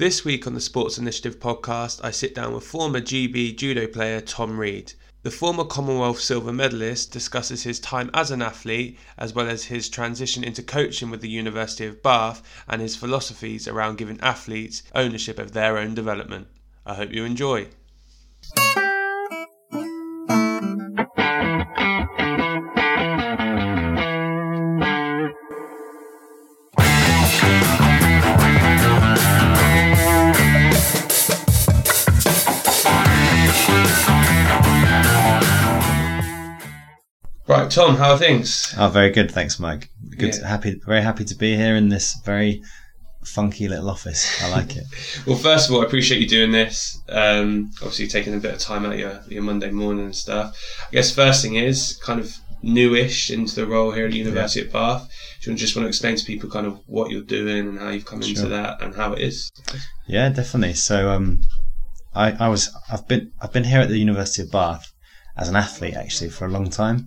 This 0.00 0.24
week 0.24 0.46
on 0.46 0.54
the 0.54 0.62
Sports 0.62 0.96
Initiative 0.96 1.38
podcast, 1.38 2.02
I 2.02 2.10
sit 2.10 2.34
down 2.34 2.54
with 2.54 2.64
former 2.64 3.02
GB 3.02 3.54
judo 3.54 3.86
player 3.86 4.22
Tom 4.22 4.58
Reed. 4.58 4.94
The 5.24 5.30
former 5.30 5.62
Commonwealth 5.64 6.20
silver 6.20 6.54
medalist 6.54 7.12
discusses 7.12 7.64
his 7.64 7.78
time 7.78 8.10
as 8.14 8.30
an 8.30 8.40
athlete, 8.40 8.98
as 9.18 9.34
well 9.34 9.46
as 9.46 9.64
his 9.64 9.90
transition 9.90 10.42
into 10.42 10.62
coaching 10.62 11.10
with 11.10 11.20
the 11.20 11.28
University 11.28 11.84
of 11.84 12.02
Bath 12.02 12.42
and 12.66 12.80
his 12.80 12.96
philosophies 12.96 13.68
around 13.68 13.98
giving 13.98 14.18
athletes 14.22 14.82
ownership 14.94 15.38
of 15.38 15.52
their 15.52 15.76
own 15.76 15.94
development. 15.94 16.48
I 16.86 16.94
hope 16.94 17.12
you 17.12 17.26
enjoy. 17.26 17.68
Right, 37.70 37.86
Tom, 37.86 37.94
how 37.94 38.10
are 38.14 38.18
things? 38.18 38.74
Oh, 38.76 38.88
very 38.88 39.10
good. 39.10 39.30
Thanks, 39.30 39.60
Mike. 39.60 39.90
Good. 40.16 40.34
Yeah. 40.34 40.48
Happy. 40.48 40.80
Very 40.84 41.02
happy 41.02 41.24
to 41.24 41.36
be 41.36 41.54
here 41.54 41.76
in 41.76 41.88
this 41.88 42.16
very 42.24 42.64
funky 43.22 43.68
little 43.68 43.88
office. 43.88 44.42
I 44.42 44.50
like 44.50 44.76
it. 44.76 44.86
Well, 45.24 45.36
first 45.36 45.68
of 45.68 45.74
all, 45.76 45.82
I 45.82 45.84
appreciate 45.84 46.20
you 46.20 46.26
doing 46.26 46.50
this. 46.50 47.00
Um, 47.08 47.70
obviously, 47.76 48.08
taking 48.08 48.34
a 48.34 48.38
bit 48.38 48.54
of 48.54 48.58
time 48.58 48.84
out 48.84 48.94
of 48.94 48.98
your, 48.98 49.22
your 49.28 49.44
Monday 49.44 49.70
morning 49.70 50.06
and 50.06 50.16
stuff. 50.16 50.56
I 50.88 50.90
guess 50.90 51.14
first 51.14 51.42
thing 51.42 51.54
is 51.54 51.96
kind 52.02 52.18
of 52.18 52.34
newish 52.60 53.30
into 53.30 53.54
the 53.54 53.66
role 53.68 53.92
here 53.92 54.06
at 54.06 54.10
the 54.10 54.18
University 54.18 54.66
of 54.66 54.72
Bath. 54.72 55.08
Do 55.40 55.52
you 55.52 55.56
just 55.56 55.76
want 55.76 55.84
to 55.84 55.88
explain 55.88 56.16
to 56.16 56.24
people 56.24 56.50
kind 56.50 56.66
of 56.66 56.80
what 56.86 57.12
you're 57.12 57.22
doing 57.22 57.68
and 57.68 57.78
how 57.78 57.90
you've 57.90 58.04
come 58.04 58.20
into 58.20 58.48
that 58.48 58.82
and 58.82 58.96
how 58.96 59.12
it 59.12 59.20
is? 59.20 59.48
yeah, 60.08 60.28
definitely. 60.28 60.74
So, 60.74 61.10
um, 61.10 61.42
I, 62.16 62.32
I 62.32 62.48
was. 62.48 62.68
I've 62.90 63.06
been. 63.06 63.30
I've 63.40 63.52
been 63.52 63.62
here 63.62 63.80
at 63.80 63.88
the 63.88 63.98
University 63.98 64.42
of 64.42 64.50
Bath 64.50 64.92
as 65.36 65.48
an 65.48 65.54
athlete 65.54 65.94
actually 65.94 66.30
for 66.30 66.46
a 66.46 66.50
long 66.50 66.68
time. 66.68 67.06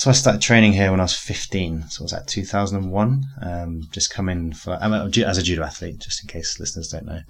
So 0.00 0.08
I 0.08 0.14
started 0.14 0.40
training 0.40 0.72
here 0.72 0.90
when 0.90 1.00
I 1.00 1.04
was 1.04 1.14
15. 1.14 1.90
So 1.90 2.04
was 2.04 2.14
at 2.14 2.26
2001. 2.26 3.22
Um, 3.42 3.82
just 3.90 4.10
coming 4.10 4.54
for 4.54 4.78
I'm 4.80 4.94
a, 4.94 5.10
as 5.26 5.36
a 5.36 5.42
judo 5.42 5.62
athlete, 5.62 5.98
just 5.98 6.22
in 6.22 6.28
case 6.28 6.58
listeners 6.58 6.88
don't 6.88 7.04
know. 7.04 7.20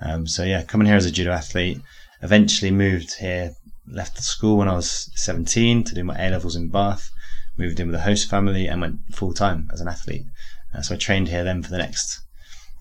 Um, 0.00 0.28
so 0.28 0.44
yeah, 0.44 0.62
coming 0.62 0.86
here 0.86 0.94
as 0.94 1.06
a 1.06 1.10
judo 1.10 1.32
athlete. 1.32 1.80
Eventually 2.22 2.70
moved 2.70 3.14
here. 3.18 3.56
Left 3.88 4.14
the 4.14 4.22
school 4.22 4.58
when 4.58 4.68
I 4.68 4.76
was 4.76 5.10
17 5.16 5.82
to 5.82 5.92
do 5.96 6.04
my 6.04 6.14
A 6.24 6.30
levels 6.30 6.54
in 6.54 6.68
Bath. 6.68 7.10
Moved 7.56 7.80
in 7.80 7.88
with 7.88 7.96
a 7.96 8.02
host 8.02 8.30
family 8.30 8.68
and 8.68 8.80
went 8.80 9.00
full 9.12 9.34
time 9.34 9.68
as 9.72 9.80
an 9.80 9.88
athlete. 9.88 10.26
Uh, 10.72 10.82
so 10.82 10.94
I 10.94 10.98
trained 10.98 11.26
here 11.26 11.42
then 11.42 11.64
for 11.64 11.70
the 11.70 11.78
next 11.78 12.20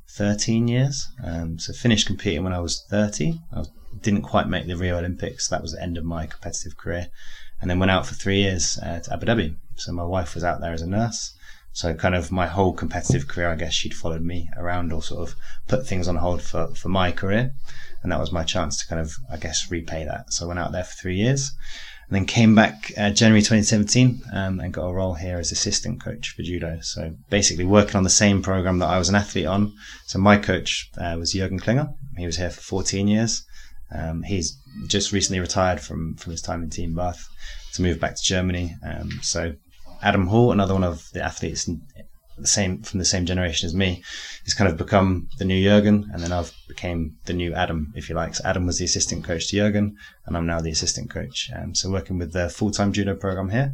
13 0.09 0.67
years. 0.67 1.07
Um, 1.23 1.57
so 1.57 1.73
finished 1.73 2.05
competing 2.05 2.43
when 2.43 2.53
I 2.53 2.59
was 2.59 2.85
30. 2.91 3.39
I 3.51 3.63
didn't 3.99 4.21
quite 4.21 4.47
make 4.47 4.67
the 4.67 4.77
Rio 4.77 4.99
Olympics. 4.99 5.47
That 5.47 5.63
was 5.63 5.71
the 5.71 5.81
end 5.81 5.97
of 5.97 6.05
my 6.05 6.27
competitive 6.27 6.77
career. 6.77 7.07
And 7.61 7.69
then 7.69 7.79
went 7.79 7.91
out 7.91 8.05
for 8.07 8.15
three 8.15 8.39
years 8.39 8.75
to 8.75 9.09
Abu 9.11 9.25
Dhabi. 9.25 9.55
So 9.75 9.91
my 9.91 10.03
wife 10.03 10.35
was 10.35 10.43
out 10.43 10.61
there 10.61 10.73
as 10.73 10.81
a 10.81 10.87
nurse. 10.87 11.33
So 11.71 11.93
kind 11.93 12.15
of 12.15 12.31
my 12.31 12.47
whole 12.47 12.73
competitive 12.73 13.27
career, 13.27 13.49
I 13.49 13.55
guess 13.55 13.73
she'd 13.73 13.93
followed 13.93 14.23
me 14.23 14.49
around 14.57 14.91
or 14.91 15.03
sort 15.03 15.29
of 15.29 15.35
put 15.67 15.87
things 15.87 16.07
on 16.07 16.17
hold 16.17 16.41
for, 16.41 16.67
for 16.75 16.89
my 16.89 17.11
career. 17.11 17.53
And 18.01 18.11
that 18.11 18.19
was 18.19 18.31
my 18.31 18.43
chance 18.43 18.77
to 18.77 18.87
kind 18.87 18.99
of, 18.99 19.13
I 19.31 19.37
guess, 19.37 19.69
repay 19.69 20.03
that. 20.05 20.33
So 20.33 20.45
I 20.45 20.47
went 20.47 20.59
out 20.59 20.71
there 20.71 20.83
for 20.83 20.95
three 20.95 21.15
years 21.15 21.53
and 22.09 22.15
then 22.15 22.25
came 22.25 22.55
back 22.55 22.91
uh, 22.97 23.11
January 23.11 23.41
2017 23.41 24.23
um, 24.33 24.59
and 24.59 24.73
got 24.73 24.87
a 24.87 24.93
role 24.93 25.13
here 25.13 25.37
as 25.37 25.51
assistant 25.51 26.01
coach 26.01 26.31
for 26.31 26.41
judo. 26.41 26.79
So 26.81 27.15
basically 27.29 27.65
working 27.65 27.95
on 27.95 28.03
the 28.03 28.09
same 28.09 28.41
program 28.41 28.79
that 28.79 28.89
I 28.89 28.97
was 28.97 29.09
an 29.09 29.15
athlete 29.15 29.45
on. 29.45 29.73
So 30.07 30.17
my 30.17 30.37
coach 30.37 30.89
uh, 30.97 31.15
was 31.19 31.33
Jürgen 31.33 31.61
Klinger. 31.61 31.93
He 32.17 32.25
was 32.25 32.37
here 32.37 32.49
for 32.49 32.61
14 32.61 33.07
years. 33.07 33.43
Um, 33.93 34.23
he's 34.23 34.57
just 34.87 35.11
recently 35.11 35.39
retired 35.39 35.79
from 35.81 36.15
from 36.15 36.31
his 36.31 36.41
time 36.41 36.63
in 36.63 36.69
Team 36.69 36.95
Bath 36.95 37.27
to 37.73 37.81
move 37.81 37.99
back 37.99 38.15
to 38.15 38.23
Germany. 38.23 38.75
Um, 38.83 39.11
so 39.21 39.53
Adam 40.01 40.27
Hall, 40.27 40.51
another 40.51 40.73
one 40.73 40.83
of 40.83 41.09
the 41.13 41.23
athletes 41.23 41.69
the 42.41 42.47
same 42.47 42.81
from 42.81 42.99
the 42.99 43.05
same 43.05 43.25
generation 43.25 43.67
as 43.67 43.75
me, 43.75 44.03
has 44.43 44.53
kind 44.53 44.69
of 44.69 44.77
become 44.77 45.27
the 45.37 45.45
new 45.45 45.61
Jürgen, 45.61 46.05
and 46.13 46.21
then 46.21 46.31
I've 46.31 46.53
became 46.67 47.15
the 47.25 47.33
new 47.33 47.53
Adam, 47.53 47.91
if 47.95 48.09
you 48.09 48.15
like. 48.15 48.35
So 48.35 48.43
Adam 48.45 48.65
was 48.65 48.77
the 48.77 48.85
assistant 48.85 49.23
coach 49.23 49.49
to 49.49 49.57
Jürgen, 49.57 49.93
and 50.25 50.37
I'm 50.37 50.45
now 50.45 50.61
the 50.61 50.71
assistant 50.71 51.09
coach. 51.09 51.49
Um, 51.55 51.75
so 51.75 51.89
working 51.89 52.17
with 52.17 52.33
the 52.33 52.49
full-time 52.49 52.93
judo 52.93 53.15
program 53.15 53.49
here. 53.49 53.73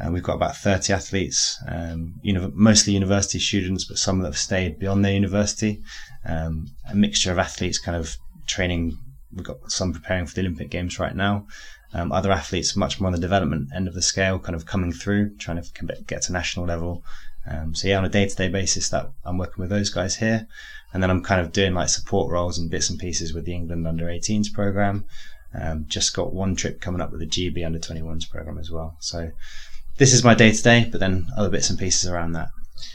Uh, 0.00 0.12
we've 0.12 0.22
got 0.22 0.36
about 0.36 0.56
30 0.56 0.92
athletes, 0.92 1.60
um, 1.66 2.14
uni- 2.22 2.52
mostly 2.54 2.92
university 2.92 3.40
students, 3.40 3.84
but 3.84 3.98
some 3.98 4.20
that 4.20 4.28
have 4.28 4.38
stayed 4.38 4.78
beyond 4.78 5.04
their 5.04 5.12
university. 5.12 5.82
Um, 6.24 6.68
a 6.88 6.94
mixture 6.94 7.32
of 7.32 7.38
athletes 7.38 7.78
kind 7.78 7.96
of 7.96 8.16
training. 8.46 8.96
We've 9.34 9.44
got 9.44 9.70
some 9.70 9.92
preparing 9.92 10.26
for 10.26 10.34
the 10.34 10.40
Olympic 10.40 10.70
Games 10.70 10.98
right 10.98 11.14
now. 11.14 11.46
Um, 11.92 12.12
other 12.12 12.30
athletes 12.30 12.76
much 12.76 13.00
more 13.00 13.08
on 13.08 13.14
the 13.14 13.20
development 13.20 13.70
end 13.74 13.88
of 13.88 13.94
the 13.94 14.02
scale, 14.02 14.38
kind 14.38 14.54
of 14.54 14.66
coming 14.66 14.92
through, 14.92 15.36
trying 15.36 15.62
to 15.62 16.02
get 16.06 16.22
to 16.22 16.32
national 16.32 16.66
level. 16.66 17.02
Um, 17.46 17.74
so 17.74 17.88
yeah, 17.88 17.98
on 17.98 18.04
a 18.04 18.10
day-to-day 18.10 18.48
basis, 18.48 18.90
that 18.90 19.10
I'm 19.24 19.38
working 19.38 19.62
with 19.62 19.70
those 19.70 19.88
guys 19.88 20.16
here, 20.16 20.46
and 20.92 21.02
then 21.02 21.10
I'm 21.10 21.22
kind 21.22 21.40
of 21.40 21.52
doing 21.52 21.72
like 21.72 21.88
support 21.88 22.30
roles 22.30 22.58
and 22.58 22.70
bits 22.70 22.90
and 22.90 22.98
pieces 22.98 23.32
with 23.32 23.46
the 23.46 23.54
England 23.54 23.86
Under 23.86 24.06
18s 24.06 24.52
program. 24.52 25.06
Um, 25.58 25.86
just 25.88 26.14
got 26.14 26.34
one 26.34 26.56
trip 26.56 26.80
coming 26.80 27.00
up 27.00 27.10
with 27.10 27.20
the 27.20 27.26
GB 27.26 27.64
Under 27.64 27.78
21s 27.78 28.28
program 28.28 28.58
as 28.58 28.70
well. 28.70 28.96
So 29.00 29.30
this 29.96 30.12
is 30.12 30.22
my 30.22 30.34
day-to-day, 30.34 30.88
but 30.90 31.00
then 31.00 31.26
other 31.36 31.48
bits 31.48 31.70
and 31.70 31.78
pieces 31.78 32.08
around 32.08 32.32
that. 32.32 32.50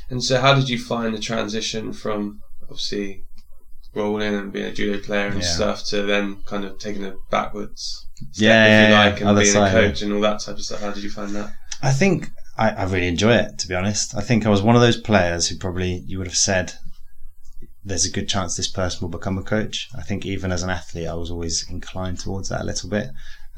And 0.10 0.24
so, 0.24 0.40
how 0.40 0.54
did 0.54 0.70
you 0.70 0.78
find 0.78 1.14
the 1.14 1.20
transition 1.20 1.94
from 1.94 2.42
obviously 2.62 3.26
rolling 3.96 4.34
and 4.34 4.52
being 4.52 4.66
a 4.66 4.72
judo 4.74 5.00
player 5.04 5.28
and 5.28 5.42
Yeah. 5.42 5.48
stuff 5.48 5.86
to 5.88 6.04
then 6.04 6.38
kind 6.46 6.66
of 6.66 6.80
taking 6.80 7.04
it 7.04 7.16
backwards? 7.30 8.08
Step, 8.32 8.42
Yeah, 8.42 8.66
if 8.66 8.90
you 8.90 8.94
yeah. 8.96 9.00
like, 9.04 9.20
and 9.22 9.30
Other 9.30 9.42
being 9.42 9.56
a 9.56 9.70
coach 9.72 10.02
and 10.02 10.14
all 10.14 10.22
that 10.22 10.42
type 10.42 10.56
of 10.56 10.64
stuff. 10.64 10.82
How 10.82 10.92
did 10.92 11.04
you 11.04 11.12
find 11.12 11.36
that? 11.36 11.52
I 11.82 11.92
think 11.92 12.30
I, 12.58 12.70
I 12.70 12.84
really 12.86 13.08
enjoy 13.08 13.36
it, 13.36 13.58
to 13.60 13.68
be 13.68 13.76
honest. 13.76 14.16
I 14.16 14.22
think 14.22 14.46
I 14.46 14.50
was 14.50 14.62
one 14.62 14.76
of 14.76 14.82
those 14.82 15.00
players 15.00 15.48
who 15.48 15.58
probably 15.58 16.04
you 16.08 16.18
would 16.18 16.28
have 16.28 16.38
said 16.38 16.74
there's 17.84 18.06
a 18.06 18.12
good 18.12 18.30
chance 18.30 18.56
this 18.56 18.70
person 18.72 19.02
will 19.02 19.10
become 19.18 19.38
a 19.38 19.44
coach. 19.44 19.90
I 19.98 20.04
think 20.04 20.26
even 20.26 20.52
as 20.52 20.64
an 20.64 20.70
athlete, 20.70 21.08
I 21.08 21.16
was 21.16 21.30
always 21.30 21.66
inclined 21.70 22.20
towards 22.20 22.50
that 22.50 22.62
a 22.62 22.66
little 22.66 22.90
bit. 22.90 23.10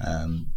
Um, 0.04 0.48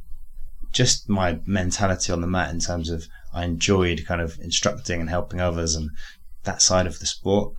just 0.73 1.09
my 1.09 1.41
mentality 1.47 2.13
on 2.13 2.21
the 2.21 2.27
mat 2.27 2.51
in 2.51 2.61
terms 2.61 2.89
of 2.91 3.07
I 3.35 3.45
enjoyed 3.45 4.05
kind 4.07 4.21
of 4.21 4.39
instructing 4.41 5.01
and 5.01 5.11
helping 5.11 5.41
others 5.41 5.75
and 5.75 5.91
that 6.45 6.63
side 6.63 6.87
of 6.87 6.99
the 6.99 7.07
sport. 7.07 7.53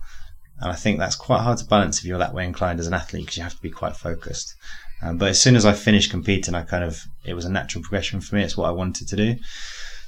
And 0.60 0.70
I 0.70 0.74
think 0.74 0.98
that's 0.98 1.16
quite 1.16 1.40
hard 1.40 1.58
to 1.58 1.64
balance 1.64 1.98
if 1.98 2.04
you're 2.04 2.18
that 2.18 2.34
way 2.34 2.44
inclined 2.44 2.80
as 2.80 2.86
an 2.86 2.94
athlete 2.94 3.24
because 3.24 3.36
you 3.36 3.42
have 3.42 3.56
to 3.56 3.62
be 3.62 3.70
quite 3.70 3.96
focused. 3.96 4.54
Um, 5.02 5.16
but 5.16 5.30
as 5.30 5.40
soon 5.40 5.56
as 5.56 5.64
I 5.64 5.72
finished 5.72 6.10
competing, 6.10 6.54
I 6.54 6.62
kind 6.62 6.84
of, 6.84 7.02
it 7.24 7.34
was 7.34 7.46
a 7.46 7.50
natural 7.50 7.82
progression 7.82 8.20
for 8.20 8.36
me. 8.36 8.42
It's 8.42 8.56
what 8.56 8.68
I 8.68 8.72
wanted 8.72 9.08
to 9.08 9.16
do. 9.16 9.36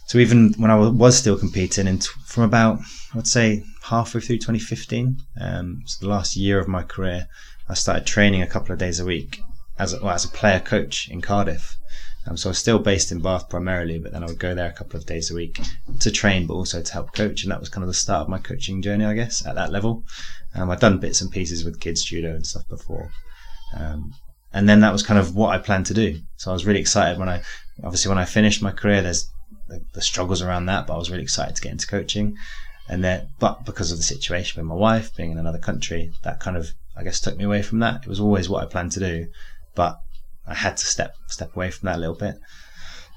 So 0.07 0.19
even 0.19 0.53
when 0.59 0.71
I 0.71 0.77
was 0.77 1.17
still 1.17 1.39
competing, 1.39 1.87
and 1.87 2.05
from 2.27 2.45
about 2.45 2.81
I'd 3.15 3.27
say 3.27 3.65
halfway 3.85 4.21
through 4.21 4.39
2015, 4.39 5.17
um, 5.41 5.83
so 5.87 6.05
the 6.05 6.11
last 6.11 6.37
year 6.37 6.59
of 6.59 6.69
my 6.69 6.83
career, 6.83 7.29
I 7.69 7.75
started 7.75 8.05
training 8.05 8.43
a 8.43 8.47
couple 8.47 8.73
of 8.73 8.79
days 8.79 9.01
a 9.01 9.05
week 9.05 9.41
as 9.79 9.95
a, 9.95 10.01
well, 10.03 10.15
as 10.15 10.25
a 10.25 10.29
player 10.29 10.61
coach 10.61 11.09
in 11.09 11.23
Cardiff. 11.23 11.77
Um, 12.27 12.37
so 12.37 12.49
I 12.49 12.51
was 12.51 12.59
still 12.59 12.79
based 12.79 13.11
in 13.11 13.21
Bath 13.21 13.49
primarily, 13.49 13.99
but 13.99 14.13
then 14.13 14.23
I 14.23 14.27
would 14.27 14.39
go 14.39 14.55
there 14.55 14.69
a 14.69 14.73
couple 14.73 14.99
of 14.99 15.07
days 15.07 15.31
a 15.31 15.35
week 15.35 15.61
to 16.01 16.11
train, 16.11 16.47
but 16.47 16.55
also 16.55 16.83
to 16.83 16.93
help 16.93 17.15
coach. 17.15 17.43
And 17.43 17.51
that 17.51 17.61
was 17.61 17.69
kind 17.69 17.83
of 17.83 17.89
the 17.89 17.95
start 17.95 18.23
of 18.23 18.29
my 18.29 18.39
coaching 18.39 18.83
journey, 18.83 19.05
I 19.05 19.15
guess, 19.15 19.45
at 19.45 19.57
that 19.57 19.73
level. 19.73 20.05
Um, 20.55 20.71
I'd 20.71 20.81
done 20.81 20.99
bits 20.99 21.21
and 21.21 21.31
pieces 21.31 21.65
with 21.65 21.81
kids 21.81 22.05
judo 22.05 22.35
and 22.35 22.47
stuff 22.47 22.69
before. 22.69 23.11
Um, 23.77 24.13
and 24.53 24.69
then 24.69 24.81
that 24.81 24.93
was 24.93 25.03
kind 25.03 25.19
of 25.19 25.35
what 25.35 25.55
I 25.55 25.59
planned 25.59 25.87
to 25.87 25.95
do. 25.95 26.21
So 26.37 26.51
I 26.51 26.55
was 26.55 26.67
really 26.67 26.81
excited 26.81 27.19
when 27.19 27.29
I, 27.29 27.43
obviously 27.83 28.11
when 28.11 28.19
I 28.19 28.27
finished 28.27 28.63
my 28.63 28.73
career, 28.73 29.01
there's 29.01 29.31
the, 29.69 29.83
the 29.95 30.03
struggles 30.03 30.43
around 30.43 30.67
that, 30.67 30.87
but 30.87 30.95
I 30.95 30.99
was 30.99 31.11
really 31.11 31.23
excited 31.23 31.57
to 31.57 31.63
get 31.63 31.73
into 31.73 31.87
coaching. 31.87 32.37
And 32.89 33.03
then, 33.03 33.29
but 33.39 33.65
because 33.65 33.91
of 33.91 33.97
the 33.97 34.05
situation 34.05 34.61
with 34.61 34.69
my 34.69 34.75
wife 34.75 35.15
being 35.17 35.31
in 35.33 35.39
another 35.39 35.59
country, 35.59 36.13
that 36.25 36.41
kind 36.41 36.57
of, 36.57 36.73
I 36.97 37.03
guess, 37.03 37.21
took 37.21 37.37
me 37.37 37.45
away 37.45 37.63
from 37.63 37.79
that. 37.79 38.03
It 38.03 38.09
was 38.09 38.21
always 38.21 38.49
what 38.49 38.63
I 38.63 38.67
planned 38.67 38.93
to 38.93 39.01
do, 39.01 39.29
but 39.75 39.99
I 40.47 40.55
had 40.55 40.77
to 40.77 40.85
step, 40.85 41.15
step 41.29 41.57
away 41.57 41.71
from 41.71 41.87
that 41.87 41.97
a 41.97 42.01
little 42.01 42.17
bit. 42.17 42.37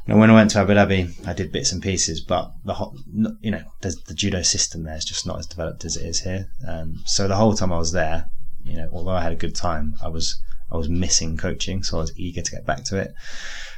And 0.07 0.19
when 0.19 0.29
I 0.29 0.35
went 0.35 0.51
to 0.51 0.59
Abu 0.59 0.73
Dhabi, 0.73 1.27
I 1.27 1.33
did 1.33 1.51
bits 1.51 1.71
and 1.71 1.81
pieces, 1.81 2.21
but 2.21 2.51
the 2.63 2.75
whole, 2.75 2.95
you 3.41 3.49
know, 3.51 3.63
the 3.81 4.13
judo 4.13 4.43
system 4.43 4.83
there 4.83 4.95
is 4.95 5.05
just 5.05 5.25
not 5.25 5.39
as 5.39 5.47
developed 5.47 5.83
as 5.83 5.97
it 5.97 6.05
is 6.05 6.21
here. 6.21 6.47
Um, 6.67 7.01
so 7.05 7.27
the 7.27 7.35
whole 7.35 7.55
time 7.55 7.73
I 7.73 7.79
was 7.79 7.91
there, 7.91 8.29
you 8.63 8.77
know, 8.77 8.89
although 8.91 9.11
I 9.11 9.23
had 9.23 9.31
a 9.31 9.37
good 9.37 9.55
time, 9.55 9.95
I 10.03 10.09
was 10.09 10.39
I 10.71 10.77
was 10.77 10.89
missing 10.89 11.37
coaching, 11.37 11.83
so 11.83 11.97
I 11.97 12.01
was 12.01 12.17
eager 12.17 12.41
to 12.41 12.51
get 12.51 12.65
back 12.65 12.83
to 12.85 12.97
it. 12.97 13.13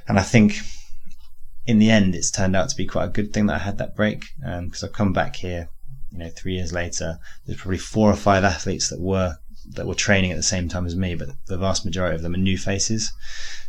And 0.08 0.20
I 0.20 0.24
think 0.24 0.60
in 1.66 1.80
the 1.80 1.92
end, 1.92 2.16
it's 2.16 2.32
turned 2.32 2.56
out 2.56 2.70
to 2.70 2.76
be 2.76 2.86
quite 2.86 3.06
a 3.06 3.10
good 3.10 3.34
thing 3.34 3.46
that 3.48 3.56
I 3.56 3.60
had 3.60 3.78
that 3.78 3.96
break 3.96 4.26
because 4.40 4.84
I've 4.84 4.94
come 4.94 5.14
back 5.14 5.38
here, 5.38 5.70
you 6.12 6.18
know, 6.18 6.30
three 6.30 6.56
years 6.56 6.72
later. 6.74 7.20
There's 7.46 7.60
probably 7.60 7.78
four 7.78 8.10
or 8.10 8.16
five 8.16 8.44
athletes 8.44 8.90
that 8.90 9.02
were 9.02 9.38
that 9.76 9.88
were 9.88 9.96
training 9.96 10.32
at 10.32 10.38
the 10.38 10.44
same 10.44 10.70
time 10.70 10.86
as 10.86 10.96
me, 10.96 11.16
but 11.16 11.30
the 11.48 11.58
vast 11.58 11.86
majority 11.86 12.16
of 12.16 12.22
them 12.22 12.34
are 12.34 12.38
new 12.38 12.58
faces. 12.58 13.12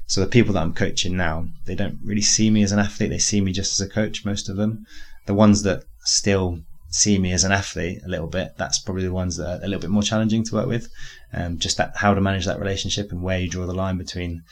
So 0.09 0.23
the 0.23 0.27
people 0.27 0.55
that 0.55 0.63
I'm 0.63 0.73
coaching 0.73 1.17
now, 1.17 1.47
they 1.67 1.75
don't 1.75 1.99
really 2.03 2.23
see 2.23 2.51
me 2.51 2.63
as 2.63 2.73
an 2.73 2.79
athlete. 2.79 3.11
They 3.11 3.19
see 3.19 3.43
me 3.43 3.53
just 3.53 3.79
as 3.79 3.87
a 3.87 3.91
coach, 3.91 4.25
most 4.25 4.49
of 4.49 4.57
them. 4.57 4.87
The 5.27 5.35
ones 5.35 5.63
that 5.65 5.85
still 6.01 6.61
see 6.89 7.19
me 7.19 7.33
as 7.33 7.45
an 7.45 7.53
athlete 7.53 8.01
a 8.05 8.09
little 8.09 8.27
bit, 8.27 8.53
that's 8.57 8.79
probably 8.79 9.05
the 9.05 9.13
ones 9.13 9.37
that 9.37 9.61
are 9.61 9.65
a 9.65 9.69
little 9.69 9.83
bit 9.83 9.91
more 9.91 10.03
challenging 10.03 10.45
to 10.45 10.55
work 10.55 10.67
with. 10.67 10.89
Um, 11.35 11.59
just 11.59 11.77
that 11.77 11.93
how 11.97 12.15
to 12.15 12.23
manage 12.23 12.47
that 12.47 12.59
relationship 12.59 13.13
and 13.13 13.23
where 13.23 13.39
you 13.39 13.51
draw 13.51 13.67
the 13.67 13.75
line 13.75 13.99
between 13.99 14.43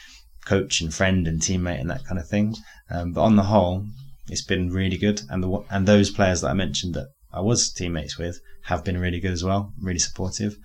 coach 0.45 0.83
and 0.83 0.93
friend 0.93 1.27
and 1.27 1.41
teammate 1.41 1.81
and 1.81 1.91
that 1.91 2.05
kind 2.05 2.21
of 2.21 2.29
thing. 2.29 2.55
Um, 2.91 3.13
but 3.13 3.23
on 3.23 3.37
the 3.37 3.45
whole, 3.45 3.87
it's 4.29 4.45
been 4.45 4.71
really 4.71 4.99
good, 4.99 5.23
and 5.31 5.43
the 5.43 5.65
and 5.71 5.87
those 5.87 6.11
players 6.11 6.43
that 6.43 6.51
I 6.51 6.55
mentioned 6.55 6.95
that 6.95 7.09
I 7.33 7.41
was 7.41 7.73
teammates 7.73 8.19
with 8.19 8.41
have 8.65 8.85
been 8.85 8.99
really 8.99 9.21
good 9.21 9.33
as 9.33 9.43
well, 9.43 9.73
really 9.81 9.99
supportive. 9.99 10.59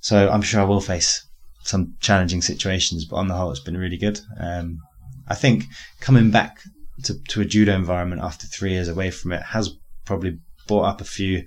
So 0.00 0.28
I'm 0.28 0.42
sure 0.42 0.60
I 0.60 0.64
will 0.64 0.80
face 0.80 1.24
some 1.68 1.94
challenging 2.00 2.40
situations, 2.40 3.04
but 3.04 3.16
on 3.16 3.28
the 3.28 3.34
whole, 3.34 3.50
it's 3.50 3.60
been 3.60 3.76
really 3.76 3.98
good. 3.98 4.18
Um, 4.40 4.78
I 5.28 5.34
think 5.34 5.64
coming 6.00 6.30
back 6.30 6.60
to, 7.04 7.22
to 7.28 7.42
a 7.42 7.44
judo 7.44 7.74
environment 7.74 8.22
after 8.22 8.46
three 8.46 8.70
years 8.70 8.88
away 8.88 9.10
from 9.10 9.32
it 9.32 9.42
has 9.42 9.76
probably 10.06 10.38
brought 10.66 10.84
up 10.84 11.00
a 11.02 11.04
few 11.04 11.44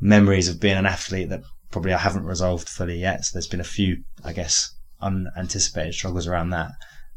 memories 0.00 0.48
of 0.48 0.58
being 0.58 0.78
an 0.78 0.86
athlete 0.86 1.28
that 1.28 1.42
probably 1.70 1.92
I 1.92 1.98
haven't 1.98 2.24
resolved 2.24 2.66
fully 2.66 2.98
yet. 2.98 3.26
So 3.26 3.34
there's 3.34 3.46
been 3.46 3.60
a 3.60 3.64
few, 3.64 4.02
I 4.24 4.32
guess, 4.32 4.74
unanticipated 5.02 5.92
struggles 5.92 6.26
around 6.26 6.48
that. 6.50 6.70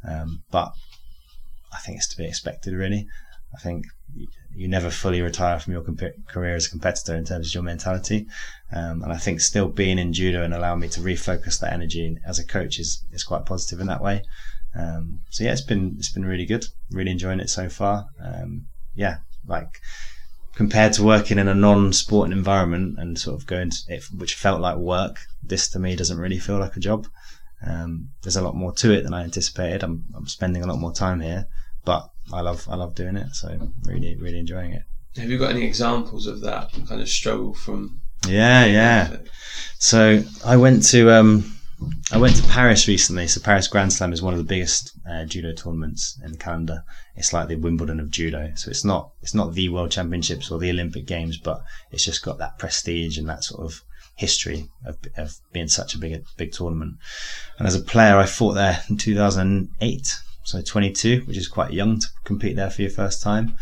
Um, 0.05 0.43
but 0.51 0.73
I 1.73 1.77
think 1.79 1.97
it's 1.97 2.09
to 2.09 2.17
be 2.17 2.27
expected, 2.27 2.73
really. 2.73 3.07
I 3.55 3.61
think 3.61 3.85
you 4.55 4.67
never 4.67 4.89
fully 4.89 5.21
retire 5.21 5.59
from 5.59 5.73
your 5.73 5.81
comp- 5.81 6.27
career 6.27 6.55
as 6.55 6.67
a 6.67 6.69
competitor 6.69 7.15
in 7.15 7.25
terms 7.25 7.49
of 7.49 7.53
your 7.53 7.63
mentality. 7.63 8.25
Um, 8.71 9.03
and 9.03 9.11
I 9.11 9.17
think 9.17 9.41
still 9.41 9.67
being 9.67 9.99
in 9.99 10.13
judo 10.13 10.43
and 10.43 10.53
allowing 10.53 10.79
me 10.79 10.87
to 10.89 11.01
refocus 11.01 11.59
that 11.59 11.73
energy 11.73 12.17
as 12.25 12.39
a 12.39 12.45
coach 12.45 12.79
is, 12.79 13.03
is 13.11 13.23
quite 13.23 13.45
positive 13.45 13.79
in 13.79 13.87
that 13.87 14.01
way. 14.01 14.23
Um, 14.73 15.19
so 15.29 15.43
yeah, 15.43 15.51
it's 15.51 15.61
been, 15.61 15.95
it's 15.97 16.11
been 16.11 16.25
really 16.25 16.45
good. 16.45 16.65
Really 16.91 17.11
enjoying 17.11 17.39
it 17.39 17.49
so 17.49 17.69
far. 17.69 18.07
Um, 18.21 18.67
yeah, 18.95 19.17
like 19.45 19.81
compared 20.55 20.93
to 20.93 21.03
working 21.03 21.37
in 21.37 21.49
a 21.49 21.55
non-sporting 21.55 22.31
environment 22.31 22.97
and 22.97 23.19
sort 23.19 23.39
of 23.39 23.45
going 23.45 23.69
to 23.69 23.77
it, 23.89 24.03
which 24.17 24.35
felt 24.35 24.61
like 24.61 24.77
work, 24.77 25.17
this 25.43 25.67
to 25.69 25.79
me 25.79 25.95
doesn't 25.95 26.17
really 26.17 26.39
feel 26.39 26.57
like 26.57 26.77
a 26.77 26.79
job. 26.79 27.07
Um, 27.65 28.09
there's 28.23 28.37
a 28.37 28.41
lot 28.41 28.55
more 28.55 28.73
to 28.73 28.93
it 28.93 29.03
than 29.03 29.13
I 29.13 29.23
anticipated. 29.23 29.83
I'm, 29.83 30.05
I'm 30.15 30.27
spending 30.27 30.63
a 30.63 30.67
lot 30.67 30.79
more 30.79 30.93
time 30.93 31.19
here, 31.19 31.47
but 31.83 32.09
I 32.33 32.41
love 32.41 32.67
I 32.69 32.75
love 32.75 32.95
doing 32.95 33.17
it. 33.17 33.33
So 33.35 33.71
really 33.83 34.15
really 34.17 34.39
enjoying 34.39 34.73
it. 34.73 34.83
Have 35.17 35.29
you 35.29 35.37
got 35.37 35.51
any 35.51 35.63
examples 35.63 36.27
of 36.27 36.41
that 36.41 36.71
kind 36.87 37.01
of 37.01 37.07
struggle 37.07 37.53
from? 37.53 38.01
Yeah, 38.27 38.65
yeah. 38.65 39.17
So 39.79 40.23
I 40.43 40.57
went 40.57 40.83
to 40.89 41.11
um, 41.11 41.55
I 42.11 42.17
went 42.17 42.35
to 42.37 42.43
Paris 42.43 42.87
recently. 42.87 43.27
So 43.27 43.41
Paris 43.41 43.67
Grand 43.67 43.93
Slam 43.93 44.13
is 44.13 44.21
one 44.21 44.33
of 44.33 44.39
the 44.39 44.45
biggest 44.45 44.97
uh, 45.09 45.25
judo 45.25 45.53
tournaments 45.53 46.19
in 46.23 46.31
the 46.31 46.37
calendar. 46.37 46.83
It's 47.15 47.33
like 47.33 47.47
the 47.47 47.55
Wimbledon 47.55 47.99
of 47.99 48.11
judo. 48.11 48.51
So 48.55 48.69
it's 48.71 48.83
not 48.83 49.11
it's 49.21 49.33
not 49.33 49.53
the 49.53 49.69
World 49.69 49.91
Championships 49.91 50.51
or 50.51 50.59
the 50.59 50.69
Olympic 50.69 51.05
Games, 51.05 51.37
but 51.37 51.63
it's 51.91 52.05
just 52.05 52.23
got 52.23 52.37
that 52.39 52.57
prestige 52.57 53.17
and 53.17 53.29
that 53.29 53.43
sort 53.43 53.65
of 53.65 53.81
history 54.15 54.69
of, 54.85 54.97
of 55.17 55.35
being 55.51 55.67
such 55.67 55.95
a 55.95 55.97
big 55.97 56.25
big 56.37 56.51
tournament. 56.51 56.95
And 57.57 57.67
as 57.67 57.75
a 57.75 57.81
player, 57.81 58.17
I 58.17 58.25
fought 58.25 58.53
there 58.53 58.81
in 58.89 58.97
2008 58.97 60.19
so 60.45 60.61
22, 60.61 61.23
which 61.25 61.37
is 61.37 61.47
quite 61.47 61.73
young 61.73 61.99
to 61.99 62.07
compete 62.23 62.55
there 62.55 62.69
for 62.69 62.83
your 62.83 62.91
first 62.91 63.21
time. 63.21 63.55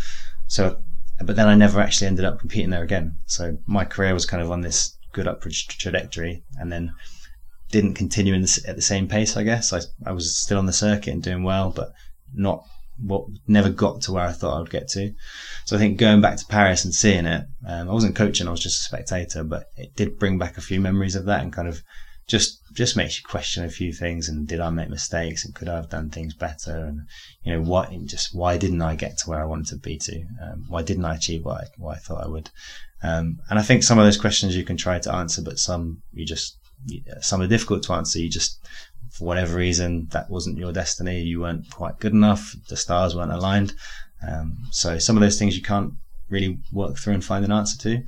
So, 0.48 0.84
but 1.24 1.38
then 1.38 1.48
I 1.48 1.56
never 1.56 1.80
actually 1.80 2.08
ended 2.08 2.26
up 2.26 2.40
competing 2.40 2.72
there 2.72 2.84
again. 2.84 3.16
So 3.26 3.58
my 3.66 3.86
career 3.86 4.14
was 4.14 4.26
kind 4.26 4.44
of 4.44 4.52
on 4.52 4.62
this 4.62 4.98
good 5.14 5.28
upward 5.28 5.54
trajectory, 5.54 6.44
and 6.58 6.72
then 6.72 6.94
didn't 7.72 7.94
continue 7.94 8.38
the, 8.40 8.64
at 8.68 8.76
the 8.76 8.82
same 8.82 9.08
pace. 9.08 9.38
I 9.38 9.44
guess 9.44 9.72
I 9.72 9.80
I 10.06 10.12
was 10.12 10.38
still 10.38 10.60
on 10.60 10.66
the 10.66 10.74
circuit 10.74 11.14
and 11.14 11.24
doing 11.24 11.44
well, 11.44 11.72
but 11.72 11.94
not 12.34 12.66
what 13.00 13.26
never 13.48 13.70
got 13.70 14.02
to 14.02 14.12
where 14.12 14.26
I 14.26 14.34
thought 14.34 14.58
I 14.58 14.60
would 14.60 14.70
get 14.70 14.90
to. 14.90 15.14
So 15.66 15.78
I 15.78 15.80
think 15.80 15.98
going 15.98 16.20
back 16.20 16.38
to 16.38 16.46
Paris 16.46 16.84
and 16.84 16.94
seeing 16.94 17.26
it, 17.26 17.46
um, 17.66 17.90
I 17.90 17.94
wasn't 17.94 18.18
coaching; 18.18 18.48
I 18.48 18.52
was 18.52 18.60
just 18.60 18.82
a 18.82 18.84
spectator, 18.84 19.46
but 19.46 19.68
it 19.78 19.96
did 19.96 20.20
bring 20.20 20.38
back 20.38 20.58
a 20.58 20.62
few 20.62 20.82
memories 20.82 21.16
of 21.16 21.26
that 21.26 21.42
and 21.42 21.54
kind 21.54 21.70
of 21.70 21.82
just 22.28 22.62
just 22.74 22.98
makes 22.98 23.18
you 23.18 23.24
question 23.24 23.64
a 23.64 23.70
few 23.70 23.94
things 23.94 24.30
and 24.30 24.48
did 24.48 24.60
I 24.60 24.70
make 24.70 24.90
mistakes 24.90 25.46
and 25.46 25.54
could 25.54 25.70
I 25.70 25.76
have 25.76 25.90
done 25.90 26.10
things 26.10 26.34
better? 26.34 26.86
And 26.86 27.02
you 27.44 27.54
know 27.54 27.62
what 27.62 27.92
just 28.06 28.34
why 28.34 28.58
didn't 28.58 28.82
I 28.82 28.96
get 28.96 29.18
to 29.20 29.30
where 29.30 29.42
I 29.42 29.46
wanted 29.46 29.68
to 29.68 29.76
be 29.78 29.98
to? 29.98 30.24
Um, 30.42 30.66
why 30.70 30.82
didn't 30.82 31.06
I 31.06 31.16
achieve 31.16 31.46
what 31.46 31.62
I, 31.62 31.68
what 31.78 31.96
I 31.96 32.00
thought 32.00 32.24
I 32.24 32.28
would? 32.28 32.50
Um, 33.04 33.40
and 33.50 33.60
I 33.60 33.62
think 33.62 33.84
some 33.84 34.00
of 34.00 34.06
those 34.06 34.18
questions 34.18 34.56
you 34.56 34.64
can 34.64 34.78
try 34.78 35.00
to 35.00 35.14
answer 35.14 35.42
but 35.42 35.60
some 35.60 36.02
you 36.14 36.26
just 36.26 36.58
some 37.22 37.42
are 37.42 37.48
difficult 37.48 37.84
to 37.84 37.94
answer. 37.94 38.20
You 38.20 38.30
just 38.30 38.60
for 39.12 39.26
whatever 39.26 39.58
reason 39.58 40.08
that 40.12 40.30
wasn't 40.30 40.58
your 40.58 40.72
destiny. 40.72 41.22
You 41.22 41.42
weren't 41.42 41.70
quite 41.72 42.00
good 42.00 42.14
enough. 42.14 42.56
The 42.70 42.78
stars 42.78 43.16
weren't 43.16 43.32
aligned. 43.32 43.74
Um, 44.28 44.58
so 44.72 44.98
some 44.98 45.16
of 45.16 45.22
those 45.22 45.38
things 45.38 45.56
you 45.56 45.62
can't 45.62 45.94
really 46.30 46.58
work 46.72 46.98
through 46.98 47.14
and 47.14 47.24
find 47.24 47.46
an 47.46 47.52
answer 47.52 47.78
to 47.80 48.04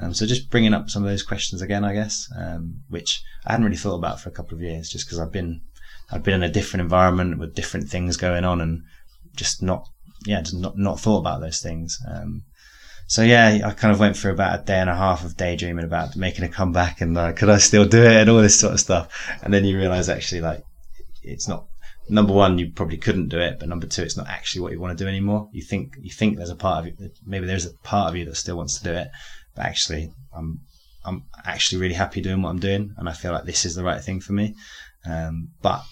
um, 0.00 0.14
so 0.14 0.26
just 0.26 0.50
bringing 0.50 0.74
up 0.74 0.90
some 0.90 1.04
of 1.04 1.10
those 1.10 1.22
questions 1.22 1.62
again, 1.62 1.84
I 1.84 1.94
guess, 1.94 2.28
um, 2.38 2.82
which 2.88 3.22
I 3.44 3.52
hadn't 3.52 3.64
really 3.64 3.76
thought 3.76 3.96
about 3.96 4.20
for 4.20 4.28
a 4.28 4.32
couple 4.32 4.56
of 4.56 4.62
years, 4.62 4.88
just 4.88 5.06
because 5.06 5.18
I've 5.18 5.32
been 5.32 5.60
I've 6.10 6.22
been 6.22 6.34
in 6.34 6.42
a 6.42 6.52
different 6.52 6.82
environment 6.82 7.38
with 7.38 7.54
different 7.54 7.88
things 7.88 8.16
going 8.16 8.44
on, 8.44 8.60
and 8.60 8.82
just 9.34 9.62
not 9.62 9.88
yeah, 10.26 10.40
just 10.40 10.54
not 10.54 10.78
not 10.78 11.00
thought 11.00 11.18
about 11.18 11.40
those 11.40 11.60
things. 11.60 11.98
Um, 12.08 12.44
so 13.06 13.22
yeah, 13.22 13.60
I 13.64 13.70
kind 13.70 13.92
of 13.92 14.00
went 14.00 14.16
through 14.16 14.32
about 14.32 14.60
a 14.60 14.64
day 14.64 14.78
and 14.78 14.90
a 14.90 14.94
half 14.94 15.24
of 15.24 15.36
daydreaming 15.36 15.84
about 15.84 16.14
making 16.14 16.44
a 16.44 16.48
comeback 16.48 17.00
and 17.00 17.16
uh, 17.16 17.32
could 17.32 17.48
I 17.48 17.56
still 17.56 17.86
do 17.86 18.02
it 18.02 18.16
and 18.16 18.28
all 18.28 18.42
this 18.42 18.60
sort 18.60 18.74
of 18.74 18.80
stuff. 18.80 19.08
And 19.42 19.52
then 19.52 19.64
you 19.64 19.78
realize 19.78 20.10
actually 20.10 20.42
like 20.42 20.62
it's 21.22 21.48
not 21.48 21.64
number 22.10 22.34
one, 22.34 22.58
you 22.58 22.70
probably 22.70 22.98
couldn't 22.98 23.28
do 23.28 23.38
it, 23.38 23.58
but 23.58 23.68
number 23.68 23.86
two, 23.86 24.02
it's 24.02 24.16
not 24.16 24.28
actually 24.28 24.60
what 24.60 24.72
you 24.72 24.80
want 24.80 24.96
to 24.96 25.02
do 25.02 25.08
anymore. 25.08 25.48
You 25.52 25.62
think 25.62 25.94
you 26.00 26.10
think 26.10 26.36
there's 26.36 26.50
a 26.50 26.56
part 26.56 26.86
of 26.86 26.86
you, 26.86 27.10
maybe 27.26 27.46
there's 27.46 27.66
a 27.66 27.72
part 27.82 28.10
of 28.10 28.16
you 28.16 28.26
that 28.26 28.36
still 28.36 28.56
wants 28.56 28.78
to 28.78 28.84
do 28.84 28.92
it, 28.92 29.08
but 29.58 29.66
actually, 29.66 30.12
I'm 30.32 30.60
I'm 31.04 31.24
actually 31.44 31.80
really 31.80 31.94
happy 31.94 32.20
doing 32.20 32.42
what 32.42 32.50
I'm 32.50 32.60
doing, 32.60 32.94
and 32.96 33.08
I 33.08 33.12
feel 33.12 33.32
like 33.32 33.44
this 33.44 33.64
is 33.64 33.74
the 33.74 33.82
right 33.82 34.00
thing 34.00 34.20
for 34.20 34.32
me. 34.32 34.54
Um, 35.04 35.48
but 35.60 35.82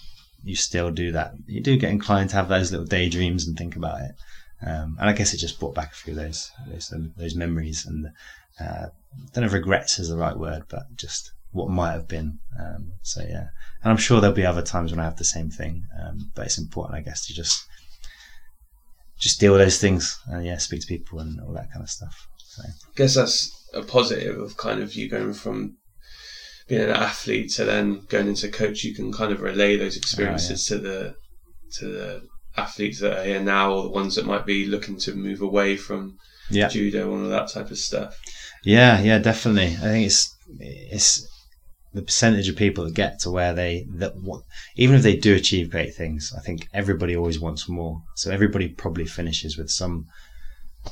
you 0.41 0.55
still 0.55 0.89
do 0.89 1.11
that. 1.11 1.33
You 1.47 1.61
do 1.61 1.77
get 1.77 1.91
inclined 1.91 2.29
to 2.29 2.37
have 2.37 2.47
those 2.47 2.71
little 2.71 2.85
daydreams 2.85 3.45
and 3.45 3.57
think 3.57 3.75
about 3.75 3.99
it. 4.01 4.11
Um, 4.65 4.97
and 4.99 5.09
I 5.09 5.13
guess 5.13 5.33
it 5.33 5.37
just 5.37 5.59
brought 5.59 5.75
back 5.75 5.91
a 5.91 5.95
few 5.95 6.13
of 6.13 6.19
those 6.19 6.49
those, 6.67 6.93
those 7.17 7.35
memories 7.35 7.85
and 7.85 8.07
uh, 8.59 8.87
I 8.87 9.29
don't 9.33 9.43
know 9.43 9.47
if 9.47 9.53
regrets 9.53 9.99
is 9.99 10.09
the 10.09 10.17
right 10.17 10.37
word, 10.37 10.63
but 10.69 10.83
just 10.95 11.33
what 11.51 11.69
might 11.69 11.91
have 11.91 12.07
been. 12.07 12.39
Um, 12.59 12.93
so 13.01 13.21
yeah, 13.21 13.49
and 13.83 13.91
I'm 13.91 13.97
sure 13.97 14.21
there'll 14.21 14.35
be 14.35 14.45
other 14.45 14.61
times 14.61 14.91
when 14.91 14.99
I 15.01 15.03
have 15.03 15.17
the 15.17 15.25
same 15.25 15.49
thing. 15.49 15.83
Um, 16.01 16.31
but 16.35 16.45
it's 16.45 16.57
important, 16.57 16.97
I 16.97 17.01
guess, 17.01 17.27
to 17.27 17.33
just 17.33 17.67
just 19.19 19.39
deal 19.41 19.51
with 19.51 19.61
those 19.61 19.79
things 19.79 20.17
and 20.27 20.45
yeah, 20.45 20.57
speak 20.57 20.81
to 20.81 20.87
people 20.87 21.19
and 21.19 21.41
all 21.41 21.53
that 21.53 21.71
kind 21.71 21.83
of 21.83 21.89
stuff. 21.89 22.27
So. 22.37 22.63
I 22.65 22.71
guess 22.95 23.15
that's 23.15 23.56
a 23.73 23.81
positive 23.81 24.39
of 24.39 24.57
kind 24.57 24.81
of 24.81 24.93
you 24.93 25.09
going 25.09 25.33
from 25.33 25.77
being 26.67 26.81
an 26.81 26.89
athlete 26.89 27.51
to 27.53 27.65
then 27.65 28.01
going 28.09 28.27
into 28.27 28.49
coach. 28.49 28.83
You 28.83 28.93
can 28.93 29.11
kind 29.11 29.31
of 29.31 29.41
relay 29.41 29.77
those 29.77 29.97
ah, 29.97 29.99
experiences 29.99 30.71
oh, 30.71 30.75
yeah. 30.75 30.81
to 30.81 30.87
the 30.87 31.15
to 31.79 31.85
the 31.85 32.21
athletes 32.55 32.99
that 33.01 33.19
are 33.19 33.23
here 33.23 33.41
now, 33.41 33.73
or 33.73 33.83
the 33.83 33.89
ones 33.89 34.15
that 34.15 34.25
might 34.25 34.45
be 34.45 34.65
looking 34.65 34.97
to 34.97 35.13
move 35.13 35.41
away 35.41 35.77
from 35.77 36.17
yeah. 36.49 36.67
judo 36.67 37.13
and 37.13 37.23
all 37.23 37.29
that 37.29 37.49
type 37.49 37.71
of 37.71 37.77
stuff. 37.77 38.19
Yeah, 38.63 39.01
yeah, 39.01 39.19
definitely. 39.19 39.75
I 39.75 39.91
think 39.91 40.05
it's 40.07 40.35
it's 40.59 41.27
the 41.93 42.01
percentage 42.01 42.49
of 42.49 42.55
people 42.55 42.83
that 42.83 42.93
get 42.93 43.19
to 43.19 43.31
where 43.31 43.53
they 43.53 43.85
that 43.95 44.13
what 44.17 44.41
even 44.75 44.95
if 44.95 45.03
they 45.03 45.15
do 45.15 45.35
achieve 45.35 45.71
great 45.71 45.95
things, 45.95 46.33
I 46.37 46.41
think 46.41 46.67
everybody 46.73 47.15
always 47.15 47.39
wants 47.39 47.69
more. 47.69 48.01
So 48.15 48.31
everybody 48.31 48.69
probably 48.69 49.05
finishes 49.05 49.57
with 49.57 49.69
some 49.69 50.05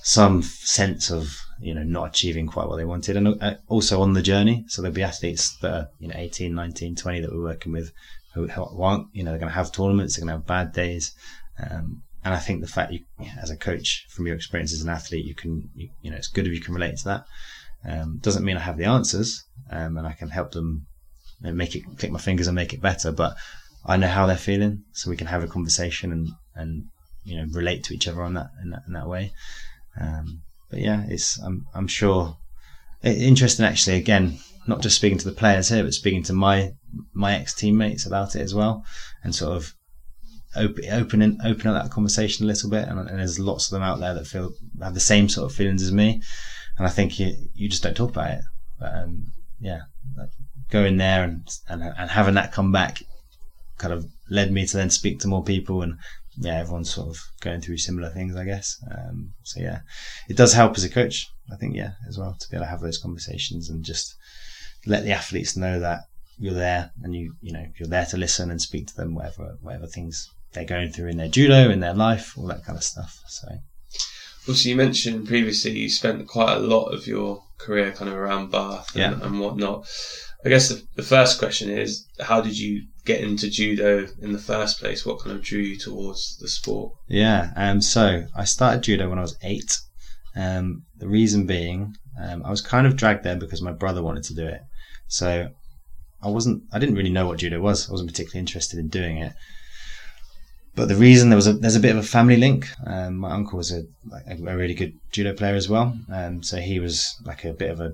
some 0.03 0.41
sense 0.41 1.09
of 1.11 1.37
you 1.59 1.73
know 1.73 1.83
not 1.83 2.09
achieving 2.09 2.47
quite 2.47 2.67
what 2.67 2.77
they 2.77 2.85
wanted. 2.85 3.17
And 3.17 3.41
uh, 3.41 3.55
also 3.67 4.01
on 4.01 4.13
the 4.13 4.21
journey 4.21 4.65
so 4.67 4.81
there'll 4.81 4.95
be 4.95 5.03
athletes 5.03 5.57
that 5.57 5.73
are 5.73 5.89
you 5.99 6.07
know 6.07 6.15
18 6.17 6.53
19 6.53 6.95
20 6.95 7.21
that 7.21 7.31
we're 7.31 7.41
working 7.41 7.71
with 7.71 7.91
who 8.33 8.47
want 8.73 9.07
you 9.13 9.23
know 9.23 9.31
they're 9.31 9.39
going 9.39 9.51
to 9.51 9.55
have 9.55 9.71
tournaments 9.71 10.15
they're 10.15 10.25
going 10.25 10.33
to 10.33 10.39
have 10.39 10.47
bad 10.47 10.73
days. 10.73 11.13
Um, 11.59 12.03
and 12.23 12.33
I 12.33 12.39
think 12.39 12.61
the 12.61 12.67
fact 12.67 12.91
you 12.91 13.01
as 13.41 13.49
a 13.51 13.57
coach 13.57 14.05
from 14.09 14.25
your 14.27 14.35
experience 14.35 14.73
as 14.73 14.81
an 14.81 14.89
athlete 14.89 15.25
you 15.25 15.35
can 15.35 15.69
you, 15.75 15.89
you 16.01 16.11
know 16.11 16.17
it's 16.17 16.27
good 16.27 16.47
if 16.47 16.53
you 16.53 16.61
can 16.61 16.73
relate 16.73 16.97
to 16.97 17.05
that. 17.05 17.25
Um, 17.87 18.17
doesn't 18.21 18.43
mean 18.43 18.57
I 18.57 18.61
have 18.61 18.77
the 18.77 18.85
answers 18.85 19.45
um, 19.69 19.97
and 19.97 20.07
I 20.07 20.13
can 20.13 20.29
help 20.29 20.51
them 20.51 20.87
know, 21.41 21.53
make 21.53 21.75
it 21.75 21.83
click 21.97 22.11
my 22.11 22.19
fingers 22.19 22.47
and 22.47 22.55
make 22.55 22.73
it 22.73 22.81
better 22.81 23.11
but 23.11 23.35
I 23.85 23.97
know 23.97 24.07
how 24.07 24.25
they're 24.25 24.37
feeling 24.37 24.83
so 24.91 25.09
we 25.09 25.17
can 25.17 25.27
have 25.27 25.43
a 25.43 25.47
conversation 25.47 26.11
and 26.11 26.29
and 26.55 26.85
you 27.23 27.37
know 27.37 27.45
relate 27.51 27.83
to 27.85 27.93
each 27.93 28.07
other 28.07 28.23
on 28.23 28.33
that 28.35 28.49
in 28.63 28.71
that, 28.71 28.83
in 28.87 28.93
that 28.93 29.07
way. 29.07 29.33
Um, 29.99 30.41
but 30.75 30.83
yeah, 30.83 31.05
it's 31.07 31.39
I'm 31.39 31.65
I'm 31.73 31.87
sure 31.87 32.35
interesting 33.01 33.65
actually. 33.65 33.95
Again, 33.95 34.39
not 34.67 34.81
just 34.81 34.97
speaking 34.97 35.17
to 35.19 35.29
the 35.29 35.35
players 35.35 35.69
here, 35.69 35.83
but 35.83 35.93
speaking 35.93 36.23
to 36.23 36.33
my 36.33 36.73
my 37.13 37.35
ex 37.35 37.53
teammates 37.53 38.05
about 38.05 38.35
it 38.35 38.41
as 38.41 38.53
well, 38.53 38.83
and 39.23 39.33
sort 39.33 39.55
of 39.55 39.73
open 40.57 40.83
opening 40.91 41.37
open 41.45 41.67
up 41.67 41.81
that 41.81 41.93
conversation 41.93 42.43
a 42.43 42.47
little 42.47 42.69
bit. 42.69 42.89
And, 42.89 42.99
and, 42.99 43.19
there's 43.19 43.39
lots 43.39 43.67
of 43.67 43.71
them 43.71 43.83
out 43.83 44.01
there 44.01 44.13
that 44.15 44.27
feel 44.27 44.51
have 44.81 44.93
the 44.93 44.99
same 44.99 45.29
sort 45.29 45.49
of 45.49 45.55
feelings 45.55 45.81
as 45.81 45.93
me, 45.93 46.21
and 46.77 46.85
I 46.85 46.89
think 46.89 47.21
you 47.21 47.31
you 47.53 47.69
just 47.69 47.83
don't 47.83 47.95
talk 47.95 48.09
about 48.09 48.31
it. 48.31 48.41
But 48.77 48.95
um, 48.95 49.31
yeah, 49.61 49.83
going 50.69 50.97
there 50.97 51.23
and, 51.23 51.47
and 51.69 51.83
and 51.83 52.09
having 52.09 52.33
that 52.33 52.51
come 52.51 52.73
back 52.73 53.01
kind 53.77 53.93
of 53.93 54.05
led 54.29 54.51
me 54.51 54.65
to 54.67 54.75
then 54.75 54.89
speak 54.89 55.19
to 55.19 55.29
more 55.29 55.43
people 55.43 55.81
and 55.83 55.97
yeah, 56.37 56.59
everyone's 56.59 56.93
sort 56.93 57.09
of 57.09 57.17
going 57.41 57.61
through 57.61 57.77
similar 57.77 58.09
things, 58.09 58.35
I 58.35 58.45
guess. 58.45 58.77
Um, 58.91 59.33
so 59.43 59.59
yeah, 59.61 59.79
it 60.29 60.37
does 60.37 60.53
help 60.53 60.77
as 60.77 60.83
a 60.83 60.89
coach. 60.89 61.27
I 61.51 61.55
think 61.57 61.75
yeah, 61.75 61.91
as 62.07 62.17
well 62.17 62.35
to 62.39 62.49
be 62.49 62.57
able 62.57 62.65
to 62.65 62.69
have 62.69 62.81
those 62.81 62.97
conversations 62.97 63.69
and 63.69 63.83
just 63.83 64.15
let 64.85 65.03
the 65.03 65.11
athletes 65.11 65.55
know 65.57 65.79
that 65.79 66.01
you're 66.37 66.53
there 66.53 66.91
and 67.03 67.15
you 67.15 67.33
you 67.41 67.53
know 67.53 67.65
you're 67.77 67.87
there 67.87 68.05
to 68.05 68.17
listen 68.17 68.51
and 68.51 68.61
speak 68.61 68.87
to 68.87 68.95
them 68.95 69.15
whatever 69.15 69.57
whatever 69.61 69.87
things 69.87 70.29
they're 70.53 70.65
going 70.65 70.91
through 70.91 71.07
in 71.07 71.17
their 71.17 71.29
judo 71.29 71.69
in 71.69 71.79
their 71.79 71.93
life 71.93 72.37
all 72.37 72.45
that 72.45 72.63
kind 72.65 72.77
of 72.77 72.83
stuff 72.83 73.21
so 73.27 73.47
also 74.47 74.69
you 74.69 74.75
mentioned 74.75 75.25
previously 75.27 75.71
you 75.71 75.89
spent 75.89 76.27
quite 76.27 76.53
a 76.57 76.59
lot 76.59 76.87
of 76.87 77.07
your 77.07 77.41
career 77.57 77.91
kind 77.93 78.09
of 78.11 78.17
around 78.17 78.51
bath 78.51 78.93
and, 78.95 78.99
Yeah. 79.19 79.25
and 79.25 79.39
whatnot 79.39 79.87
i 80.45 80.49
guess 80.49 80.69
the, 80.69 80.81
the 80.95 81.03
first 81.03 81.39
question 81.39 81.69
is 81.69 82.07
how 82.21 82.39
did 82.41 82.57
you 82.57 82.83
get 83.05 83.21
into 83.21 83.49
judo 83.49 84.07
in 84.21 84.31
the 84.31 84.39
first 84.39 84.79
place 84.79 85.05
what 85.05 85.19
kind 85.19 85.35
of 85.35 85.43
drew 85.43 85.59
you 85.59 85.77
towards 85.77 86.37
the 86.37 86.47
sport 86.47 86.91
Yeah, 87.07 87.51
um, 87.55 87.81
so 87.81 88.25
I 88.35 88.45
started 88.45 88.83
judo 88.83 89.09
when 89.09 89.19
I 89.19 89.21
was 89.21 89.37
eight. 89.43 89.77
Um, 90.35 90.83
the 90.97 91.07
reason 91.07 91.45
being, 91.45 91.95
um, 92.21 92.43
I 92.43 92.49
was 92.49 92.61
kind 92.61 92.85
of 92.87 92.95
dragged 92.95 93.23
there 93.23 93.35
because 93.37 93.61
my 93.61 93.71
brother 93.71 94.01
wanted 94.01 94.23
to 94.25 94.33
do 94.33 94.45
it. 94.47 94.61
So 95.07 95.49
I 96.21 96.29
wasn't, 96.29 96.63
I 96.73 96.79
didn't 96.79 96.95
really 96.95 97.11
know 97.11 97.27
what 97.27 97.39
judo 97.39 97.61
was. 97.61 97.87
I 97.87 97.91
wasn't 97.91 98.09
particularly 98.09 98.39
interested 98.39 98.79
in 98.79 98.87
doing 98.87 99.17
it. 99.17 99.33
But 100.75 100.89
the 100.89 100.95
reason 100.95 101.29
there 101.29 101.37
was 101.37 101.47
a, 101.47 101.53
there's 101.53 101.77
a 101.77 101.79
bit 101.79 101.95
of 101.95 102.03
a 102.03 102.07
family 102.07 102.35
link. 102.35 102.67
Um, 102.85 103.17
my 103.17 103.31
uncle 103.31 103.57
was 103.57 103.71
a, 103.71 103.83
a 104.27 104.35
really 104.35 104.73
good 104.73 104.93
judo 105.11 105.33
player 105.33 105.55
as 105.55 105.69
well. 105.69 105.97
Um, 106.11 106.43
so 106.43 106.57
he 106.57 106.79
was 106.79 107.15
like 107.23 107.45
a 107.45 107.53
bit 107.53 107.71
of 107.71 107.79
a, 107.79 107.93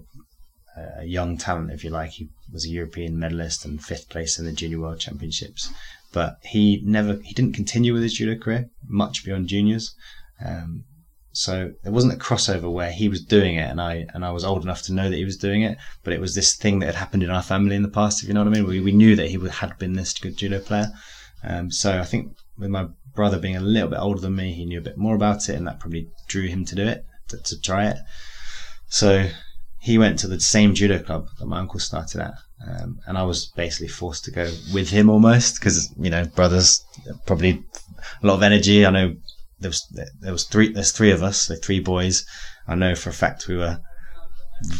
a 0.97 1.03
young 1.03 1.37
talent, 1.37 1.71
if 1.71 1.83
you 1.83 1.91
like. 1.91 2.11
He 2.11 2.29
was 2.51 2.65
a 2.65 2.69
European 2.69 3.17
medalist 3.17 3.65
and 3.65 3.83
fifth 3.83 4.09
place 4.09 4.37
in 4.37 4.45
the 4.45 4.51
Junior 4.51 4.79
World 4.79 4.99
Championships 4.99 5.71
but 6.11 6.37
he 6.43 6.81
never 6.83 7.19
he 7.23 7.33
didn't 7.33 7.55
continue 7.55 7.93
with 7.93 8.03
his 8.03 8.13
judo 8.13 8.39
career 8.39 8.69
much 8.87 9.23
beyond 9.23 9.47
juniors. 9.47 9.95
Um, 10.43 10.83
so 11.33 11.71
there 11.83 11.93
wasn't 11.93 12.13
a 12.13 12.17
crossover 12.17 12.69
where 12.71 12.91
he 12.91 13.07
was 13.07 13.23
doing 13.23 13.55
it 13.55 13.69
and 13.69 13.79
I 13.79 14.05
and 14.13 14.25
I 14.25 14.31
was 14.31 14.43
old 14.43 14.63
enough 14.63 14.81
to 14.83 14.93
know 14.93 15.09
that 15.09 15.15
he 15.15 15.25
was 15.25 15.37
doing 15.37 15.61
it, 15.61 15.77
but 16.03 16.13
it 16.13 16.19
was 16.19 16.35
this 16.35 16.55
thing 16.55 16.79
that 16.79 16.87
had 16.87 16.95
happened 16.95 17.23
in 17.23 17.29
our 17.29 17.41
family 17.41 17.75
in 17.75 17.83
the 17.83 17.87
past, 17.87 18.21
if 18.21 18.27
you 18.27 18.33
know 18.33 18.43
what 18.43 18.53
I 18.53 18.55
mean. 18.55 18.67
We, 18.67 18.81
we 18.81 18.91
knew 18.91 19.15
that 19.15 19.29
he 19.29 19.39
had 19.49 19.77
been 19.77 19.93
this 19.93 20.13
good 20.13 20.37
judo 20.37 20.59
player. 20.59 20.91
Um, 21.43 21.71
so 21.71 21.99
I 21.99 22.05
think 22.05 22.35
with 22.57 22.69
my 22.69 22.87
brother 23.15 23.39
being 23.39 23.55
a 23.55 23.61
little 23.61 23.89
bit 23.89 23.99
older 23.99 24.21
than 24.21 24.35
me, 24.35 24.53
he 24.53 24.65
knew 24.65 24.79
a 24.79 24.83
bit 24.83 24.97
more 24.97 25.15
about 25.15 25.47
it, 25.47 25.55
and 25.55 25.65
that 25.67 25.79
probably 25.79 26.09
drew 26.27 26.47
him 26.47 26.65
to 26.65 26.75
do 26.75 26.85
it, 26.85 27.05
to, 27.29 27.37
to 27.37 27.61
try 27.61 27.87
it. 27.87 27.97
So 28.89 29.29
he 29.81 29.97
went 29.97 30.19
to 30.19 30.27
the 30.27 30.39
same 30.39 30.75
judo 30.75 30.99
club 30.99 31.27
that 31.39 31.47
my 31.47 31.59
uncle 31.59 31.79
started 31.79 32.21
at, 32.21 32.35
um, 32.67 32.99
and 33.07 33.17
I 33.17 33.23
was 33.23 33.47
basically 33.55 33.87
forced 33.87 34.23
to 34.25 34.31
go 34.31 34.51
with 34.73 34.89
him 34.89 35.09
almost 35.09 35.59
because 35.59 35.91
you 35.97 36.11
know 36.11 36.25
brothers 36.25 36.85
probably 37.25 37.63
a 38.21 38.27
lot 38.27 38.35
of 38.35 38.43
energy. 38.43 38.85
I 38.85 38.91
know 38.91 39.15
there 39.59 39.69
was 39.69 39.87
there 40.19 40.31
was 40.31 40.45
three 40.45 40.71
there's 40.71 40.91
three 40.91 41.11
of 41.11 41.23
us, 41.23 41.41
so 41.41 41.55
three 41.55 41.79
boys. 41.79 42.25
I 42.67 42.75
know 42.75 42.93
for 42.93 43.09
a 43.09 43.13
fact 43.13 43.47
we 43.47 43.57
were 43.57 43.79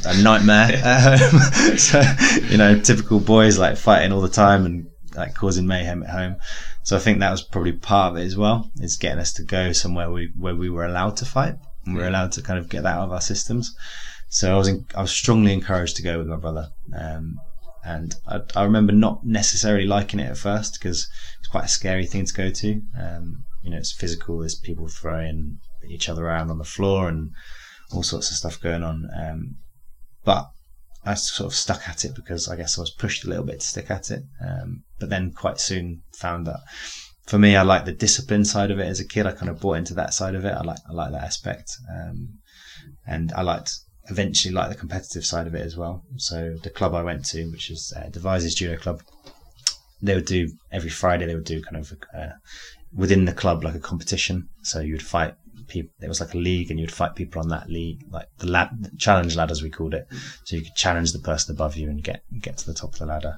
a 0.05 0.21
nightmare. 0.21 0.69
um, 1.71 1.77
so 1.77 2.01
you 2.49 2.57
know, 2.57 2.79
typical 2.79 3.19
boys 3.19 3.57
like 3.57 3.77
fighting 3.77 4.11
all 4.11 4.21
the 4.21 4.29
time 4.29 4.67
and 4.67 4.87
like 5.15 5.33
causing 5.33 5.65
mayhem 5.65 6.03
at 6.03 6.09
home. 6.11 6.35
So 6.83 6.95
I 6.95 6.99
think 6.99 7.19
that 7.19 7.31
was 7.31 7.41
probably 7.41 7.73
part 7.73 8.11
of 8.11 8.17
it 8.17 8.25
as 8.25 8.37
well. 8.37 8.69
Is 8.79 8.97
getting 8.97 9.19
us 9.19 9.33
to 9.33 9.43
go 9.43 9.71
somewhere 9.71 10.11
we, 10.11 10.31
where 10.37 10.55
we 10.55 10.69
were 10.69 10.85
allowed 10.85 11.17
to 11.17 11.25
fight 11.25 11.55
and 11.85 11.95
we 11.95 12.01
were 12.01 12.07
allowed 12.07 12.31
to 12.33 12.43
kind 12.43 12.59
of 12.59 12.69
get 12.69 12.83
that 12.83 12.97
out 12.97 13.05
of 13.05 13.11
our 13.11 13.21
systems. 13.21 13.75
So 14.33 14.55
I 14.55 14.57
was 14.57 14.69
in, 14.69 14.85
I 14.95 15.01
was 15.01 15.11
strongly 15.11 15.51
encouraged 15.51 15.97
to 15.97 16.01
go 16.01 16.17
with 16.17 16.27
my 16.27 16.37
brother. 16.37 16.69
Um, 16.97 17.37
and 17.83 18.15
I, 18.25 18.39
I 18.55 18.63
remember 18.63 18.93
not 18.93 19.25
necessarily 19.25 19.85
liking 19.85 20.21
it 20.21 20.29
at 20.29 20.37
first 20.37 20.79
because 20.79 21.09
it's 21.39 21.49
quite 21.49 21.65
a 21.65 21.67
scary 21.67 22.05
thing 22.05 22.25
to 22.25 22.33
go 22.33 22.49
to. 22.49 22.81
Um, 22.97 23.43
you 23.61 23.71
know, 23.71 23.77
it's 23.77 23.91
physical. 23.91 24.39
There's 24.39 24.55
people 24.55 24.87
throwing 24.87 25.59
each 25.85 26.07
other 26.07 26.25
around 26.25 26.49
on 26.49 26.59
the 26.59 26.63
floor 26.63 27.09
and 27.09 27.31
all 27.91 28.03
sorts 28.03 28.31
of 28.31 28.37
stuff 28.37 28.61
going 28.61 28.83
on. 28.83 29.09
Um, 29.13 29.57
but 30.23 30.49
I 31.03 31.15
sort 31.15 31.51
of 31.51 31.55
stuck 31.55 31.89
at 31.89 32.05
it 32.05 32.15
because 32.15 32.47
I 32.47 32.55
guess 32.55 32.77
I 32.77 32.81
was 32.83 32.91
pushed 32.91 33.25
a 33.25 33.29
little 33.29 33.45
bit 33.45 33.59
to 33.59 33.67
stick 33.67 33.91
at 33.91 34.11
it. 34.11 34.23
Um, 34.41 34.85
but 34.97 35.09
then 35.09 35.33
quite 35.33 35.59
soon 35.59 36.03
found 36.15 36.47
that 36.47 36.61
for 37.27 37.37
me, 37.37 37.57
I 37.57 37.63
like 37.63 37.83
the 37.83 37.91
discipline 37.91 38.45
side 38.45 38.71
of 38.71 38.79
it 38.79 38.87
as 38.87 39.01
a 39.01 39.07
kid. 39.07 39.25
I 39.25 39.33
kind 39.33 39.49
of 39.49 39.59
bought 39.59 39.77
into 39.77 39.93
that 39.95 40.13
side 40.13 40.35
of 40.35 40.45
it. 40.45 40.53
I 40.53 40.61
like, 40.61 40.79
I 40.89 40.93
like 40.93 41.11
that 41.11 41.23
aspect. 41.23 41.75
Um, 41.93 42.37
and 43.05 43.33
I 43.33 43.41
liked 43.41 43.73
eventually 44.09 44.53
like 44.53 44.69
the 44.69 44.75
competitive 44.75 45.25
side 45.25 45.47
of 45.47 45.55
it 45.55 45.65
as 45.65 45.77
well. 45.77 46.03
So 46.17 46.55
the 46.63 46.69
club 46.69 46.93
I 46.93 47.03
went 47.03 47.25
to, 47.27 47.45
which 47.51 47.69
is 47.69 47.93
uh, 47.95 48.09
Devizes 48.09 48.55
Judo 48.55 48.77
Club, 48.77 49.01
they 50.01 50.15
would 50.15 50.25
do 50.25 50.49
every 50.71 50.89
Friday. 50.89 51.25
They 51.25 51.35
would 51.35 51.45
do 51.45 51.61
kind 51.61 51.77
of 51.77 51.93
uh, 52.15 52.33
within 52.95 53.25
the 53.25 53.33
club 53.33 53.63
like 53.63 53.75
a 53.75 53.79
competition. 53.79 54.49
So 54.63 54.79
you 54.79 54.93
would 54.93 55.03
fight 55.03 55.35
people. 55.67 55.91
It 56.01 56.07
was 56.07 56.19
like 56.19 56.33
a 56.33 56.37
league, 56.37 56.71
and 56.71 56.79
you'd 56.79 56.91
fight 56.91 57.15
people 57.15 57.41
on 57.41 57.49
that 57.49 57.69
league, 57.69 58.03
like 58.09 58.27
the 58.39 58.47
lad 58.47 58.69
challenge 58.97 59.35
ladder 59.35 59.51
as 59.51 59.61
we 59.61 59.69
called 59.69 59.93
it. 59.93 60.07
So 60.45 60.55
you 60.55 60.63
could 60.63 60.75
challenge 60.75 61.13
the 61.13 61.19
person 61.19 61.55
above 61.55 61.75
you 61.75 61.89
and 61.89 62.03
get 62.03 62.23
get 62.39 62.57
to 62.57 62.65
the 62.65 62.73
top 62.73 62.93
of 62.93 62.99
the 62.99 63.05
ladder. 63.05 63.37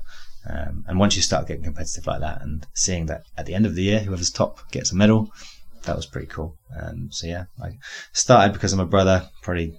Um, 0.50 0.84
and 0.88 1.00
once 1.00 1.16
you 1.16 1.22
start 1.22 1.48
getting 1.48 1.64
competitive 1.64 2.08
like 2.08 2.22
that, 2.22 2.42
and 2.42 2.66
seeing 2.74 3.06
that 3.08 3.24
at 3.38 3.46
the 3.46 3.54
end 3.54 3.66
of 3.66 3.76
the 3.76 3.84
year, 3.84 4.00
whoever's 4.00 4.32
top 4.32 4.70
gets 4.72 4.92
a 4.92 4.96
medal, 4.96 5.30
that 5.84 5.96
was 5.96 6.06
pretty 6.06 6.28
cool. 6.28 6.58
Um, 6.80 7.10
so 7.12 7.28
yeah, 7.28 7.46
I 7.62 7.78
started 8.14 8.54
because 8.54 8.74
of 8.74 8.80
my 8.80 8.86
brother. 8.86 9.30
Probably 9.42 9.74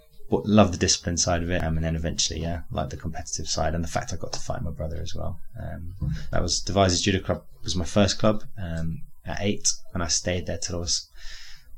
loved 0.45 0.75
the 0.75 0.79
discipline 0.79 1.17
side 1.17 1.43
of 1.43 1.51
it, 1.51 1.63
um, 1.63 1.77
and 1.77 1.85
then 1.85 1.97
eventually, 1.97 2.41
yeah, 2.41 2.63
like 2.71 2.91
the 2.91 2.97
competitive 2.97 3.49
side 3.49 3.75
and 3.75 3.85
the 3.85 3.89
fact 3.89 4.13
I 4.13 4.17
got 4.17 4.33
to 4.33 4.41
fight 4.41 4.63
my 4.63 4.71
brother 4.71 5.01
as 5.01 5.15
well. 5.15 5.41
Um, 5.61 5.95
that 6.31 6.43
was 6.43 6.61
Devizes 6.61 7.03
Judo 7.03 7.21
Club 7.21 7.45
was 7.63 7.77
my 7.77 7.85
first 7.85 8.19
club 8.19 8.45
um, 8.59 9.03
at 9.25 9.41
eight, 9.41 9.69
and 9.93 10.03
I 10.03 10.09
stayed 10.09 10.47
there 10.47 10.59
till 10.59 10.77
I 10.77 10.81
was 10.81 11.09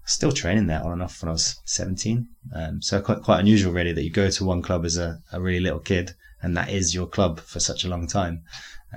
still 0.04 0.32
training 0.32 0.66
there 0.66 0.82
on 0.82 0.92
and 0.92 1.02
off 1.02 1.20
when 1.20 1.28
I 1.28 1.32
was 1.32 1.60
17. 1.64 2.28
Um, 2.54 2.80
so 2.82 3.00
quite 3.00 3.22
quite 3.22 3.40
unusual, 3.40 3.72
really, 3.72 3.92
that 3.92 4.02
you 4.02 4.10
go 4.10 4.30
to 4.30 4.44
one 4.44 4.62
club 4.62 4.84
as 4.84 4.96
a, 4.96 5.20
a 5.32 5.40
really 5.40 5.60
little 5.60 5.80
kid, 5.80 6.14
and 6.42 6.56
that 6.56 6.70
is 6.70 6.94
your 6.94 7.06
club 7.06 7.40
for 7.40 7.60
such 7.60 7.84
a 7.84 7.88
long 7.88 8.06
time. 8.06 8.42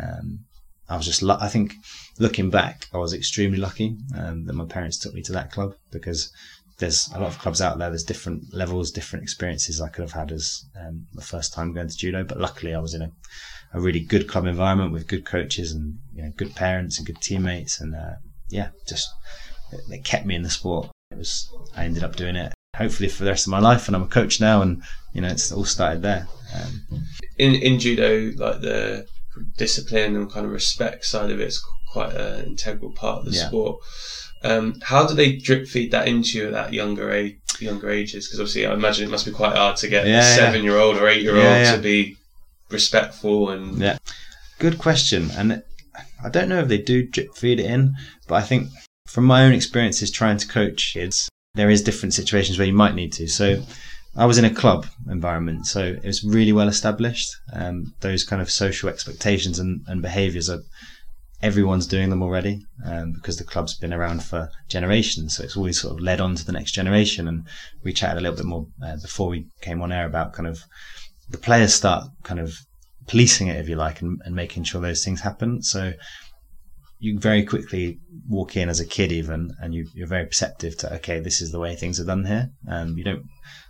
Um, 0.02 0.46
I 0.90 0.98
was 0.98 1.06
just, 1.06 1.24
I 1.24 1.48
think, 1.48 1.76
looking 2.18 2.50
back, 2.50 2.88
I 2.94 2.98
was 2.98 3.14
extremely 3.14 3.60
lucky 3.60 3.96
um, 4.18 4.46
that 4.46 4.54
my 4.54 4.66
parents 4.66 4.98
took 4.98 5.14
me 5.14 5.22
to 5.24 5.32
that 5.34 5.52
club 5.52 5.76
because 5.92 6.32
there's 6.80 7.10
a 7.14 7.20
lot 7.20 7.28
of 7.28 7.40
clubs 7.40 7.62
out 7.62 7.78
there. 7.78 7.90
There's 7.90 8.04
different 8.04 8.54
levels, 8.54 8.92
different 8.92 9.24
experiences 9.24 9.82
I 9.82 9.90
could 9.90 10.02
have 10.04 10.14
had 10.14 10.32
as 10.32 10.66
um, 10.80 11.06
the 11.14 11.22
first 11.22 11.54
time 11.54 11.74
going 11.74 11.90
to 11.90 11.98
judo. 11.98 12.24
But 12.24 12.40
luckily, 12.40 12.74
I 12.74 12.80
was 12.80 12.94
in 12.94 13.02
a, 13.02 13.12
a 13.74 13.80
really 13.80 14.00
good 14.00 14.28
club 14.28 14.46
environment 14.46 14.92
with 14.92 15.08
good 15.08 15.26
coaches 15.26 15.72
and 15.72 16.00
you 16.14 16.24
know, 16.24 16.32
good 16.36 16.56
parents 16.56 16.98
and 16.98 17.06
good 17.06 17.22
teammates, 17.22 17.80
and 17.80 17.96
uh, 17.96 18.14
yeah, 18.50 18.70
just 18.88 19.10
it, 19.72 19.82
it 19.90 20.04
kept 20.06 20.26
me 20.26 20.36
in 20.36 20.44
the 20.44 20.50
sport. 20.50 20.90
It 21.12 21.18
was 21.18 21.50
I 21.76 21.86
ended 21.86 22.04
up 22.04 22.16
doing 22.16 22.36
it 22.36 22.54
hopefully 22.76 23.10
for 23.10 23.26
the 23.26 23.30
rest 23.30 23.46
of 23.46 23.52
my 23.52 23.60
life, 23.60 23.88
and 23.88 23.96
I'm 23.96 24.04
a 24.04 24.08
coach 24.08 24.40
now, 24.40 24.62
and 24.62 24.82
you 25.14 25.22
know 25.22 25.28
it's 25.30 25.52
all 25.52 25.66
started 25.66 26.02
there. 26.02 26.28
Um, 26.56 27.04
in 27.38 27.56
in 27.56 27.80
judo 27.80 28.32
like 28.38 28.62
the 28.62 29.06
discipline 29.58 30.16
and 30.16 30.32
kind 30.32 30.46
of 30.46 30.52
respect 30.52 31.06
side 31.06 31.30
of 31.30 31.40
it 31.40 31.48
is 31.48 31.64
quite 31.92 32.14
an 32.14 32.46
integral 32.46 32.92
part 32.92 33.20
of 33.20 33.26
the 33.26 33.32
Yeah. 33.38 33.48
sport 33.48 33.78
um, 34.44 34.80
how 34.84 35.06
do 35.06 35.14
they 35.14 35.36
drip 35.36 35.68
feed 35.68 35.92
that 35.92 36.08
into 36.08 36.38
you 36.38 36.46
at 36.48 36.52
that 36.54 36.74
younger 36.74 37.12
age 37.12 37.38
younger 37.60 37.90
ages 37.90 38.26
because 38.28 38.40
obviously 38.40 38.66
i 38.66 38.74
imagine 38.74 39.06
it 39.06 39.12
must 39.12 39.26
be 39.26 39.32
quite 39.34 39.54
hard 39.56 39.76
to 39.76 39.88
get 39.90 40.06
Yeah, 40.08 40.14
a 40.14 40.16
yeah. 40.16 40.36
seven 40.36 40.64
year 40.64 40.78
old 40.78 40.96
or 40.98 41.10
eight 41.10 41.22
year 41.22 41.36
old 41.36 41.44
Yeah, 41.44 41.64
yeah. 41.64 41.76
to 41.76 41.82
be 41.82 42.16
respectful 42.70 43.50
and 43.50 43.78
Yeah. 43.80 43.98
Good 44.60 44.78
question. 44.78 45.30
And 45.32 45.64
I 46.24 46.30
don't 46.30 46.50
know 46.50 46.60
if 46.60 46.68
they 46.68 46.78
do 46.78 47.08
drip 47.08 47.36
feed 47.36 47.60
it 47.60 47.66
in, 47.66 47.96
but 48.28 48.36
I 48.36 48.42
think 48.42 48.70
from 49.08 49.24
my 49.24 49.44
own 49.46 49.54
experiences 49.54 50.12
trying 50.12 50.38
to 50.38 50.48
coach 50.48 50.92
kids, 50.94 51.30
there 51.56 51.70
is 51.70 51.82
different 51.82 52.14
situations 52.14 52.58
where 52.60 52.68
you 52.68 52.74
might 52.74 52.94
need 52.94 53.14
to. 53.14 53.28
So 53.28 53.64
I 54.16 54.26
was 54.26 54.38
in 54.38 54.46
a 54.46 54.54
club 54.54 54.86
environment, 55.10 55.66
so 55.66 55.82
it 55.84 56.04
was 56.06 56.24
really 56.24 56.52
well 56.52 56.68
established. 56.68 57.30
Um, 57.54 57.94
those 58.02 58.24
kind 58.24 58.42
of 58.42 58.52
social 58.52 58.90
expectations 58.90 59.60
and, 59.60 59.82
and 59.88 60.02
behaviors 60.02 60.50
are 60.50 60.62
everyone's 61.42 61.88
doing 61.88 62.10
them 62.10 62.22
already 62.22 62.60
um, 62.86 63.14
because 63.14 63.38
the 63.38 63.44
club's 63.44 63.78
been 63.78 63.94
around 63.94 64.24
for 64.24 64.50
generations. 64.68 65.38
So 65.38 65.44
it's 65.44 65.56
always 65.56 65.80
sort 65.80 65.94
of 65.94 66.04
led 66.04 66.20
on 66.20 66.36
to 66.36 66.46
the 66.46 66.52
next 66.52 66.72
generation. 66.72 67.28
And 67.28 67.48
we 67.84 67.94
chatted 67.94 68.18
a 68.18 68.22
little 68.22 68.38
bit 68.38 68.46
more 68.46 68.68
uh, 68.86 68.98
before 69.02 69.30
we 69.30 69.48
came 69.62 69.82
on 69.82 69.92
air 69.92 70.06
about 70.06 70.34
kind 70.34 70.48
of 70.48 70.60
the 71.30 71.38
players 71.38 71.74
start 71.74 72.06
kind 72.24 72.40
of 72.40 72.54
policing 73.08 73.48
it, 73.48 73.58
if 73.58 73.70
you 73.70 73.76
like, 73.76 74.02
and, 74.02 74.20
and 74.26 74.36
making 74.36 74.64
sure 74.64 74.82
those 74.82 75.06
things 75.06 75.22
happen. 75.22 75.64
So 75.64 75.94
you 77.00 77.18
very 77.18 77.44
quickly 77.46 78.00
walk 78.28 78.58
in 78.58 78.68
as 78.68 78.82
a 78.82 78.86
kid, 78.86 79.12
even, 79.12 79.56
and 79.62 79.74
you, 79.74 79.88
you're 79.94 80.08
very 80.08 80.26
perceptive 80.26 80.76
to, 80.78 80.94
okay, 80.96 81.20
this 81.20 81.40
is 81.40 81.52
the 81.52 81.60
way 81.60 81.76
things 81.76 82.00
are 82.00 82.06
done 82.06 82.26
here. 82.26 82.50
Um, 82.68 82.98
you 82.98 83.06
don't, 83.06 83.24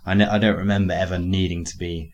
I, 0.04 0.14
ne- 0.14 0.26
I 0.26 0.38
don't 0.38 0.56
remember 0.56 0.94
ever 0.94 1.18
needing 1.18 1.64
to 1.66 1.76
be 1.76 2.10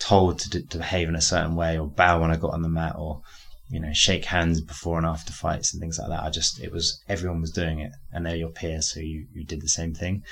told 0.00 0.40
to, 0.40 0.50
d- 0.50 0.66
to 0.66 0.78
behave 0.78 1.08
in 1.08 1.14
a 1.14 1.20
certain 1.20 1.54
way 1.54 1.78
or 1.78 1.86
bow 1.86 2.20
when 2.20 2.32
I 2.32 2.36
got 2.36 2.54
on 2.54 2.62
the 2.62 2.68
mat 2.68 2.96
or, 2.98 3.22
you 3.70 3.80
know, 3.80 3.92
shake 3.92 4.24
hands 4.24 4.60
before 4.60 4.98
and 4.98 5.06
after 5.06 5.32
fights 5.32 5.72
and 5.72 5.80
things 5.80 5.98
like 5.98 6.08
that. 6.08 6.22
I 6.22 6.30
just, 6.30 6.60
it 6.60 6.72
was, 6.72 7.02
everyone 7.08 7.40
was 7.40 7.50
doing 7.50 7.80
it 7.80 7.92
and 8.12 8.24
they're 8.24 8.36
your 8.36 8.50
peers, 8.50 8.92
so 8.92 9.00
you, 9.00 9.26
you 9.32 9.44
did 9.44 9.60
the 9.60 9.68
same 9.68 9.94
thing. 9.94 10.22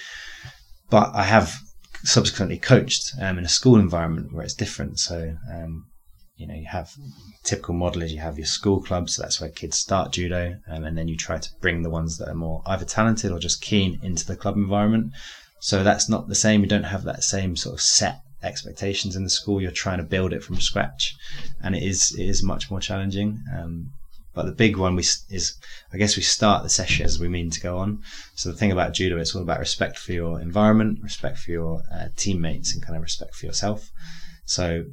But 0.91 1.15
I 1.15 1.25
have 1.25 1.55
subsequently 2.05 2.59
coached 2.59 3.13
um, 3.21 3.39
in 3.39 3.45
a 3.45 3.49
school 3.49 3.79
environment 3.79 4.33
where 4.33 4.45
it's 4.45 4.55
different. 4.55 4.99
So, 4.99 5.37
um, 5.53 5.87
you 6.37 6.47
know, 6.47 6.55
you 6.55 6.67
have 6.67 6.93
typical 7.45 7.75
model 7.75 8.03
is 8.03 8.13
you 8.13 8.21
have 8.21 8.39
your 8.39 8.47
school 8.47 8.83
clubs, 8.83 9.15
so 9.15 9.23
that's 9.23 9.41
where 9.41 9.51
kids 9.51 9.79
start 9.79 10.13
judo, 10.13 10.57
um, 10.69 10.85
and 10.85 10.97
then 10.97 11.09
you 11.09 11.17
try 11.17 11.39
to 11.39 11.51
bring 11.61 11.83
the 11.83 11.91
ones 11.91 12.19
that 12.19 12.29
are 12.29 12.35
more 12.35 12.63
either 12.67 12.85
talented 12.85 13.33
or 13.33 13.39
just 13.39 13.63
keen 13.63 13.99
into 14.03 14.27
the 14.27 14.37
club 14.37 14.57
environment. 14.57 15.13
So 15.61 15.83
that's 15.83 16.09
not 16.09 16.29
the 16.29 16.35
same. 16.35 16.61
You 16.61 16.69
don't 16.69 16.85
have 16.85 17.05
that 17.05 17.25
same 17.25 17.57
sort 17.57 17.75
of 17.75 17.81
set 17.81 18.21
expectations 18.47 19.17
in 19.17 19.25
the 19.25 19.31
school. 19.31 19.61
You're 19.61 19.71
trying 19.71 19.99
to 19.99 20.05
build 20.05 20.33
it 20.33 20.43
from 20.43 20.61
scratch, 20.61 21.15
and 21.63 21.75
it 21.75 21.83
is 21.83 22.15
it 22.19 22.27
is 22.27 22.43
much 22.43 22.71
more 22.71 22.81
challenging. 22.81 23.43
Um, 23.57 23.93
but 24.37 24.45
the 24.45 24.53
big 24.53 24.77
one 24.77 24.97
we, 24.97 25.03
is, 25.03 25.57
I 25.95 25.97
guess, 25.97 26.15
we 26.15 26.23
start 26.23 26.63
the 26.63 26.69
session 26.69 27.07
as 27.07 27.19
we 27.19 27.27
mean 27.27 27.49
to 27.51 27.61
go 27.61 27.79
on. 27.79 28.03
So 28.35 28.51
the 28.53 28.59
thing 28.59 28.71
about 28.71 28.93
judo, 28.93 29.17
it's 29.17 29.35
all 29.35 29.41
about 29.41 29.61
respect 29.61 29.99
for 29.99 30.13
your 30.13 30.43
environment, 30.43 30.99
respect 31.03 31.39
for 31.39 31.53
your 31.53 31.81
uh, 31.91 32.09
teammates, 32.17 32.75
and 32.75 32.83
kind 32.83 32.97
of 32.97 33.03
respect 33.03 33.35
for 33.35 33.47
yourself. 33.47 33.91
So 34.45 34.85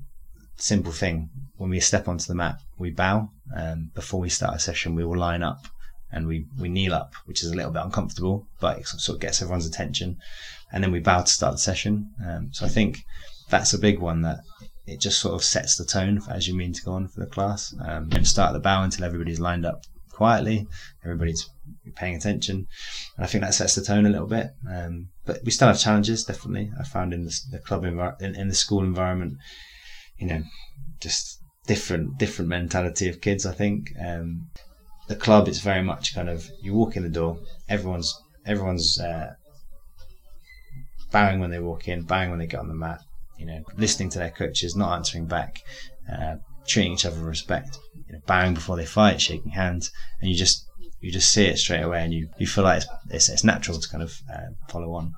simple 0.56 0.94
thing, 0.94 1.30
when 1.58 1.70
we 1.70 1.82
step 1.82 2.08
onto 2.08 2.26
the 2.26 2.36
mat, 2.36 2.62
we 2.78 2.90
bow. 2.90 3.30
Um, 3.54 3.92
before 3.94 4.22
we 4.22 4.30
start 4.30 4.56
a 4.56 4.60
session, 4.60 4.96
we 4.96 5.04
will 5.04 5.18
line 5.18 5.44
up 5.44 5.68
and 6.10 6.26
we, 6.26 6.46
we 6.58 6.70
kneel 6.70 6.94
up, 6.94 7.14
which 7.26 7.44
is 7.44 7.52
a 7.52 7.56
little 7.56 7.72
bit 7.72 7.84
uncomfortable, 7.84 8.48
but 8.62 8.80
it 8.80 8.88
sort 8.88 9.18
of 9.18 9.22
gets 9.22 9.42
everyone's 9.42 9.66
attention. 9.66 10.18
And 10.72 10.82
then 10.82 10.92
we 10.92 11.00
bow 11.00 11.22
to 11.22 11.32
start 11.32 11.56
the 11.56 11.60
session. 11.60 12.14
Um, 12.26 12.50
so 12.54 12.66
I 12.66 12.70
think 12.70 13.00
that's 13.54 13.74
a 13.74 13.78
big 13.78 14.00
one 14.00 14.24
that 14.24 14.40
it 14.88 15.00
just 15.00 15.20
sort 15.20 15.36
of 15.36 15.44
sets 15.44 15.78
the 15.78 15.86
tone 15.86 16.20
as 16.28 16.48
you 16.48 16.56
mean 16.56 16.74
to 16.74 16.82
go 16.82 16.94
on 16.94 17.08
for 17.08 17.20
the 17.20 17.28
class. 17.28 17.72
Um, 17.88 18.10
and 18.12 18.28
start 18.28 18.52
the 18.54 18.60
bow 18.60 18.82
until 18.82 19.06
everybody's 19.06 19.40
lined 19.40 19.64
up 19.64 19.84
quietly, 20.12 20.68
everybody's 21.04 21.48
paying 21.96 22.16
attention, 22.16 22.66
and 23.16 23.24
I 23.24 23.28
think 23.28 23.44
that 23.44 23.54
sets 23.54 23.76
the 23.76 23.84
tone 23.84 24.08
a 24.08 24.10
little 24.10 24.28
bit. 24.28 24.48
Um, 24.68 25.10
but 25.26 25.38
we 25.46 25.52
still 25.52 25.68
have 25.68 25.80
challenges, 25.80 26.24
definitely. 26.24 26.72
I 26.80 26.84
found 26.84 27.14
in 27.14 27.26
the, 27.26 27.40
the 27.52 27.60
club 27.60 27.84
environment, 27.86 28.36
in, 28.36 28.48
the 28.48 28.56
school 28.56 28.84
environment, 28.84 29.38
you 30.18 30.28
know, 30.28 30.42
just 31.00 31.40
different 31.68 32.18
different 32.18 32.50
mentality 32.50 33.08
of 33.08 33.22
kids. 33.22 33.46
I 33.46 33.54
think 33.54 33.92
um, 34.04 34.50
the 35.08 35.16
club 35.16 35.48
is 35.48 35.60
very 35.60 35.84
much 35.84 36.16
kind 36.16 36.30
of 36.30 36.50
you 36.60 36.74
walk 36.74 36.96
in 36.98 37.04
the 37.04 37.10
door, 37.10 37.38
everyone's 37.70 38.20
everyone's 38.48 39.00
uh, 39.00 39.34
bowing 41.12 41.40
when 41.40 41.52
they 41.52 41.60
walk 41.60 41.88
in, 41.88 42.02
bowing 42.02 42.32
when 42.32 42.40
they 42.40 42.48
get 42.48 42.60
on 42.60 42.68
the 42.68 42.74
mat, 42.74 43.00
you 43.38 43.46
know, 43.46 43.64
listening 43.78 44.10
to 44.10 44.20
their 44.20 44.32
coaches, 44.32 44.76
not 44.76 44.96
answering 44.96 45.26
back, 45.26 45.62
uh, 46.12 46.36
treating 46.68 46.94
each 46.94 47.06
other 47.06 47.18
with 47.18 47.26
respect, 47.26 47.78
you 48.08 48.14
know, 48.14 48.22
bowing 48.26 48.54
before 48.54 48.78
they 48.78 48.86
fight, 48.86 49.22
shaking 49.22 49.52
hands, 49.52 49.92
and 50.22 50.30
you 50.30 50.36
just 50.36 50.66
you 51.00 51.12
just 51.12 51.32
see 51.32 51.46
it 51.46 51.58
straight 51.58 51.82
away, 51.82 52.02
and 52.02 52.14
you, 52.14 52.30
you 52.40 52.48
feel 52.48 52.64
like 52.64 52.78
it's, 52.78 52.88
it's, 53.10 53.30
it's 53.30 53.44
natural 53.44 53.78
to 53.78 53.90
kind 53.90 54.04
of 54.04 54.22
uh, 54.34 54.52
follow 54.70 54.94
on. 54.94 55.14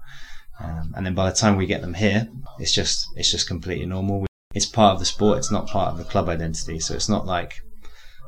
Um, 0.59 0.93
and 0.95 1.05
then 1.05 1.13
by 1.13 1.29
the 1.29 1.35
time 1.35 1.57
we 1.57 1.65
get 1.65 1.81
them 1.81 1.93
here, 1.93 2.27
it's 2.59 2.73
just 2.73 3.07
it's 3.15 3.31
just 3.31 3.47
completely 3.47 3.85
normal. 3.85 4.25
It's 4.53 4.65
part 4.65 4.93
of 4.93 4.99
the 4.99 5.05
sport. 5.05 5.37
It's 5.37 5.51
not 5.51 5.67
part 5.67 5.91
of 5.91 5.97
the 5.97 6.05
club 6.05 6.29
identity. 6.29 6.79
So 6.79 6.95
it's 6.95 7.09
not 7.09 7.25
like 7.25 7.53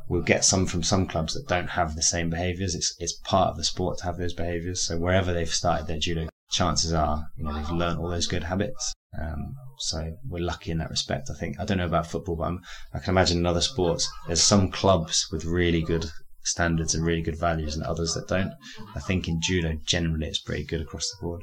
we'll 0.09 0.21
get 0.21 0.45
some 0.45 0.65
from 0.65 0.83
some 0.83 1.07
clubs 1.07 1.33
that 1.33 1.47
don't 1.47 1.69
have 1.69 1.95
the 1.95 2.01
same 2.01 2.29
behaviours. 2.29 2.75
It's 2.75 2.95
it's 2.99 3.13
part 3.23 3.49
of 3.49 3.57
the 3.57 3.63
sport 3.63 3.99
to 3.99 4.03
have 4.05 4.17
those 4.17 4.33
behaviours. 4.33 4.81
So 4.81 4.97
wherever 4.97 5.33
they've 5.33 5.49
started 5.49 5.87
their 5.87 5.99
judo, 5.99 6.27
chances 6.51 6.93
are 6.93 7.27
you 7.37 7.43
know 7.43 7.53
they've 7.53 7.71
learned 7.71 7.99
all 7.99 8.09
those 8.09 8.27
good 8.27 8.43
habits. 8.43 8.93
Um, 9.19 9.55
so 9.77 10.17
we're 10.27 10.43
lucky 10.43 10.71
in 10.71 10.77
that 10.79 10.89
respect. 10.89 11.29
I 11.29 11.37
think 11.37 11.59
I 11.59 11.65
don't 11.65 11.77
know 11.77 11.85
about 11.85 12.07
football, 12.07 12.35
but 12.35 12.45
I'm, 12.45 12.61
I 12.93 12.99
can 12.99 13.11
imagine 13.11 13.37
in 13.37 13.45
other 13.45 13.61
sports 13.61 14.09
there's 14.27 14.43
some 14.43 14.71
clubs 14.71 15.27
with 15.31 15.45
really 15.45 15.81
good 15.81 16.05
standards 16.43 16.95
and 16.95 17.05
really 17.05 17.21
good 17.21 17.39
values, 17.39 17.75
and 17.75 17.83
others 17.83 18.13
that 18.13 18.27
don't. 18.27 18.53
I 18.95 18.99
think 18.99 19.27
in 19.27 19.41
judo 19.41 19.77
generally 19.85 20.27
it's 20.27 20.41
pretty 20.41 20.63
good 20.63 20.81
across 20.81 21.09
the 21.09 21.25
board. 21.25 21.41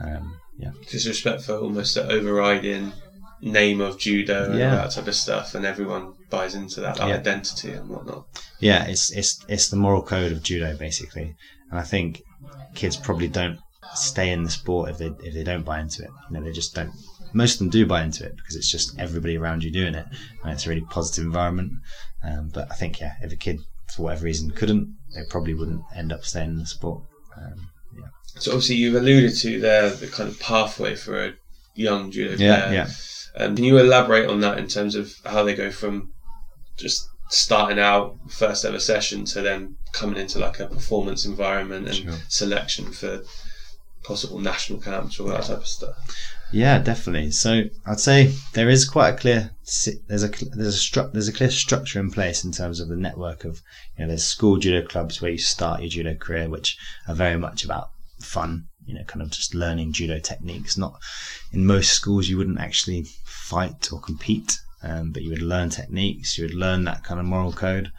Um, 0.00 0.38
yeah, 0.58 0.72
just 0.88 1.06
respect 1.06 1.42
for 1.42 1.56
almost 1.56 1.94
the 1.94 2.10
overriding 2.10 2.92
name 3.42 3.80
of 3.80 3.98
judo 3.98 4.50
and 4.50 4.58
yeah. 4.58 4.74
that 4.76 4.90
type 4.92 5.06
of 5.06 5.14
stuff, 5.14 5.54
and 5.54 5.64
everyone 5.64 6.14
buys 6.30 6.54
into 6.54 6.80
that, 6.80 6.96
that 6.96 7.08
yeah. 7.08 7.16
identity 7.16 7.72
and 7.72 7.88
whatnot. 7.88 8.26
Yeah, 8.60 8.84
it's 8.86 9.10
it's 9.12 9.44
it's 9.48 9.68
the 9.68 9.76
moral 9.76 10.02
code 10.02 10.32
of 10.32 10.42
judo 10.42 10.76
basically, 10.76 11.34
and 11.70 11.78
I 11.78 11.82
think 11.82 12.22
kids 12.74 12.96
probably 12.96 13.28
don't 13.28 13.58
stay 13.94 14.30
in 14.30 14.44
the 14.44 14.50
sport 14.50 14.90
if 14.90 14.98
they 14.98 15.10
if 15.22 15.34
they 15.34 15.44
don't 15.44 15.64
buy 15.64 15.80
into 15.80 16.02
it. 16.02 16.10
You 16.30 16.38
know, 16.38 16.44
they 16.44 16.52
just 16.52 16.74
don't 16.74 16.92
most 17.32 17.54
of 17.54 17.58
them 17.60 17.70
do 17.70 17.86
buy 17.86 18.02
into 18.02 18.24
it 18.24 18.36
because 18.36 18.56
it's 18.56 18.70
just 18.70 18.98
everybody 18.98 19.36
around 19.36 19.64
you 19.64 19.70
doing 19.70 19.94
it, 19.94 20.06
and 20.42 20.52
it's 20.52 20.66
a 20.66 20.68
really 20.68 20.82
positive 20.82 21.24
environment. 21.24 21.72
Um, 22.22 22.50
but 22.52 22.70
I 22.70 22.74
think 22.74 23.00
yeah, 23.00 23.14
if 23.22 23.32
a 23.32 23.36
kid 23.36 23.60
for 23.94 24.02
whatever 24.02 24.24
reason 24.24 24.50
couldn't, 24.50 24.96
they 25.14 25.22
probably 25.28 25.54
wouldn't 25.54 25.82
end 25.94 26.12
up 26.12 26.24
staying 26.24 26.50
in 26.50 26.58
the 26.58 26.66
sport. 26.66 27.02
Um, 27.36 27.70
yeah. 27.96 28.08
So 28.26 28.52
obviously 28.52 28.76
you've 28.76 28.94
alluded 28.94 29.36
to 29.38 29.60
there 29.60 29.90
the 29.90 30.06
kind 30.06 30.28
of 30.28 30.38
pathway 30.38 30.94
for 30.94 31.24
a 31.24 31.32
young 31.74 32.10
judo 32.10 32.36
player. 32.36 32.48
Yeah, 32.48 32.72
yeah. 32.72 32.88
Um, 33.36 33.54
can 33.54 33.64
you 33.64 33.78
elaborate 33.78 34.28
on 34.28 34.40
that 34.40 34.58
in 34.58 34.66
terms 34.66 34.94
of 34.94 35.14
how 35.24 35.44
they 35.44 35.54
go 35.54 35.70
from 35.70 36.12
just 36.76 37.08
starting 37.28 37.78
out 37.78 38.16
first 38.28 38.64
ever 38.64 38.80
session 38.80 39.24
to 39.24 39.40
then 39.40 39.76
coming 39.92 40.16
into 40.16 40.38
like 40.38 40.58
a 40.58 40.66
performance 40.66 41.24
environment 41.24 41.86
and 41.86 41.96
sure. 41.96 42.12
selection 42.28 42.90
for 42.90 43.22
possible 44.02 44.40
national 44.40 44.80
camps 44.80 45.20
or 45.20 45.28
that 45.28 45.44
type 45.44 45.58
of 45.58 45.66
stuff? 45.66 45.94
Yeah, 46.52 46.80
definitely. 46.80 47.30
So 47.30 47.64
I'd 47.86 48.00
say 48.00 48.34
there 48.54 48.68
is 48.68 48.88
quite 48.88 49.10
a 49.10 49.16
clear 49.16 49.50
there's 50.08 50.24
a 50.24 50.28
there's 50.28 50.74
a 50.74 50.78
stru- 50.78 51.12
there's 51.12 51.28
a 51.28 51.32
clear 51.32 51.50
structure 51.50 52.00
in 52.00 52.10
place 52.10 52.44
in 52.44 52.50
terms 52.50 52.80
of 52.80 52.88
the 52.88 52.96
network 52.96 53.44
of 53.44 53.62
you 53.96 54.02
know 54.02 54.08
there's 54.08 54.24
school 54.24 54.56
judo 54.56 54.84
clubs 54.84 55.22
where 55.22 55.30
you 55.30 55.38
start 55.38 55.80
your 55.80 55.90
judo 55.90 56.14
career, 56.14 56.48
which 56.48 56.76
are 57.06 57.14
very 57.14 57.38
much 57.38 57.64
about 57.64 57.90
fun. 58.20 58.64
You 58.84 58.94
know, 58.94 59.04
kind 59.04 59.22
of 59.22 59.30
just 59.30 59.54
learning 59.54 59.92
judo 59.92 60.18
techniques. 60.18 60.76
Not 60.76 60.98
in 61.52 61.66
most 61.66 61.92
schools 61.92 62.28
you 62.28 62.36
wouldn't 62.36 62.58
actually 62.58 63.06
fight 63.24 63.92
or 63.92 64.00
compete, 64.00 64.58
um, 64.82 65.12
but 65.12 65.22
you 65.22 65.30
would 65.30 65.42
learn 65.42 65.70
techniques. 65.70 66.36
You 66.36 66.46
would 66.46 66.54
learn 66.54 66.82
that 66.84 67.04
kind 67.04 67.20
of 67.20 67.26
moral 67.26 67.52
code, 67.52 67.92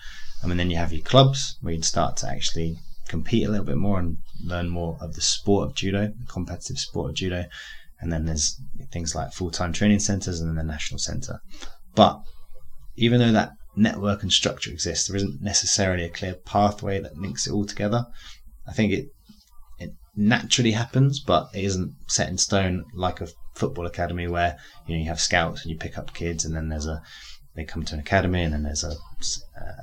and 0.43 0.59
then 0.59 0.69
you 0.69 0.75
have 0.75 0.91
your 0.91 1.03
clubs 1.03 1.55
where 1.61 1.73
you'd 1.73 1.85
start 1.85 2.17
to 2.17 2.29
actually 2.29 2.75
compete 3.07 3.47
a 3.47 3.49
little 3.49 3.65
bit 3.65 3.77
more 3.77 3.99
and 3.99 4.17
learn 4.43 4.67
more 4.67 4.97
of 4.99 5.13
the 5.13 5.21
sport 5.21 5.69
of 5.69 5.75
judo, 5.75 6.07
the 6.07 6.25
competitive 6.27 6.79
sport 6.79 7.11
of 7.11 7.15
judo 7.15 7.45
and 8.01 8.11
then 8.11 8.25
there's 8.25 8.59
things 8.91 9.15
like 9.15 9.31
full-time 9.33 9.71
training 9.71 9.99
centers 9.99 10.39
and 10.39 10.49
then 10.49 10.55
the 10.55 10.71
national 10.71 10.99
center. 10.99 11.39
But 11.95 12.19
even 12.95 13.19
though 13.19 13.31
that 13.31 13.51
network 13.75 14.23
and 14.23 14.31
structure 14.31 14.71
exists, 14.71 15.07
there 15.07 15.15
isn't 15.15 15.41
necessarily 15.41 16.03
a 16.03 16.09
clear 16.09 16.35
pathway 16.45 16.99
that 16.99 17.17
links 17.17 17.47
it 17.47 17.53
all 17.53 17.65
together. 17.65 18.05
I 18.67 18.73
think 18.73 18.91
it 18.91 19.05
it 19.79 19.91
naturally 20.15 20.71
happens, 20.71 21.19
but 21.19 21.47
it 21.53 21.63
isn't 21.63 21.93
set 22.07 22.29
in 22.29 22.37
stone 22.37 22.83
like 22.93 23.21
a 23.21 23.27
football 23.55 23.85
academy 23.85 24.27
where 24.27 24.57
you 24.87 24.95
know 24.95 25.01
you 25.01 25.09
have 25.09 25.21
scouts 25.21 25.61
and 25.61 25.71
you 25.71 25.77
pick 25.77 25.97
up 25.97 26.13
kids, 26.13 26.45
and 26.45 26.55
then 26.55 26.69
there's 26.69 26.87
a 26.87 27.01
they 27.55 27.65
come 27.65 27.83
to 27.83 27.93
an 27.93 27.99
academy, 27.99 28.43
and 28.43 28.53
then 28.53 28.63
there's 28.63 28.83
a, 28.83 28.91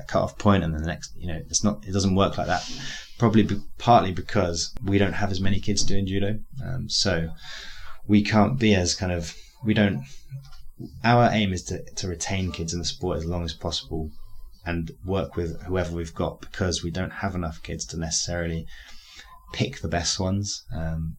a 0.01 0.05
cut-off 0.07 0.39
point, 0.39 0.65
and 0.65 0.75
then 0.75 0.83
the 0.83 0.89
next 0.89 1.13
you 1.17 1.29
know 1.29 1.41
it's 1.49 1.65
not 1.65 1.85
it 1.87 1.93
doesn't 1.93 2.15
work 2.15 2.39
like 2.39 2.47
that. 2.47 2.69
Probably 3.19 3.43
be, 3.43 3.57
partly 3.79 4.13
because 4.13 4.73
we 4.85 4.97
don't 4.97 5.13
have 5.15 5.31
as 5.31 5.41
many 5.41 5.61
kids 5.61 5.83
doing 5.83 6.07
judo, 6.07 6.39
um, 6.65 6.89
so 6.89 7.29
we 8.09 8.23
can't 8.25 8.59
be 8.59 8.75
as 8.75 8.95
kind 8.95 9.13
of 9.13 9.37
we 9.65 9.75
don't 9.75 10.03
our 11.05 11.29
aim 11.33 11.53
is 11.53 11.65
to, 11.65 11.83
to 11.97 12.09
retain 12.09 12.53
kids 12.53 12.73
in 12.73 12.79
the 12.79 12.85
sport 12.85 13.19
as 13.19 13.27
long 13.27 13.45
as 13.45 13.53
possible 13.53 14.11
and 14.65 14.91
work 15.05 15.37
with 15.37 15.61
whoever 15.63 15.95
we've 15.95 16.15
got 16.15 16.41
because 16.41 16.83
we 16.83 16.91
don't 16.91 17.13
have 17.13 17.35
enough 17.35 17.63
kids 17.63 17.85
to 17.87 17.99
necessarily 17.99 18.67
pick 19.53 19.81
the 19.81 19.89
best 19.89 20.21
ones. 20.21 20.65
Um, 20.75 21.17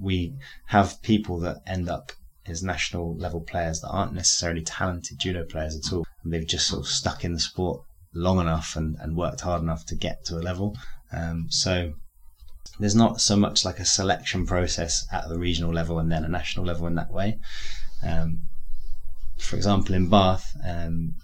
we 0.00 0.34
have 0.66 1.02
people 1.02 1.40
that 1.40 1.58
end 1.66 1.88
up 1.88 2.12
as 2.46 2.62
national 2.62 3.16
level 3.16 3.40
players 3.40 3.80
that 3.80 3.88
aren't 3.88 4.12
necessarily 4.12 4.62
talented 4.62 5.18
judo 5.18 5.44
players 5.44 5.76
at 5.76 5.92
all. 5.92 6.04
They've 6.24 6.46
just 6.46 6.68
sort 6.68 6.80
of 6.80 6.88
stuck 6.88 7.24
in 7.24 7.32
the 7.32 7.40
sport 7.40 7.82
long 8.14 8.38
enough 8.38 8.76
and, 8.76 8.96
and 9.00 9.16
worked 9.16 9.40
hard 9.40 9.62
enough 9.62 9.86
to 9.86 9.94
get 9.94 10.24
to 10.26 10.36
a 10.36 10.40
level. 10.40 10.76
Um, 11.12 11.46
so 11.48 11.94
there's 12.80 12.94
not 12.94 13.20
so 13.20 13.36
much 13.36 13.64
like 13.64 13.78
a 13.78 13.84
selection 13.84 14.46
process 14.46 15.06
at 15.12 15.28
the 15.28 15.38
regional 15.38 15.72
level 15.72 15.98
and 15.98 16.10
then 16.10 16.24
a 16.24 16.28
national 16.28 16.64
level 16.64 16.86
in 16.86 16.94
that 16.94 17.12
way. 17.12 17.38
Um, 18.02 18.40
for 19.38 19.56
example, 19.56 19.94
in 19.94 20.08
Bath, 20.08 20.56
um, 20.66 21.14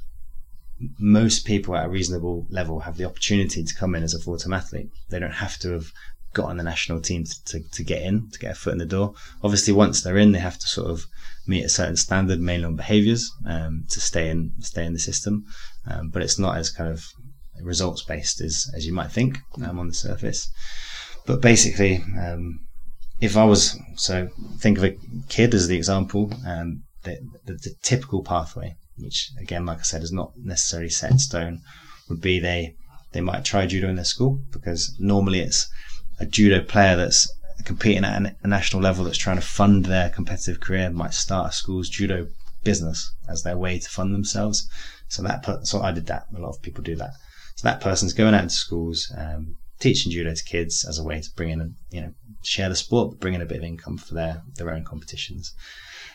most 0.99 1.47
people 1.47 1.75
at 1.75 1.87
a 1.87 1.89
reasonable 1.89 2.47
level 2.51 2.81
have 2.81 2.97
the 2.97 3.05
opportunity 3.05 3.65
to 3.65 3.75
come 3.75 3.95
in 3.95 4.03
as 4.03 4.15
a 4.15 4.21
full 4.21 4.37
time 4.37 4.53
athlete. 4.53 4.91
They 5.09 5.19
don't 5.19 5.33
have 5.33 5.59
to 5.59 5.73
have 5.73 5.93
got 6.35 6.51
on 6.51 6.59
the 6.59 6.63
national 6.63 7.01
team 7.01 7.25
to, 7.25 7.45
to, 7.45 7.61
to, 7.71 7.83
get 7.83 8.03
in, 8.03 8.29
to 8.31 8.39
get 8.39 8.53
a 8.53 8.55
foot 8.55 8.73
in 8.73 8.79
the 8.79 8.85
door. 8.85 9.15
Obviously, 9.43 9.73
once 9.73 10.03
they're 10.03 10.19
in, 10.19 10.33
they 10.33 10.39
have 10.39 10.59
to 10.59 10.67
sort 10.67 10.91
of 10.91 11.07
meet 11.47 11.65
a 11.65 11.69
certain 11.69 11.97
standard, 11.97 12.41
mainly 12.41 12.67
on 12.67 12.77
behaviours, 12.77 13.33
um, 13.47 13.85
to 13.89 14.01
stay 14.01 14.29
in 14.29 14.53
stay 14.61 14.85
in 14.85 14.93
the 14.93 14.99
system. 14.99 15.47
Um, 15.87 16.11
but 16.11 16.23
it's 16.23 16.39
not 16.39 16.59
as 16.59 16.71
kind 16.71 16.91
of 16.91 17.07
results 17.63 18.03
based 18.03 18.41
as, 18.43 18.71
as 18.75 18.87
you 18.87 18.93
might 18.93 19.11
think 19.11 19.39
um, 19.65 19.79
on 19.79 19.89
the 19.89 19.95
surface. 19.95 20.51
But 21.27 21.41
basically, 21.41 22.03
um, 22.19 22.61
if 23.21 23.37
I 23.37 23.45
was 23.45 23.79
so 23.97 24.29
think 24.59 24.79
of 24.79 24.85
a 24.85 24.97
kid 25.29 25.55
as 25.55 25.69
the 25.69 25.77
example, 25.77 26.33
um, 26.47 26.85
the, 27.03 27.19
the, 27.45 27.55
the, 27.55 27.75
typical 27.83 28.23
pathway, 28.23 28.75
which 28.99 29.31
again, 29.41 29.67
like 29.67 29.79
I 29.79 29.83
said, 29.83 30.03
is 30.03 30.13
not 30.13 30.33
necessarily 30.37 30.91
set 30.91 31.11
in 31.11 31.19
stone, 31.19 31.61
would 32.09 32.21
be 32.21 32.39
they 32.39 32.75
they 33.13 33.21
might 33.21 33.45
try 33.45 33.67
judo 33.67 33.89
in 33.89 33.97
their 33.97 34.05
school 34.05 34.41
because 34.53 34.95
normally 34.99 35.41
it's 35.41 35.69
a 36.19 36.27
judo 36.27 36.63
player 36.63 36.97
that's 36.97 37.31
competing 37.65 38.05
at 38.05 38.37
a 38.43 38.49
national 38.49 38.83
level 38.83 39.05
that's 39.05 39.19
trying 39.19 39.37
to 39.37 39.43
fund 39.43 39.87
their 39.87 40.11
competitive 40.11 40.61
career 40.61 40.91
might 40.91 41.15
start 41.15 41.51
a 41.51 41.53
school's 41.53 41.89
judo 41.89 42.29
business 42.63 43.13
as 43.29 43.43
their 43.43 43.57
way 43.57 43.79
to 43.79 43.89
fund 43.89 44.15
themselves. 44.15 44.69
So 45.09 45.23
that 45.23 45.67
so 45.67 45.83
I 45.83 45.93
did 45.93 46.07
that. 46.07 46.25
A 46.37 46.41
lot 46.41 46.51
of 46.51 46.63
people 46.63 46.83
do 46.83 46.97
that. 46.97 47.13
So 47.57 47.69
that 47.69 47.81
person's 47.81 48.13
going 48.13 48.35
out 48.35 48.43
into 48.43 48.55
schools, 48.55 49.11
um, 49.17 49.57
teaching 49.79 50.13
judo 50.13 50.35
to 50.35 50.45
kids 50.45 50.85
as 50.89 50.99
a 50.99 51.05
way 51.05 51.21
to 51.21 51.31
bring 51.37 51.51
in, 51.51 51.75
you 51.91 52.01
know, 52.01 52.13
share 52.43 52.69
the 52.69 52.77
sport, 52.77 53.11
but 53.11 53.21
bring 53.21 53.35
in 53.35 53.43
a 53.43 53.47
bit 53.47 53.59
of 53.59 53.65
income 53.65 53.99
for 53.99 54.15
their 54.15 54.43
their 54.57 54.71
own 54.71 54.85
competitions. 54.85 55.55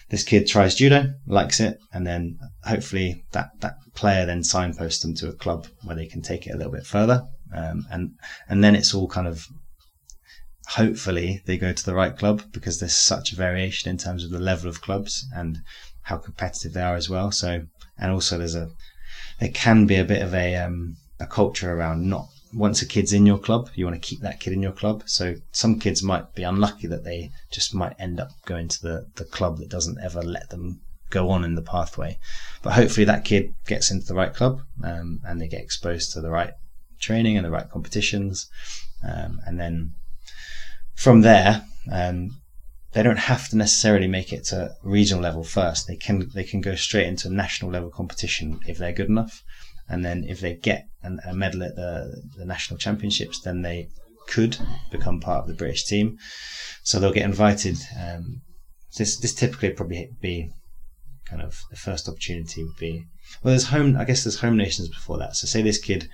This 0.10 0.24
kid 0.24 0.48
tries 0.48 0.76
judo, 0.76 1.14
likes 1.26 1.60
it, 1.60 1.80
and 1.94 2.06
then 2.06 2.38
hopefully 2.64 3.24
that 3.32 3.52
that 3.62 3.76
player 3.96 4.26
then 4.26 4.44
signposts 4.44 5.02
them 5.02 5.16
to 5.16 5.30
a 5.30 5.34
club 5.34 5.68
where 5.84 5.96
they 5.96 6.08
can 6.08 6.22
take 6.22 6.48
it 6.48 6.54
a 6.54 6.58
little 6.58 6.72
bit 6.72 6.86
further, 6.86 7.28
um, 7.56 7.86
and 7.92 8.12
and 8.50 8.64
then 8.64 8.76
it's 8.76 8.94
all 8.94 9.08
kind 9.08 9.28
of 9.28 9.48
hopefully 10.68 11.42
they 11.46 11.58
go 11.58 11.74
to 11.74 11.86
the 11.86 11.94
right 11.94 12.18
club 12.18 12.44
because 12.52 12.80
there's 12.80 12.98
such 12.98 13.34
a 13.34 13.36
variation 13.36 13.90
in 13.90 13.98
terms 13.98 14.24
of 14.24 14.32
the 14.32 14.40
level 14.40 14.70
of 14.70 14.82
clubs 14.82 15.26
and 15.36 15.58
how 16.04 16.18
competitive 16.18 16.74
they 16.74 16.82
are 16.82 16.96
as 16.96 17.10
well. 17.10 17.32
So, 17.32 17.64
and 17.98 18.12
also 18.12 18.38
there's 18.38 18.56
a, 18.56 18.70
there 19.40 19.50
can 19.50 19.86
be 19.86 19.96
a 19.96 20.06
bit 20.06 20.22
of 20.22 20.34
a, 20.34 20.56
um, 20.56 20.96
a 21.20 21.28
culture 21.28 21.74
around 21.74 22.08
not 22.10 22.28
once 22.54 22.82
a 22.82 22.86
kid's 22.86 23.14
in 23.14 23.26
your 23.26 23.38
club, 23.38 23.70
you 23.76 23.86
want 23.86 24.02
to 24.02 24.08
keep 24.08 24.22
that 24.22 24.40
kid 24.40 24.54
in 24.54 24.62
your 24.62 24.72
club. 24.72 25.04
So 25.06 25.36
some 25.52 25.80
kids 25.80 26.04
might 26.04 26.34
be 26.36 26.44
unlucky 26.44 26.88
that 26.88 27.04
they 27.04 27.32
just 27.52 27.74
might 27.74 27.96
end 28.00 28.20
up 28.20 28.32
going 28.46 28.68
to 28.70 28.82
the, 28.82 29.08
the 29.16 29.26
club 29.26 29.58
that 29.58 29.70
doesn't 29.70 30.00
ever 30.04 30.22
let 30.22 30.50
them 30.50 30.82
go 31.10 31.30
on 31.30 31.44
in 31.44 31.56
the 31.56 31.62
pathway. 31.62 32.18
But 32.62 32.74
hopefully 32.74 33.06
that 33.06 33.26
kid 33.26 33.54
gets 33.68 33.92
into 33.92 34.06
the 34.06 34.16
right 34.16 34.34
club 34.34 34.62
um, 34.84 35.22
and 35.26 35.40
they 35.40 35.48
get 35.48 35.62
exposed 35.62 36.12
to 36.14 36.22
the 36.22 36.32
right 36.32 36.54
training 37.00 37.38
and 37.38 37.46
the 37.46 37.52
right 37.52 37.70
competitions. 37.70 38.50
Um, 39.04 39.40
and 39.46 39.60
then 39.60 39.94
from 40.96 41.22
there, 41.22 41.66
um, 41.92 42.42
they 42.94 43.04
don't 43.04 43.18
have 43.18 43.48
to 43.50 43.58
necessarily 43.58 44.08
make 44.08 44.34
it 44.34 44.46
to 44.46 44.76
regional 44.84 45.24
level 45.24 45.44
first. 45.44 45.88
They 45.88 45.96
can 45.96 46.30
they 46.34 46.44
can 46.44 46.62
go 46.62 46.76
straight 46.76 47.08
into 47.08 47.30
national 47.30 47.72
level 47.72 47.90
competition 47.90 48.60
if 48.68 48.78
they're 48.78 48.92
good 48.92 49.10
enough, 49.10 49.44
and 49.92 50.06
then 50.06 50.24
if 50.24 50.40
they 50.40 50.56
get 50.56 50.86
a 51.04 51.34
medal 51.34 51.64
at 51.64 51.76
the, 51.76 52.22
the 52.38 52.46
national 52.46 52.78
championships, 52.78 53.42
then 53.42 53.62
they 53.62 53.90
could 54.28 54.58
become 54.90 55.20
part 55.20 55.42
of 55.42 55.48
the 55.48 55.54
British 55.54 55.84
team. 55.84 56.18
So 56.84 56.98
they'll 56.98 57.12
get 57.12 57.26
invited. 57.26 57.78
Um, 58.00 58.42
this 58.98 59.18
this 59.18 59.34
typically 59.34 59.72
probably 59.72 60.10
be 60.22 60.50
kind 61.26 61.42
of 61.42 61.60
the 61.70 61.76
first 61.76 62.08
opportunity 62.08 62.64
would 62.64 62.78
be 62.80 63.04
well. 63.44 63.52
There's 63.52 63.68
home. 63.68 63.98
I 63.98 64.06
guess 64.06 64.24
there's 64.24 64.40
home 64.40 64.56
nations 64.56 64.88
before 64.88 65.18
that. 65.20 65.36
So 65.36 65.46
say 65.46 65.62
this 65.62 65.80
kid 65.80 66.08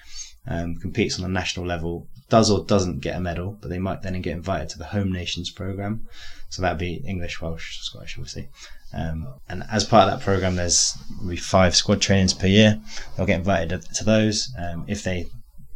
um, 0.48 0.76
competes 0.78 1.20
on 1.20 1.26
a 1.26 1.30
national 1.30 1.68
level, 1.68 2.08
does 2.30 2.50
or 2.50 2.66
doesn't 2.66 3.02
get 3.02 3.16
a 3.16 3.20
medal, 3.20 3.58
but 3.62 3.70
they 3.70 3.80
might 3.80 4.02
then 4.02 4.20
get 4.22 4.38
invited 4.38 4.70
to 4.70 4.80
the 4.80 4.86
home 4.86 5.12
nations 5.12 5.52
program. 5.52 6.08
So 6.50 6.62
that'd 6.62 6.78
be 6.78 7.04
English, 7.06 7.42
Welsh, 7.42 7.80
Scottish, 7.80 8.18
obviously. 8.18 8.50
Um, 8.94 9.28
and 9.50 9.64
as 9.72 9.84
part 9.84 10.08
of 10.08 10.18
that 10.18 10.24
program, 10.24 10.56
there's 10.56 10.98
five 11.40 11.76
squad 11.76 12.02
trainings 12.02 12.34
per 12.34 12.48
year. 12.48 12.80
They'll 13.16 13.26
get 13.26 13.40
invited 13.40 13.82
to 13.96 14.04
those. 14.04 14.54
Um, 14.58 14.86
if 14.88 15.04
they 15.04 15.28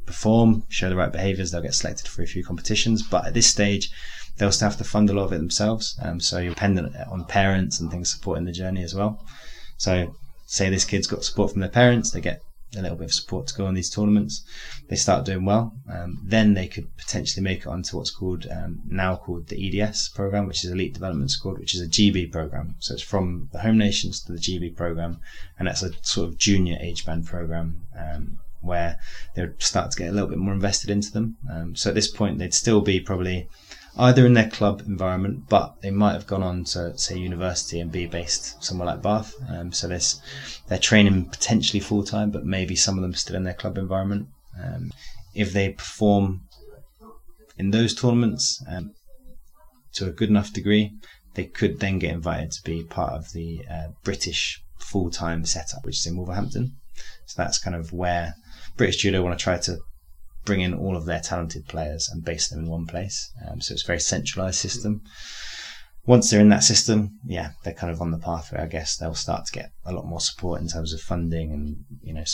perform, 0.06 0.64
show 0.70 0.90
the 0.90 0.96
right 0.96 1.12
behaviours, 1.12 1.52
they'll 1.52 1.62
get 1.62 1.74
selected 1.74 2.08
for 2.08 2.22
a 2.24 2.28
few 2.28 2.44
competitions. 2.44 3.04
But 3.04 3.28
at 3.28 3.34
this 3.34 3.48
stage, 3.48 3.92
they'll 4.38 4.52
still 4.52 4.70
have 4.70 4.78
to 4.78 4.84
fund 4.84 5.10
a 5.10 5.14
lot 5.14 5.26
of 5.26 5.34
it 5.34 5.38
themselves. 5.38 6.00
Um, 6.02 6.20
so 6.20 6.40
you're 6.40 6.54
dependent 6.54 6.96
on 7.10 7.26
parents 7.26 7.80
and 7.80 7.92
things 7.92 8.12
supporting 8.12 8.46
the 8.46 8.52
journey 8.52 8.84
as 8.84 8.96
well. 8.96 9.26
So 9.78 10.16
say 10.46 10.70
this 10.70 10.86
kid's 10.86 11.08
got 11.08 11.24
support 11.24 11.52
from 11.52 11.62
their 11.62 11.70
parents, 11.70 12.12
they 12.12 12.22
get 12.22 12.42
a 12.78 12.82
little 12.82 12.98
bit 12.98 13.06
of 13.06 13.14
support 13.14 13.48
to 13.48 13.56
go 13.56 13.66
on 13.66 13.74
these 13.74 13.90
tournaments. 13.90 14.44
They 14.88 14.96
start 14.96 15.26
doing 15.26 15.46
well, 15.46 15.74
um, 15.92 16.20
then 16.24 16.54
they 16.54 16.68
could 16.68 16.96
potentially 16.98 17.44
make 17.44 17.62
it 17.62 17.68
onto 17.68 17.98
what's 17.98 18.12
called 18.12 18.48
um, 18.50 18.82
now 18.88 19.18
called 19.18 19.48
the 19.48 19.82
EDS 19.82 20.10
program, 20.10 20.48
which 20.48 20.64
is 20.64 20.72
Elite 20.72 20.94
Development 20.94 21.30
Squad, 21.30 21.60
which 21.60 21.76
is 21.76 21.82
a 21.82 21.88
GB 21.88 22.32
program. 22.32 22.76
So 22.80 22.94
it's 22.94 23.04
from 23.04 23.50
the 23.52 23.60
home 23.60 23.78
nations 23.78 24.22
to 24.22 24.32
the 24.32 24.40
GB 24.40 24.76
program, 24.76 25.20
and 25.60 25.68
that's 25.68 25.84
a 25.84 25.92
sort 26.02 26.30
of 26.30 26.38
junior 26.38 26.78
age 26.80 27.06
band 27.06 27.26
program. 27.26 27.82
Um, 27.98 28.40
where 28.62 29.00
they 29.34 29.42
would 29.42 29.62
start 29.62 29.90
to 29.90 29.98
get 29.98 30.10
a 30.10 30.12
little 30.12 30.30
bit 30.30 30.38
more 30.38 30.54
invested 30.54 30.92
into 30.92 31.12
them. 31.12 31.36
Um, 31.52 31.76
so 31.76 31.90
at 31.90 31.96
this 31.96 32.08
point, 32.08 32.38
they'd 32.38 32.54
still 32.54 32.82
be 32.82 33.00
probably 33.00 33.50
either 33.98 34.26
in 34.26 34.34
their 34.34 34.50
club 34.50 34.82
environment, 34.86 35.50
but 35.50 35.82
they 35.82 35.92
might 35.92 36.14
have 36.14 36.28
gone 36.28 36.44
on 36.44 36.64
to 36.64 36.98
say 36.98 37.18
university 37.18 37.80
and 37.80 37.92
be 37.92 38.06
based 38.06 38.64
somewhere 38.64 38.88
like 38.88 39.02
Bath. 39.02 39.36
Um, 39.50 39.72
so 39.72 39.88
there's 39.88 40.22
they're 40.68 40.80
training 40.80 41.26
potentially 41.26 41.80
full 41.80 42.04
time, 42.04 42.32
but 42.32 42.46
maybe 42.46 42.76
some 42.76 42.98
of 42.98 43.02
them 43.02 43.14
still 43.14 43.36
in 43.36 43.44
their 43.44 43.54
club 43.54 43.78
environment. 43.78 44.28
Um, 44.62 44.92
if 45.34 45.54
they 45.54 45.70
perform 45.70 46.42
in 47.58 47.72
those 47.72 47.94
tournaments 47.94 48.64
um, 48.68 48.94
to 49.94 50.08
a 50.08 50.12
good 50.12 50.30
enough 50.30 50.54
degree, 50.54 50.94
they 51.34 51.46
could 51.46 51.80
then 51.80 52.00
get 52.00 52.14
invited 52.14 52.52
to 52.52 52.64
be 52.64 52.84
part 52.84 53.14
of 53.14 53.32
the 53.34 53.62
uh, 53.70 53.88
British 54.04 54.62
full 54.80 55.10
time 55.10 55.46
setup, 55.46 55.86
which 55.86 56.00
is 56.00 56.06
in 56.06 56.18
Wolverhampton. 56.18 56.76
So 57.26 57.42
that's 57.42 57.58
kind 57.58 57.76
of 57.76 57.94
where 57.94 58.36
British 58.78 58.98
Judo 58.98 59.22
want 59.22 59.38
to 59.38 59.44
try 59.44 59.58
to 59.58 59.80
bring 60.52 60.60
in 60.60 60.74
all 60.74 60.98
of 60.98 61.06
their 61.06 61.22
talented 61.22 61.66
players 61.66 62.10
and 62.12 62.26
base 62.26 62.50
them 62.50 62.60
in 62.60 62.70
one 62.70 62.86
place. 62.86 63.32
Um, 63.48 63.62
so 63.62 63.74
it's 63.74 63.86
a 63.86 63.88
very 63.88 64.02
centralized 64.02 64.60
system. 64.60 65.02
Once 66.06 66.30
they're 66.30 66.42
in 66.42 66.50
that 66.50 66.62
system, 66.62 67.18
yeah, 67.26 67.52
they're 67.64 67.74
kind 67.74 67.90
of 67.90 68.02
on 68.02 68.12
the 68.12 68.18
pathway. 68.18 68.60
I 68.60 68.66
guess 68.66 68.98
they'll 68.98 69.16
start 69.16 69.46
to 69.46 69.54
get 69.54 69.72
a 69.86 69.94
lot 69.94 70.06
more 70.06 70.20
support 70.20 70.60
in 70.60 70.68
terms 70.68 70.94
of 70.94 71.00
funding 71.00 71.54
and 71.54 71.86
you 72.04 72.14
know 72.14 72.26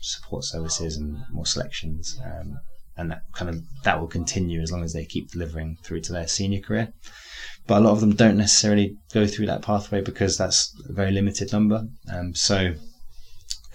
support 0.00 0.44
services 0.44 0.96
and 0.96 1.18
more 1.30 1.44
selections, 1.44 2.18
um, 2.24 2.58
and 2.96 3.10
that 3.10 3.20
kind 3.34 3.50
of 3.50 3.60
that 3.84 4.00
will 4.00 4.08
continue 4.08 4.62
as 4.62 4.72
long 4.72 4.82
as 4.82 4.94
they 4.94 5.04
keep 5.04 5.30
delivering 5.30 5.76
through 5.82 6.00
to 6.02 6.12
their 6.14 6.26
senior 6.26 6.60
career. 6.60 6.94
But 7.66 7.82
a 7.82 7.84
lot 7.84 7.92
of 7.92 8.00
them 8.00 8.14
don't 8.14 8.38
necessarily 8.38 8.96
go 9.12 9.26
through 9.26 9.46
that 9.46 9.60
pathway 9.60 10.00
because 10.00 10.38
that's 10.38 10.74
a 10.88 10.92
very 10.94 11.10
limited 11.10 11.52
number. 11.52 11.86
Um, 12.10 12.34
so 12.34 12.72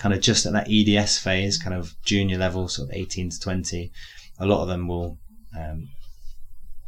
kind 0.04 0.14
of 0.14 0.20
just 0.20 0.46
at 0.46 0.52
that 0.52 0.68
EDS 0.70 1.18
phase, 1.18 1.58
kind 1.58 1.74
of 1.74 1.96
junior 2.04 2.38
level, 2.38 2.68
sort 2.68 2.90
of 2.90 2.94
18 2.94 3.30
to 3.30 3.40
20, 3.40 3.90
a 4.38 4.46
lot 4.46 4.62
of 4.62 4.68
them 4.68 4.86
will 4.86 5.18
um, 5.58 5.88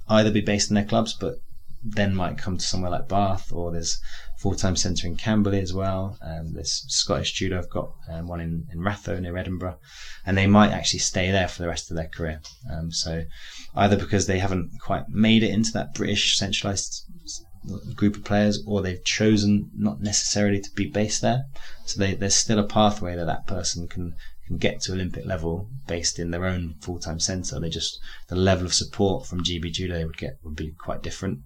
either 0.10 0.30
be 0.30 0.42
based 0.42 0.70
in 0.70 0.76
their 0.76 0.84
clubs, 0.84 1.14
but 1.18 1.36
then 1.82 2.14
might 2.14 2.38
come 2.38 2.58
to 2.58 2.66
somewhere 2.66 2.92
like 2.92 3.08
Bath, 3.08 3.54
or 3.54 3.72
there's 3.72 4.02
full 4.38 4.54
time 4.54 4.76
centre 4.76 5.08
in 5.08 5.16
Camberley 5.16 5.62
as 5.62 5.74
well. 5.74 6.18
Um, 6.22 6.56
there's 6.56 6.84
Scottish 6.90 7.32
Judo, 7.32 7.58
I've 7.58 7.70
got 7.70 7.94
um, 8.12 8.28
one 8.28 8.42
in, 8.42 8.66
in 8.74 8.80
Ratho 8.80 9.18
near 9.22 9.38
Edinburgh, 9.38 9.78
and 10.26 10.38
they 10.38 10.48
might 10.48 10.72
actually 10.72 11.00
stay 11.00 11.32
there 11.32 11.48
for 11.48 11.62
the 11.62 11.70
rest 11.70 11.90
of 11.90 11.96
their 11.96 12.10
career. 12.10 12.42
Um, 12.70 12.92
so 12.92 13.24
either 13.78 13.96
because 13.96 14.28
they 14.28 14.40
haven't 14.40 14.72
quite 14.82 15.08
made 15.08 15.42
it 15.42 15.52
into 15.52 15.72
that 15.72 15.94
British 15.94 16.38
centralised 16.38 17.06
group 17.96 18.16
of 18.16 18.24
players, 18.24 18.64
or 18.66 18.82
they've 18.82 19.04
chosen 19.04 19.72
not 19.76 20.02
necessarily 20.02 20.60
to 20.62 20.72
be 20.72 20.86
based 20.86 21.22
there. 21.22 21.46
So 21.86 22.00
they, 22.00 22.16
there's 22.16 22.36
still 22.36 22.60
a 22.60 22.68
pathway 22.68 23.16
that 23.16 23.26
that 23.26 23.48
person 23.48 23.88
can 23.88 24.16
can 24.48 24.58
get 24.58 24.80
to 24.82 24.94
Olympic 24.94 25.26
level 25.26 25.68
based 25.88 26.20
in 26.20 26.30
their 26.32 26.46
own 26.46 26.76
full 26.82 27.00
time 27.00 27.20
centre. 27.20 27.60
They 27.60 27.70
just 27.70 28.00
the 28.28 28.36
level 28.36 28.66
of 28.66 28.74
support 28.74 29.26
from 29.26 29.44
GB 29.44 29.72
Judo 29.72 30.06
would 30.06 30.18
get 30.18 30.38
would 30.44 30.56
be 30.56 30.72
quite 30.78 31.02
different. 31.02 31.40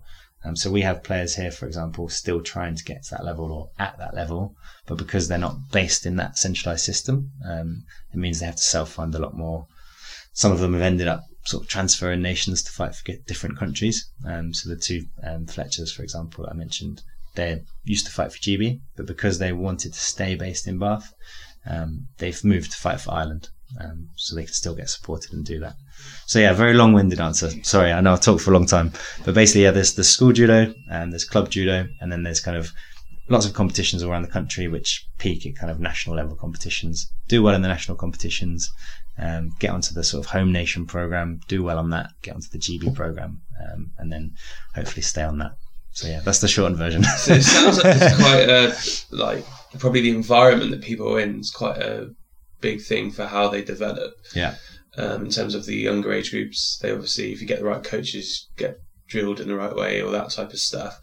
Um, 0.44 0.56
so 0.56 0.72
we 0.72 0.82
have 0.82 1.04
players 1.04 1.36
here, 1.36 1.52
for 1.52 1.66
example, 1.66 2.08
still 2.08 2.42
trying 2.42 2.76
to 2.76 2.84
get 2.84 3.04
to 3.04 3.12
that 3.12 3.26
level 3.26 3.52
or 3.52 3.72
at 3.78 3.98
that 3.98 4.14
level, 4.16 4.56
but 4.86 4.98
because 4.98 5.28
they're 5.28 5.38
not 5.38 5.70
based 5.72 6.06
in 6.06 6.16
that 6.16 6.38
centralised 6.38 6.86
system, 6.86 7.32
um, 7.46 7.84
it 8.14 8.18
means 8.18 8.40
they 8.40 8.46
have 8.46 8.56
to 8.56 8.62
self 8.62 8.94
fund 8.94 9.14
a 9.16 9.20
lot 9.20 9.36
more. 9.36 9.68
Some 10.32 10.54
of 10.54 10.60
them 10.60 10.74
have 10.74 10.82
ended 10.82 11.10
up 11.10 11.24
sort 11.50 11.64
of 11.64 11.70
transferring 11.70 12.22
nations 12.22 12.62
to 12.62 12.72
fight 12.72 12.94
for 12.94 13.12
different 13.26 13.58
countries. 13.58 14.12
Um, 14.24 14.54
so 14.54 14.70
the 14.70 14.76
two 14.76 15.02
um, 15.24 15.48
Fletchers, 15.48 15.92
for 15.92 16.04
example, 16.04 16.48
I 16.50 16.54
mentioned, 16.54 17.02
they 17.36 17.64
used 17.84 18.06
to 18.06 18.12
fight 18.12 18.32
for 18.32 18.38
GB, 18.38 18.80
but 18.96 19.08
because 19.08 19.40
they 19.40 19.52
wanted 19.52 19.94
to 19.94 20.00
stay 20.00 20.36
based 20.36 20.68
in 20.68 20.78
Bath, 20.78 21.12
um, 21.66 22.08
they've 22.20 22.44
moved 22.44 22.72
to 22.72 22.78
fight 22.78 23.02
for 23.02 23.14
Ireland. 23.14 23.50
Um, 23.80 24.10
so 24.16 24.36
they 24.36 24.46
can 24.46 24.54
still 24.54 24.74
get 24.74 24.90
supported 24.90 25.32
and 25.32 25.46
do 25.46 25.60
that. 25.60 25.76
So 26.26 26.40
yeah, 26.40 26.54
very 26.54 26.74
long-winded 26.74 27.20
answer. 27.20 27.52
Sorry, 27.64 27.92
I 27.92 28.02
know 28.02 28.14
I've 28.14 28.22
talked 28.22 28.42
for 28.42 28.50
a 28.50 28.54
long 28.54 28.66
time, 28.66 28.92
but 29.26 29.36
basically, 29.36 29.64
yeah, 29.64 29.72
there's 29.72 29.94
the 29.94 30.04
school 30.04 30.32
judo 30.32 30.74
and 30.90 31.12
there's 31.12 31.24
club 31.24 31.52
judo, 31.52 31.88
and 32.02 32.12
then 32.12 32.24
there's 32.24 32.40
kind 32.40 32.58
of 32.58 32.72
lots 33.28 33.46
of 33.46 33.54
competitions 33.54 34.02
around 34.02 34.24
the 34.24 34.28
country 34.38 34.68
which 34.68 35.06
peak 35.20 35.46
at 35.46 35.56
kind 35.56 35.72
of 35.72 35.80
national 35.80 36.16
level 36.16 36.36
competitions. 36.36 37.12
Do 37.28 37.44
well 37.44 37.54
in 37.54 37.62
the 37.62 37.68
national 37.68 37.96
competitions, 37.98 38.72
um, 39.20 39.52
get 39.60 39.72
onto 39.72 39.94
the 39.94 40.04
sort 40.04 40.26
of 40.26 40.32
home 40.32 40.52
nation 40.52 40.86
program, 40.86 41.42
do 41.48 41.64
well 41.64 41.78
on 41.78 41.90
that, 41.90 42.12
get 42.22 42.36
onto 42.36 42.50
the 42.50 42.60
GB 42.60 42.96
program, 42.96 43.42
um, 43.62 43.92
and 43.98 44.12
then 44.12 44.34
hopefully 44.76 45.02
stay 45.02 45.24
on 45.24 45.38
that. 45.40 45.52
So 45.92 46.08
yeah, 46.08 46.22
that's 46.24 46.40
the 46.40 46.48
shortened 46.48 46.78
version. 46.78 47.04
so 47.04 47.34
it 47.34 47.44
sounds 47.44 47.84
like 47.84 47.98
it's 48.00 48.16
quite 48.22 48.50
a 48.50 49.16
like 49.16 49.46
probably 49.80 50.02
the 50.02 50.16
environment 50.16 50.72
that 50.72 50.82
people 50.82 51.14
are 51.14 51.20
in 51.20 51.40
is 51.40 51.52
quite 51.52 51.78
a 51.78 52.10
big 52.62 52.82
thing 52.82 53.12
for 53.12 53.26
how 53.26 53.50
they 53.50 53.64
develop. 53.64 54.14
Yeah. 54.36 54.56
Um, 54.98 55.26
in 55.26 55.32
terms 55.32 55.56
of 55.56 55.66
the 55.66 55.76
younger 55.76 56.12
age 56.12 56.32
groups, 56.32 56.80
they 56.82 56.92
obviously, 56.92 57.32
if 57.32 57.42
you 57.42 57.48
get 57.48 57.60
the 57.60 57.66
right 57.66 57.84
coaches, 57.84 58.50
get 58.58 58.80
drilled 59.08 59.40
in 59.40 59.48
the 59.48 59.56
right 59.56 59.76
way, 59.76 60.02
or 60.02 60.12
that 60.12 60.32
type 60.32 60.52
of 60.52 60.60
stuff. 60.60 61.00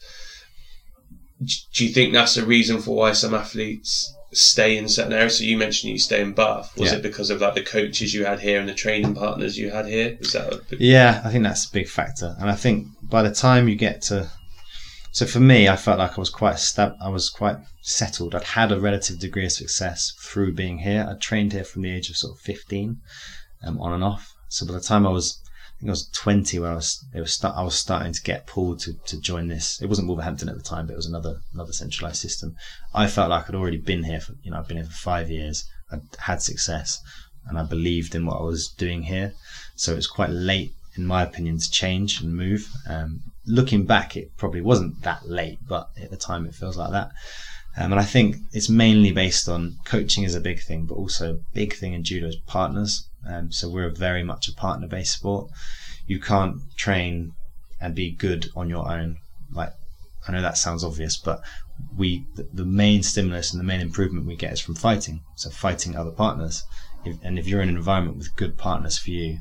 Do 1.39 1.85
you 1.85 1.93
think 1.93 2.13
that's 2.13 2.37
a 2.37 2.45
reason 2.45 2.81
for 2.81 2.97
why 2.97 3.13
some 3.13 3.35
athletes 3.35 4.16
stay 4.33 4.77
in 4.77 4.89
certain 4.89 5.13
areas? 5.13 5.39
So 5.39 5.45
you 5.45 5.57
mentioned 5.57 5.93
you 5.93 5.99
stay 5.99 6.21
in 6.21 6.33
Bath. 6.33 6.77
Was 6.77 6.93
yeah. 6.93 6.99
it 6.99 7.03
because 7.03 7.31
of 7.31 7.41
like 7.41 7.55
the 7.55 7.63
coaches 7.63 8.15
you 8.15 8.25
had 8.25 8.41
here 8.41 8.61
and 8.61 8.69
the 8.69 8.75
training 8.75 9.15
partners 9.15 9.59
you 9.59 9.71
had 9.71 9.87
here? 9.87 10.17
Is 10.21 10.33
that 10.33 10.69
big... 10.69 10.81
yeah? 10.81 11.23
I 11.25 11.31
think 11.31 11.45
that's 11.45 11.69
a 11.69 11.73
big 11.73 11.89
factor, 11.89 12.37
and 12.41 12.51
I 12.51 12.55
think 12.55 12.89
by 13.03 13.23
the 13.23 13.35
time 13.35 13.69
you 13.69 13.77
get 13.77 14.03
to 14.03 14.31
so 15.17 15.25
for 15.25 15.41
me, 15.41 15.67
I 15.67 15.77
felt 15.77 15.99
like 15.99 16.19
I 16.19 16.21
was 16.21 16.29
quite 16.29 16.59
stab- 16.59 16.99
I 17.01 17.09
was 17.09 17.31
quite 17.31 17.57
settled. 17.81 18.35
I'd 18.35 18.45
had 18.45 18.71
a 18.71 18.79
relative 18.79 19.19
degree 19.19 19.47
of 19.47 19.53
success 19.53 20.13
through 20.21 20.53
being 20.53 20.81
here. 20.81 21.09
I 21.09 21.15
trained 21.15 21.55
here 21.55 21.65
from 21.65 21.81
the 21.81 21.91
age 21.91 22.11
of 22.11 22.19
sort 22.19 22.35
of 22.35 22.41
15, 22.43 23.01
um, 23.65 23.81
on 23.81 23.95
and 23.95 24.05
off. 24.05 24.35
So 24.49 24.67
by 24.67 24.75
the 24.75 24.81
time 24.81 25.07
I 25.07 25.11
was 25.11 25.41
think 25.81 25.91
I 25.91 25.93
was 25.93 26.09
20 26.09 26.59
where 26.59 26.73
I 26.73 26.75
was, 26.75 27.05
it 27.15 27.21
was 27.21 27.33
start, 27.33 27.57
I 27.57 27.63
was 27.63 27.79
starting 27.79 28.13
to 28.13 28.23
get 28.23 28.47
pulled 28.47 28.81
to, 28.81 28.95
to 28.95 29.21
join 29.21 29.49
this. 29.49 29.81
It 29.83 29.89
wasn't 29.89 30.09
Wolverhampton 30.09 30.49
at 30.49 30.57
the 30.57 30.63
time, 30.63 30.87
but 30.87 30.95
it 30.95 30.97
was 30.97 31.07
another, 31.07 31.41
another 31.53 31.73
centralized 31.73 32.17
system. 32.17 32.57
I 32.95 33.07
felt 33.07 33.31
like 33.31 33.49
I'd 33.49 33.55
already 33.55 33.79
been 33.79 34.05
here 34.05 34.21
for, 34.21 34.35
you 34.43 34.51
know, 34.51 34.59
I've 34.59 34.69
been 34.69 34.79
here 34.79 34.87
for 34.87 34.93
five 34.93 35.31
years. 35.31 35.65
I'd 35.93 36.01
had 36.19 36.43
success 36.43 37.01
and 37.47 37.59
I 37.59 37.63
believed 37.63 38.15
in 38.15 38.27
what 38.27 38.41
I 38.41 38.43
was 38.43 38.69
doing 38.69 39.03
here. 39.03 39.35
So 39.77 39.93
it 39.93 39.97
was 39.97 40.07
quite 40.07 40.31
late, 40.31 40.73
in 40.97 41.07
my 41.07 41.23
opinion, 41.23 41.59
to 41.59 41.71
change 41.71 42.21
and 42.21 42.35
move. 42.35 42.69
Um, 42.89 43.21
looking 43.47 43.85
back, 43.85 44.17
it 44.17 44.37
probably 44.37 44.63
wasn't 44.63 45.03
that 45.03 45.29
late, 45.29 45.59
but 45.69 45.91
at 46.01 46.11
the 46.11 46.17
time 46.17 46.47
it 46.47 46.55
feels 46.55 46.77
like 46.77 46.91
that. 46.91 47.11
Um, 47.79 47.93
and 47.93 48.01
I 48.01 48.05
think 48.05 48.37
it's 48.53 48.71
mainly 48.71 49.13
based 49.13 49.49
on 49.49 49.77
coaching 49.85 50.25
is 50.25 50.35
a 50.35 50.41
big 50.41 50.63
thing, 50.63 50.87
but 50.87 50.95
also 50.95 51.41
big 51.53 51.75
thing 51.75 51.93
in 51.93 52.05
judo 52.05 52.29
is 52.29 52.37
partners. 52.47 53.07
Um, 53.29 53.53
so 53.53 53.69
we're 53.69 53.91
very 53.91 54.23
much 54.23 54.49
a 54.49 54.55
partner 54.55 54.87
based 54.87 55.15
sport. 55.15 55.51
You 56.07 56.21
can't 56.21 56.57
train 56.77 57.33
and 57.81 57.95
be 57.95 58.11
good 58.13 58.49
on 58.55 58.69
your 58.69 58.91
own. 58.91 59.19
Like, 59.53 59.73
I 60.27 60.33
know 60.33 60.43
that 60.43 60.59
sounds 60.59 60.85
obvious, 60.85 61.17
but 61.17 61.41
we, 61.97 62.27
the 62.35 62.65
main 62.65 63.03
stimulus 63.03 63.53
and 63.53 63.61
the 63.61 63.65
main 63.65 63.81
improvement 63.81 64.27
we 64.27 64.37
get 64.37 64.53
is 64.53 64.61
from 64.61 64.75
fighting. 64.75 65.21
So 65.35 65.51
fighting 65.51 65.97
other 65.97 66.11
partners. 66.11 66.65
If, 67.05 67.17
and 67.23 67.39
if 67.39 67.47
you're 67.47 67.61
in 67.61 67.69
an 67.69 67.77
environment 67.77 68.19
with 68.19 68.37
good 68.37 68.57
partners 68.57 68.99
for 68.99 69.11
you, 69.11 69.39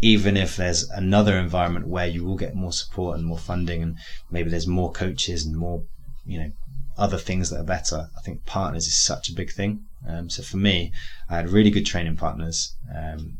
even 0.00 0.36
if 0.36 0.56
there's 0.56 0.88
another 0.90 1.36
environment 1.36 1.88
where 1.88 2.06
you 2.06 2.24
will 2.24 2.36
get 2.36 2.54
more 2.54 2.72
support 2.72 3.16
and 3.18 3.26
more 3.26 3.38
funding 3.38 3.82
and 3.82 3.96
maybe 4.30 4.48
there's 4.48 4.66
more 4.66 4.92
coaches 4.92 5.44
and 5.44 5.56
more, 5.56 5.82
you 6.24 6.38
know, 6.38 6.52
other 6.96 7.18
things 7.18 7.50
that 7.50 7.60
are 7.60 7.64
better. 7.64 8.08
I 8.16 8.20
think 8.22 8.46
partners 8.46 8.86
is 8.86 8.96
such 8.96 9.28
a 9.28 9.34
big 9.34 9.52
thing. 9.52 9.84
Um, 10.06 10.30
so 10.30 10.42
for 10.42 10.56
me, 10.56 10.92
I 11.28 11.36
had 11.36 11.50
really 11.50 11.70
good 11.70 11.86
training 11.86 12.16
partners, 12.16 12.76
um, 12.94 13.38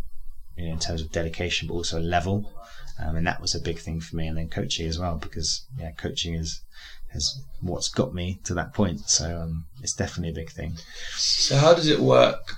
you 0.57 0.67
know, 0.67 0.73
in 0.73 0.79
terms 0.79 1.01
of 1.01 1.13
dedication, 1.13 1.69
but 1.69 1.75
also 1.75 2.01
level. 2.01 2.53
Um, 3.01 3.17
and 3.17 3.27
that 3.27 3.41
was 3.41 3.55
a 3.55 3.61
big 3.61 3.79
thing 3.79 4.01
for 4.01 4.17
me. 4.17 4.27
And 4.27 4.37
then 4.37 4.49
coaching 4.49 4.89
as 4.89 4.99
well, 4.99 5.17
because 5.17 5.67
yeah, 5.79 5.93
coaching 5.93 6.35
is 6.35 6.63
has 7.13 7.41
what's 7.63 7.89
got 7.89 8.13
me 8.13 8.39
to 8.45 8.55
that 8.55 8.75
point. 8.75 9.09
So 9.09 9.41
um, 9.41 9.67
it's 9.83 9.95
definitely 9.95 10.31
a 10.31 10.45
big 10.45 10.51
thing. 10.51 10.75
So 11.15 11.57
how 11.57 11.75
does 11.75 11.89
it 11.89 12.01
work? 12.01 12.55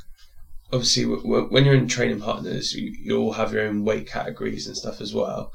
Obviously, 0.72 1.04
w- 1.04 1.22
w- 1.22 1.48
when 1.48 1.64
you're 1.64 1.74
in 1.74 1.88
training 1.88 2.20
partners, 2.20 2.74
you, 2.74 2.92
you 3.02 3.18
all 3.18 3.32
have 3.32 3.52
your 3.52 3.62
own 3.62 3.84
weight 3.84 4.06
categories 4.06 4.66
and 4.66 4.76
stuff 4.76 5.00
as 5.00 5.14
well 5.14 5.52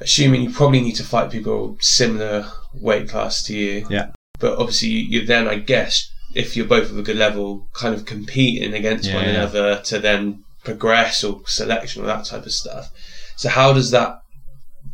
assuming 0.00 0.42
you 0.42 0.50
probably 0.50 0.80
need 0.80 0.96
to 0.96 1.04
fight 1.04 1.30
people 1.30 1.76
similar 1.80 2.46
weight 2.74 3.08
class 3.08 3.42
to 3.44 3.56
you. 3.56 3.86
Yeah. 3.90 4.10
But 4.38 4.58
obviously, 4.58 4.88
you, 4.88 5.26
then, 5.26 5.48
I 5.48 5.56
guess, 5.56 6.10
if 6.34 6.56
you're 6.56 6.66
both 6.66 6.90
of 6.90 6.98
a 6.98 7.02
good 7.02 7.16
level, 7.16 7.68
kind 7.74 7.94
of 7.94 8.04
competing 8.04 8.74
against 8.74 9.08
Yeah, 9.08 9.14
one 9.16 9.24
yeah. 9.24 9.30
another 9.30 9.80
to 9.82 9.98
then 9.98 10.44
progress 10.64 11.24
or 11.24 11.40
selection 11.46 12.02
or 12.02 12.06
that 12.06 12.24
type 12.24 12.44
of 12.46 12.52
stuff. 12.52 12.90
So 13.36 13.48
how 13.48 13.72
does 13.72 13.90
that 13.92 14.18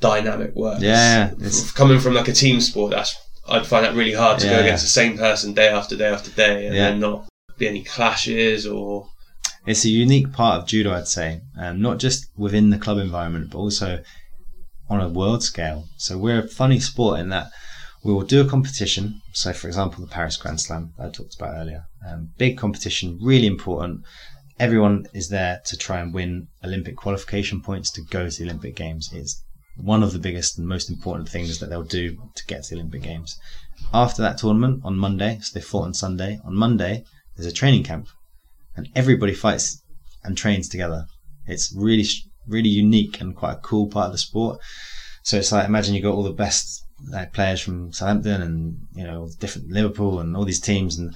dynamic 0.01 0.55
work? 0.55 0.81
Yeah, 0.81 1.33
it's- 1.33 1.71
coming 1.73 1.99
from 2.01 2.15
like 2.15 2.29
a 2.29 2.33
team 2.33 2.61
sport, 2.61 2.93
that's 2.93 3.17
I'd 3.47 3.67
find 3.67 3.85
that 3.85 3.95
really 3.95 4.15
hard 4.15 4.39
to 4.41 4.47
go 4.47 4.53
Yeah. 4.53 4.61
against 4.61 4.85
the 4.85 4.91
same 4.91 5.19
person 5.19 5.53
day 5.53 5.69
after 5.69 5.97
day 5.97 6.09
after 6.09 6.31
day, 6.31 6.67
and 6.67 6.75
then 6.75 7.01
not 7.01 7.27
be 7.59 7.69
any 7.69 7.83
clashes 7.83 8.67
or 8.67 9.09
It's 9.67 9.85
a 9.85 9.91
unique 9.91 10.33
part 10.33 10.61
of 10.63 10.67
judo, 10.69 10.95
I'd 10.95 11.09
say, 11.09 11.41
um, 11.59 11.81
not 11.81 11.99
just 11.99 12.27
within 12.37 12.71
the 12.71 12.79
club 12.79 12.99
environment, 12.99 13.51
but 13.51 13.59
also 13.59 14.03
on 14.91 15.01
a 15.01 15.09
world 15.09 15.43
scale. 15.43 15.87
So 15.99 16.17
we're 16.19 16.41
a 16.41 16.49
funny 16.49 16.81
sport 16.81 17.19
in 17.21 17.29
that 17.31 17.47
we 18.05 18.13
will 18.13 18.23
do 18.23 18.43
a 18.43 18.49
competition. 18.49 19.23
So, 19.33 19.53
for 19.55 19.67
example, 19.67 20.05
the 20.05 20.11
Paris 20.11 20.37
Grand 20.37 20.61
Slam 20.61 20.93
that 20.99 21.07
I 21.07 21.11
talked 21.11 21.35
about 21.35 21.57
earlier, 21.57 21.87
um, 22.07 22.31
big 22.37 22.59
competition, 22.59 23.19
really 23.21 23.47
important. 23.47 24.03
Everyone 24.61 25.07
is 25.15 25.31
there 25.31 25.63
to 25.65 25.77
try 25.77 26.01
and 26.01 26.13
win 26.13 26.49
Olympic 26.63 26.97
qualification 26.97 27.63
points 27.63 27.91
to 27.93 28.03
go 28.03 28.29
to 28.29 28.39
the 28.39 28.45
Olympic 28.45 28.77
Games. 28.77 29.11
It's 29.13 29.43
one 29.77 30.03
of 30.03 30.13
the 30.13 30.19
biggest 30.19 30.59
and 30.59 30.69
most 30.69 30.91
important 30.91 31.29
things 31.29 31.59
that 31.59 31.71
they'll 31.71 31.83
do 31.83 32.17
to 32.37 32.47
get 32.47 32.65
to 32.65 32.75
the 32.75 32.81
Olympic 32.81 33.03
Games. 33.03 33.37
After 33.93 34.23
that 34.23 34.39
tournament 34.39 34.83
on 34.85 34.97
Monday, 34.97 35.39
so 35.41 35.59
they 35.59 35.65
fought 35.65 35.87
on 35.87 35.95
Sunday. 35.95 36.39
On 36.45 36.55
Monday, 36.55 37.05
there's 37.37 37.51
a 37.51 37.53
training 37.53 37.85
camp, 37.85 38.09
and 38.77 38.89
everybody 38.95 39.35
fights 39.35 39.83
and 40.23 40.37
trains 40.37 40.69
together. 40.69 41.07
It's 41.47 41.75
really, 41.77 42.05
really 42.47 42.69
unique 42.69 43.21
and 43.21 43.35
quite 43.35 43.55
a 43.55 43.61
cool 43.61 43.89
part 43.89 44.07
of 44.07 44.13
the 44.13 44.19
sport. 44.19 44.61
So 45.23 45.39
it's 45.39 45.53
like 45.53 45.67
imagine 45.67 45.95
you 45.95 46.03
got 46.03 46.15
all 46.15 46.23
the 46.23 46.33
best 46.33 46.84
like, 47.09 47.33
players 47.33 47.61
from 47.61 47.93
Southampton 47.93 48.43
and 48.43 48.79
you 48.95 49.05
know 49.05 49.29
different 49.39 49.71
Liverpool 49.71 50.21
and 50.21 50.37
all 50.37 50.45
these 50.45 50.61
teams, 50.61 50.99
and 50.99 51.15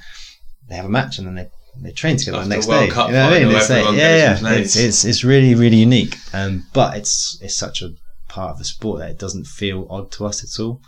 they 0.68 0.76
have 0.76 0.86
a 0.86 0.90
match 0.90 1.18
and 1.18 1.26
then 1.26 1.34
they 1.34 1.50
they 1.80 1.92
train 1.92 2.16
together 2.16 2.38
After 2.38 2.48
the 2.48 2.54
next 2.54 2.66
day. 2.66 2.88
Cup 2.88 3.08
you 3.08 3.14
know 3.14 3.30
what 3.30 3.36
I 3.36 3.44
mean? 3.44 3.56
It's 3.56 3.70
like, 3.70 3.78
everyone 3.78 3.96
yeah, 3.96 4.38
yeah. 4.42 4.52
It's, 4.54 4.76
it's 4.76 5.04
it's 5.04 5.24
really 5.24 5.54
really 5.54 5.76
unique. 5.76 6.16
Um, 6.32 6.66
but 6.72 6.96
it's 6.96 7.38
it's 7.40 7.56
such 7.56 7.82
a 7.82 7.90
part 8.28 8.50
of 8.50 8.58
the 8.58 8.64
sport 8.64 9.00
that 9.00 9.10
it 9.10 9.18
doesn't 9.18 9.46
feel 9.46 9.86
odd 9.88 10.10
to 10.12 10.26
us 10.26 10.42
at 10.42 10.62
all. 10.62 10.80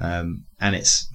Um, 0.00 0.44
and 0.60 0.74
it's 0.74 1.08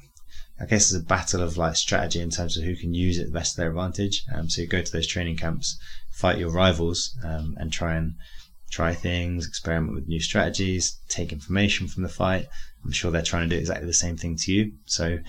I 0.60 0.66
guess 0.66 0.92
it's 0.92 1.04
a 1.04 1.06
battle 1.06 1.42
of 1.42 1.58
like 1.58 1.76
strategy 1.76 2.20
in 2.20 2.30
terms 2.30 2.58
of 2.58 2.64
who 2.64 2.76
can 2.76 2.94
use 2.94 3.20
it 3.20 3.26
the 3.26 3.32
best 3.32 3.56
to 3.56 3.62
their 3.62 3.70
advantage. 3.70 4.24
Um, 4.34 4.50
so 4.50 4.62
you 4.62 4.68
go 4.68 4.82
to 4.82 4.92
those 4.92 5.08
training 5.08 5.38
camps, 5.38 5.78
fight 6.12 6.40
your 6.40 6.52
rivals, 6.52 7.16
um, 7.24 7.56
and 7.60 7.72
try 7.72 7.96
and 7.96 8.16
try 8.72 8.94
things, 8.94 9.48
experiment 9.48 9.94
with 9.94 10.08
new 10.08 10.20
strategies, 10.20 11.00
take 11.10 11.32
information 11.32 11.88
from 11.88 12.04
the 12.04 12.10
fight. 12.10 12.48
I'm 12.88 12.94
sure 12.94 13.12
they're 13.12 13.22
trying 13.22 13.50
to 13.50 13.54
do 13.54 13.60
exactly 13.60 13.86
the 13.86 13.94
same 13.94 14.16
thing 14.16 14.38
to 14.38 14.52
you. 14.54 14.72
So 14.86 15.20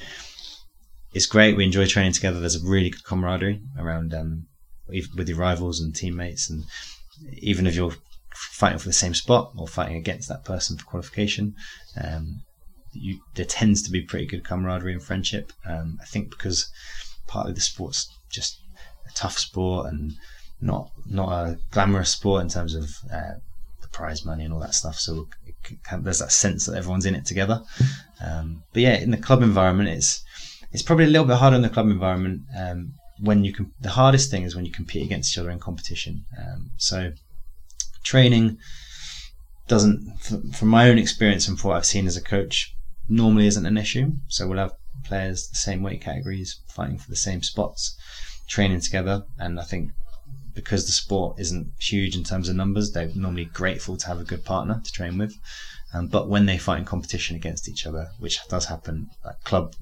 it's 1.13 1.27
great. 1.27 1.57
We 1.57 1.65
enjoy 1.65 1.87
training 1.87 2.13
together. 2.13 2.39
There's 2.39 2.55
a 2.55 2.65
really 2.65 2.91
good 2.91 3.05
camaraderie 3.05 3.61
around 3.77 4.15
um, 4.15 4.47
with 4.87 5.29
your 5.29 5.39
rivals 5.39 5.81
and 5.81 5.93
teammates, 5.95 6.49
and 6.49 6.65
even 7.33 7.67
if 7.67 7.75
you're 7.75 7.97
fighting 8.33 8.79
for 8.79 8.89
the 8.89 8.93
same 8.93 9.13
spot 9.13 9.53
or 9.57 9.67
fighting 9.67 9.97
against 9.97 10.29
that 10.29 10.45
person 10.45 10.79
for 10.79 10.85
qualification, 10.85 11.57
um, 12.01 12.43
you, 12.93 13.19
there 13.35 13.45
tends 13.45 13.83
to 13.83 13.91
be 13.91 14.03
pretty 14.03 14.27
good 14.27 14.45
camaraderie 14.45 14.93
and 14.93 15.03
friendship. 15.03 15.53
Um, 15.67 15.99
I 16.01 16.05
think 16.05 16.31
because 16.31 16.71
partly 17.27 17.55
the 17.55 17.61
sport's 17.61 18.09
just 18.31 18.57
a 19.09 19.13
tough 19.15 19.37
sport 19.37 19.93
and 19.93 20.13
not 20.61 20.91
not 21.07 21.33
a 21.33 21.59
glamorous 21.73 22.11
sport 22.11 22.43
in 22.43 22.49
terms 22.49 22.77
of 22.77 22.91
uh, 23.13 23.35
the 23.83 23.89
prize 23.89 24.25
money 24.25 24.45
and 24.45 24.55
all 24.55 24.61
that 24.61 24.75
stuff. 24.75 24.97
So 24.97 25.29
it 25.65 25.69
c- 25.69 25.79
kind 25.83 26.01
of- 26.01 26.05
there's 26.05 26.19
that 26.19 26.33
sense 26.33 26.67
that 26.67 26.77
everyone's 26.77 27.07
in 27.07 27.15
it 27.15 27.27
together. 27.27 27.63
Um, 28.21 28.63
but 28.73 28.83
yeah, 28.83 28.97
in 28.97 29.11
the 29.11 29.17
club 29.17 29.43
environment, 29.43 29.89
it's 29.89 30.23
it's 30.73 30.83
probably 30.83 31.05
a 31.05 31.09
little 31.09 31.27
bit 31.27 31.37
harder 31.39 31.57
in 31.57 31.63
the 31.63 31.69
club 31.71 31.87
environment 31.87 32.43
um, 32.57 32.93
when 33.21 33.45
you 33.45 33.53
can. 33.53 33.73
The 33.81 33.91
hardest 33.91 34.31
thing 34.31 34.43
is 34.43 34.55
when 34.55 34.67
you 34.67 34.73
compete 34.73 35.05
against 35.05 35.33
each 35.33 35.39
other 35.39 35.51
in 35.51 35.59
competition. 35.59 36.25
Um, 36.39 36.71
so 36.77 37.13
training 38.05 38.59
doesn't, 39.67 40.19
from 40.55 40.69
my 40.69 40.89
own 40.89 40.99
experience 40.99 41.47
and 41.47 41.59
from 41.59 41.69
what 41.69 41.77
I've 41.77 41.87
seen 41.87 42.07
as 42.07 42.17
a 42.17 42.23
coach, 42.23 42.75
normally 43.09 43.47
isn't 43.47 43.67
an 43.67 43.79
issue. 43.79 44.13
So 44.29 44.47
we'll 44.47 44.59
have 44.59 44.73
players 45.05 45.49
the 45.49 45.57
same 45.57 45.83
weight 45.83 46.01
categories 46.03 46.61
fighting 46.69 46.99
for 46.99 47.11
the 47.11 47.17
same 47.17 47.43
spots, 47.43 47.97
training 48.49 48.81
together, 48.81 49.25
and 49.39 49.61
I 49.61 49.65
think 49.65 49.93
because 50.59 50.87
the 50.87 50.93
sport 50.93 51.39
isn't 51.39 51.71
huge 51.79 52.17
in 52.17 52.25
terms 52.25 52.49
of 52.49 52.57
numbers, 52.57 52.91
they're 52.91 53.13
normally 53.15 53.45
grateful 53.45 53.97
to 53.97 54.09
have 54.09 54.19
a 54.19 54.25
good 54.25 54.45
partner 54.45 54.81
to 54.83 54.93
train 54.93 55.17
with. 55.17 55.39
Um, 55.95 56.09
but 56.09 56.29
when 56.29 56.47
they 56.47 56.59
fight 56.59 56.81
in 56.81 56.85
competition 56.85 57.37
against 57.37 57.69
each 57.69 57.87
other, 57.87 58.09
which 58.19 58.41
does 58.49 58.65
happen, 58.65 59.09
like 59.25 59.41
club 59.45 59.77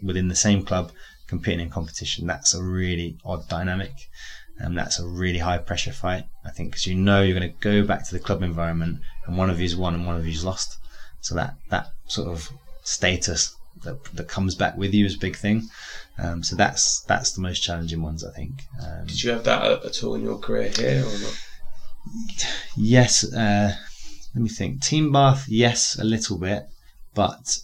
within 0.00 0.28
the 0.28 0.36
same 0.36 0.64
club 0.64 0.92
competing 1.26 1.58
in 1.58 1.68
competition, 1.68 2.28
that's 2.28 2.54
a 2.54 2.62
really 2.62 3.18
odd 3.24 3.48
dynamic. 3.48 4.08
And 4.56 4.78
that's 4.78 5.00
a 5.00 5.08
really 5.08 5.38
high 5.38 5.58
pressure 5.58 5.92
fight. 5.92 6.26
I 6.44 6.50
think 6.50 6.70
because 6.70 6.86
you 6.86 6.94
know 6.94 7.22
you're 7.22 7.38
going 7.38 7.52
to 7.52 7.58
go 7.58 7.84
back 7.84 8.06
to 8.06 8.12
the 8.12 8.20
club 8.20 8.44
environment 8.44 9.00
and 9.26 9.36
one 9.36 9.50
of 9.50 9.60
you's 9.60 9.74
won 9.74 9.94
and 9.94 10.06
one 10.06 10.16
of 10.16 10.28
you's 10.28 10.44
lost. 10.44 10.78
So 11.22 11.34
that 11.34 11.56
that 11.70 11.88
sort 12.06 12.28
of 12.28 12.50
status 12.84 13.56
that, 13.82 14.04
that 14.14 14.28
comes 14.28 14.54
back 14.54 14.76
with 14.76 14.94
you 14.94 15.06
is 15.06 15.16
a 15.16 15.18
big 15.18 15.36
thing. 15.36 15.68
Um, 16.22 16.42
so 16.42 16.54
that's 16.54 17.02
that's 17.02 17.32
the 17.32 17.40
most 17.40 17.60
challenging 17.60 18.02
ones, 18.02 18.24
I 18.24 18.32
think. 18.32 18.62
Um, 18.82 19.06
did 19.06 19.22
you 19.22 19.30
have 19.30 19.44
that 19.44 19.84
at, 19.84 20.04
all 20.04 20.14
in 20.14 20.22
your 20.22 20.38
career 20.38 20.68
here 20.68 21.02
or 21.02 21.18
not? 21.18 21.38
Yes, 22.76 23.24
uh, 23.32 23.74
let 24.34 24.42
me 24.42 24.48
think. 24.48 24.82
Team 24.82 25.12
Bath, 25.12 25.46
yes, 25.48 25.98
a 25.98 26.04
little 26.04 26.38
bit, 26.38 26.64
but 27.14 27.58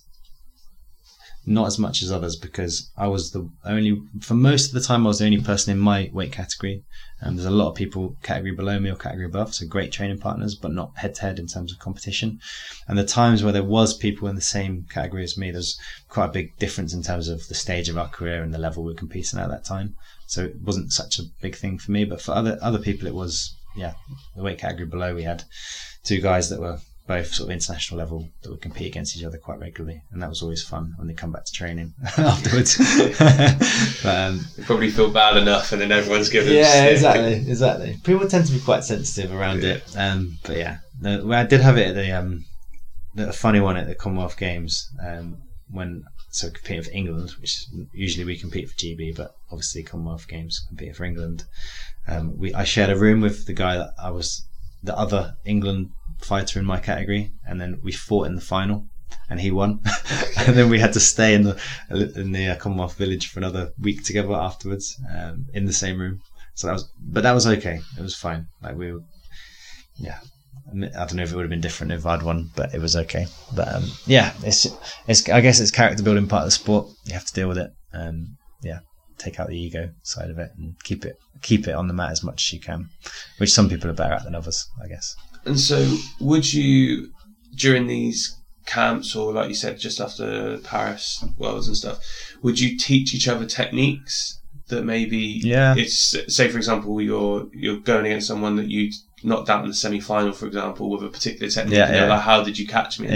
not 1.47 1.67
as 1.67 1.79
much 1.79 2.03
as 2.03 2.11
others 2.11 2.37
because 2.37 2.91
I 2.97 3.07
was 3.07 3.31
the 3.31 3.49
only, 3.65 4.03
for 4.21 4.35
most 4.35 4.69
of 4.69 4.73
the 4.73 4.81
time, 4.81 5.07
I 5.07 5.09
was 5.09 5.21
the 5.21 5.27
only 5.27 5.41
person 5.41 5.73
in 5.73 5.79
my 5.79 6.11
weight 6.13 6.33
category. 6.33 6.83
Um, 7.23 7.37
there's 7.37 7.47
a 7.47 7.51
lot 7.51 7.71
of 7.71 7.75
people 7.75 8.17
category 8.23 8.55
below 8.55 8.79
me 8.79 8.91
or 8.91 8.97
category 8.97 9.27
above, 9.27 9.55
so 9.55 9.67
great 9.67 9.91
training 9.91 10.19
partners, 10.19 10.55
but 10.55 10.73
not 10.73 10.97
head 10.97 11.15
to 11.17 11.23
head 11.23 11.39
in 11.39 11.47
terms 11.47 11.73
of 11.73 11.79
competition. 11.79 12.41
And 12.87 12.99
the 12.99 13.07
times 13.07 13.43
where 13.43 13.53
there 13.53 13.65
was 13.65 13.97
people 13.97 14.29
in 14.29 14.35
the 14.35 14.43
same 14.43 14.87
category 14.91 15.25
as 15.25 15.39
me, 15.39 15.51
there's 15.51 15.79
quite 16.09 16.27
a 16.27 16.33
big 16.33 16.57
difference 16.59 16.93
in 16.93 17.03
terms 17.03 17.29
of 17.29 17.49
the 17.49 17.55
stage 17.55 17.89
of 17.89 17.97
our 17.97 18.09
career 18.09 18.43
and 18.43 18.53
the 18.53 18.59
level 18.59 18.85
we're 18.85 18.95
competing 18.95 19.39
at 19.39 19.49
that 19.49 19.65
time. 19.65 19.97
So 20.27 20.45
it 20.45 20.61
wasn't 20.61 20.93
such 20.93 21.19
a 21.19 21.25
big 21.41 21.57
thing 21.57 21.79
for 21.79 21.91
me, 21.91 22.05
but 22.05 22.21
for 22.21 22.33
other 22.33 22.59
other 22.61 22.79
people, 22.79 23.07
it 23.07 23.15
was 23.15 23.55
yeah. 23.77 23.95
The 24.35 24.43
weight 24.43 24.59
category 24.59 24.87
below, 24.87 25.15
we 25.15 25.23
had 25.23 25.45
two 26.03 26.21
guys 26.21 26.51
that 26.51 26.61
were 26.61 26.81
both 27.07 27.33
sort 27.33 27.49
of 27.49 27.53
international 27.53 27.99
level 27.99 28.29
that 28.43 28.51
would 28.51 28.61
compete 28.61 28.89
against 28.89 29.17
each 29.17 29.25
other 29.25 29.39
quite 29.39 29.59
regularly, 29.61 30.03
and 30.11 30.23
that 30.23 30.29
was 30.29 30.43
always 30.43 30.63
fun 30.63 30.95
when 30.97 31.07
they 31.07 31.15
come 31.15 31.33
back 31.33 31.45
to 31.45 31.53
training 31.53 31.95
afterwards. 32.19 32.77
but, 34.03 34.17
um, 34.17 34.41
probably 34.65 34.91
feel 34.91 35.11
bad 35.11 35.37
enough, 35.37 35.73
and 35.73 35.81
then 35.81 35.93
everyone's 35.93 36.29
given. 36.29 36.53
Yeah, 36.53 36.87
exactly, 36.87 37.35
exactly. 37.35 37.97
People 38.05 38.29
tend 38.29 38.47
to 38.47 38.53
be 38.53 38.61
quite 38.61 38.85
sensitive 38.85 39.33
around 39.33 39.63
yeah. 39.63 39.75
it, 39.75 39.97
um, 39.97 40.39
but 40.45 40.57
yeah, 40.57 40.79
the, 41.01 41.27
I 41.33 41.45
did 41.45 41.61
have 41.61 41.79
it 41.79 41.89
at 41.89 41.95
the 41.95 42.11
um, 42.13 42.45
the 43.15 43.33
funny 43.33 43.61
one 43.61 43.77
at 43.77 43.87
the 43.87 43.95
Commonwealth 43.95 44.37
Games 44.37 44.91
um, 45.05 45.39
when 45.71 46.05
so 46.31 46.51
competing 46.51 46.83
for 46.83 46.91
England, 46.91 47.31
which 47.41 47.67
usually 47.93 48.25
we 48.25 48.37
compete 48.37 48.69
for 48.69 48.77
GB, 48.77 49.17
but 49.17 49.35
obviously 49.51 49.83
Commonwealth 49.83 50.29
Games 50.29 50.65
competing 50.69 50.95
for 50.95 51.05
England. 51.05 51.45
Um, 52.09 52.39
we 52.39 52.53
I 52.53 52.65
shared 52.65 52.91
a 52.91 52.97
room 52.97 53.21
with 53.21 53.47
the 53.47 53.53
guy 53.53 53.77
that 53.77 53.95
I 53.99 54.11
was 54.11 54.45
the 54.83 54.97
other 54.97 55.37
England 55.45 55.91
fighter 56.19 56.59
in 56.59 56.65
my 56.65 56.79
category, 56.79 57.33
and 57.47 57.61
then 57.61 57.81
we 57.83 57.93
fought 57.93 58.27
in 58.27 58.35
the 58.35 58.41
final, 58.41 58.87
and 59.29 59.41
he 59.41 59.51
won. 59.51 59.81
and 60.39 60.57
then 60.57 60.69
we 60.69 60.79
had 60.79 60.93
to 60.95 61.01
stay 61.01 61.35
in 61.35 61.43
the 61.43 61.61
in 62.17 62.33
the 62.33 62.49
uh, 62.49 62.57
Commonwealth 62.57 62.97
Village 62.97 63.29
for 63.29 63.41
another 63.41 63.73
week 63.79 64.05
together 64.05 64.33
afterwards, 64.33 65.01
um, 65.15 65.47
in 65.55 65.67
the 65.67 65.73
same 65.73 66.01
room. 66.01 66.21
So 66.55 66.67
that 66.67 66.73
was, 66.75 66.91
but 66.99 67.23
that 67.23 67.33
was 67.33 67.47
okay. 67.47 67.81
It 67.99 68.03
was 68.03 68.17
fine. 68.17 68.47
Like 68.63 68.77
we, 68.77 68.93
were, 68.93 69.03
yeah. 69.97 70.19
I 70.69 71.07
don't 71.07 71.15
know 71.15 71.23
if 71.23 71.31
it 71.31 71.37
would 71.37 71.43
have 71.43 71.51
been 71.51 71.61
different 71.61 71.93
if 71.93 72.05
I'd 72.07 72.25
won, 72.25 72.51
but 72.57 72.75
it 72.75 72.81
was 72.81 72.97
okay. 72.97 73.27
But 73.55 73.73
um, 73.73 73.85
yeah, 74.07 74.33
it's 74.43 74.67
it's. 75.07 75.29
I 75.29 75.41
guess 75.41 75.61
it's 75.61 75.71
character 75.71 76.03
building 76.03 76.27
part 76.27 76.43
of 76.43 76.49
the 76.49 76.53
sport. 76.53 76.89
You 77.05 77.13
have 77.13 77.27
to 77.27 77.33
deal 77.33 77.47
with 77.47 77.59
it. 77.59 77.71
Um, 77.93 78.37
yeah, 78.63 78.81
take 79.19 79.39
out 79.39 79.49
the 79.49 79.59
ego 79.59 79.91
side 80.03 80.31
of 80.31 80.39
it 80.39 80.51
and 80.59 80.75
keep 80.83 81.05
it 81.05 81.19
keep 81.43 81.69
it 81.69 81.75
on 81.75 81.89
the 81.89 81.95
mat 81.95 82.11
as 82.11 82.25
much 82.25 82.47
as 82.47 82.53
you 82.53 82.61
can, 82.61 82.89
which 83.39 83.53
some 83.53 83.69
people 83.69 83.91
are 83.91 83.95
better 83.95 84.15
at 84.15 84.25
than 84.25 84.35
others, 84.35 84.69
I 84.83 84.89
guess. 84.89 85.15
And 85.47 85.59
so, 85.59 85.97
would 86.21 86.53
you 86.53 87.11
during 87.55 87.87
these 87.87 88.37
camps, 88.67 89.15
or 89.15 89.33
like 89.33 89.49
you 89.49 89.55
said, 89.55 89.79
just 89.79 90.01
after 90.01 90.59
Paris 90.59 91.25
Worlds 91.39 91.69
and 91.69 91.77
stuff, 91.77 91.99
would 92.43 92.61
you 92.61 92.77
teach 92.77 93.15
each 93.15 93.29
other 93.29 93.47
techniques 93.47 94.41
that 94.69 94.83
maybe 94.83 95.41
yeah 95.45 95.77
it's 95.77 96.17
say 96.27 96.49
for 96.49 96.57
example 96.57 97.01
you're 97.01 97.47
you're 97.53 97.79
going 97.79 98.05
against 98.05 98.27
someone 98.27 98.57
that 98.57 98.67
you 98.67 98.91
knocked 99.23 99.51
out 99.51 99.63
in 99.63 99.69
the 99.69 99.75
semi 99.75 100.01
final, 100.01 100.33
for 100.33 100.47
example, 100.47 100.91
with 100.91 101.03
a 101.03 101.09
particular 101.09 101.51
technique. 101.51 101.77
Yeah, 101.77 101.93
yeah. 101.93 102.07
Like, 102.07 102.23
how 102.23 102.43
did 102.43 102.59
you 102.59 102.67
catch 102.67 103.01
me? 103.01 103.09
Yeah, 103.09 103.15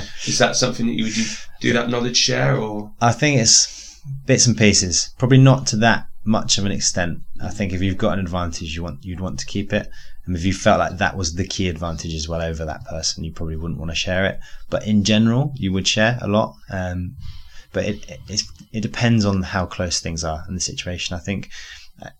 yeah, 0.00 0.02
Is 0.24 0.38
that 0.38 0.56
something 0.56 0.86
that 0.86 0.94
you 0.94 1.04
would 1.04 1.14
do 1.60 1.72
that 1.72 1.88
knowledge 1.88 2.16
share 2.16 2.56
or? 2.56 2.92
I 3.00 3.12
think 3.12 3.40
it's 3.40 4.00
bits 4.26 4.46
and 4.46 4.56
pieces. 4.56 5.14
Probably 5.18 5.38
not 5.38 5.66
to 5.68 5.76
that 5.76 6.06
much 6.24 6.58
of 6.58 6.64
an 6.64 6.72
extent. 6.72 7.18
I 7.42 7.50
think 7.50 7.72
if 7.72 7.82
you've 7.82 7.98
got 7.98 8.14
an 8.14 8.20
advantage, 8.20 8.74
you 8.74 8.82
want 8.82 9.04
you'd 9.04 9.20
want 9.20 9.38
to 9.40 9.46
keep 9.46 9.72
it. 9.72 9.88
And 10.24 10.36
if 10.36 10.44
you 10.44 10.52
felt 10.52 10.78
like 10.78 10.98
that 10.98 11.16
was 11.16 11.34
the 11.34 11.46
key 11.46 11.68
advantage 11.68 12.14
as 12.14 12.28
well 12.28 12.40
over 12.40 12.64
that 12.64 12.84
person, 12.84 13.24
you 13.24 13.32
probably 13.32 13.56
wouldn't 13.56 13.80
want 13.80 13.90
to 13.90 13.96
share 13.96 14.24
it. 14.24 14.38
But 14.70 14.86
in 14.86 15.02
general, 15.02 15.52
you 15.56 15.72
would 15.72 15.88
share 15.88 16.18
a 16.20 16.28
lot. 16.28 16.54
Um, 16.70 17.16
but 17.72 17.84
it, 17.84 18.20
it, 18.28 18.42
it 18.72 18.80
depends 18.80 19.24
on 19.24 19.42
how 19.42 19.66
close 19.66 20.00
things 20.00 20.22
are 20.22 20.44
in 20.48 20.54
the 20.54 20.60
situation. 20.60 21.16
I 21.16 21.20
think 21.20 21.50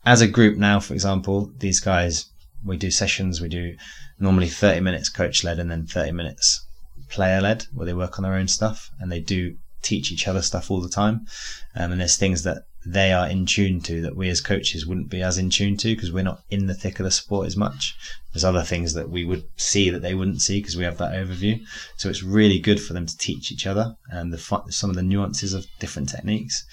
as 0.05 0.21
a 0.21 0.29
group 0.29 0.57
now, 0.57 0.81
for 0.81 0.95
example, 0.95 1.53
these 1.59 1.81
guys, 1.81 2.27
we 2.65 2.77
do 2.77 2.91
sessions, 2.91 3.41
we 3.41 3.49
do 3.49 3.77
normally 4.19 4.49
30 4.49 4.81
minutes 4.81 5.09
coach 5.09 5.45
led 5.45 5.59
and 5.59 5.71
then 5.71 5.87
30 5.87 6.13
minutes 6.13 6.65
player 7.09 7.41
led 7.41 7.67
where 7.73 7.87
they 7.87 7.95
work 7.95 8.19
on 8.19 8.23
their 8.23 8.35
own 8.35 8.49
stuff 8.49 8.91
and 8.99 9.11
they 9.11 9.21
do 9.21 9.57
teach 9.83 10.13
each 10.13 10.29
other 10.29 10.43
stuff 10.43 10.71
all 10.71 10.81
the 10.81 10.89
time. 10.89 11.27
Um, 11.75 11.93
and 11.93 12.01
there's 12.01 12.17
things 12.17 12.43
that 12.45 12.65
they 12.85 13.13
are 13.13 13.29
in 13.29 13.47
tune 13.47 13.81
to 13.81 14.03
that 14.03 14.17
we 14.17 14.29
as 14.29 14.41
coaches 14.41 14.87
wouldn't 14.87 15.09
be 15.09 15.23
as 15.23 15.39
in 15.39 15.51
tune 15.51 15.77
to 15.77 15.95
because 15.95 16.13
we're 16.13 16.25
not 16.25 16.43
in 16.51 16.67
the 16.67 16.75
thick 16.75 16.99
of 16.99 17.05
the 17.05 17.11
sport 17.11 17.47
as 17.47 17.57
much. 17.57 17.97
There's 18.33 18.45
other 18.45 18.63
things 18.63 18.95
that 18.95 19.11
we 19.11 19.25
would 19.25 19.45
see 19.57 19.91
that 19.91 20.03
they 20.03 20.15
wouldn't 20.15 20.43
see 20.43 20.61
because 20.61 20.77
we 20.77 20.85
have 20.85 20.99
that 20.99 21.13
overview. 21.13 21.63
So 21.97 22.09
it's 22.09 22.23
really 22.23 22.59
good 22.59 22.81
for 22.81 22.93
them 22.93 23.07
to 23.07 23.17
teach 23.17 23.53
each 23.53 23.67
other 23.67 23.97
and 24.11 24.33
the 24.33 24.39
some 24.71 24.91
of 24.91 24.97
the 24.97 25.03
nuances 25.03 25.55
of 25.55 25.67
different 25.79 26.09
techniques. 26.09 26.65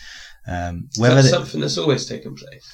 Um, 0.47 0.89
whether 0.97 1.15
that's 1.15 1.29
something 1.29 1.61
that's 1.61 1.77
always 1.77 2.05
taken 2.07 2.35
place. 2.35 2.71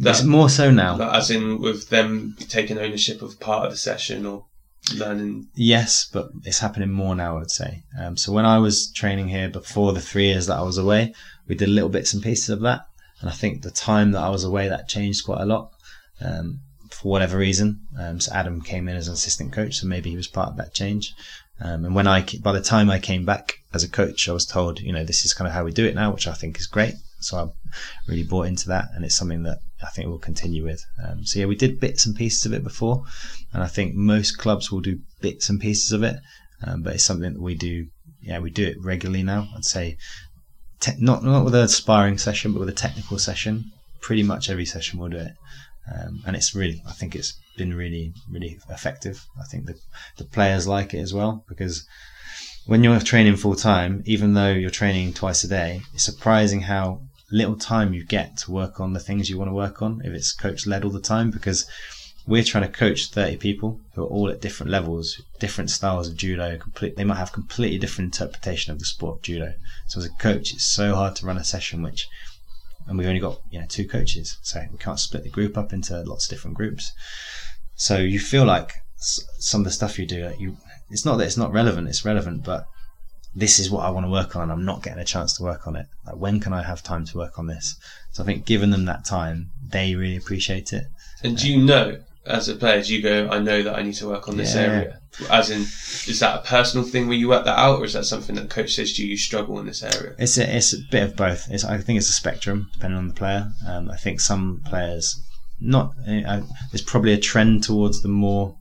That, 0.00 0.10
it's 0.10 0.24
more 0.24 0.48
so 0.48 0.70
now, 0.70 0.98
as 1.10 1.30
in 1.30 1.60
with 1.60 1.90
them 1.90 2.36
taking 2.48 2.78
ownership 2.78 3.20
of 3.20 3.38
part 3.38 3.66
of 3.66 3.72
the 3.72 3.76
session 3.76 4.24
or 4.24 4.46
learning. 4.92 5.48
Yes, 5.54 6.08
but 6.12 6.30
it's 6.44 6.58
happening 6.58 6.90
more 6.90 7.14
now. 7.14 7.38
I'd 7.38 7.50
say. 7.50 7.82
Um, 7.98 8.16
so 8.16 8.32
when 8.32 8.44
I 8.44 8.58
was 8.58 8.90
training 8.92 9.28
here 9.28 9.48
before 9.48 9.92
the 9.92 10.00
three 10.00 10.26
years 10.26 10.46
that 10.46 10.58
I 10.58 10.62
was 10.62 10.78
away, 10.78 11.14
we 11.46 11.54
did 11.54 11.68
little 11.68 11.88
bits 11.88 12.12
and 12.14 12.22
pieces 12.22 12.50
of 12.50 12.60
that. 12.60 12.86
And 13.20 13.30
I 13.30 13.32
think 13.32 13.62
the 13.62 13.70
time 13.70 14.12
that 14.12 14.22
I 14.22 14.28
was 14.28 14.44
away, 14.44 14.68
that 14.68 14.88
changed 14.88 15.24
quite 15.24 15.40
a 15.40 15.46
lot 15.46 15.72
um, 16.20 16.60
for 16.90 17.08
whatever 17.08 17.38
reason. 17.38 17.80
Um, 17.98 18.20
so 18.20 18.32
Adam 18.32 18.60
came 18.60 18.88
in 18.88 18.96
as 18.96 19.08
an 19.08 19.14
assistant 19.14 19.52
coach, 19.52 19.76
so 19.76 19.86
maybe 19.86 20.10
he 20.10 20.16
was 20.16 20.28
part 20.28 20.50
of 20.50 20.56
that 20.56 20.74
change. 20.74 21.14
Um, 21.60 21.84
and 21.84 21.94
when 21.94 22.06
I, 22.06 22.26
by 22.42 22.52
the 22.52 22.60
time 22.60 22.90
I 22.90 22.98
came 22.98 23.24
back 23.24 23.60
as 23.72 23.84
a 23.84 23.88
coach, 23.88 24.28
I 24.28 24.32
was 24.32 24.44
told, 24.44 24.80
you 24.80 24.92
know, 24.92 25.04
this 25.04 25.24
is 25.24 25.32
kind 25.32 25.48
of 25.48 25.54
how 25.54 25.64
we 25.64 25.72
do 25.72 25.86
it 25.86 25.94
now, 25.94 26.12
which 26.12 26.26
I 26.26 26.34
think 26.34 26.58
is 26.58 26.66
great. 26.66 26.94
So 27.20 27.38
I 27.38 27.46
really 28.08 28.24
bought 28.24 28.48
into 28.48 28.68
that, 28.68 28.88
and 28.94 29.04
it's 29.04 29.16
something 29.16 29.44
that 29.44 29.60
I 29.84 29.90
think 29.90 30.08
we'll 30.08 30.18
continue 30.18 30.64
with. 30.64 30.84
Um, 31.04 31.24
so 31.24 31.40
yeah, 31.40 31.46
we 31.46 31.56
did 31.56 31.80
bits 31.80 32.06
and 32.06 32.16
pieces 32.16 32.46
of 32.46 32.52
it 32.52 32.64
before, 32.64 33.04
and 33.52 33.62
I 33.62 33.68
think 33.68 33.94
most 33.94 34.38
clubs 34.38 34.70
will 34.70 34.80
do 34.80 35.00
bits 35.20 35.48
and 35.48 35.60
pieces 35.60 35.92
of 35.92 36.02
it, 36.02 36.16
um, 36.66 36.82
but 36.82 36.94
it's 36.94 37.04
something 37.04 37.34
that 37.34 37.42
we 37.42 37.54
do. 37.54 37.86
Yeah, 38.20 38.38
we 38.38 38.50
do 38.50 38.66
it 38.66 38.76
regularly 38.82 39.22
now. 39.22 39.48
I'd 39.54 39.64
say 39.64 39.96
te- 40.80 40.92
not 40.98 41.22
not 41.22 41.44
with 41.44 41.54
a 41.54 41.68
sparring 41.68 42.18
session, 42.18 42.52
but 42.52 42.60
with 42.60 42.68
a 42.68 42.72
technical 42.72 43.18
session. 43.18 43.70
Pretty 44.00 44.22
much 44.22 44.50
every 44.50 44.66
session 44.66 44.98
we'll 44.98 45.10
do 45.10 45.16
it, 45.16 45.32
um, 45.94 46.22
and 46.26 46.36
it's 46.36 46.54
really 46.54 46.82
I 46.86 46.92
think 46.92 47.14
it's 47.14 47.34
been 47.56 47.74
really 47.74 48.12
really 48.30 48.58
effective. 48.70 49.24
I 49.40 49.44
think 49.44 49.66
the 49.66 49.76
the 50.16 50.24
players 50.24 50.66
like 50.66 50.94
it 50.94 51.00
as 51.00 51.14
well 51.14 51.44
because 51.48 51.86
when 52.66 52.82
you're 52.82 52.98
training 53.00 53.36
full 53.36 53.54
time, 53.54 54.02
even 54.06 54.34
though 54.34 54.52
you're 54.52 54.70
training 54.70 55.12
twice 55.12 55.44
a 55.44 55.48
day, 55.48 55.82
it's 55.92 56.04
surprising 56.04 56.62
how 56.62 57.02
little 57.34 57.56
time 57.56 57.92
you 57.92 58.04
get 58.04 58.36
to 58.36 58.52
work 58.52 58.78
on 58.78 58.92
the 58.92 59.00
things 59.00 59.28
you 59.28 59.36
want 59.36 59.50
to 59.50 59.54
work 59.54 59.82
on 59.82 60.00
if 60.04 60.12
it's 60.12 60.32
coach 60.32 60.66
led 60.66 60.84
all 60.84 60.90
the 60.90 61.00
time 61.00 61.32
because 61.32 61.68
we're 62.26 62.44
trying 62.44 62.64
to 62.64 62.78
coach 62.78 63.10
30 63.10 63.36
people 63.38 63.80
who 63.94 64.04
are 64.04 64.06
all 64.06 64.30
at 64.30 64.40
different 64.40 64.70
levels, 64.70 65.20
different 65.40 65.68
styles 65.68 66.08
of 66.08 66.16
judo. 66.16 66.56
Complete, 66.56 66.96
they 66.96 67.04
might 67.04 67.18
have 67.18 67.32
completely 67.32 67.76
different 67.76 68.14
interpretation 68.14 68.72
of 68.72 68.78
the 68.78 68.84
sport 68.84 69.16
of 69.16 69.22
judo. 69.22 69.54
So 69.88 69.98
as 69.98 70.06
a 70.06 70.10
coach, 70.10 70.52
it's 70.52 70.64
so 70.64 70.94
hard 70.94 71.16
to 71.16 71.26
run 71.26 71.36
a 71.36 71.44
session 71.44 71.82
which, 71.82 72.06
and 72.86 72.96
we've 72.96 73.08
only 73.08 73.20
got 73.20 73.40
you 73.50 73.60
know 73.60 73.66
two 73.68 73.86
coaches, 73.86 74.38
so 74.42 74.64
we 74.70 74.78
can't 74.78 75.00
split 75.00 75.24
the 75.24 75.28
group 75.28 75.58
up 75.58 75.72
into 75.72 76.00
lots 76.02 76.26
of 76.26 76.30
different 76.30 76.56
groups. 76.56 76.92
So 77.74 77.98
you 77.98 78.20
feel 78.20 78.44
like 78.44 78.72
some 78.96 79.60
of 79.60 79.64
the 79.64 79.72
stuff 79.72 79.98
you 79.98 80.06
do, 80.06 80.32
you 80.38 80.56
it's 80.88 81.04
not 81.04 81.16
that 81.16 81.26
it's 81.26 81.36
not 81.36 81.52
relevant, 81.52 81.88
it's 81.88 82.04
relevant, 82.04 82.44
but 82.44 82.66
this 83.34 83.58
is 83.58 83.70
what 83.70 83.84
I 83.84 83.90
want 83.90 84.06
to 84.06 84.10
work 84.10 84.36
on 84.36 84.42
and 84.42 84.52
I'm 84.52 84.64
not 84.64 84.82
getting 84.82 85.00
a 85.00 85.04
chance 85.04 85.36
to 85.36 85.42
work 85.42 85.66
on 85.66 85.76
it. 85.76 85.86
Like 86.06 86.16
when 86.16 86.40
can 86.40 86.52
I 86.52 86.62
have 86.62 86.82
time 86.82 87.04
to 87.06 87.18
work 87.18 87.38
on 87.38 87.46
this? 87.46 87.76
So 88.12 88.22
I 88.22 88.26
think 88.26 88.46
giving 88.46 88.70
them 88.70 88.84
that 88.84 89.04
time, 89.04 89.50
they 89.68 89.94
really 89.94 90.16
appreciate 90.16 90.72
it. 90.72 90.84
And 91.22 91.36
do 91.36 91.50
you 91.50 91.64
know 91.64 92.00
as 92.26 92.48
a 92.48 92.54
player, 92.54 92.82
do 92.82 92.94
you 92.94 93.02
go, 93.02 93.28
I 93.28 93.38
know 93.38 93.62
that 93.62 93.76
I 93.76 93.82
need 93.82 93.94
to 93.94 94.08
work 94.08 94.28
on 94.28 94.36
this 94.36 94.54
yeah. 94.54 94.62
area? 94.62 95.00
As 95.30 95.50
in, 95.50 95.60
is 95.60 96.20
that 96.20 96.40
a 96.40 96.42
personal 96.42 96.86
thing 96.86 97.06
where 97.06 97.16
you 97.16 97.28
work 97.28 97.44
that 97.44 97.58
out, 97.58 97.80
or 97.80 97.84
is 97.84 97.92
that 97.92 98.04
something 98.04 98.34
that 98.36 98.50
coach 98.50 98.74
says 98.74 98.94
to 98.94 99.02
you, 99.02 99.10
you 99.10 99.16
struggle 99.16 99.58
in 99.58 99.66
this 99.66 99.82
area? 99.82 100.14
It's 100.18 100.38
a, 100.38 100.56
it's 100.56 100.72
a 100.72 100.78
bit 100.90 101.02
of 101.02 101.16
both. 101.16 101.46
It's, 101.50 101.64
I 101.64 101.78
think 101.78 101.98
it's 101.98 102.08
a 102.08 102.14
spectrum 102.14 102.70
depending 102.72 102.98
on 102.98 103.08
the 103.08 103.14
player. 103.14 103.52
Um, 103.66 103.90
I 103.90 103.96
think 103.96 104.20
some 104.20 104.62
players, 104.64 105.20
not, 105.60 105.94
uh, 106.08 106.40
there's 106.72 106.82
probably 106.82 107.12
a 107.12 107.18
trend 107.18 107.62
towards 107.62 108.02
the 108.02 108.08
more 108.08 108.56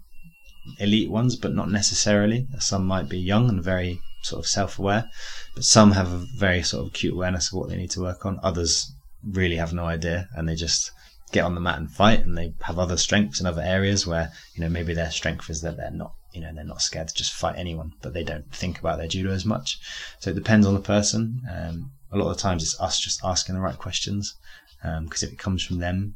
elite 0.80 1.10
ones, 1.10 1.36
but 1.36 1.56
not 1.56 1.72
necessarily. 1.72 2.48
Some 2.60 2.86
might 2.86 3.10
be 3.10 3.18
young 3.18 3.50
and 3.50 3.64
very 3.64 4.02
sort 4.24 4.40
of 4.40 4.48
self-aware, 4.48 5.10
but 5.56 5.64
some 5.64 5.92
have 5.92 6.12
a 6.12 6.26
very 6.38 6.64
sort 6.64 6.82
of 6.86 6.88
acute 6.90 7.14
awareness 7.14 7.52
of 7.52 7.60
what 7.60 7.70
they 7.70 7.78
need 7.78 7.92
to 7.92 8.02
work 8.02 8.26
on. 8.26 8.40
Others 8.44 8.92
really 9.24 9.56
have 9.56 9.74
no 9.74 9.86
idea 9.86 10.28
and 10.36 10.48
they 10.48 10.56
just 10.56 10.92
get 11.32 11.44
on 11.44 11.56
the 11.56 11.62
mat 11.62 11.80
and 11.80 11.92
fight 11.92 12.26
and 12.26 12.38
they 12.38 12.54
have 12.62 12.78
other 12.78 12.98
strengths 12.98 13.40
in 13.40 13.46
other 13.46 13.62
areas 13.62 14.06
where 14.06 14.32
you 14.54 14.62
know 14.62 14.70
maybe 14.70 14.94
their 14.94 15.10
strength 15.10 15.50
is 15.50 15.62
that 15.62 15.78
they're 15.78 15.92
not 15.92 16.14
you 16.32 16.42
know 16.42 16.52
they're 16.54 16.64
not 16.64 16.82
scared 16.82 17.08
to 17.08 17.16
just 17.16 17.34
fight 17.34 17.58
anyone 17.58 17.92
but 18.02 18.14
they 18.14 18.24
don't 18.24 18.54
think 18.54 18.80
about 18.80 18.98
their 18.98 19.08
judo 19.08 19.32
as 19.32 19.46
much. 19.46 19.80
So 20.20 20.30
it 20.30 20.36
depends 20.36 20.68
on 20.68 20.74
the 20.74 20.80
person. 20.80 21.42
Um, 21.52 21.92
a 22.12 22.18
lot 22.18 22.32
of 22.32 22.38
times 22.38 22.64
it's 22.64 22.80
us 22.80 23.00
just 23.00 23.24
asking 23.24 23.56
the 23.56 23.62
right 23.62 23.78
questions 23.78 24.36
because 24.82 25.24
um, 25.24 25.28
if 25.28 25.34
it 25.34 25.40
comes 25.40 25.64
from 25.64 25.80
them 25.80 26.16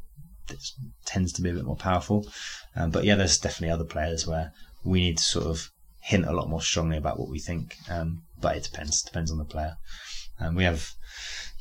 it 0.50 0.62
tends 1.04 1.32
to 1.32 1.42
be 1.42 1.50
a 1.50 1.54
bit 1.54 1.64
more 1.64 1.76
powerful. 1.76 2.26
Um, 2.76 2.90
but 2.90 3.04
yeah 3.04 3.16
there's 3.16 3.38
definitely 3.38 3.72
other 3.72 3.84
players 3.84 4.26
where 4.26 4.52
we 4.84 5.00
need 5.00 5.18
to 5.18 5.24
sort 5.24 5.46
of 5.46 5.70
hint 6.00 6.26
a 6.26 6.32
lot 6.32 6.48
more 6.48 6.62
strongly 6.62 6.96
about 6.96 7.18
what 7.18 7.28
we 7.28 7.38
think 7.38 7.76
um, 7.90 8.22
but 8.40 8.56
it 8.56 8.64
depends 8.64 9.02
depends 9.02 9.30
on 9.30 9.38
the 9.38 9.44
player 9.44 9.76
um, 10.40 10.54
we 10.54 10.64
have 10.64 10.92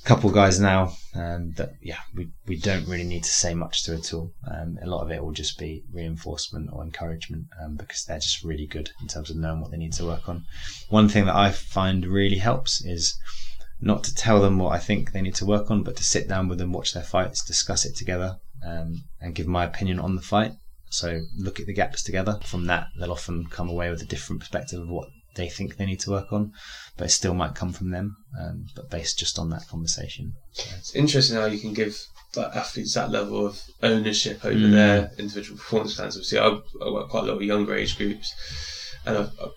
a 0.04 0.08
couple 0.08 0.30
guys 0.30 0.60
now 0.60 0.94
um, 1.16 1.52
that 1.54 1.72
yeah 1.82 2.00
we, 2.16 2.30
we 2.46 2.58
don't 2.58 2.88
really 2.88 3.04
need 3.04 3.24
to 3.24 3.30
say 3.30 3.54
much 3.54 3.84
to 3.84 3.96
at 3.96 4.14
all. 4.14 4.34
Um, 4.50 4.78
a 4.82 4.88
lot 4.88 5.02
of 5.02 5.12
it 5.12 5.24
will 5.24 5.32
just 5.32 5.58
be 5.58 5.84
reinforcement 5.92 6.70
or 6.72 6.84
encouragement 6.84 7.48
um, 7.62 7.76
because 7.76 8.06
they're 8.06 8.20
just 8.20 8.44
really 8.44 8.68
good 8.68 8.92
in 9.02 9.08
terms 9.08 9.30
of 9.30 9.38
knowing 9.38 9.62
what 9.62 9.72
they 9.72 9.78
need 9.78 9.94
to 9.94 10.06
work 10.06 10.30
on. 10.30 10.46
One 10.90 11.10
thing 11.10 11.26
that 11.26 11.36
I 11.36 11.52
find 11.52 12.06
really 12.06 12.38
helps 12.38 12.86
is 12.86 13.18
not 13.80 14.04
to 14.06 14.14
tell 14.14 14.42
them 14.42 14.58
what 14.60 14.74
I 14.74 14.80
think 14.80 15.12
they 15.12 15.22
need 15.22 15.36
to 15.36 15.46
work 15.46 15.70
on, 15.72 15.84
but 15.84 15.96
to 15.98 16.04
sit 16.04 16.28
down 16.28 16.48
with 16.48 16.58
them, 16.58 16.72
watch 16.72 16.94
their 16.94 17.04
fights, 17.04 17.44
discuss 17.44 17.86
it 17.86 17.96
together, 17.96 18.38
um, 18.66 19.04
and 19.20 19.36
give 19.36 19.48
my 19.48 19.64
opinion 19.64 20.00
on 20.00 20.16
the 20.16 20.22
fight. 20.22 20.54
So 20.90 21.22
look 21.38 21.60
at 21.60 21.66
the 21.66 21.74
gaps 21.74 22.02
together. 22.04 22.40
From 22.46 22.66
that, 22.68 22.88
they'll 23.00 23.12
often 23.12 23.46
come 23.48 23.70
away 23.70 23.90
with 23.90 24.02
a 24.02 24.06
different 24.06 24.40
perspective 24.42 24.82
of 24.82 24.88
what 24.90 25.10
they 25.36 25.50
think 25.50 25.76
they 25.78 25.86
need 25.86 26.00
to 26.02 26.10
work 26.12 26.32
on, 26.34 26.52
but 26.98 27.08
it 27.08 27.12
still 27.12 27.34
might 27.34 27.54
come 27.56 27.72
from 27.72 27.92
them, 27.92 28.16
um, 28.40 28.66
but 28.76 28.90
based 28.90 29.20
just 29.20 29.38
on 29.38 29.50
that 29.52 29.68
conversation. 29.70 30.34
So. 30.54 30.64
It's 30.78 30.96
interesting 30.96 31.36
how 31.38 31.46
you 31.46 31.60
can 31.60 31.74
give 31.74 32.00
like, 32.36 32.56
athletes 32.56 32.94
that 32.96 33.12
level 33.12 33.46
of 33.46 33.62
ownership 33.84 34.44
over 34.44 34.56
Mm. 34.56 34.72
their 34.72 35.12
individual 35.18 35.58
performance 35.58 35.96
plans. 35.96 36.16
Obviously, 36.16 36.40
I, 36.40 36.48
I 36.48 36.90
work 36.92 37.10
quite 37.10 37.24
a 37.24 37.28
lot 37.28 37.38
with 37.38 37.48
younger 37.48 37.76
age 37.76 37.98
groups, 37.98 38.34
and 39.06 39.18
I, 39.18 39.22
I, 39.22 39.48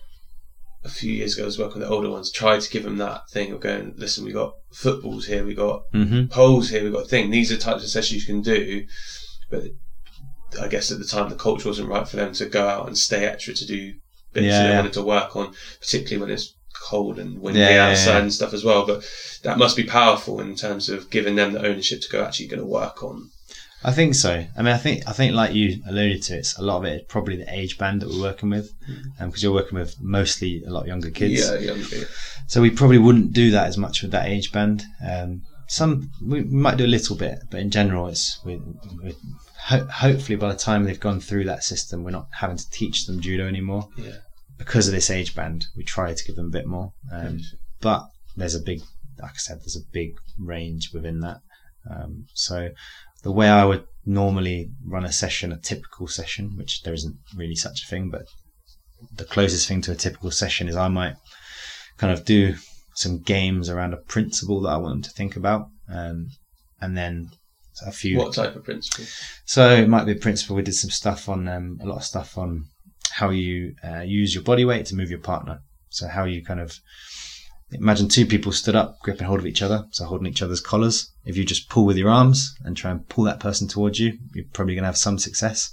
a 0.83 0.89
few 0.89 1.13
years 1.13 1.33
ago, 1.35 1.43
I 1.43 1.45
was 1.45 1.59
working 1.59 1.79
with 1.79 1.87
the 1.87 1.93
older 1.93 2.09
ones. 2.09 2.31
Tried 2.31 2.61
to 2.61 2.69
give 2.69 2.83
them 2.83 2.97
that 2.97 3.21
thing 3.31 3.51
of 3.51 3.59
going, 3.61 3.93
listen, 3.97 4.25
we 4.25 4.31
got 4.31 4.53
footballs 4.73 5.27
here, 5.27 5.45
we 5.45 5.53
got 5.53 5.81
Mm-hmm. 5.93 6.25
poles 6.27 6.69
here, 6.69 6.83
we 6.83 6.91
got 6.91 7.07
thing. 7.07 7.29
These 7.29 7.51
are 7.51 7.57
types 7.57 7.83
of 7.83 7.89
sessions 7.89 8.21
you 8.21 8.27
can 8.27 8.41
do, 8.41 8.85
but 9.49 9.63
I 10.59 10.67
guess 10.67 10.91
at 10.91 10.99
the 10.99 11.05
time 11.05 11.29
the 11.29 11.35
culture 11.35 11.67
wasn't 11.69 11.89
right 11.89 12.07
for 12.07 12.17
them 12.17 12.33
to 12.33 12.45
go 12.45 12.67
out 12.67 12.87
and 12.87 12.97
stay 12.97 13.25
extra 13.25 13.53
to 13.53 13.65
do 13.65 13.93
bits 14.33 14.45
Yeah, 14.45 14.51
that 14.57 14.63
they 14.63 14.69
yeah. 14.69 14.75
wanted 14.77 14.93
to 14.93 15.03
work 15.03 15.35
on, 15.35 15.53
particularly 15.79 16.21
when 16.21 16.31
it's 16.31 16.53
cold 16.73 17.19
and 17.19 17.39
windy 17.39 17.59
Yeah, 17.59 17.89
outside 17.89 18.21
and 18.21 18.33
stuff 18.33 18.53
as 18.53 18.63
well. 18.63 18.85
But 18.85 19.03
that 19.43 19.57
must 19.57 19.75
be 19.77 19.83
powerful 19.83 20.39
in 20.41 20.55
terms 20.55 20.89
of 20.89 21.09
giving 21.09 21.35
them 21.35 21.53
the 21.53 21.65
ownership 21.65 22.01
to 22.01 22.09
go 22.09 22.23
actually 22.23 22.47
going 22.47 22.59
to 22.61 22.65
work 22.65 23.03
on. 23.03 23.29
I 23.83 23.91
think 23.91 24.13
so. 24.13 24.45
I 24.55 24.61
mean, 24.61 24.73
I 24.73 24.77
think 24.77 25.07
I 25.07 25.11
think 25.11 25.33
like 25.33 25.53
you 25.55 25.81
alluded 25.87 26.21
to, 26.23 26.37
it's 26.37 26.55
a 26.57 26.61
lot 26.61 26.77
of 26.77 26.85
it 26.85 27.01
is 27.01 27.01
probably 27.07 27.35
the 27.35 27.51
age 27.51 27.79
band 27.79 28.01
that 28.01 28.09
we're 28.09 28.21
working 28.21 28.49
with, 28.51 28.71
because 29.19 29.41
you're 29.41 29.53
working 29.53 29.79
with 29.79 29.99
mostly 29.99 30.63
a 30.67 30.69
lot 30.69 30.85
younger 30.85 31.09
kids. 31.09 31.41
Yeah, 31.41 31.57
younger. 31.57 32.07
So 32.47 32.61
we 32.61 32.69
probably 32.69 32.99
wouldn't 32.99 33.33
do 33.33 33.49
that 33.51 33.65
as 33.67 33.77
much 33.79 34.03
with 34.03 34.11
that 34.11 34.27
age 34.27 34.51
band. 34.51 34.83
Um, 35.03 35.41
some 35.67 36.11
we 36.23 36.43
might 36.43 36.77
do 36.77 36.85
a 36.85 36.95
little 36.95 37.15
bit, 37.15 37.39
but 37.49 37.59
in 37.59 37.71
general, 37.71 38.07
it's 38.07 38.39
we, 38.45 38.57
we 39.03 39.15
ho- 39.71 39.87
hopefully 40.07 40.35
by 40.35 40.51
the 40.53 40.59
time 40.59 40.83
they've 40.83 40.99
gone 41.09 41.19
through 41.19 41.45
that 41.45 41.63
system, 41.63 42.03
we're 42.03 42.11
not 42.19 42.27
having 42.43 42.57
to 42.57 42.69
teach 42.69 43.05
them 43.05 43.19
judo 43.21 43.47
anymore 43.47 43.87
Yeah. 43.97 44.17
because 44.57 44.87
of 44.87 44.93
this 44.93 45.09
age 45.09 45.35
band. 45.35 45.65
We 45.75 45.83
try 45.83 46.13
to 46.13 46.23
give 46.25 46.35
them 46.35 46.47
a 46.47 46.57
bit 46.59 46.67
more, 46.67 46.93
um, 47.11 47.39
but 47.79 48.01
there's 48.37 48.55
a 48.55 48.59
big, 48.61 48.79
like 49.19 49.31
I 49.31 49.37
said, 49.37 49.57
there's 49.61 49.75
a 49.77 49.91
big 49.91 50.11
range 50.39 50.91
within 50.93 51.19
that. 51.21 51.39
Um, 51.89 52.25
so 52.33 52.69
the 53.23 53.31
way 53.31 53.49
I 53.49 53.65
would 53.65 53.85
normally 54.05 54.69
run 54.85 55.05
a 55.05 55.11
session, 55.11 55.51
a 55.51 55.57
typical 55.59 56.07
session, 56.07 56.57
which 56.57 56.81
there 56.83 56.93
isn't 56.93 57.17
really 57.35 57.55
such 57.55 57.83
a 57.83 57.87
thing, 57.87 58.09
but 58.09 58.23
the 59.15 59.25
closest 59.25 59.67
thing 59.67 59.81
to 59.81 59.91
a 59.91 59.95
typical 59.95 60.31
session 60.31 60.67
is 60.67 60.75
I 60.75 60.87
might 60.87 61.15
kind 61.97 62.13
of 62.13 62.25
do 62.25 62.55
some 62.95 63.19
games 63.19 63.69
around 63.69 63.93
a 63.93 63.97
principle 64.13 64.61
that 64.61 64.69
I 64.69 64.77
want 64.77 64.93
them 64.93 65.01
to 65.03 65.09
think 65.11 65.35
about, 65.35 65.67
um, 65.89 66.27
and 66.79 66.95
then 66.97 67.29
a 67.85 67.91
few. 67.91 68.17
What 68.17 68.33
type 68.33 68.55
of 68.55 68.63
principle? 68.63 69.05
So 69.45 69.71
it 69.73 69.87
might 69.87 70.05
be 70.05 70.13
a 70.13 70.15
principle. 70.15 70.55
We 70.55 70.61
did 70.61 70.75
some 70.75 70.89
stuff 70.89 71.29
on 71.29 71.47
um, 71.47 71.79
a 71.81 71.85
lot 71.85 71.97
of 71.97 72.03
stuff 72.03 72.37
on 72.37 72.65
how 73.11 73.29
you 73.29 73.75
uh, 73.83 74.01
use 74.01 74.33
your 74.33 74.43
body 74.43 74.65
weight 74.65 74.85
to 74.87 74.95
move 74.95 75.09
your 75.09 75.19
partner. 75.19 75.61
So 75.89 76.07
how 76.07 76.23
you 76.23 76.43
kind 76.43 76.59
of 76.59 76.79
imagine 77.71 78.07
two 78.07 78.25
people 78.25 78.51
stood 78.51 78.75
up, 78.75 78.99
gripping 79.01 79.27
hold 79.27 79.39
of 79.39 79.45
each 79.45 79.61
other, 79.61 79.85
so 79.91 80.05
holding 80.05 80.27
each 80.27 80.41
other's 80.41 80.61
collars. 80.61 81.11
If 81.25 81.37
you 81.37 81.45
just 81.45 81.69
pull 81.69 81.85
with 81.85 81.97
your 81.97 82.09
arms 82.09 82.53
and 82.63 82.75
try 82.75 82.91
and 82.91 83.07
pull 83.07 83.25
that 83.25 83.39
person 83.39 83.67
towards 83.67 83.99
you, 83.99 84.17
you're 84.33 84.45
probably 84.53 84.75
going 84.75 84.83
to 84.83 84.87
have 84.87 84.97
some 84.97 85.17
success. 85.17 85.71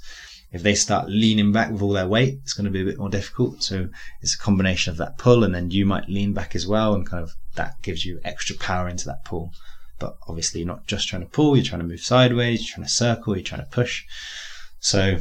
If 0.51 0.63
they 0.63 0.75
start 0.75 1.11
leaning 1.11 1.53
back 1.53 1.71
with 1.71 1.83
all 1.83 1.93
their 1.93 2.09
weight, 2.09 2.39
it's 2.43 2.55
going 2.55 2.65
to 2.65 2.71
be 2.71 2.81
a 2.81 2.85
bit 2.85 2.99
more 2.99 3.11
difficult. 3.11 3.63
So 3.63 3.89
it's 4.23 4.35
a 4.35 4.39
combination 4.39 4.91
of 4.91 4.97
that 4.97 5.19
pull, 5.19 5.45
and 5.45 5.55
then 5.55 5.71
you 5.71 5.85
might 5.85 6.09
lean 6.09 6.33
back 6.33 6.55
as 6.55 6.67
well, 6.67 6.95
and 6.95 7.09
kind 7.09 7.23
of 7.23 7.33
that 7.55 7.75
gives 7.83 8.05
you 8.05 8.21
extra 8.25 8.57
power 8.57 8.89
into 8.89 9.05
that 9.07 9.25
pull. 9.25 9.53
But 9.99 10.17
obviously, 10.29 10.61
you're 10.61 10.69
not 10.69 10.87
just 10.87 11.09
trying 11.09 11.23
to 11.23 11.29
pull; 11.29 11.57
you're 11.57 11.65
trying 11.65 11.81
to 11.81 11.87
move 11.87 12.01
sideways, 12.01 12.61
you're 12.61 12.75
trying 12.75 12.87
to 12.87 12.93
circle, 12.93 13.37
you're 13.37 13.45
trying 13.45 13.65
to 13.65 13.71
push. 13.71 14.05
So 14.81 15.19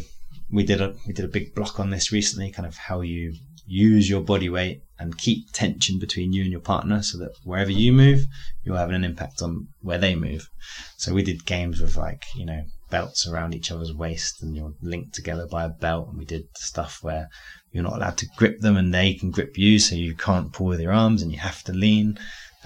we 0.51 0.63
did 0.63 0.82
a 0.82 0.95
we 1.05 1.13
did 1.13 1.25
a 1.25 1.30
big 1.30 1.53
block 1.55 1.80
on 1.80 1.89
this 1.89 2.11
recently, 2.11 2.51
kind 2.51 2.67
of 2.67 2.78
how 2.78 3.01
you 3.01 3.34
use 3.65 4.09
your 4.09 4.21
body 4.21 4.49
weight 4.49 4.82
and 4.97 5.17
keep 5.17 5.51
tension 5.51 5.99
between 5.99 6.32
you 6.34 6.41
and 6.41 6.51
your 6.51 6.61
partner, 6.61 7.03
so 7.03 7.17
that 7.17 7.32
wherever 7.43 7.71
you 7.71 7.91
move, 7.91 8.25
you're 8.63 8.78
having 8.78 8.95
an 8.95 9.03
impact 9.03 9.41
on 9.41 9.67
where 9.82 9.97
they 9.97 10.15
move. 10.15 10.49
So 10.97 11.13
we 11.13 11.23
did 11.23 11.45
games 11.45 11.82
with 11.82 11.97
like 11.97 12.23
you 12.36 12.45
know 12.45 12.63
belts 12.89 13.28
around 13.28 13.53
each 13.53 13.71
other's 13.71 13.93
waist, 13.93 14.41
and 14.41 14.55
you're 14.55 14.73
linked 14.82 15.13
together 15.13 15.47
by 15.47 15.65
a 15.65 15.69
belt, 15.69 16.09
and 16.09 16.17
we 16.17 16.25
did 16.25 16.43
stuff 16.55 16.99
where 17.01 17.28
you're 17.71 17.84
not 17.84 17.97
allowed 17.97 18.17
to 18.19 18.28
grip 18.38 18.59
them, 18.61 18.78
and 18.78 18.93
they 18.93 19.13
can 19.13 19.32
grip 19.32 19.57
you, 19.57 19.80
so 19.80 19.95
you 19.95 20.15
can't 20.15 20.53
pull 20.53 20.67
with 20.67 20.80
your 20.80 20.93
arms, 20.93 21.21
and 21.21 21.32
you 21.32 21.39
have 21.39 21.63
to 21.63 21.73
lean. 21.73 22.17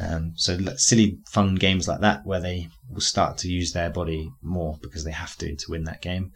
Um, 0.01 0.33
so 0.35 0.57
silly, 0.77 1.19
fun 1.29 1.55
games 1.55 1.87
like 1.87 2.01
that 2.01 2.25
where 2.25 2.39
they 2.39 2.69
will 2.89 3.01
start 3.01 3.37
to 3.39 3.51
use 3.51 3.71
their 3.71 3.89
body 3.89 4.31
more 4.41 4.79
because 4.81 5.03
they 5.03 5.11
have 5.11 5.37
to 5.37 5.55
to 5.55 5.71
win 5.71 5.83
that 5.83 6.01
game. 6.01 6.31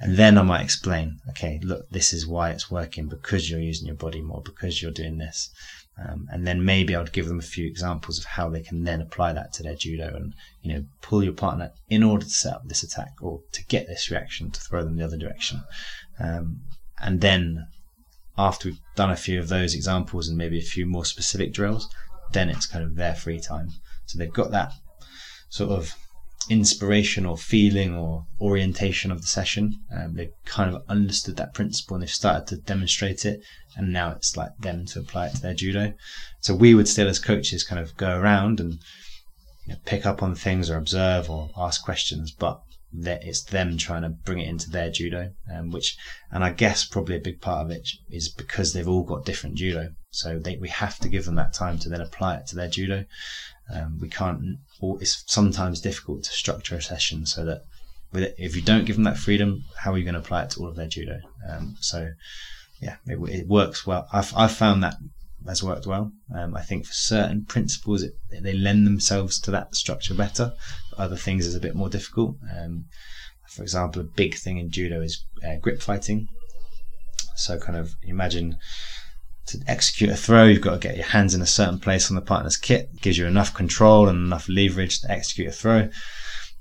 And 0.00 0.16
then 0.16 0.38
I 0.38 0.42
might 0.42 0.62
explain, 0.62 1.20
okay, 1.30 1.60
look, 1.62 1.88
this 1.90 2.12
is 2.12 2.26
why 2.26 2.50
it's 2.50 2.70
working 2.70 3.08
because 3.08 3.48
you're 3.50 3.60
using 3.60 3.86
your 3.86 3.96
body 3.96 4.20
more, 4.20 4.42
because 4.42 4.82
you're 4.82 4.90
doing 4.90 5.18
this. 5.18 5.50
Um, 5.96 6.26
and 6.32 6.44
then 6.46 6.64
maybe 6.64 6.94
I 6.94 6.98
would 6.98 7.12
give 7.12 7.28
them 7.28 7.38
a 7.38 7.42
few 7.42 7.66
examples 7.66 8.18
of 8.18 8.24
how 8.24 8.50
they 8.50 8.62
can 8.62 8.82
then 8.82 9.00
apply 9.00 9.32
that 9.32 9.52
to 9.54 9.62
their 9.62 9.76
judo 9.76 10.12
and, 10.16 10.34
you 10.62 10.72
know, 10.72 10.84
pull 11.00 11.22
your 11.22 11.32
partner 11.32 11.70
in 11.88 12.02
order 12.02 12.24
to 12.24 12.30
set 12.30 12.54
up 12.54 12.68
this 12.68 12.82
attack 12.82 13.12
or 13.20 13.42
to 13.52 13.64
get 13.66 13.86
this 13.86 14.10
reaction 14.10 14.50
to 14.50 14.60
throw 14.60 14.82
them 14.82 14.96
the 14.96 15.04
other 15.04 15.16
direction. 15.16 15.62
Um, 16.18 16.62
and 16.98 17.20
then 17.20 17.68
after 18.36 18.68
we've 18.68 18.80
done 18.96 19.12
a 19.12 19.16
few 19.16 19.38
of 19.38 19.48
those 19.48 19.74
examples 19.74 20.26
and 20.26 20.36
maybe 20.36 20.58
a 20.58 20.62
few 20.62 20.86
more 20.86 21.04
specific 21.04 21.52
drills, 21.52 21.88
then 22.34 22.50
it's 22.50 22.66
kind 22.66 22.84
of 22.84 22.96
their 22.96 23.14
free 23.14 23.40
time. 23.40 23.68
So 24.06 24.18
they've 24.18 24.32
got 24.32 24.50
that 24.50 24.72
sort 25.48 25.70
of 25.70 25.94
inspiration 26.50 27.24
or 27.24 27.38
feeling 27.38 27.96
or 27.96 28.26
orientation 28.40 29.10
of 29.10 29.22
the 29.22 29.26
session. 29.26 29.72
Um, 29.96 30.14
they've 30.14 30.34
kind 30.44 30.74
of 30.74 30.82
understood 30.88 31.36
that 31.36 31.54
principle 31.54 31.94
and 31.94 32.02
they've 32.02 32.10
started 32.10 32.46
to 32.48 32.56
demonstrate 32.56 33.24
it. 33.24 33.40
And 33.76 33.92
now 33.92 34.10
it's 34.10 34.36
like 34.36 34.50
them 34.58 34.84
to 34.86 35.00
apply 35.00 35.28
it 35.28 35.36
to 35.36 35.42
their 35.42 35.54
judo. 35.54 35.94
So 36.40 36.54
we 36.54 36.74
would 36.74 36.88
still, 36.88 37.08
as 37.08 37.18
coaches, 37.18 37.64
kind 37.64 37.80
of 37.80 37.96
go 37.96 38.18
around 38.18 38.60
and 38.60 38.74
you 39.66 39.72
know, 39.72 39.78
pick 39.86 40.04
up 40.04 40.22
on 40.22 40.34
things 40.34 40.68
or 40.68 40.76
observe 40.76 41.30
or 41.30 41.50
ask 41.56 41.82
questions, 41.82 42.30
but 42.32 42.60
it's 42.92 43.42
them 43.42 43.76
trying 43.76 44.02
to 44.02 44.10
bring 44.10 44.38
it 44.38 44.48
into 44.48 44.70
their 44.70 44.90
judo, 44.90 45.30
um, 45.52 45.70
which, 45.70 45.96
and 46.30 46.44
I 46.44 46.50
guess 46.50 46.84
probably 46.84 47.16
a 47.16 47.20
big 47.20 47.40
part 47.40 47.64
of 47.64 47.70
it 47.70 47.88
is 48.10 48.28
because 48.28 48.72
they've 48.72 48.88
all 48.88 49.02
got 49.02 49.24
different 49.24 49.56
judo. 49.56 49.88
So 50.14 50.38
they, 50.38 50.56
we 50.56 50.68
have 50.68 50.98
to 51.00 51.08
give 51.08 51.24
them 51.24 51.34
that 51.36 51.52
time 51.52 51.78
to 51.80 51.88
then 51.88 52.00
apply 52.00 52.36
it 52.36 52.46
to 52.48 52.56
their 52.56 52.68
judo. 52.68 53.04
Um, 53.72 53.98
we 54.00 54.08
can't, 54.08 54.58
or 54.80 55.00
it's 55.00 55.24
sometimes 55.26 55.80
difficult 55.80 56.24
to 56.24 56.30
structure 56.30 56.76
a 56.76 56.82
session 56.82 57.26
so 57.26 57.44
that 57.44 57.62
it, 58.12 58.34
if 58.38 58.54
you 58.54 58.62
don't 58.62 58.84
give 58.84 58.96
them 58.96 59.04
that 59.04 59.18
freedom, 59.18 59.64
how 59.76 59.92
are 59.92 59.98
you 59.98 60.04
going 60.04 60.14
to 60.14 60.20
apply 60.20 60.44
it 60.44 60.50
to 60.50 60.60
all 60.60 60.68
of 60.68 60.76
their 60.76 60.88
judo? 60.88 61.18
Um, 61.48 61.76
so 61.80 62.10
yeah, 62.80 62.96
it, 63.06 63.18
it 63.28 63.48
works 63.48 63.86
well. 63.86 64.06
I've, 64.12 64.32
I've 64.36 64.52
found 64.52 64.82
that 64.82 64.96
has 65.46 65.62
worked 65.62 65.86
well. 65.86 66.12
Um, 66.34 66.56
I 66.56 66.62
think 66.62 66.86
for 66.86 66.92
certain 66.92 67.44
principles, 67.44 68.02
it, 68.02 68.14
they 68.30 68.52
lend 68.52 68.86
themselves 68.86 69.38
to 69.40 69.50
that 69.50 69.74
structure 69.74 70.14
better. 70.14 70.52
For 70.90 71.02
other 71.02 71.16
things 71.16 71.46
is 71.46 71.54
a 71.54 71.60
bit 71.60 71.74
more 71.74 71.88
difficult. 71.88 72.36
Um, 72.56 72.86
for 73.48 73.62
example, 73.62 74.02
a 74.02 74.04
big 74.04 74.36
thing 74.36 74.58
in 74.58 74.70
judo 74.70 75.00
is 75.00 75.24
uh, 75.46 75.56
grip 75.56 75.82
fighting. 75.82 76.28
So 77.36 77.58
kind 77.58 77.76
of 77.76 77.94
imagine 78.02 78.58
to 79.46 79.60
execute 79.66 80.10
a 80.10 80.16
throw, 80.16 80.44
you've 80.44 80.62
got 80.62 80.80
to 80.80 80.88
get 80.88 80.96
your 80.96 81.06
hands 81.06 81.34
in 81.34 81.42
a 81.42 81.46
certain 81.46 81.78
place 81.78 82.10
on 82.10 82.14
the 82.14 82.22
partner's 82.22 82.56
kit. 82.56 82.88
It 82.94 83.02
gives 83.02 83.18
you 83.18 83.26
enough 83.26 83.54
control 83.54 84.08
and 84.08 84.18
enough 84.18 84.48
leverage 84.48 85.00
to 85.00 85.10
execute 85.10 85.48
a 85.48 85.52
throw. 85.52 85.90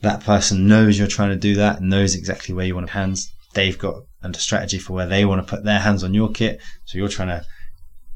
That 0.01 0.23
person 0.23 0.67
knows 0.67 0.99
you're 0.99 1.07
trying 1.07 1.29
to 1.29 1.37
do 1.37 1.55
that, 1.55 1.81
knows 1.81 2.15
exactly 2.15 2.53
where 2.53 2.65
you 2.65 2.75
want 2.75 2.89
hands. 2.89 3.31
They've 3.53 3.77
got 3.77 4.03
a 4.21 4.33
strategy 4.33 4.79
for 4.79 4.93
where 4.93 5.07
they 5.07 5.25
want 5.25 5.45
to 5.45 5.55
put 5.55 5.63
their 5.63 5.79
hands 5.79 6.03
on 6.03 6.13
your 6.13 6.31
kit. 6.31 6.61
So 6.85 6.97
you're 6.97 7.07
trying 7.07 7.29
to 7.29 7.45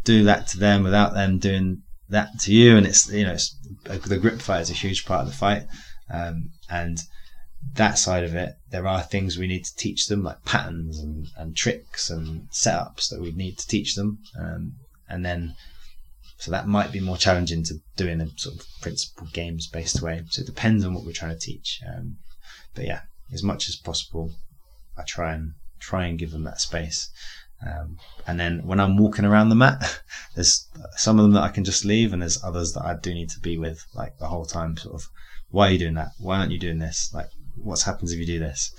do 0.04 0.24
that 0.26 0.48
to 0.48 0.58
them 0.58 0.84
without 0.84 1.14
them 1.14 1.40
doing 1.40 1.84
that 2.10 2.40
to 2.42 2.54
you. 2.54 2.76
And 2.76 2.86
it's, 2.86 3.12
you 3.12 3.24
know, 3.24 3.34
it's, 3.34 3.56
the 3.84 4.18
grip 4.18 4.42
fight 4.42 4.62
is 4.62 4.70
a 4.70 4.74
huge 4.74 5.06
part 5.06 5.22
of 5.22 5.28
the 5.28 5.34
fight. 5.34 5.64
Um, 6.12 6.52
and 6.70 7.00
that 7.76 7.98
side 7.98 8.24
of 8.24 8.36
it, 8.36 8.56
there 8.70 8.88
are 8.88 9.02
things 9.02 9.38
we 9.38 9.48
need 9.48 9.66
to 9.66 9.76
teach 9.76 10.08
them, 10.08 10.24
like 10.24 10.44
patterns 10.46 11.00
and, 11.00 11.28
and 11.38 11.56
tricks 11.56 12.10
and 12.10 12.50
setups 12.50 13.10
that 13.10 13.22
we 13.22 13.32
need 13.32 13.58
to 13.58 13.68
teach 13.68 13.96
them. 13.96 14.20
Um, 14.40 14.74
and 15.10 15.26
then, 15.26 15.56
so 16.38 16.52
that 16.52 16.68
might 16.68 16.92
be 16.92 17.00
more 17.00 17.18
challenging 17.18 17.64
to 17.66 17.76
do 17.96 18.08
in 18.08 18.22
a 18.22 18.30
sort 18.38 18.56
of 18.56 18.68
principle 18.82 19.28
games 19.34 19.68
based 19.68 20.02
way. 20.02 20.24
So 20.30 20.42
it 20.42 20.46
depends 20.46 20.86
on 20.86 20.94
what 20.94 21.06
we're 21.06 21.14
trying 21.14 21.38
to 21.38 21.40
teach. 21.40 21.82
Um, 21.88 22.18
but 22.76 22.86
yeah, 22.86 23.02
as 23.34 23.44
much 23.44 23.70
as 23.70 23.76
possible, 23.76 24.32
I 24.98 25.04
try 25.04 25.34
and 25.34 25.54
try 25.80 26.06
and 26.06 26.20
give 26.20 26.32
them 26.32 26.44
that 26.44 26.62
space. 26.62 27.10
Um, 27.66 27.98
and 28.28 28.40
then 28.40 28.66
when 28.68 28.80
I'm 28.80 28.98
walking 28.98 29.26
around 29.26 29.50
the 29.50 29.56
mat, 29.56 30.02
there's 30.36 30.68
some 30.96 31.18
of 31.18 31.24
them 31.24 31.34
that 31.34 31.44
I 31.44 31.50
can 31.50 31.64
just 31.64 31.86
leave, 31.86 32.14
and 32.14 32.22
there's 32.22 32.44
others 32.44 32.74
that 32.74 32.86
I 32.86 32.96
do 32.96 33.14
need 33.14 33.30
to 33.32 33.40
be 33.40 33.58
with, 33.58 33.86
like 33.96 34.18
the 34.20 34.28
whole 34.28 34.46
time. 34.46 34.78
Sort 34.78 34.96
of, 34.96 35.10
why 35.50 35.70
are 35.70 35.72
you 35.72 35.80
doing 35.80 35.96
that? 35.96 36.12
Why 36.20 36.38
aren't 36.38 36.52
you 36.52 36.60
doing 36.60 36.80
this? 36.80 37.12
Like, 37.14 37.30
what 37.64 37.82
happens 37.82 38.12
if 38.12 38.20
you 38.20 38.26
do 38.26 38.40
this? 38.40 38.72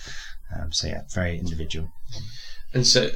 Um, 0.57 0.73
so 0.73 0.87
yeah, 0.89 1.03
very 1.15 1.39
individual. 1.39 1.89
And 2.73 2.87
so, 2.87 3.11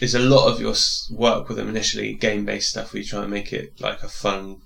is 0.00 0.14
a 0.14 0.18
lot 0.20 0.48
of 0.48 0.60
your 0.60 0.74
work 1.10 1.48
with 1.48 1.56
them 1.56 1.68
initially 1.68 2.14
game-based 2.14 2.70
stuff? 2.70 2.92
Where 2.92 3.02
you 3.02 3.08
try 3.08 3.22
and 3.22 3.30
make 3.30 3.52
it 3.52 3.80
like 3.80 4.02
a 4.02 4.08
fun, 4.08 4.58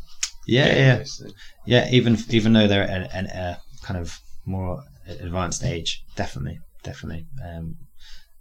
Yeah, 0.46 0.74
yeah, 0.76 0.96
thing? 1.04 1.32
yeah. 1.66 1.88
Even 1.90 2.18
even 2.30 2.52
though 2.52 2.68
they're 2.68 2.82
at 2.82 3.14
an, 3.14 3.26
a 3.26 3.58
kind 3.82 3.98
of 3.98 4.18
more 4.44 4.82
advanced 5.06 5.64
age, 5.64 6.02
definitely, 6.16 6.58
definitely. 6.82 7.26
Um, 7.44 7.76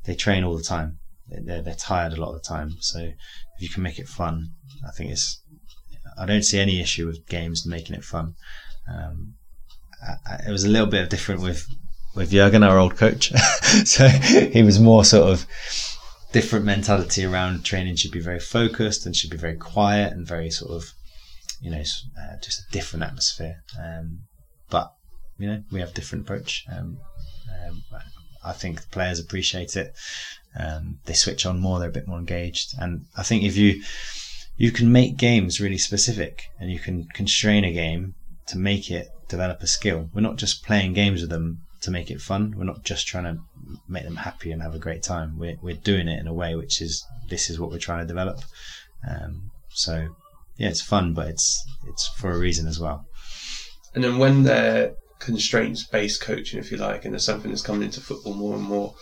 they 0.06 0.16
train 0.16 0.44
all 0.44 0.58
the 0.58 0.64
time. 0.64 0.98
They're, 1.28 1.62
they're 1.62 1.76
tired 1.76 2.14
a 2.14 2.20
lot 2.20 2.34
of 2.36 2.42
the 2.42 2.48
time. 2.48 2.76
So 2.82 3.00
if 3.00 3.60
you 3.62 3.70
can 3.70 3.84
make 3.84 4.00
it 4.00 4.08
fun, 4.08 4.52
I 4.88 4.92
think 4.92 5.12
it's. 5.12 5.42
I 6.18 6.26
don't 6.26 6.44
see 6.44 6.60
any 6.60 6.82
issue 6.82 7.08
with 7.08 7.26
games 7.28 7.66
making 7.66 7.96
it 7.96 8.04
fun. 8.04 8.34
Um, 8.94 9.36
I, 10.06 10.34
I, 10.34 10.36
it 10.48 10.52
was 10.52 10.66
a 10.66 10.70
little 10.70 10.88
bit 10.88 11.10
different 11.10 11.42
with 11.42 11.66
with 12.16 12.32
Jurgen, 12.32 12.64
our 12.64 12.78
old 12.78 12.98
coach. 12.98 13.32
so 13.86 14.08
he 14.08 14.64
was 14.64 14.80
more 14.80 15.06
sort 15.06 15.30
of 15.30 15.46
different 16.32 16.66
mentality 16.66 17.26
around 17.26 17.64
training 17.64 17.96
should 17.96 18.12
be 18.12 18.22
very 18.22 18.40
focused 18.40 19.06
and 19.06 19.16
should 19.16 19.30
be 19.30 19.38
very 19.38 19.58
quiet 19.58 20.14
and 20.14 20.28
very 20.28 20.50
sort 20.50 20.72
of, 20.72 20.94
you 21.62 21.70
know, 21.72 21.82
uh, 21.82 22.38
just 22.42 22.60
a 22.60 22.72
different 22.72 23.04
atmosphere. 23.04 23.64
Um, 23.80 24.22
but 24.70 24.94
you 25.38 25.48
know, 25.48 25.64
we 25.72 25.80
have 25.80 25.94
different 25.94 26.26
approach. 26.26 26.66
Um, 26.72 27.00
um, 27.68 27.84
I 28.44 28.54
think 28.54 28.82
the 28.82 28.88
players 28.88 29.20
appreciate 29.20 29.76
it. 29.76 29.94
Um, 30.58 31.00
they 31.06 31.14
switch 31.14 31.46
on 31.46 31.60
more. 31.60 31.80
They're 31.80 31.90
a 31.90 31.94
bit 31.94 32.08
more 32.08 32.20
engaged. 32.20 32.74
And 32.80 33.06
I 33.18 33.24
think 33.24 33.44
if 33.44 33.58
you 33.58 33.82
you 34.58 34.72
can 34.72 34.92
make 34.92 35.18
games 35.18 35.60
really 35.60 35.78
specific 35.78 36.44
and 36.60 36.72
you 36.72 36.80
can 36.80 37.08
constrain 37.14 37.64
a 37.64 37.72
game 37.72 38.14
to 38.48 38.58
make 38.58 38.92
it 38.92 39.08
develop 39.28 39.62
a 39.62 39.68
skill. 39.68 40.10
We're 40.14 40.22
not 40.22 40.36
just 40.36 40.64
playing 40.64 40.94
games 40.94 41.22
with 41.22 41.30
them 41.30 41.62
to 41.82 41.92
make 41.92 42.12
it 42.12 42.22
fun. 42.22 42.54
We're 42.56 42.64
not 42.64 42.84
just 42.84 43.08
trying 43.08 43.24
to 43.24 43.38
make 43.88 44.04
them 44.04 44.18
happy 44.18 44.52
and 44.52 44.62
have 44.62 44.76
a 44.76 44.80
great 44.80 45.04
time. 45.04 45.38
We're 45.38 45.58
we're 45.62 45.76
doing 45.76 46.08
it 46.08 46.20
in 46.20 46.28
a 46.28 46.34
way 46.34 46.56
which 46.56 46.82
is 46.82 47.06
this 47.30 47.50
is 47.50 47.60
what 47.60 47.72
we're 47.72 47.80
trying 47.80 48.02
to 48.02 48.08
develop. 48.08 48.42
Um, 49.10 49.52
so 49.70 50.16
yeah, 50.58 50.70
it's 50.70 50.82
fun, 50.82 51.14
but 51.14 51.28
it's 51.28 51.64
it's 51.88 52.08
for 52.18 52.32
a 52.32 52.38
reason 52.38 52.68
as 52.68 52.80
well. 52.80 53.06
And 53.94 54.04
then 54.04 54.18
when 54.18 54.44
they're 54.44 54.94
constraints 55.20 55.84
based 55.84 56.22
coaching, 56.22 56.60
if 56.60 56.72
you 56.72 56.78
like, 56.78 57.04
and 57.04 57.14
there's 57.14 57.26
something 57.26 57.52
that's 57.52 57.62
coming 57.62 57.84
into 57.84 58.02
football 58.02 58.34
more 58.34 58.56
and 58.56 58.64
more 58.64 58.96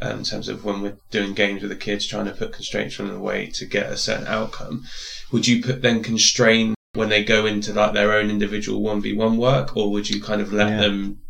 um, 0.00 0.18
in 0.18 0.24
terms 0.24 0.48
of 0.48 0.64
when 0.64 0.82
we're 0.82 0.98
doing 1.10 1.34
games 1.34 1.62
with 1.62 1.70
the 1.70 1.76
kids, 1.76 2.06
trying 2.06 2.26
to 2.26 2.32
put 2.32 2.52
constraints 2.52 2.98
on 3.00 3.08
the 3.08 3.18
way 3.18 3.46
to 3.54 3.66
get 3.66 3.90
a 3.90 3.96
certain 3.96 4.26
outcome. 4.26 4.84
Would 5.32 5.46
you 5.46 5.62
put 5.62 5.82
then 5.82 6.02
constrain 6.02 6.74
when 6.94 7.08
they 7.08 7.24
go 7.24 7.46
into 7.46 7.72
like 7.72 7.92
their 7.92 8.12
own 8.12 8.30
individual 8.30 8.82
one 8.82 9.00
v 9.00 9.12
one 9.12 9.36
work, 9.36 9.76
or 9.76 9.90
would 9.90 10.08
you 10.10 10.20
kind 10.20 10.40
of 10.40 10.52
let 10.52 10.70
yeah. 10.70 10.80
them 10.80 11.20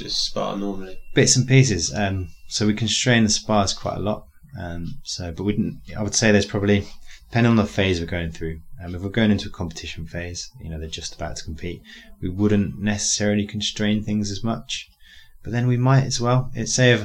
just 0.00 0.24
spar 0.24 0.56
normally? 0.56 0.98
Bits 1.14 1.36
and 1.36 1.46
pieces. 1.46 1.94
Um, 1.94 2.28
so 2.48 2.66
we 2.66 2.74
constrain 2.74 3.24
the 3.24 3.30
spars 3.30 3.72
quite 3.72 3.96
a 3.96 4.00
lot. 4.00 4.26
Um, 4.58 4.98
so, 5.04 5.32
but 5.32 5.44
we 5.44 5.52
didn't. 5.52 5.80
I 5.96 6.02
would 6.02 6.14
say 6.14 6.32
there's 6.32 6.46
probably 6.46 6.86
depending 7.30 7.50
on 7.50 7.56
the 7.56 7.66
phase 7.66 8.00
we're 8.00 8.06
going 8.06 8.32
through. 8.32 8.60
Um, 8.82 8.94
if 8.94 9.02
we're 9.02 9.08
going 9.08 9.30
into 9.30 9.48
a 9.48 9.52
competition 9.52 10.04
phase, 10.04 10.50
you 10.60 10.68
know, 10.68 10.80
they're 10.80 10.88
just 10.88 11.14
about 11.14 11.36
to 11.36 11.44
compete, 11.44 11.80
we 12.20 12.28
wouldn't 12.28 12.80
necessarily 12.80 13.46
constrain 13.46 14.02
things 14.02 14.32
as 14.32 14.42
much. 14.42 14.88
But 15.44 15.52
then 15.52 15.68
we 15.68 15.76
might 15.76 16.04
as 16.04 16.20
well. 16.20 16.50
It's 16.54 16.74
say 16.74 16.92
if, 16.92 17.02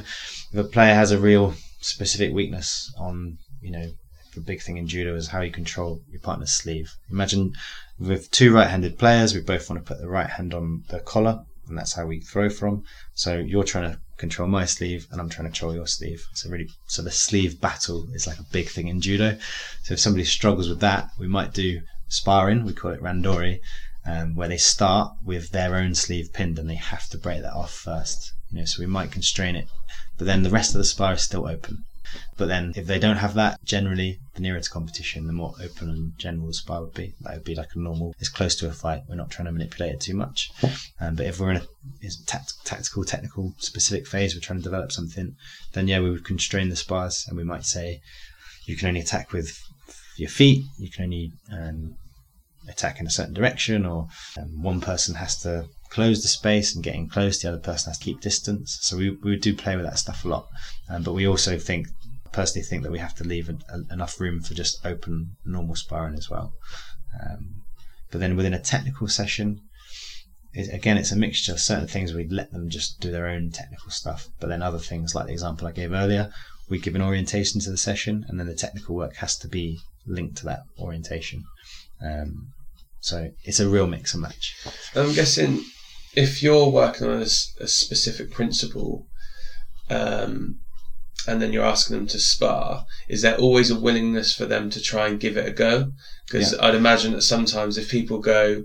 if 0.52 0.58
a 0.58 0.64
player 0.64 0.94
has 0.94 1.12
a 1.12 1.20
real 1.20 1.54
specific 1.80 2.34
weakness 2.34 2.92
on, 2.98 3.38
you 3.62 3.70
know, 3.70 3.86
the 4.34 4.40
big 4.40 4.60
thing 4.62 4.78
in 4.78 4.88
judo 4.88 5.14
is 5.14 5.28
how 5.28 5.42
you 5.42 5.52
control 5.52 6.00
your 6.10 6.20
partner's 6.20 6.52
sleeve. 6.52 6.92
Imagine 7.10 7.52
with 8.00 8.30
two 8.32 8.52
right-handed 8.52 8.98
players, 8.98 9.32
we 9.32 9.40
both 9.40 9.70
want 9.70 9.84
to 9.84 9.88
put 9.88 10.00
the 10.00 10.08
right 10.08 10.28
hand 10.28 10.52
on 10.52 10.82
the 10.88 10.98
collar, 10.98 11.44
and 11.68 11.76
that's 11.76 11.94
how 11.94 12.06
we 12.06 12.20
throw 12.20 12.48
from. 12.48 12.84
So 13.14 13.38
you're 13.38 13.64
trying 13.64 13.92
to 13.92 13.98
control 14.16 14.48
my 14.48 14.64
sleeve 14.64 15.06
and 15.10 15.20
I'm 15.20 15.28
trying 15.28 15.46
to 15.46 15.50
control 15.50 15.74
your 15.74 15.86
sleeve. 15.86 16.26
So 16.34 16.48
really, 16.48 16.68
so 16.86 17.02
the 17.02 17.10
sleeve 17.10 17.60
battle 17.60 18.06
is 18.12 18.26
like 18.26 18.38
a 18.38 18.52
big 18.52 18.68
thing 18.68 18.88
in 18.88 19.00
judo. 19.00 19.38
So 19.82 19.94
if 19.94 20.00
somebody 20.00 20.24
struggles 20.24 20.68
with 20.68 20.80
that, 20.80 21.10
we 21.18 21.26
might 21.26 21.52
do 21.52 21.80
sparring. 22.08 22.64
We 22.64 22.72
call 22.72 22.92
it 22.92 23.02
randori, 23.02 23.60
um, 24.06 24.34
where 24.34 24.48
they 24.48 24.56
start 24.56 25.12
with 25.24 25.50
their 25.50 25.74
own 25.74 25.94
sleeve 25.94 26.32
pinned 26.32 26.58
and 26.58 26.70
they 26.70 26.76
have 26.76 27.08
to 27.10 27.18
break 27.18 27.42
that 27.42 27.52
off 27.52 27.72
first. 27.72 28.32
You 28.50 28.60
know, 28.60 28.64
so 28.64 28.80
we 28.80 28.86
might 28.86 29.10
constrain 29.10 29.56
it, 29.56 29.66
but 30.16 30.26
then 30.26 30.42
the 30.42 30.50
rest 30.50 30.74
of 30.74 30.78
the 30.78 30.84
spar 30.84 31.14
is 31.14 31.22
still 31.22 31.48
open. 31.48 31.84
But 32.36 32.48
then 32.48 32.72
if 32.76 32.86
they 32.86 32.98
don't 32.98 33.16
have 33.16 33.34
that, 33.34 33.64
generally 33.64 34.18
the 34.34 34.40
nearer 34.40 34.60
to 34.60 34.70
competition, 34.70 35.26
the 35.26 35.32
more 35.32 35.54
open 35.62 35.90
and 35.90 36.18
general 36.18 36.48
the 36.48 36.54
spar 36.54 36.82
would 36.82 36.94
be. 36.94 37.14
That 37.20 37.34
would 37.34 37.44
be 37.44 37.54
like 37.54 37.74
a 37.74 37.78
normal, 37.78 38.14
it's 38.18 38.28
close 38.28 38.54
to 38.56 38.68
a 38.68 38.72
fight. 38.72 39.02
We're 39.08 39.16
not 39.16 39.30
trying 39.30 39.46
to 39.46 39.52
manipulate 39.52 39.94
it 39.94 40.00
too 40.00 40.14
much. 40.14 40.50
Um, 41.00 41.14
but 41.14 41.26
if 41.26 41.40
we're 41.40 41.52
in 41.52 41.56
a 41.58 41.66
tact- 42.26 42.64
tactical, 42.64 43.04
technical, 43.04 43.54
specific 43.58 44.06
phase, 44.06 44.34
we're 44.34 44.40
trying 44.40 44.58
to 44.58 44.64
develop 44.64 44.92
something, 44.92 45.34
then 45.72 45.88
yeah, 45.88 46.00
we 46.00 46.10
would 46.10 46.24
constrain 46.24 46.68
the 46.68 46.76
spars 46.76 47.24
and 47.28 47.36
we 47.36 47.44
might 47.44 47.64
say 47.64 48.00
you 48.66 48.76
can 48.76 48.88
only 48.88 49.00
attack 49.00 49.32
with 49.32 49.58
your 50.16 50.30
feet, 50.30 50.64
you 50.78 50.90
can 50.90 51.04
only 51.04 51.32
um, 51.52 51.96
attack 52.68 53.00
in 53.00 53.06
a 53.06 53.10
certain 53.10 53.34
direction, 53.34 53.86
or 53.86 54.08
um, 54.38 54.62
one 54.62 54.80
person 54.80 55.14
has 55.14 55.40
to 55.42 55.68
close 55.90 56.22
the 56.22 56.28
space 56.28 56.74
and 56.74 56.84
getting 56.84 57.08
close, 57.08 57.40
the 57.40 57.48
other 57.48 57.58
person 57.58 57.90
has 57.90 57.98
to 57.98 58.04
keep 58.04 58.20
distance. 58.20 58.78
So 58.82 58.96
we, 58.96 59.10
we 59.22 59.36
do 59.36 59.54
play 59.54 59.76
with 59.76 59.84
that 59.84 59.98
stuff 59.98 60.24
a 60.24 60.28
lot. 60.28 60.48
Um, 60.90 61.02
but 61.02 61.12
we 61.12 61.26
also 61.26 61.58
think, 61.58 61.88
personally 62.36 62.66
think 62.66 62.82
that 62.82 62.92
we 62.92 62.98
have 62.98 63.14
to 63.14 63.24
leave 63.24 63.48
a, 63.48 63.56
enough 63.90 64.20
room 64.20 64.42
for 64.42 64.52
just 64.52 64.84
open 64.84 65.36
normal 65.46 65.74
sparring 65.74 66.14
as 66.14 66.28
well. 66.28 66.52
Um, 67.18 67.62
but 68.10 68.20
then 68.20 68.36
within 68.36 68.52
a 68.52 68.60
technical 68.60 69.08
session, 69.08 69.62
it, 70.52 70.72
again, 70.72 70.98
it's 70.98 71.12
a 71.12 71.16
mixture. 71.16 71.52
Of 71.52 71.60
Certain 71.60 71.88
things 71.88 72.12
we 72.12 72.28
let 72.28 72.52
them 72.52 72.68
just 72.68 73.00
do 73.00 73.10
their 73.10 73.26
own 73.26 73.50
technical 73.50 73.90
stuff, 73.90 74.28
but 74.38 74.48
then 74.48 74.62
other 74.62 74.78
things, 74.78 75.14
like 75.14 75.26
the 75.26 75.32
example 75.32 75.66
I 75.66 75.72
gave 75.72 75.92
earlier, 75.92 76.30
we 76.68 76.78
give 76.78 76.94
an 76.94 77.02
orientation 77.02 77.58
to 77.62 77.70
the 77.70 77.78
session, 77.78 78.26
and 78.28 78.38
then 78.38 78.46
the 78.46 78.54
technical 78.54 78.94
work 78.94 79.16
has 79.16 79.38
to 79.38 79.48
be 79.48 79.78
linked 80.06 80.36
to 80.38 80.44
that 80.44 80.60
orientation. 80.78 81.42
Um, 82.04 82.48
so 83.00 83.30
it's 83.44 83.60
a 83.60 83.68
real 83.68 83.86
mix 83.86 84.12
and 84.12 84.22
match. 84.22 84.54
I'm 84.94 85.14
guessing 85.14 85.64
if 86.14 86.42
you're 86.42 86.68
working 86.68 87.06
on 87.08 87.18
a, 87.18 87.30
a 87.66 87.68
specific 87.68 88.30
principle, 88.30 89.06
um, 89.88 90.58
and 91.26 91.40
then 91.40 91.52
you're 91.52 91.64
asking 91.64 91.96
them 91.96 92.06
to 92.08 92.18
spar, 92.18 92.86
is 93.08 93.22
there 93.22 93.36
always 93.36 93.70
a 93.70 93.78
willingness 93.78 94.34
for 94.34 94.46
them 94.46 94.70
to 94.70 94.80
try 94.80 95.08
and 95.08 95.20
give 95.20 95.36
it 95.36 95.46
a 95.46 95.52
go? 95.52 95.92
Because 96.26 96.52
yeah. 96.52 96.58
I'd 96.64 96.74
imagine 96.74 97.12
that 97.12 97.22
sometimes 97.22 97.78
if 97.78 97.90
people 97.90 98.18
go, 98.18 98.64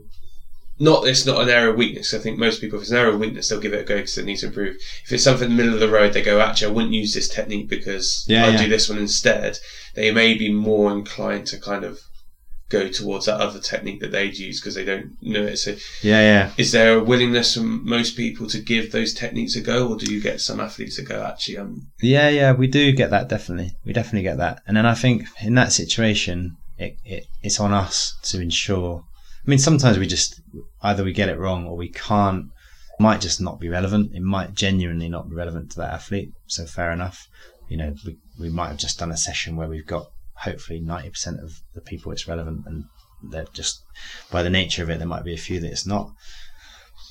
not 0.80 1.08
it's 1.08 1.26
not 1.26 1.42
an 1.42 1.50
area 1.50 1.70
of 1.70 1.78
weakness. 1.78 2.14
I 2.14 2.18
think 2.18 2.40
most 2.40 2.60
people, 2.60 2.78
if 2.78 2.84
it's 2.84 2.92
an 2.92 2.98
area 2.98 3.14
of 3.14 3.20
weakness, 3.20 3.48
they'll 3.48 3.60
give 3.60 3.74
it 3.74 3.82
a 3.82 3.84
go 3.84 3.98
because 3.98 4.18
it 4.18 4.26
needs 4.26 4.42
to 4.42 4.48
improve. 4.48 4.78
If 5.04 5.12
it's 5.12 5.24
something 5.24 5.50
in 5.50 5.56
the 5.56 5.64
middle 5.64 5.76
of 5.76 5.80
the 5.80 5.96
road, 5.96 6.14
they 6.14 6.24
go, 6.24 6.42
actually, 6.42 6.72
I 6.72 6.76
wouldn't 6.76 6.94
use 6.94 7.14
this 7.14 7.28
technique 7.28 7.70
because 7.70 8.26
yeah, 8.28 8.46
I'll 8.46 8.54
yeah. 8.54 8.64
do 8.64 8.70
this 8.70 8.90
one 8.90 8.98
instead. 8.98 9.60
They 9.94 10.12
may 10.12 10.34
be 10.34 10.52
more 10.52 10.92
inclined 10.92 11.48
to 11.48 11.60
kind 11.60 11.84
of 11.84 12.00
go 12.72 12.88
towards 12.88 13.26
that 13.26 13.42
other 13.42 13.60
technique 13.60 14.00
that 14.00 14.12
they'd 14.12 14.38
use 14.38 14.60
because 14.60 14.76
they 14.76 14.86
don't 14.86 15.12
know 15.22 15.44
it. 15.44 15.58
So, 15.58 15.72
yeah, 16.02 16.22
yeah. 16.22 16.52
Is 16.58 16.72
there 16.72 16.96
a 16.98 17.04
willingness 17.04 17.56
from 17.56 17.88
most 17.88 18.16
people 18.16 18.48
to 18.48 18.60
give 18.60 18.92
those 18.92 19.14
techniques 19.14 19.56
a 19.56 19.62
go, 19.62 19.90
or 19.90 19.98
do 19.98 20.12
you 20.12 20.22
get 20.22 20.42
some 20.42 20.60
athletes 20.60 20.98
that 20.98 21.08
go, 21.08 21.24
actually, 21.24 21.58
um, 21.58 21.88
yeah, 22.02 22.30
yeah, 22.30 22.54
we 22.54 22.68
do 22.68 22.92
get 22.92 23.10
that 23.12 23.28
definitely. 23.28 23.74
We 23.86 23.94
definitely 23.94 24.24
get 24.24 24.38
that, 24.38 24.62
and 24.66 24.76
then 24.76 24.86
I 24.86 24.96
think 24.96 25.28
in 25.42 25.56
that 25.56 25.72
situation, 25.74 26.58
it, 26.78 26.98
it 27.06 27.26
it's 27.44 27.60
on 27.60 27.74
us 27.74 28.18
to 28.24 28.42
ensure. 28.42 29.04
I 29.46 29.50
mean, 29.50 29.60
sometimes 29.60 29.98
we 29.98 30.08
just 30.08 30.42
either 30.82 31.04
we 31.04 31.14
get 31.14 31.30
it 31.30 31.38
wrong 31.38 31.66
or 31.66 31.76
we 31.76 31.90
can't. 31.90 32.46
Might 33.00 33.22
just 33.22 33.42
not 33.42 33.60
be 33.60 33.68
relevant. 33.68 34.14
It 34.14 34.22
might 34.22 34.54
genuinely 34.54 35.10
not 35.10 35.28
be 35.28 35.36
relevant 35.36 35.72
to 35.72 35.78
that 35.78 35.94
athlete. 35.94 36.34
So 36.46 36.66
fair 36.66 36.92
enough. 36.92 37.28
You 37.68 37.78
know, 37.78 37.96
we 38.06 38.18
we 38.40 38.50
might 38.50 38.68
have 38.68 38.78
just 38.78 39.00
done 39.00 39.12
a 39.12 39.18
session 39.18 39.56
where 39.56 39.68
we've 39.68 39.88
got 39.88 40.11
hopefully 40.44 40.82
90% 40.82 41.44
of 41.44 41.62
the 41.74 41.82
people 41.82 42.12
it's 42.12 42.28
relevant 42.28 42.64
and 42.66 42.86
they're 43.30 43.46
just 43.54 43.84
by 44.32 44.42
the 44.42 44.50
nature 44.50 44.82
of 44.82 44.90
it 44.90 44.98
there 44.98 45.08
might 45.08 45.24
be 45.24 45.34
a 45.34 45.38
few 45.38 45.60
that 45.60 45.72
it's 45.72 45.86
not. 45.86 46.12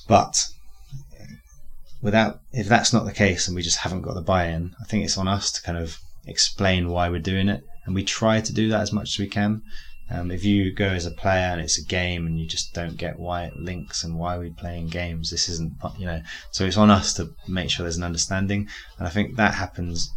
But 0.07 0.47
without 2.01 2.41
if 2.51 2.67
that's 2.67 2.91
not 2.91 3.05
the 3.05 3.13
case 3.13 3.47
and 3.47 3.55
we 3.55 3.61
just 3.61 3.79
haven't 3.79 4.01
got 4.01 4.15
the 4.15 4.21
buy-in. 4.21 4.75
I 4.81 4.85
think 4.85 5.05
it's 5.05 5.17
on 5.17 5.27
us 5.27 5.51
to 5.53 5.61
kind 5.61 5.77
of 5.77 5.99
explain 6.25 6.89
why 6.89 7.09
we're 7.09 7.19
doing 7.19 7.47
it 7.47 7.63
and 7.85 7.95
we 7.95 8.03
try 8.03 8.41
to 8.41 8.53
do 8.53 8.69
that 8.69 8.81
as 8.81 8.91
much 8.91 9.09
as 9.09 9.19
we 9.19 9.27
can. 9.27 9.61
Um, 10.09 10.29
if 10.29 10.43
you 10.43 10.73
go 10.73 10.87
as 10.87 11.05
a 11.05 11.11
player 11.11 11.51
and 11.53 11.61
it's 11.61 11.79
a 11.79 11.85
game 11.85 12.27
and 12.27 12.37
you 12.37 12.45
just 12.45 12.73
don't 12.73 12.97
get 12.97 13.17
why 13.17 13.45
it 13.45 13.55
links 13.55 14.03
and 14.03 14.19
why 14.19 14.37
we're 14.37 14.51
playing 14.51 14.87
games 14.87 15.31
this 15.31 15.47
isn't 15.47 15.71
you 15.97 16.05
know 16.05 16.21
so 16.51 16.65
it's 16.65 16.75
on 16.75 16.89
us 16.89 17.13
to 17.13 17.33
make 17.47 17.69
sure 17.69 17.85
there's 17.85 17.95
an 17.95 18.03
understanding 18.03 18.67
and 18.97 19.07
i 19.07 19.09
think 19.09 19.37
that 19.37 19.53
happens 19.53 20.11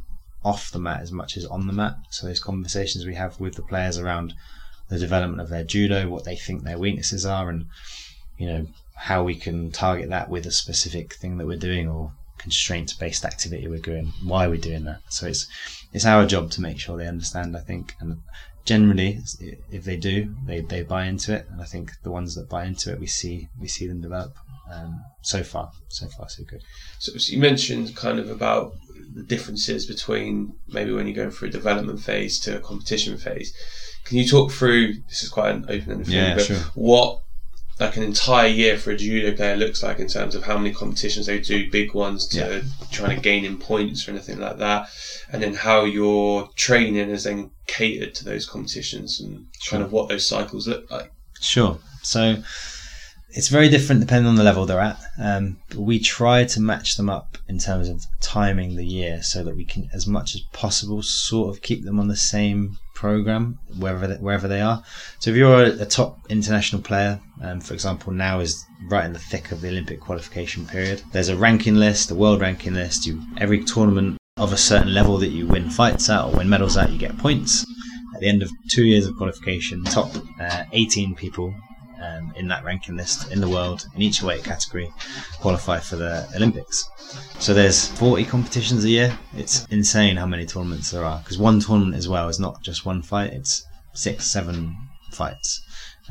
off 0.45 0.71
the 0.71 0.79
mat 0.79 1.01
as 1.01 1.13
much 1.13 1.37
as 1.37 1.45
on 1.47 1.67
the 1.67 1.73
mat. 1.73 1.97
So 2.11 2.27
those 2.27 2.41
conversations 2.41 3.07
we 3.07 3.15
have 3.15 3.41
with 3.41 3.55
the 3.55 3.63
players 3.63 3.99
around 3.99 4.35
the 4.89 4.99
development 4.99 5.41
of 5.41 5.49
their 5.49 5.65
judo, 5.65 6.09
what 6.09 6.25
they 6.25 6.37
think 6.37 6.63
their 6.63 6.79
weaknesses 6.79 7.25
are, 7.25 7.49
and 7.49 7.67
you 8.39 8.47
know 8.47 8.67
how 8.95 9.25
we 9.25 9.35
can 9.35 9.71
target 9.71 10.09
that 10.11 10.29
with 10.29 10.47
a 10.47 10.53
specific 10.53 11.15
thing 11.15 11.39
that 11.39 11.47
we're 11.47 11.57
doing 11.57 11.89
or 11.89 12.13
constraint-based 12.39 13.25
activity 13.25 13.67
we're 13.67 13.79
doing, 13.79 14.13
why 14.23 14.47
we're 14.47 14.57
doing 14.57 14.85
that. 14.85 15.01
So 15.09 15.27
it's 15.27 15.49
it's 15.93 16.05
our 16.05 16.27
job 16.27 16.51
to 16.53 16.61
make 16.61 16.79
sure 16.79 16.97
they 16.97 17.09
understand. 17.09 17.57
I 17.57 17.61
think, 17.61 17.95
and 18.01 18.21
generally, 18.65 19.21
if 19.71 19.85
they 19.85 19.97
do, 19.97 20.35
they, 20.47 20.61
they 20.61 20.83
buy 20.83 21.07
into 21.07 21.35
it, 21.35 21.47
and 21.51 21.61
I 21.61 21.65
think 21.65 21.93
the 22.03 22.11
ones 22.11 22.35
that 22.35 22.49
buy 22.49 22.65
into 22.65 22.93
it, 22.93 23.01
we 23.01 23.07
see 23.07 23.49
we 23.61 23.69
see 23.69 23.87
them 23.87 24.01
develop. 24.01 24.37
Um, 24.75 25.05
so 25.23 25.43
far, 25.43 25.71
so 25.89 26.07
far, 26.09 26.29
so 26.29 26.43
good. 26.45 26.63
So, 26.99 27.13
so 27.17 27.33
you 27.33 27.39
mentioned 27.39 27.97
kind 27.97 28.19
of 28.19 28.31
about 28.31 28.73
the 29.15 29.23
differences 29.23 29.87
between 29.87 30.55
maybe 30.69 30.93
when 30.93 31.07
you're 31.07 31.17
going 31.17 31.31
through 31.31 31.49
a 31.49 31.53
development 31.53 32.01
phase 32.01 32.41
to 32.41 32.57
a 32.57 32.61
competition 32.61 33.17
phase. 33.17 33.55
Can 34.05 34.19
you 34.19 34.27
talk 34.27 34.51
through? 34.51 34.95
This 35.09 35.23
is 35.23 35.29
quite 35.29 35.55
an 35.55 35.65
open-ended 35.69 36.07
thing, 36.07 36.15
yeah, 36.15 36.35
but 36.35 36.45
sure. 36.45 36.57
what 36.75 37.21
like 37.81 37.97
an 37.97 38.05
entire 38.05 38.47
year 38.47 38.79
for 38.79 38.93
a 38.93 38.97
judo 38.97 39.35
player 39.35 39.57
looks 39.57 39.83
like 39.83 39.99
in 39.99 40.07
terms 40.07 40.37
of 40.37 40.45
how 40.45 40.57
many 40.57 40.73
competitions 40.73 41.27
they 41.27 41.41
do, 41.41 41.69
big 41.71 41.93
ones 41.93 42.29
to 42.29 42.39
Yeah. 42.39 42.63
trying 42.93 43.17
to 43.17 43.23
gain 43.23 43.45
in 43.45 43.59
points 43.59 44.07
or 44.07 44.13
anything 44.13 44.39
like 44.39 44.59
that, 44.59 44.89
and 45.33 45.43
then 45.43 45.55
how 45.55 45.85
your 45.85 46.49
training 46.55 47.09
is 47.11 47.25
then 47.25 47.51
catered 47.67 48.15
to 48.17 48.25
those 48.25 48.47
competitions 48.47 49.21
and 49.21 49.47
kind 49.69 49.83
of 49.83 49.91
what 49.91 50.09
those 50.09 50.29
cycles 50.29 50.69
look 50.69 50.89
like. 50.91 51.11
Sure. 51.41 51.79
So 52.03 52.43
it's 53.35 53.49
very 53.49 53.69
different 53.69 54.01
depending 54.01 54.29
on 54.29 54.37
the 54.37 54.45
level 54.45 54.65
they're 54.65 54.81
at. 54.81 54.99
Um, 55.19 55.57
we 55.77 55.99
try 55.99 56.45
to 56.45 56.61
match 56.61 56.97
them 56.97 57.11
up 57.11 57.37
in 57.49 57.59
terms 57.59 57.89
of 57.89 58.07
timing 58.21 58.77
the 58.77 58.87
year 58.87 59.23
so 59.23 59.43
that 59.43 59.57
we 59.57 59.65
can, 59.65 59.91
as 59.93 60.07
much 60.07 60.37
as 60.37 60.41
possible, 60.53 61.03
sort 61.03 61.55
of 61.55 61.61
keep 61.61 61.85
them 61.85 61.99
on 61.99 62.07
the 62.07 62.17
same 62.17 62.79
program 62.95 63.59
wherever 63.77 64.07
they, 64.07 64.15
wherever 64.15 64.47
they 64.47 64.61
are. 64.61 64.85
So 65.19 65.31
if 65.31 65.37
you're 65.37 65.65
a, 65.65 65.83
a 65.83 65.87
top 65.87 66.21
international 66.31 66.81
player, 66.81 67.21
um, 67.43 67.61
for 67.61 67.75
example, 67.75 68.13
now 68.13 68.39
is 68.39 68.65
right 68.89 69.05
in 69.05 69.13
the 69.13 69.19
thick 69.19 69.51
of 69.51 69.61
the 69.61 69.69
Olympic 69.69 70.01
qualification 70.01 70.65
period. 70.65 71.03
There's 71.11 71.29
a 71.29 71.37
ranking 71.37 71.75
list, 71.75 72.13
a 72.13 72.15
world 72.15 72.41
ranking 72.41 72.75
list. 72.75 73.05
You 73.05 73.21
every 73.39 73.65
tournament 73.65 74.17
of 74.37 74.53
a 74.53 74.57
certain 74.57 74.95
level 74.95 75.19
that 75.19 75.29
you 75.29 75.47
win 75.47 75.71
fights 75.71 76.09
at 76.09 76.25
or 76.25 76.37
win 76.37 76.49
medals 76.49 76.77
at, 76.77 76.93
you 76.93 76.99
get 76.99 77.19
points. 77.19 77.67
At 78.15 78.21
the 78.21 78.29
end 78.29 78.45
of 78.45 78.51
two 78.71 78.85
years 78.85 79.07
of 79.07 79.17
qualification, 79.17 79.83
top 79.85 80.15
uh, 80.41 80.65
18 80.73 81.17
people 81.17 81.53
um, 82.05 82.33
in 82.37 82.49
that 82.49 82.65
ranking 82.65 82.97
list 82.97 83.31
in 83.31 83.41
the 83.41 83.49
world 83.49 83.87
in 83.95 84.03
each 84.03 84.23
weight 84.23 84.45
category 84.45 84.93
qualify 85.41 85.79
for 85.79 85.97
the 85.97 86.29
Olympics. 86.37 86.89
So 87.39 87.55
there's 87.55 87.89
40 87.89 88.25
competitions 88.25 88.85
a 88.85 88.91
year. 88.91 89.19
It's 89.37 89.67
insane 89.67 90.17
how 90.17 90.27
many 90.27 90.47
tournaments 90.47 90.91
there 90.91 91.05
are 91.05 91.19
because 91.19 91.39
one 91.39 91.61
tournament 91.61 91.97
as 91.97 92.09
well 92.09 92.29
is 92.29 92.41
not 92.41 92.63
just 92.63 92.85
one 92.85 93.03
fight. 93.03 93.33
It's 93.33 93.67
six, 93.93 94.27
seven 94.27 94.77
fights 95.11 95.63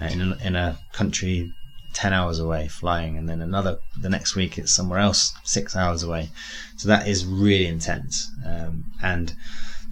uh, 0.01 0.05
in 0.05 0.21
a, 0.21 0.37
in 0.43 0.55
a 0.55 0.79
country 0.93 1.51
10 1.93 2.11
hours 2.13 2.39
away 2.39 2.67
flying 2.67 3.17
and 3.17 3.29
then 3.29 3.41
another 3.41 3.77
the 4.01 4.09
next 4.09 4.35
week 4.35 4.57
it's 4.57 4.73
somewhere 4.73 4.97
else 4.97 5.31
six 5.43 5.75
hours 5.75 6.01
away 6.01 6.27
so 6.75 6.87
that 6.87 7.07
is 7.07 7.23
really 7.23 7.67
intense 7.67 8.31
um, 8.47 8.83
and 9.03 9.35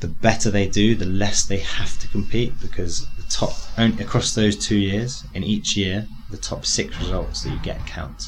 the 0.02 0.08
better 0.08 0.50
they 0.52 0.68
do, 0.68 0.96
the 0.96 1.06
less 1.06 1.44
they 1.46 1.60
have 1.60 1.98
to 2.00 2.08
compete 2.08 2.60
because 2.60 3.08
top 3.34 3.54
across 3.78 4.34
those 4.36 4.56
two 4.56 4.78
years 4.78 5.24
in 5.34 5.44
each 5.44 5.78
year, 5.78 6.08
the 6.30 6.38
top 6.38 6.66
six 6.66 6.98
results 7.00 7.44
that 7.44 7.52
you 7.52 7.60
get 7.60 7.86
count. 7.86 8.24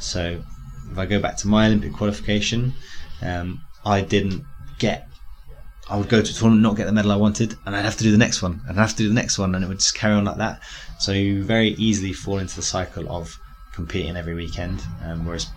So 0.00 0.42
if 0.90 0.98
I 0.98 1.06
go 1.06 1.20
back 1.20 1.36
to 1.38 1.48
my 1.48 1.66
Olympic 1.66 1.92
qualification, 1.92 2.72
um, 3.22 3.60
I 3.84 4.00
didn't 4.00 4.44
get. 4.78 5.06
I 5.88 5.96
would 5.96 6.08
go 6.08 6.22
to 6.22 6.30
a 6.30 6.34
tournament, 6.34 6.62
not 6.62 6.76
get 6.76 6.86
the 6.86 6.92
medal 6.92 7.10
I 7.10 7.16
wanted, 7.16 7.56
and 7.66 7.74
I'd 7.74 7.84
have 7.84 7.96
to 7.96 8.04
do 8.04 8.12
the 8.12 8.18
next 8.18 8.42
one, 8.42 8.60
and 8.68 8.78
I'd 8.78 8.82
have 8.82 8.92
to 8.92 8.96
do 8.96 9.08
the 9.08 9.14
next 9.14 9.38
one, 9.38 9.54
and 9.54 9.64
it 9.64 9.68
would 9.68 9.80
just 9.80 9.94
carry 9.94 10.14
on 10.14 10.24
like 10.24 10.36
that. 10.36 10.60
So 11.00 11.12
you 11.12 11.42
very 11.42 11.70
easily 11.70 12.12
fall 12.12 12.38
into 12.38 12.54
the 12.54 12.62
cycle 12.62 13.10
of 13.10 13.36
competing 13.72 14.16
every 14.16 14.34
weekend. 14.34 14.82
Um, 15.02 15.26
whereas 15.26 15.48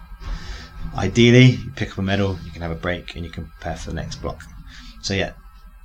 ideally, 0.96 1.46
you 1.46 1.72
pick 1.76 1.92
up 1.92 2.00
a 2.00 2.02
medal, 2.02 2.40
you 2.44 2.52
can 2.52 2.64
have 2.64 2.72
a 2.72 2.76
break, 2.76 3.16
and 3.16 3.24
you 3.24 3.32
can 3.32 3.46
prepare 3.46 3.76
for 3.76 3.92
the 3.92 3.96
next 3.96 4.22
block. 4.22 4.44
So 5.02 5.14
yeah, 5.14 5.34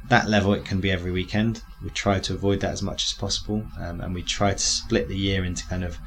that 0.09 0.29
level 0.29 0.55
it 0.55 0.65
can 0.65 0.81
be 0.81 0.91
every 0.91 1.11
weekend. 1.11 1.63
We 1.83 1.91
try 1.91 2.19
to 2.21 2.35
avoid 2.35 2.61
that 2.61 2.73
as 2.73 2.83
much 2.83 3.07
as 3.07 3.13
possible, 3.13 3.65
um, 3.79 4.01
and 4.01 4.15
we 4.15 4.23
try 4.23 4.53
to 4.53 4.59
split 4.59 5.09
the 5.09 5.17
year 5.17 5.45
into 5.45 5.67
kind 5.67 5.85
of 5.85 5.99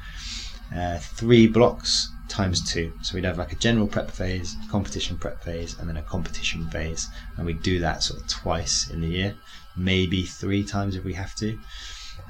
uh, 0.74 0.98
three 0.98 1.46
blocks 1.46 2.10
times 2.28 2.62
two. 2.72 2.92
So 3.02 3.14
we'd 3.14 3.24
have 3.24 3.38
like 3.38 3.52
a 3.52 3.56
general 3.56 3.86
prep 3.86 4.10
phase, 4.10 4.56
competition 4.70 5.18
prep 5.18 5.42
phase, 5.42 5.78
and 5.78 5.88
then 5.88 5.96
a 5.96 6.02
competition 6.02 6.68
phase, 6.70 7.08
and 7.36 7.46
we 7.46 7.52
do 7.52 7.78
that 7.80 8.02
sort 8.02 8.20
of 8.20 8.28
twice 8.28 8.90
in 8.90 9.00
the 9.00 9.08
year, 9.08 9.36
maybe 9.76 10.24
three 10.24 10.64
times 10.64 10.96
if 10.96 11.04
we 11.04 11.14
have 11.14 11.34
to. 11.36 11.58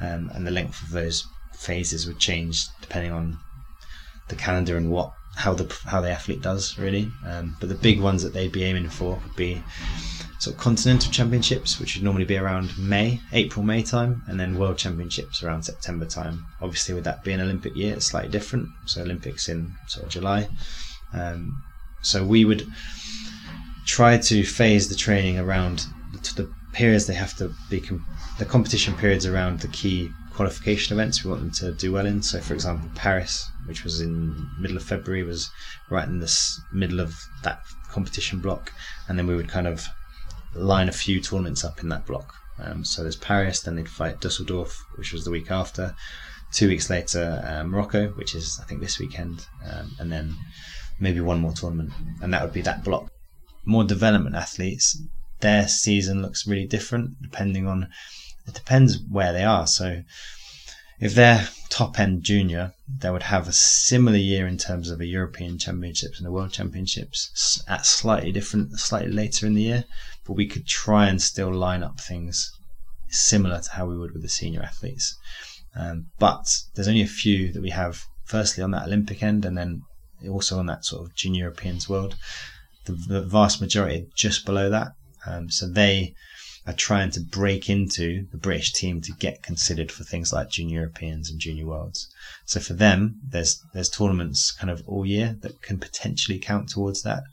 Um, 0.01 0.31
and 0.35 0.47
the 0.47 0.51
length 0.51 0.83
of 0.83 0.91
those 0.91 1.27
phases 1.55 2.07
would 2.07 2.19
change 2.19 2.67
depending 2.81 3.13
on 3.13 3.39
the 4.29 4.35
calendar 4.35 4.77
and 4.77 4.91
what 4.91 5.13
how 5.37 5.55
the 5.55 5.73
how 5.87 6.01
the 6.01 6.11
athlete 6.11 6.43
does 6.43 6.79
really. 6.79 7.11
Um, 7.27 7.57
but 7.61 7.69
the 7.69 7.75
big 7.75 8.01
ones 8.01 8.23
that 8.23 8.33
they'd 8.33 8.53
be 8.53 8.65
aiming 8.65 8.89
for 8.89 9.21
would 9.23 9.37
be 9.37 9.63
sort 10.43 10.57
of 10.57 10.61
continental 10.61 11.13
championships, 11.13 11.79
which 11.79 11.95
would 11.95 12.03
normally 12.03 12.25
be 12.25 12.37
around 12.37 12.77
May, 12.77 13.21
April, 13.33 13.65
May 13.65 13.81
time, 13.81 14.25
and 14.27 14.41
then 14.41 14.59
world 14.59 14.77
championships 14.77 15.41
around 15.41 15.63
September 15.63 16.05
time. 16.05 16.45
Obviously, 16.61 16.97
with 16.97 17.05
that 17.05 17.23
being 17.23 17.41
Olympic 17.41 17.77
year, 17.77 17.95
it's 17.95 18.07
slightly 18.07 18.29
different. 18.29 18.69
So 18.87 19.03
Olympics 19.03 19.49
in 19.49 19.73
sort 19.87 20.07
of 20.07 20.11
July. 20.11 20.49
Um, 21.15 21.63
so 22.01 22.27
we 22.27 22.45
would 22.45 22.67
try 23.87 24.19
to 24.19 24.43
phase 24.43 24.89
the 24.89 24.97
training 24.97 25.39
around 25.39 25.87
the, 26.13 26.43
the 26.43 26.53
periods 26.73 27.07
they 27.07 27.15
have 27.15 27.37
to 27.37 27.55
be 27.71 27.81
com- 27.81 28.05
the 28.41 28.45
competition 28.45 28.95
periods 28.95 29.25
around 29.25 29.61
the 29.61 29.69
key 29.69 30.11
qualification 30.33 30.97
events 30.97 31.23
we 31.23 31.31
want 31.31 31.43
them 31.43 31.53
to 31.53 31.71
do 31.71 31.93
well 31.93 32.07
in. 32.07 32.21
So, 32.21 32.41
for 32.41 32.55
example, 32.55 32.91
Paris, 32.97 33.49
which 33.67 33.85
was 33.85 34.01
in 34.01 34.35
middle 34.59 34.77
of 34.77 34.83
February, 34.83 35.23
was 35.23 35.53
right 35.89 36.09
in 36.09 36.19
this 36.19 36.61
middle 36.73 36.99
of 36.99 37.15
that 37.45 37.61
competition 37.93 38.41
block, 38.41 38.73
and 39.09 39.17
then 39.17 39.29
we 39.29 39.37
would 39.37 39.49
kind 39.49 39.69
of 39.69 39.87
line 40.55 40.89
a 40.89 40.93
few 40.93 41.21
tournaments 41.21 41.65
up 41.65 41.81
in 41.83 41.89
that 41.89 42.07
block. 42.07 42.35
Um, 42.59 42.85
so 42.85 43.03
there's 43.03 43.17
Paris, 43.17 43.61
then 43.61 43.77
they'd 43.77 43.89
fight 43.89 44.21
Dusseldorf, 44.21 44.85
which 44.97 45.13
was 45.13 45.25
the 45.25 45.31
week 45.31 45.51
after. 45.51 45.95
Two 46.53 46.69
weeks 46.69 46.91
later, 46.91 47.43
uh, 47.47 47.65
Morocco, 47.65 48.09
which 48.11 48.35
is 48.35 48.61
I 48.61 48.65
think 48.67 48.81
this 48.81 48.99
weekend, 48.99 49.47
um, 49.71 49.97
and 49.99 50.13
then 50.13 50.37
maybe 51.01 51.21
one 51.21 51.41
more 51.41 51.53
tournament, 51.53 51.93
and 52.21 52.33
that 52.33 52.43
would 52.43 52.53
be 52.53 52.61
that 52.63 52.85
block. 52.85 53.11
More 53.65 53.85
development 53.85 54.37
athletes, 54.37 55.01
their 55.41 55.67
season 55.69 56.23
looks 56.23 56.47
really 56.47 56.67
different 56.67 57.21
depending 57.23 57.67
on. 57.67 57.89
It 58.47 58.55
depends 58.55 58.99
where 59.11 59.33
they 59.33 59.45
are. 59.45 59.67
So 59.67 60.03
if 61.01 61.15
they're 61.15 61.49
top 61.69 61.99
end 61.99 62.23
junior, 62.23 62.75
they 62.99 63.11
would 63.11 63.25
have 63.25 63.49
a 63.49 63.53
similar 63.53 64.17
year 64.17 64.47
in 64.47 64.59
terms 64.59 64.91
of 64.91 65.01
a 65.01 65.07
European 65.07 65.59
Championships 65.59 66.19
and 66.19 66.29
a 66.29 66.31
World 66.31 66.53
Championships 66.53 67.63
at 67.67 67.87
slightly 67.87 68.31
different, 68.31 68.79
slightly 68.79 69.11
later 69.11 69.47
in 69.47 69.55
the 69.55 69.63
year. 69.63 69.85
But 70.27 70.35
we 70.35 70.47
could 70.47 70.67
try 70.67 71.09
and 71.09 71.21
still 71.21 71.53
line 71.53 71.83
up 71.83 72.01
things 72.01 72.51
similar 73.09 73.61
to 73.61 73.71
how 73.71 73.87
we 73.87 73.99
would 73.99 74.13
with 74.13 74.23
the 74.23 74.29
senior 74.29 74.63
athletes. 74.63 75.17
Um, 75.75 76.07
but 76.19 76.47
there's 76.75 76.89
only 76.89 77.03
a 77.03 77.07
few 77.07 77.53
that 77.53 77.63
we 77.63 77.71
have. 77.71 78.05
Firstly, 78.25 78.63
on 78.63 78.71
that 78.71 78.87
Olympic 78.87 79.23
end, 79.23 79.45
and 79.45 79.59
then 79.59 79.83
also 80.29 80.59
on 80.59 80.67
that 80.67 80.85
sort 80.85 81.03
of 81.03 81.15
junior 81.15 81.45
Europeans 81.45 81.89
world. 81.89 82.17
The, 82.85 82.93
the 82.93 83.23
vast 83.23 83.61
majority 83.61 84.03
are 84.03 84.07
just 84.17 84.47
below 84.47 84.71
that. 84.71 84.93
Um, 85.27 85.51
so 85.51 85.69
they 85.69 86.15
are 86.67 86.73
trying 86.73 87.11
to 87.11 87.21
break 87.21 87.69
into 87.69 88.27
the 88.31 88.39
British 88.39 88.73
team 88.73 89.01
to 89.03 89.13
get 89.13 89.43
considered 89.43 89.91
for 89.91 90.05
things 90.05 90.33
like 90.33 90.51
junior 90.51 90.81
Europeans 90.81 91.31
and 91.31 91.41
junior 91.41 91.67
worlds. 91.67 92.09
So 92.45 92.61
for 92.61 92.75
them, 92.75 93.21
there's 93.29 93.63
there's 93.75 93.89
tournaments 93.89 94.53
kind 94.53 94.71
of 94.71 94.83
all 94.87 95.05
year 95.05 95.37
that 95.41 95.63
can 95.63 95.79
potentially 95.79 96.39
count 96.39 96.69
towards 96.69 97.03
that. 97.03 97.25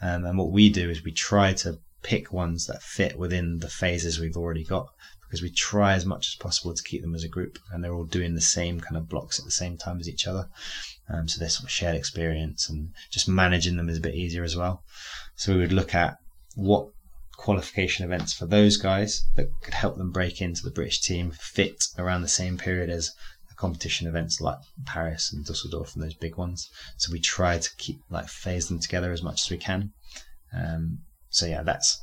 Um, 0.00 0.24
and 0.24 0.38
what 0.38 0.52
we 0.52 0.70
do 0.70 0.88
is 0.90 1.02
we 1.02 1.12
try 1.12 1.52
to 1.54 1.78
pick 2.02 2.32
ones 2.32 2.66
that 2.66 2.82
fit 2.82 3.18
within 3.18 3.58
the 3.58 3.68
phases 3.68 4.18
we've 4.18 4.36
already 4.36 4.64
got 4.64 4.88
because 5.28 5.42
we 5.42 5.50
try 5.50 5.92
as 5.92 6.06
much 6.06 6.28
as 6.28 6.34
possible 6.36 6.72
to 6.72 6.82
keep 6.82 7.02
them 7.02 7.14
as 7.14 7.22
a 7.22 7.28
group 7.28 7.58
and 7.70 7.84
they're 7.84 7.92
all 7.92 8.04
doing 8.04 8.34
the 8.34 8.40
same 8.40 8.80
kind 8.80 8.96
of 8.96 9.08
blocks 9.08 9.38
at 9.38 9.44
the 9.44 9.50
same 9.50 9.76
time 9.76 10.00
as 10.00 10.08
each 10.08 10.26
other. 10.26 10.48
Um, 11.10 11.28
so 11.28 11.38
there's 11.38 11.54
sort 11.54 11.64
of 11.64 11.70
shared 11.70 11.96
experience 11.96 12.68
and 12.68 12.92
just 13.10 13.28
managing 13.28 13.76
them 13.76 13.90
is 13.90 13.98
a 13.98 14.02
bit 14.02 14.14
easier 14.14 14.42
as 14.42 14.56
well. 14.56 14.82
So 15.36 15.52
we 15.52 15.60
would 15.60 15.72
look 15.72 15.94
at 15.94 16.16
what 16.54 16.88
qualification 17.36 18.04
events 18.04 18.32
for 18.32 18.46
those 18.46 18.78
guys 18.78 19.24
that 19.36 19.48
could 19.62 19.74
help 19.74 19.96
them 19.96 20.10
break 20.10 20.40
into 20.40 20.62
the 20.62 20.70
British 20.70 21.00
team 21.00 21.30
fit 21.30 21.84
around 21.98 22.22
the 22.22 22.28
same 22.28 22.56
period 22.56 22.88
as 22.88 23.12
the 23.48 23.54
competition 23.54 24.08
events 24.08 24.40
like 24.40 24.58
Paris 24.86 25.32
and 25.32 25.44
Dusseldorf 25.44 25.94
and 25.94 26.02
those 26.02 26.14
big 26.14 26.36
ones. 26.36 26.70
So 26.96 27.12
we 27.12 27.20
try 27.20 27.58
to 27.58 27.76
keep 27.76 28.00
like 28.10 28.28
phase 28.28 28.68
them 28.68 28.80
together 28.80 29.12
as 29.12 29.22
much 29.22 29.42
as 29.42 29.50
we 29.50 29.58
can. 29.58 29.92
Um, 30.54 31.00
so 31.38 31.46
yeah, 31.46 31.62
that's 31.62 32.00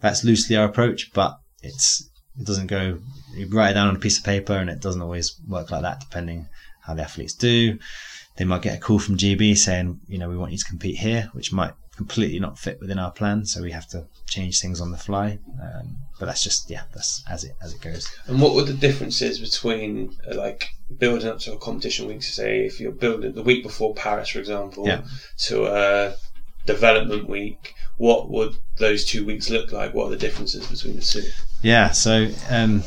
that's 0.00 0.24
loosely 0.24 0.56
our 0.56 0.66
approach, 0.66 1.10
but 1.12 1.38
it's 1.62 2.08
it 2.38 2.46
doesn't 2.46 2.66
go. 2.66 2.98
You 3.36 3.48
write 3.48 3.70
it 3.70 3.74
down 3.74 3.88
on 3.88 3.96
a 3.96 4.00
piece 4.00 4.18
of 4.18 4.24
paper, 4.24 4.54
and 4.54 4.68
it 4.70 4.80
doesn't 4.80 5.02
always 5.02 5.40
work 5.48 5.70
like 5.70 5.82
that. 5.82 6.00
Depending 6.00 6.48
how 6.82 6.94
the 6.94 7.02
athletes 7.02 7.34
do, 7.34 7.78
they 8.36 8.44
might 8.44 8.62
get 8.62 8.76
a 8.76 8.80
call 8.80 8.98
from 8.98 9.16
GB 9.16 9.56
saying, 9.56 10.00
you 10.08 10.18
know, 10.18 10.28
we 10.28 10.36
want 10.36 10.52
you 10.52 10.58
to 10.58 10.64
compete 10.64 10.98
here, 10.98 11.30
which 11.32 11.52
might 11.52 11.72
completely 11.96 12.40
not 12.40 12.58
fit 12.58 12.78
within 12.80 12.98
our 12.98 13.12
plan. 13.12 13.46
So 13.46 13.62
we 13.62 13.70
have 13.70 13.86
to 13.90 14.06
change 14.26 14.60
things 14.60 14.80
on 14.80 14.90
the 14.90 14.98
fly. 14.98 15.38
Um, 15.62 15.96
but 16.18 16.26
that's 16.26 16.42
just 16.42 16.68
yeah, 16.70 16.82
that's 16.92 17.22
as 17.28 17.44
it 17.44 17.52
as 17.62 17.72
it 17.74 17.80
goes. 17.80 18.08
And 18.26 18.40
what 18.40 18.54
were 18.54 18.64
the 18.64 18.74
differences 18.74 19.38
between 19.38 20.16
uh, 20.30 20.34
like 20.36 20.68
building 20.98 21.28
up 21.28 21.38
to 21.40 21.52
a 21.54 21.58
competition 21.58 22.06
week? 22.08 22.22
Say 22.22 22.66
if 22.66 22.80
you're 22.80 22.92
building 22.92 23.32
the 23.32 23.42
week 23.42 23.62
before 23.62 23.94
Paris, 23.94 24.28
for 24.30 24.40
example, 24.40 24.86
Yeah. 24.86 25.02
to 25.46 25.66
a 25.66 26.14
development 26.66 27.28
week, 27.28 27.74
what 27.96 28.30
would 28.30 28.56
those 28.78 29.04
two 29.04 29.24
weeks 29.24 29.50
look 29.50 29.72
like? 29.72 29.94
What 29.94 30.06
are 30.06 30.10
the 30.10 30.16
differences 30.16 30.66
between 30.66 30.96
the 30.96 31.02
two? 31.02 31.22
Yeah, 31.62 31.90
so 31.90 32.28
um, 32.50 32.82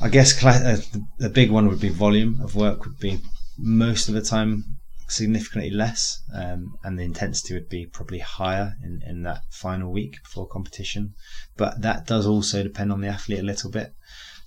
I 0.00 0.08
guess 0.08 0.38
cla- 0.38 0.50
uh, 0.52 0.76
the, 0.76 1.04
the 1.18 1.30
big 1.30 1.50
one 1.50 1.68
would 1.68 1.80
be 1.80 1.88
volume 1.88 2.40
of 2.42 2.54
work 2.54 2.84
would 2.84 2.98
be 2.98 3.18
most 3.58 4.08
of 4.08 4.14
the 4.14 4.22
time 4.22 4.78
significantly 5.08 5.70
less, 5.70 6.22
um, 6.34 6.76
and 6.84 6.98
the 6.98 7.02
intensity 7.02 7.54
would 7.54 7.68
be 7.68 7.86
probably 7.86 8.18
higher 8.18 8.74
in, 8.84 9.02
in 9.06 9.22
that 9.22 9.42
final 9.50 9.90
week 9.90 10.22
before 10.22 10.46
competition. 10.46 11.14
But 11.56 11.82
that 11.82 12.06
does 12.06 12.26
also 12.26 12.62
depend 12.62 12.92
on 12.92 13.00
the 13.00 13.08
athlete 13.08 13.40
a 13.40 13.42
little 13.42 13.70
bit. 13.70 13.94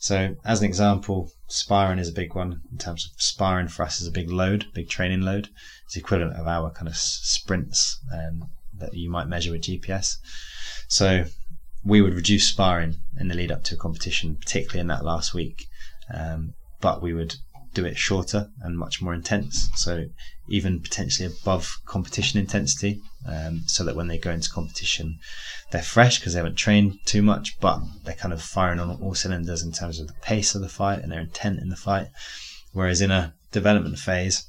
So, 0.02 0.36
as 0.44 0.62
an 0.62 0.66
example, 0.66 1.32
sparring 1.48 2.00
is 2.00 2.10
a 2.10 2.12
big 2.12 2.34
one 2.34 2.62
in 2.72 2.80
terms 2.80 3.06
of 3.06 3.22
sparring 3.22 3.68
for 3.68 3.84
us 3.84 4.02
is 4.02 4.08
a 4.08 4.12
big 4.12 4.32
load, 4.32 4.66
big 4.74 4.90
training 4.90 5.22
load. 5.22 5.50
It's 5.86 5.96
equivalent 5.96 6.38
of 6.38 6.48
our 6.48 6.72
kind 6.72 6.88
of 6.88 6.98
sprints 6.98 8.00
um, 8.12 8.50
that 8.80 8.96
you 8.96 9.12
might 9.12 9.28
measure 9.28 9.52
with 9.52 9.62
GPS. 9.62 10.16
So, 10.88 11.26
we 11.84 12.02
would 12.02 12.16
reduce 12.16 12.48
sparring 12.48 12.96
in 13.20 13.28
the 13.28 13.36
lead 13.36 13.52
up 13.52 13.64
to 13.66 13.76
a 13.76 13.78
competition, 13.78 14.38
particularly 14.38 14.80
in 14.80 14.88
that 14.88 15.06
last 15.06 15.36
week. 15.36 15.68
Um, 16.12 16.56
but 16.80 17.04
we 17.04 17.14
would 17.14 17.36
do 17.76 17.86
it 17.86 17.96
shorter 17.96 18.50
and 18.62 18.80
much 18.80 19.04
more 19.04 19.14
intense. 19.14 19.70
So 19.76 20.06
even 20.50 20.82
potentially 20.82 21.32
above 21.32 21.78
competition 21.86 22.40
intensity, 22.40 23.02
um, 23.28 23.62
so 23.68 23.84
that 23.84 23.96
when 23.96 24.08
they 24.08 24.18
go 24.18 24.32
into 24.32 24.50
competition, 24.50 25.20
they're 25.72 25.82
fresh 25.82 26.20
because 26.20 26.34
they 26.34 26.40
haven't 26.40 26.56
trained 26.56 27.00
too 27.06 27.22
much, 27.22 27.60
but 27.60 27.80
they're 28.04 28.16
kind 28.16 28.34
of 28.34 28.42
firing 28.42 28.80
on 28.80 29.02
all 29.02 29.16
cylinders 29.16 29.64
in 29.64 29.72
terms 29.72 30.00
of 30.00 30.08
the 30.08 30.14
pace 30.22 30.56
of 30.56 30.62
the 30.62 30.70
fight 30.70 31.00
and 31.00 31.12
their 31.12 31.22
intent 31.22 31.60
in 31.60 31.70
the 31.70 31.76
fight. 31.76 32.08
Whereas 32.74 33.02
in 33.02 33.12
a 33.12 33.34
development 33.52 33.98
phase, 33.98 34.48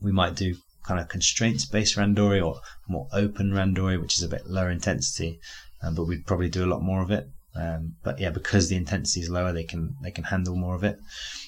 we 0.00 0.12
might 0.12 0.34
do 0.34 0.56
kind 0.84 1.00
of 1.00 1.08
constraints 1.08 1.66
based 1.66 1.96
randori 1.96 2.44
or 2.44 2.60
more 2.88 3.08
open 3.12 3.52
randori, 3.52 4.00
which 4.00 4.16
is 4.16 4.22
a 4.22 4.28
bit 4.28 4.46
lower 4.46 4.70
intensity, 4.70 5.38
um, 5.82 5.94
but 5.94 6.06
we'd 6.06 6.26
probably 6.26 6.48
do 6.48 6.64
a 6.64 6.72
lot 6.72 6.82
more 6.82 7.02
of 7.02 7.10
it. 7.10 7.28
Um, 7.54 7.96
but 8.04 8.18
yeah, 8.20 8.30
because 8.30 8.68
the 8.68 8.76
intensity 8.76 9.20
is 9.20 9.28
lower, 9.28 9.52
they 9.52 9.64
can 9.64 9.96
they 10.02 10.10
can 10.10 10.24
handle 10.24 10.54
more 10.54 10.74
of 10.74 10.84
it. 10.84 10.98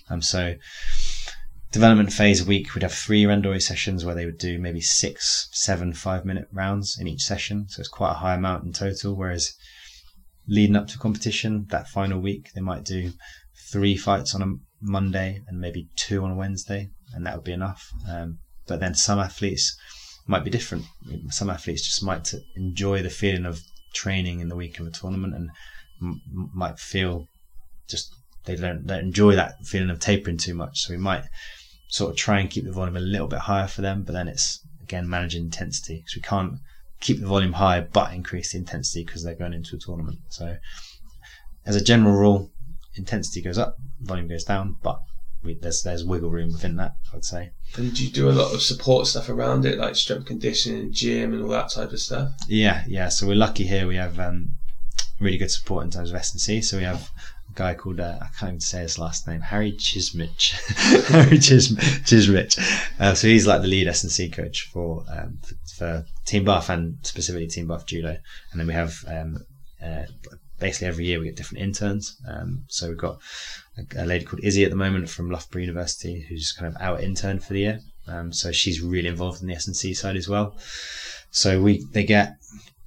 Um, 0.08 0.22
so 0.22 0.54
development 1.72 2.12
phase 2.12 2.40
a 2.40 2.44
week, 2.44 2.74
we'd 2.74 2.82
have 2.82 2.92
three 2.92 3.24
randori 3.24 3.62
sessions 3.62 4.04
where 4.04 4.14
they 4.14 4.26
would 4.26 4.38
do 4.38 4.58
maybe 4.58 4.80
six, 4.80 5.48
seven, 5.52 5.92
five 5.92 6.24
minute 6.24 6.48
rounds 6.52 6.96
in 6.98 7.06
each 7.06 7.22
session. 7.22 7.66
So 7.68 7.80
it's 7.80 7.88
quite 7.88 8.12
a 8.12 8.14
high 8.14 8.34
amount 8.34 8.64
in 8.64 8.72
total. 8.72 9.16
Whereas 9.16 9.54
leading 10.48 10.76
up 10.76 10.88
to 10.88 10.98
competition, 10.98 11.66
that 11.70 11.88
final 11.88 12.20
week, 12.20 12.50
they 12.54 12.60
might 12.60 12.84
do 12.84 13.12
three 13.70 13.96
fights 13.96 14.34
on 14.34 14.42
a 14.42 14.54
Monday 14.80 15.40
and 15.46 15.60
maybe 15.60 15.88
two 15.96 16.24
on 16.24 16.32
a 16.32 16.36
Wednesday, 16.36 16.88
and 17.14 17.24
that 17.24 17.36
would 17.36 17.44
be 17.44 17.52
enough. 17.52 17.88
Um, 18.08 18.38
but 18.66 18.80
then 18.80 18.94
some 18.94 19.18
athletes 19.18 19.76
might 20.26 20.44
be 20.44 20.50
different. 20.50 20.84
Some 21.28 21.50
athletes 21.50 21.86
just 21.86 22.02
might 22.02 22.32
enjoy 22.56 23.02
the 23.02 23.10
feeling 23.10 23.46
of 23.46 23.60
training 23.94 24.40
in 24.40 24.48
the 24.48 24.56
week 24.56 24.78
of 24.78 24.86
a 24.86 24.90
tournament 24.90 25.34
and 25.34 25.50
m- 26.00 26.20
might 26.54 26.78
feel 26.78 27.26
just 27.88 28.14
they 28.44 28.56
don't, 28.56 28.86
don't 28.86 29.00
enjoy 29.00 29.34
that 29.34 29.54
feeling 29.66 29.90
of 29.90 29.98
tapering 29.98 30.38
too 30.38 30.54
much. 30.54 30.80
So 30.80 30.94
we 30.94 30.98
might 30.98 31.24
sort 31.90 32.10
of 32.10 32.16
try 32.16 32.40
and 32.40 32.48
keep 32.48 32.64
the 32.64 32.72
volume 32.72 32.96
a 32.96 33.00
little 33.00 33.26
bit 33.26 33.40
higher 33.40 33.66
for 33.66 33.82
them, 33.82 34.02
but 34.02 34.12
then 34.12 34.28
it's 34.28 34.60
again 34.82 35.08
managing 35.08 35.44
intensity 35.44 35.96
because 35.96 36.16
we 36.16 36.22
can't 36.22 36.54
keep 37.00 37.20
the 37.20 37.26
volume 37.26 37.54
high 37.54 37.80
but 37.80 38.12
increase 38.12 38.52
the 38.52 38.58
intensity 38.58 39.04
because 39.04 39.22
they're 39.22 39.34
going 39.34 39.54
into 39.54 39.76
a 39.76 39.78
tournament. 39.78 40.18
So 40.28 40.56
as 41.66 41.76
a 41.76 41.84
general 41.84 42.14
rule, 42.14 42.50
intensity 42.94 43.42
goes 43.42 43.58
up, 43.58 43.76
volume 44.00 44.28
goes 44.28 44.44
down, 44.44 44.76
but 44.82 45.00
we, 45.42 45.54
there's 45.54 45.82
there's 45.82 46.04
wiggle 46.04 46.30
room 46.30 46.52
within 46.52 46.76
that. 46.76 46.94
I'd 47.12 47.24
say. 47.24 47.50
And 47.76 47.94
do 47.94 48.04
you 48.04 48.10
do 48.10 48.30
a 48.30 48.32
lot 48.32 48.54
of 48.54 48.62
support 48.62 49.06
stuff 49.06 49.28
around 49.28 49.64
it, 49.64 49.78
like 49.78 49.96
strength 49.96 50.26
conditioning, 50.26 50.92
gym, 50.92 51.32
and 51.32 51.42
all 51.42 51.48
that 51.50 51.70
type 51.70 51.92
of 51.92 52.00
stuff? 52.00 52.32
Yeah, 52.46 52.84
yeah. 52.86 53.08
So 53.08 53.26
we're 53.26 53.36
lucky 53.36 53.64
here. 53.64 53.86
We 53.86 53.96
have 53.96 54.18
um, 54.20 54.50
really 55.18 55.38
good 55.38 55.50
support 55.50 55.84
in 55.84 55.90
terms 55.90 56.10
of 56.10 56.16
S 56.16 56.32
and 56.32 56.40
C. 56.40 56.60
So 56.60 56.76
we 56.76 56.84
have 56.84 57.10
guy 57.54 57.74
called 57.74 58.00
uh, 58.00 58.18
I 58.20 58.26
can't 58.38 58.50
even 58.50 58.60
say 58.60 58.80
his 58.80 58.98
last 58.98 59.26
name, 59.26 59.40
Harry 59.40 59.72
Chismich. 59.72 60.52
Harry 61.08 61.38
Chism- 61.38 61.78
Chismich. 62.04 62.58
Uh, 62.98 63.14
so 63.14 63.26
he's 63.26 63.46
like 63.46 63.62
the 63.62 63.68
lead 63.68 63.88
S 63.88 64.02
and 64.02 64.12
C 64.12 64.28
coach 64.28 64.68
for, 64.72 65.04
um, 65.10 65.38
for, 65.76 66.04
Team 66.24 66.44
Bath 66.44 66.68
and 66.70 66.98
specifically 67.02 67.48
Team 67.48 67.66
Bath 67.66 67.86
Judo. 67.86 68.16
And 68.52 68.60
then 68.60 68.66
we 68.66 68.72
have 68.72 68.94
um, 69.08 69.38
uh, 69.84 70.04
basically 70.60 70.88
every 70.88 71.06
year 71.06 71.18
we 71.18 71.26
get 71.26 71.36
different 71.36 71.64
interns. 71.64 72.16
Um, 72.28 72.64
so 72.68 72.88
we've 72.88 72.98
got 72.98 73.18
a, 73.76 74.04
a, 74.04 74.06
lady 74.06 74.24
called 74.24 74.44
Izzy 74.44 74.64
at 74.64 74.70
the 74.70 74.76
moment 74.76 75.08
from 75.08 75.30
Loughborough 75.30 75.62
University 75.62 76.24
who's 76.28 76.52
kind 76.52 76.72
of 76.72 76.80
our 76.80 77.00
intern 77.00 77.40
for 77.40 77.54
the 77.54 77.60
year. 77.60 77.80
Um, 78.06 78.32
so 78.32 78.52
she's 78.52 78.80
really 78.80 79.08
involved 79.08 79.40
in 79.40 79.48
the 79.48 79.54
S&C 79.54 79.94
side 79.94 80.16
as 80.16 80.28
well. 80.28 80.56
So 81.30 81.60
we 81.60 81.84
they 81.92 82.04
get 82.04 82.36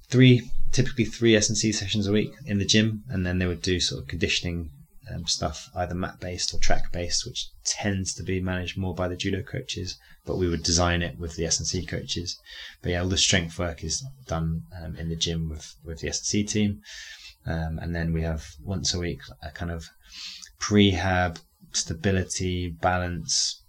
three 0.08 0.50
typically 0.74 1.04
three 1.04 1.36
S&C 1.36 1.72
sessions 1.72 2.06
a 2.06 2.12
week 2.12 2.32
in 2.44 2.58
the 2.58 2.64
gym, 2.64 3.04
and 3.08 3.24
then 3.24 3.38
they 3.38 3.46
would 3.46 3.62
do 3.62 3.78
sort 3.78 4.02
of 4.02 4.08
conditioning 4.08 4.70
um, 5.14 5.26
stuff, 5.26 5.70
either 5.76 5.94
mat 5.94 6.18
based 6.20 6.52
or 6.52 6.58
track 6.58 6.90
based, 6.92 7.24
which 7.26 7.48
tends 7.64 8.12
to 8.14 8.22
be 8.22 8.40
managed 8.40 8.76
more 8.76 8.94
by 8.94 9.06
the 9.06 9.16
judo 9.16 9.42
coaches. 9.42 9.96
But 10.26 10.36
we 10.36 10.48
would 10.48 10.62
design 10.62 11.02
it 11.02 11.18
with 11.18 11.36
the 11.36 11.46
S&C 11.46 11.86
coaches. 11.86 12.38
But 12.82 12.92
yeah, 12.92 13.02
all 13.02 13.08
the 13.08 13.16
strength 13.16 13.58
work 13.58 13.84
is 13.84 14.04
done 14.26 14.62
um, 14.82 14.96
in 14.96 15.08
the 15.08 15.16
gym 15.16 15.48
with 15.48 15.76
with 15.84 16.00
the 16.00 16.08
S&C 16.08 16.42
team. 16.44 16.80
Um, 17.46 17.78
and 17.80 17.94
then 17.94 18.12
we 18.12 18.22
have 18.22 18.44
once 18.62 18.94
a 18.94 18.98
week 18.98 19.20
a 19.42 19.50
kind 19.50 19.70
of 19.70 19.84
prehab 20.60 21.38
stability 21.72 22.70
balance 22.70 23.62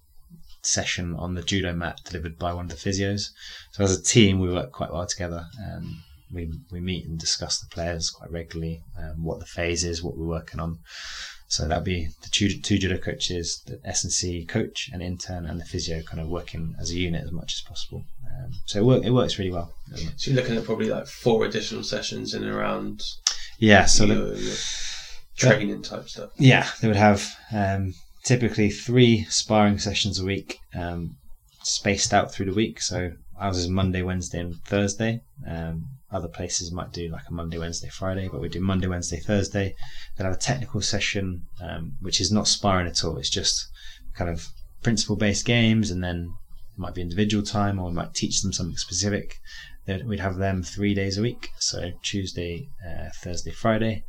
session 0.62 1.14
on 1.16 1.36
the 1.36 1.44
judo 1.44 1.74
mat 1.74 2.00
delivered 2.06 2.40
by 2.40 2.54
one 2.54 2.66
of 2.66 2.72
the 2.72 2.90
physios. 2.90 3.30
So 3.72 3.84
as 3.84 3.98
a 3.98 4.02
team, 4.02 4.40
we 4.40 4.52
work 4.52 4.72
quite 4.72 4.92
well 4.92 5.06
together. 5.06 5.46
Um, 5.60 6.04
we 6.32 6.52
we 6.72 6.80
meet 6.80 7.06
and 7.06 7.20
discuss 7.20 7.60
the 7.60 7.68
players 7.68 8.10
quite 8.10 8.32
regularly, 8.32 8.84
um, 8.98 9.24
what 9.24 9.40
the 9.40 9.46
phase 9.46 9.84
is, 9.84 10.04
what 10.04 10.18
we're 10.18 10.28
working 10.28 10.60
on. 10.60 10.80
So 11.48 11.68
that'll 11.68 11.84
be 11.84 12.08
the 12.24 12.30
two, 12.32 12.50
two 12.60 12.80
judo 12.80 12.98
coaches, 12.98 13.62
the 13.68 13.80
S 13.86 14.04
and 14.04 14.12
C 14.12 14.46
coach 14.46 14.90
and 14.92 15.02
intern, 15.02 15.46
and 15.46 15.62
the 15.62 15.66
physio 15.66 16.02
kind 16.02 16.20
of 16.20 16.28
working 16.28 16.76
as 16.82 16.90
a 16.90 16.96
unit 16.96 17.24
as 17.24 17.32
much 17.32 17.54
as 17.54 17.62
possible. 17.62 18.04
Um, 18.26 18.52
so 18.66 18.80
it, 18.80 18.86
work, 18.86 19.04
it 19.06 19.12
works 19.12 19.38
really 19.38 19.52
well. 19.52 19.72
So 20.18 20.32
you're 20.32 20.42
looking 20.42 20.58
at 20.58 20.66
probably 20.66 20.90
like 20.90 21.06
four 21.06 21.46
additional 21.46 21.84
sessions 21.84 22.34
in 22.34 22.48
around 22.48 23.04
yeah, 23.60 23.86
so 23.86 24.06
your, 24.06 24.16
the, 24.16 24.42
your 24.42 24.56
training 25.38 25.82
type 25.84 26.10
stuff. 26.10 26.32
Yeah, 26.38 26.68
they 26.82 26.88
would 26.88 26.98
have 26.98 27.32
um, 27.54 27.94
typically 28.24 28.70
three 28.70 29.26
sparring 29.26 29.78
sessions 29.78 30.20
a 30.20 30.26
week, 30.26 30.60
um, 30.74 31.16
spaced 31.62 32.14
out 32.14 32.34
through 32.34 32.48
the 32.48 32.54
week. 32.54 32.82
So 32.82 33.12
ours 33.40 33.58
is 33.58 33.68
Monday, 33.68 34.02
Wednesday, 34.02 34.40
and 34.40 34.56
Thursday. 34.66 35.22
Um, 35.48 35.86
other 36.16 36.28
places 36.30 36.72
might 36.72 36.94
do 36.94 37.10
like 37.10 37.28
a 37.30 37.34
Monday, 37.34 37.58
Wednesday, 37.58 37.90
Friday, 37.90 38.30
but 38.32 38.42
we 38.42 38.48
do 38.48 38.62
Monday, 38.62 38.88
Wednesday, 38.88 39.20
Thursday. 39.20 39.76
Then 40.16 40.26
have 40.26 40.36
a 40.36 40.40
technical 40.40 40.82
session, 40.82 41.46
um, 41.62 41.98
which 42.00 42.22
is 42.22 42.32
not 42.32 42.48
sparring 42.48 42.88
at 42.88 43.04
all. 43.04 43.18
It's 43.18 43.30
just 43.30 43.68
kind 44.16 44.30
of 44.30 44.48
principle 44.82 45.18
based 45.18 45.46
games, 45.46 45.92
and 45.92 46.02
then 46.02 46.34
it 46.74 46.80
might 46.80 46.96
be 46.96 47.02
individual 47.02 47.44
time, 47.44 47.80
or 47.80 47.90
we 47.90 47.96
might 47.96 48.14
teach 48.14 48.42
them 48.42 48.54
something 48.54 48.78
specific. 48.78 49.36
Then 49.86 50.08
we'd 50.08 50.22
have 50.22 50.38
them 50.38 50.64
three 50.64 50.94
days 50.94 51.18
a 51.18 51.22
week, 51.22 51.50
so 51.60 51.92
Tuesday, 52.02 52.70
uh, 52.88 53.10
Thursday, 53.22 53.52
Friday, 53.52 54.06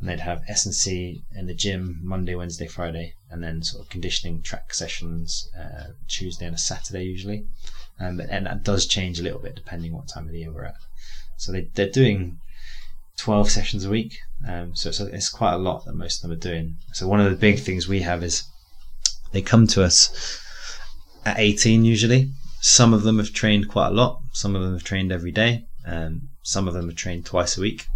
and 0.00 0.08
they'd 0.08 0.20
have 0.20 0.42
S 0.48 0.64
and 0.64 0.74
C 0.74 1.22
in 1.36 1.46
the 1.46 1.54
gym 1.54 2.00
Monday, 2.02 2.34
Wednesday, 2.34 2.66
Friday, 2.66 3.14
and 3.30 3.42
then 3.42 3.62
sort 3.62 3.84
of 3.84 3.90
conditioning 3.90 4.42
track 4.42 4.72
sessions 4.72 5.48
uh, 5.58 5.88
Tuesday 6.08 6.46
and 6.46 6.54
a 6.54 6.58
Saturday 6.58 7.04
usually. 7.04 7.46
Um, 8.00 8.20
and 8.20 8.46
that 8.46 8.64
does 8.64 8.86
change 8.86 9.20
a 9.20 9.22
little 9.22 9.38
bit 9.38 9.54
depending 9.54 9.92
what 9.92 10.08
time 10.08 10.26
of 10.26 10.32
the 10.32 10.40
year 10.40 10.52
we're 10.52 10.64
at. 10.64 10.76
So 11.36 11.52
they, 11.52 11.68
they're 11.74 11.90
doing 11.90 12.38
12 13.18 13.50
sessions 13.50 13.84
a 13.84 13.90
week. 13.90 14.18
Um, 14.48 14.74
so 14.74 14.88
it's, 14.88 15.00
it's 15.00 15.28
quite 15.28 15.54
a 15.54 15.58
lot 15.58 15.84
that 15.84 15.94
most 15.94 16.22
of 16.22 16.28
them 16.28 16.36
are 16.36 16.40
doing. 16.40 16.76
So 16.92 17.08
one 17.08 17.20
of 17.20 17.30
the 17.30 17.36
big 17.36 17.58
things 17.58 17.88
we 17.88 18.00
have 18.00 18.22
is 18.22 18.44
they 19.32 19.42
come 19.42 19.66
to 19.68 19.82
us 19.82 20.40
at 21.24 21.38
18 21.38 21.84
usually. 21.84 22.30
Some 22.60 22.94
of 22.94 23.02
them 23.02 23.18
have 23.18 23.32
trained 23.32 23.68
quite 23.68 23.88
a 23.88 23.94
lot. 23.94 24.20
Some 24.32 24.56
of 24.56 24.62
them 24.62 24.72
have 24.72 24.84
trained 24.84 25.12
every 25.12 25.32
day. 25.32 25.66
Um, 25.86 26.28
some 26.42 26.66
of 26.66 26.74
them 26.74 26.88
have 26.88 26.96
trained 26.96 27.26
twice 27.26 27.56
a 27.56 27.60
week. 27.60 27.86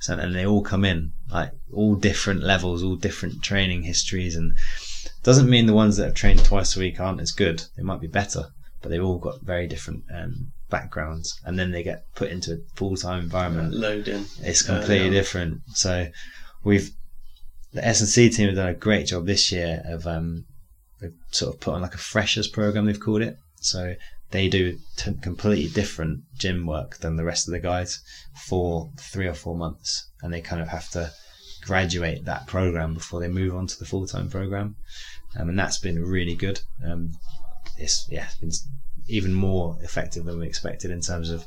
So, 0.00 0.18
and 0.18 0.34
they 0.34 0.46
all 0.46 0.62
come 0.62 0.84
in 0.84 1.12
like 1.30 1.52
all 1.72 1.94
different 1.94 2.42
levels, 2.42 2.82
all 2.82 2.96
different 2.96 3.42
training 3.42 3.84
histories, 3.84 4.36
and 4.36 4.54
doesn't 5.22 5.48
mean 5.48 5.66
the 5.66 5.72
ones 5.72 5.96
that 5.96 6.04
have 6.04 6.14
trained 6.14 6.44
twice 6.44 6.76
a 6.76 6.80
week 6.80 7.00
aren't 7.00 7.20
as 7.20 7.32
good. 7.32 7.64
They 7.76 7.82
might 7.82 8.00
be 8.00 8.06
better, 8.06 8.50
but 8.82 8.90
they've 8.90 9.02
all 9.02 9.18
got 9.18 9.40
very 9.40 9.66
different 9.66 10.04
um, 10.14 10.52
backgrounds, 10.74 11.40
and 11.44 11.56
then 11.56 11.70
they 11.70 11.84
get 11.84 12.02
put 12.16 12.30
into 12.30 12.54
a 12.54 12.56
full 12.74 12.96
time 12.96 13.22
environment. 13.22 13.72
Loading. 13.72 14.24
It's 14.40 14.62
completely 14.62 15.06
yeah. 15.06 15.20
different. 15.20 15.60
So 15.74 16.08
we've 16.64 16.90
the 17.74 17.86
S 17.86 18.00
and 18.00 18.08
C 18.08 18.28
team 18.28 18.48
have 18.48 18.56
done 18.56 18.68
a 18.68 18.74
great 18.74 19.06
job 19.06 19.26
this 19.26 19.52
year 19.52 19.82
of 19.86 20.04
um, 20.06 20.46
they've 21.00 21.14
sort 21.30 21.54
of 21.54 21.60
put 21.60 21.74
on 21.74 21.82
like 21.82 21.94
a 21.94 21.98
freshers 22.12 22.48
program 22.48 22.86
they've 22.86 23.06
called 23.08 23.22
it. 23.22 23.36
So 23.60 23.94
they 24.32 24.48
do 24.48 24.78
t- 24.96 25.14
completely 25.22 25.70
different 25.70 26.24
gym 26.36 26.66
work 26.66 26.98
than 26.98 27.14
the 27.14 27.24
rest 27.24 27.46
of 27.46 27.52
the 27.52 27.60
guys 27.60 28.00
for 28.48 28.90
three 28.98 29.28
or 29.28 29.34
four 29.34 29.56
months, 29.56 30.08
and 30.22 30.32
they 30.34 30.40
kind 30.40 30.60
of 30.60 30.68
have 30.68 30.88
to 30.90 31.12
graduate 31.62 32.24
that 32.24 32.48
program 32.48 32.94
before 32.94 33.20
they 33.20 33.28
move 33.28 33.54
on 33.54 33.68
to 33.68 33.78
the 33.78 33.86
full 33.86 34.06
time 34.08 34.28
program, 34.28 34.74
um, 35.38 35.48
and 35.48 35.58
that's 35.58 35.78
been 35.78 36.02
really 36.02 36.34
good. 36.34 36.60
Um, 36.84 37.12
it's 37.78 38.08
yeah, 38.10 38.26
it's 38.26 38.38
been 38.40 38.50
even 39.08 39.32
more 39.32 39.76
effective 39.82 40.24
than 40.24 40.38
we 40.38 40.46
expected 40.46 40.90
in 40.90 41.00
terms 41.00 41.30
of 41.30 41.46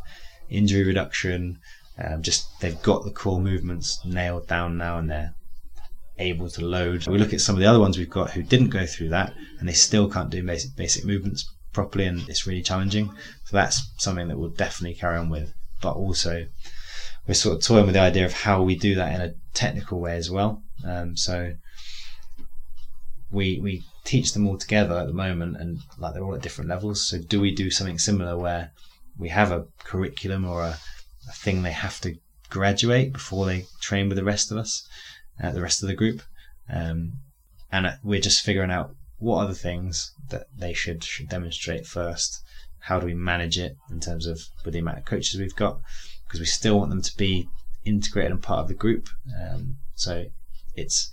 injury 0.50 0.84
reduction. 0.84 1.60
Um, 1.98 2.22
just 2.22 2.48
they've 2.60 2.82
got 2.82 3.04
the 3.04 3.12
core 3.12 3.42
movements 3.42 4.00
nailed 4.06 4.48
down 4.48 4.78
now, 4.78 5.00
and 5.00 5.10
they're 5.10 5.34
able 6.20 6.50
to 6.50 6.66
load. 6.66 7.08
We 7.08 7.18
look 7.18 7.34
at 7.34 7.42
some 7.42 7.56
of 7.56 7.60
the 7.60 7.66
other 7.66 7.80
ones 7.80 7.98
we've 7.98 8.10
got 8.10 8.32
who 8.32 8.44
didn't 8.44 8.70
go 8.70 8.86
through 8.86 9.10
that, 9.10 9.34
and 9.60 9.68
they 9.68 9.74
still 9.74 10.10
can't 10.10 10.30
do 10.30 10.44
basic 10.44 10.76
basic 10.76 11.06
movements 11.06 11.50
properly, 11.74 12.06
and 12.06 12.28
it's 12.30 12.48
really 12.48 12.62
challenging. 12.62 13.10
So 13.46 13.58
that's 13.58 13.82
something 13.98 14.28
that 14.28 14.38
we'll 14.38 14.50
definitely 14.50 14.96
carry 14.96 15.18
on 15.18 15.30
with. 15.30 15.54
But 15.82 15.96
also, 15.96 16.48
we're 17.28 17.34
sort 17.34 17.58
of 17.58 17.64
toying 17.64 17.86
with 17.86 17.94
the 17.94 18.02
idea 18.02 18.26
of 18.26 18.34
how 18.34 18.62
we 18.64 18.76
do 18.76 18.96
that 18.96 19.14
in 19.14 19.22
a 19.22 19.34
technical 19.54 20.00
way 20.00 20.16
as 20.16 20.30
well. 20.30 20.62
Um, 20.86 21.18
so 21.18 21.54
we 23.32 23.60
we 23.60 23.84
teach 24.08 24.32
them 24.32 24.48
all 24.48 24.58
together 24.58 24.98
at 24.98 25.08
the 25.08 25.14
moment, 25.14 25.58
and 25.58 25.80
like 25.98 26.14
they're 26.14 26.24
all 26.24 26.34
at 26.36 26.42
different 26.42 26.70
levels. 26.70 27.06
So 27.08 27.20
do 27.20 27.42
we 27.42 27.54
do 27.54 27.70
something 27.70 28.00
similar 28.00 28.38
where 28.38 28.72
we 29.18 29.30
have 29.30 29.52
a 29.52 29.66
curriculum 29.84 30.46
or 30.46 30.64
a, 30.64 30.80
a 31.30 31.34
thing 31.34 31.62
they 31.62 31.74
have 31.74 32.00
to 32.02 32.16
graduate 32.50 33.12
before 33.12 33.46
they 33.46 33.66
train 33.82 34.08
with 34.08 34.18
the 34.18 34.24
rest 34.24 34.50
of 34.50 34.58
us, 34.58 34.88
uh, 35.44 35.52
the 35.52 35.62
rest 35.62 35.84
of 35.84 35.90
the 35.90 35.96
group, 35.96 36.22
um, 36.70 37.20
and 37.72 37.86
uh, 37.86 37.92
we're 38.02 38.22
just 38.22 38.46
figuring 38.46 38.72
out 38.72 38.96
what 39.20 39.40
are 39.40 39.48
the 39.48 39.56
things 39.56 40.14
that 40.30 40.48
they 40.58 40.74
should 40.74 41.04
should 41.04 41.28
demonstrate 41.28 41.86
first. 41.86 42.42
How 42.80 43.00
do 43.02 43.06
we 43.06 43.14
manage 43.14 43.58
it 43.60 43.76
in 43.92 44.00
terms 44.00 44.26
of 44.26 44.40
with 44.64 44.74
the 44.74 44.80
amount 44.80 45.00
of 45.00 45.06
coaches 45.06 45.40
we've 45.40 45.56
got? 45.56 45.82
Because 46.26 46.40
we 46.40 46.46
still 46.46 46.78
want 46.80 46.92
them 46.92 47.02
to 47.02 47.18
be 47.18 47.50
integrated 47.84 48.32
and 48.32 48.42
part 48.42 48.60
of 48.60 48.70
the 48.70 48.74
group. 48.74 49.10
Um, 49.42 49.78
so 49.96 50.26
it's 50.76 51.12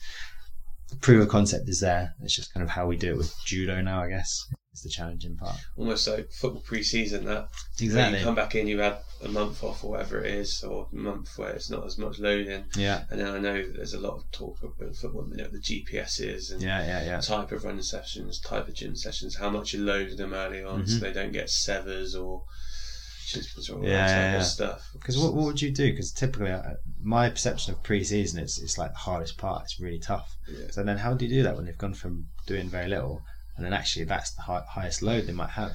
proof 1.01 1.23
of 1.23 1.29
concept 1.29 1.69
is 1.69 1.81
there. 1.81 2.15
It's 2.23 2.35
just 2.37 2.53
kind 2.53 2.63
of 2.65 2.71
how 2.71 2.87
we 2.87 2.97
do 2.97 3.13
it 3.13 3.17
with 3.19 3.35
judo 3.45 3.81
now, 3.83 4.03
I 4.03 4.09
guess, 4.09 4.47
It's 4.73 4.83
the 4.83 4.89
challenging 4.89 5.37
part. 5.37 5.57
Almost 5.77 6.09
like 6.09 6.31
football 6.33 6.63
pre-season. 6.63 7.25
That 7.27 7.49
Exactly. 7.81 8.19
You 8.19 8.25
come 8.25 8.35
back 8.35 8.55
in, 8.55 8.67
you 8.67 8.81
had 8.81 8.99
a 9.23 9.29
month 9.29 9.63
off 9.65 9.85
or 9.85 9.93
whatever 9.93 10.23
it 10.23 10.35
is, 10.35 10.63
or 10.65 10.89
a 10.93 10.97
month 10.97 11.39
where 11.39 11.51
it's 11.51 11.71
not 11.71 11.87
as 11.87 11.97
much 11.99 12.19
loading. 12.19 12.65
Yeah, 12.77 13.05
And 13.11 13.21
then 13.21 13.29
I 13.29 13.39
know 13.39 13.63
there's 13.67 13.95
a 13.95 14.01
lot 14.01 14.17
of 14.17 14.31
talk 14.33 14.59
about 14.63 14.97
football, 14.97 15.27
you 15.31 15.37
know, 15.37 15.49
the 15.49 15.59
GPSs 15.61 16.53
and 16.53 16.61
yeah, 16.63 16.85
yeah, 16.85 17.05
yeah. 17.05 17.21
type 17.21 17.53
of 17.53 17.65
running 17.65 17.83
sessions, 17.83 18.41
type 18.41 18.69
of 18.69 18.75
gym 18.75 18.97
sessions, 18.97 19.37
how 19.37 19.51
much 19.51 19.73
you 19.73 19.85
load 19.85 20.17
them 20.17 20.35
early 20.35 20.63
on 20.63 20.87
so 20.87 20.97
Mhm. 20.99 21.01
they 21.01 21.13
don't 21.13 21.33
get 21.33 21.51
severs 21.51 22.15
or 22.15 22.45
chispas 23.25 23.71
all 23.71 23.83
Yeah, 23.85 23.91
that 23.91 24.07
type 24.07 24.17
yeah, 24.17 24.29
of 24.29 24.41
yeah. 24.41 24.43
stuff. 24.43 24.91
Because 24.93 25.19
what, 25.19 25.35
what 25.35 25.45
would 25.47 25.63
you 25.63 25.71
do? 25.71 25.91
Because 25.91 26.13
typically, 26.13 26.51
uh, 26.51 26.75
my 27.03 27.29
perception 27.31 27.73
of 27.75 27.83
pre-season 27.83 28.41
is 28.43 28.59
it's 28.59 28.79
like 28.79 28.93
the 28.93 28.99
hardest 28.99 29.39
part. 29.39 29.63
It's 29.65 29.81
really 29.81 29.99
tough. 29.99 30.37
Yeah. 30.49 30.67
So 30.71 30.83
then, 30.83 30.99
how 30.99 31.15
do 31.15 31.25
you 31.27 31.31
do 31.37 31.43
that 31.43 31.57
when 31.57 31.65
they've 31.67 31.79
gone 31.79 31.95
from 31.95 32.27
doing 32.47 32.69
very 32.69 32.89
little, 32.89 33.23
and 33.57 33.65
then 33.65 33.73
actually 33.73 34.05
that's 34.05 34.33
the 34.35 34.43
hi- 34.43 34.65
highest 34.69 35.03
load 35.03 35.27
they 35.27 35.33
might 35.33 35.51
have? 35.51 35.73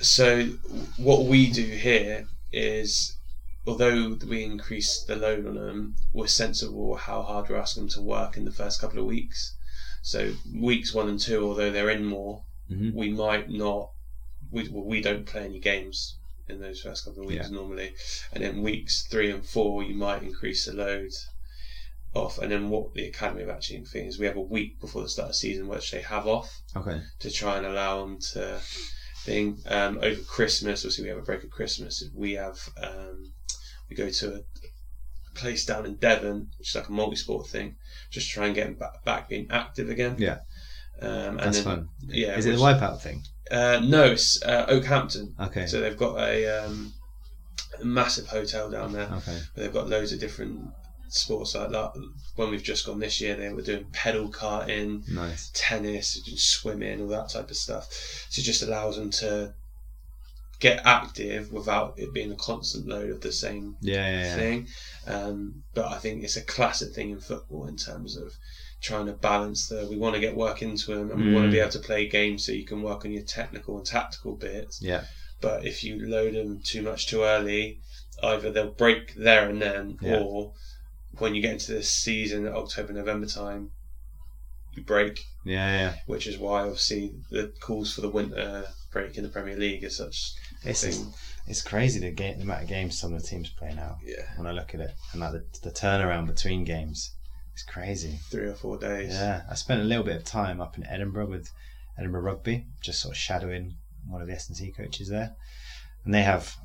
So 0.00 0.46
what 0.96 1.26
we 1.26 1.50
do 1.50 1.62
here 1.64 2.26
is, 2.52 3.16
although 3.66 4.16
we 4.28 4.42
increase 4.44 5.04
the 5.04 5.16
load 5.16 5.46
on 5.46 5.54
them, 5.54 5.94
we're 6.12 6.26
sensible 6.26 6.96
how 6.96 7.22
hard 7.22 7.48
we're 7.48 7.56
asking 7.56 7.84
them 7.84 7.90
to 7.90 8.02
work 8.02 8.36
in 8.36 8.44
the 8.44 8.50
first 8.52 8.80
couple 8.80 8.98
of 8.98 9.04
weeks. 9.06 9.54
So 10.02 10.32
weeks 10.54 10.92
one 10.92 11.08
and 11.08 11.20
two, 11.20 11.46
although 11.46 11.70
they're 11.70 11.90
in 11.90 12.04
more, 12.04 12.42
Mhm. 12.70 12.92
we 12.94 13.10
might 13.10 13.48
not. 13.50 13.90
We 14.50 14.68
well, 14.68 14.84
we 14.84 15.00
don't 15.00 15.24
play 15.24 15.44
any 15.44 15.60
games 15.60 16.16
in 16.48 16.60
those 16.60 16.80
first 16.80 17.04
couple 17.04 17.22
of 17.22 17.28
weeks 17.28 17.48
Yeah. 17.48 17.54
normally, 17.54 17.94
and 18.32 18.42
then 18.44 18.62
weeks 18.62 19.06
three 19.10 19.30
and 19.30 19.44
four 19.44 19.82
you 19.82 19.94
might 19.94 20.22
increase 20.22 20.66
the 20.66 20.72
load 20.72 21.10
off, 22.14 22.38
and 22.38 22.50
then 22.52 22.68
what 22.68 22.92
the 22.94 23.06
academy 23.06 23.40
have 23.40 23.50
actually 23.50 23.84
thing 23.84 24.06
is 24.06 24.18
we 24.18 24.26
have 24.26 24.36
a 24.36 24.40
week 24.40 24.78
before 24.80 25.02
the 25.02 25.08
start 25.08 25.26
of 25.28 25.32
the 25.32 25.38
season 25.38 25.66
which 25.68 25.90
they 25.90 26.02
have 26.02 26.26
off 26.26 26.60
Okay. 26.76 27.00
to 27.20 27.30
try 27.30 27.56
and 27.56 27.66
allow 27.66 28.00
them 28.04 28.18
to 28.32 28.60
thing 29.24 29.58
um, 29.66 29.98
over 30.02 30.20
Christmas. 30.22 30.80
Obviously, 30.80 31.04
we 31.04 31.08
have 31.10 31.18
a 31.18 31.22
break 31.22 31.44
at 31.44 31.50
Christmas. 31.50 32.02
We 32.14 32.32
have 32.32 32.58
um, 32.82 33.32
we 33.88 33.96
go 33.96 34.10
to 34.10 34.34
a 34.34 34.40
place 35.34 35.64
down 35.64 35.86
in 35.86 35.94
Devon, 35.96 36.50
which 36.58 36.70
is 36.70 36.74
like 36.74 36.88
a 36.88 36.92
multi-sport 36.92 37.46
thing, 37.46 37.76
just 38.10 38.28
to 38.28 38.34
try 38.34 38.46
and 38.46 38.54
get 38.54 38.64
them 38.66 38.74
back, 38.74 39.04
back 39.04 39.28
being 39.28 39.46
active 39.50 39.88
again. 39.88 40.16
Yeah. 40.18 40.40
Um, 41.02 41.08
and 41.10 41.40
That's 41.40 41.56
then, 41.58 41.64
fun. 41.64 41.88
Yeah, 42.06 42.36
Is 42.36 42.46
it 42.46 42.50
which- 42.50 42.58
the 42.60 42.64
wipeout 42.64 43.00
thing? 43.00 43.22
Uh, 43.50 43.80
no, 43.84 44.04
it's 44.04 44.42
uh, 44.42 44.66
Okehampton. 44.68 45.34
Okay. 45.38 45.66
So 45.66 45.80
they've 45.80 45.96
got 45.96 46.18
a, 46.18 46.64
um, 46.64 46.92
massive 47.82 48.26
hotel 48.28 48.70
down 48.70 48.92
there. 48.92 49.10
Okay. 49.12 49.32
Where 49.54 49.64
they've 49.64 49.72
got 49.72 49.88
loads 49.88 50.12
of 50.12 50.20
different 50.20 50.60
sports 51.08 51.54
like 51.54 51.70
that. 51.70 51.92
When 52.36 52.50
we've 52.50 52.62
just 52.62 52.86
gone 52.86 52.98
this 53.00 53.20
year, 53.20 53.34
they 53.36 53.52
were 53.52 53.60
doing 53.62 53.84
pedal 53.92 54.30
karting, 54.30 55.06
Nice. 55.08 55.50
tennis, 55.54 56.22
swimming, 56.36 57.02
all 57.02 57.08
that 57.08 57.28
type 57.30 57.50
of 57.50 57.56
stuff. 57.56 57.88
So 58.30 58.40
it 58.40 58.44
just 58.44 58.62
allows 58.62 58.96
them 58.96 59.10
to 59.10 59.52
get 60.60 60.80
active 60.86 61.52
without 61.52 61.94
it 61.98 62.14
being 62.14 62.30
a 62.32 62.36
constant 62.36 62.86
load 62.86 63.10
of 63.10 63.20
the 63.20 63.32
same 63.32 63.76
Yeah, 63.80 64.08
yeah, 64.08 64.24
yeah. 64.24 64.36
thing. 64.36 64.68
Um, 65.06 65.64
but 65.74 65.86
I 65.86 65.98
think 65.98 66.22
it's 66.22 66.36
a 66.36 66.42
classic 66.42 66.94
thing 66.94 67.10
in 67.10 67.20
football 67.20 67.66
in 67.66 67.76
terms 67.76 68.16
of 68.16 68.32
trying 68.82 69.06
to 69.06 69.12
balance 69.12 69.68
the. 69.68 69.86
We 69.88 69.96
want 69.96 70.14
to 70.14 70.20
get 70.20 70.36
work 70.36 70.60
into 70.62 70.94
them, 70.94 71.10
and 71.10 71.24
we 71.24 71.32
want 71.32 71.46
to 71.46 71.50
be 71.50 71.58
Mm. 71.58 71.62
able 71.62 71.72
to 71.72 71.78
play 71.78 72.08
games 72.08 72.44
so 72.44 72.52
you 72.52 72.66
can 72.66 72.82
work 72.82 73.04
on 73.04 73.12
your 73.12 73.22
technical 73.24 73.76
and 73.78 73.86
tactical 73.86 74.34
bits. 74.36 74.80
Yeah. 74.82 75.04
But 75.40 75.64
if 75.66 75.82
you 75.84 76.06
load 76.06 76.34
them 76.34 76.60
too 76.64 76.82
much 76.82 77.06
too 77.06 77.22
early, 77.22 77.80
either 78.22 78.50
they'll 78.52 78.72
break 78.72 79.14
there 79.14 79.48
and 79.48 79.60
then, 79.62 79.98
Yeah. 80.00 80.18
or 80.18 80.52
when 81.18 81.34
you 81.34 81.42
get 81.42 81.52
into 81.52 81.72
this 81.72 81.90
season, 81.90 82.46
October 82.46 82.92
November 82.92 83.26
time, 83.26 83.70
you 84.74 84.82
break 84.82 85.20
Yeah, 85.44 85.68
yeah. 85.78 85.96
which 86.06 86.26
is 86.26 86.38
why 86.38 86.62
obviously 86.62 87.12
the 87.30 87.52
calls 87.60 87.92
for 87.92 88.00
the 88.00 88.08
winter 88.08 88.66
break 88.92 89.16
in 89.16 89.22
the 89.22 89.28
Premier 89.28 89.56
League 89.56 89.84
is 89.84 89.96
such 89.98 90.32
It's 90.64 90.82
just, 90.82 91.04
it's 91.46 91.60
crazy 91.62 92.00
the 92.00 92.10
game, 92.10 92.36
the 92.38 92.44
amount 92.44 92.62
of 92.62 92.68
games 92.68 92.98
some 92.98 93.12
of 93.12 93.20
the 93.20 93.28
teams 93.28 93.50
play 93.50 93.74
now. 93.74 93.98
Yeah, 94.04 94.24
When 94.36 94.46
I 94.46 94.52
look 94.52 94.74
at 94.74 94.80
it, 94.80 94.92
and 95.12 95.20
like 95.20 95.32
the, 95.32 95.44
the 95.62 95.70
turnaround 95.70 96.26
between 96.26 96.64
games, 96.64 97.12
it's 97.52 97.62
crazy. 97.64 98.18
three 98.30 98.46
or 98.46 98.54
four 98.54 98.78
days. 98.78 99.12
Yeah, 99.12 99.42
I 99.50 99.54
spent 99.54 99.80
a 99.80 99.84
little 99.84 100.04
bit 100.04 100.16
of 100.16 100.24
time 100.24 100.60
up 100.60 100.76
in 100.76 100.86
Edinburgh 100.86 101.28
with 101.28 101.50
Edinburgh 101.98 102.22
Rugby, 102.22 102.66
just 102.82 103.00
sort 103.00 103.12
of 103.12 103.18
shadowing 103.18 103.74
one 104.08 104.20
of 104.22 104.26
the 104.28 104.34
S 104.34 104.48
and 104.48 104.56
C 104.56 104.72
coaches 104.72 105.08
there, 105.08 105.34
and 106.04 106.14
they 106.14 106.22
have 106.22 106.56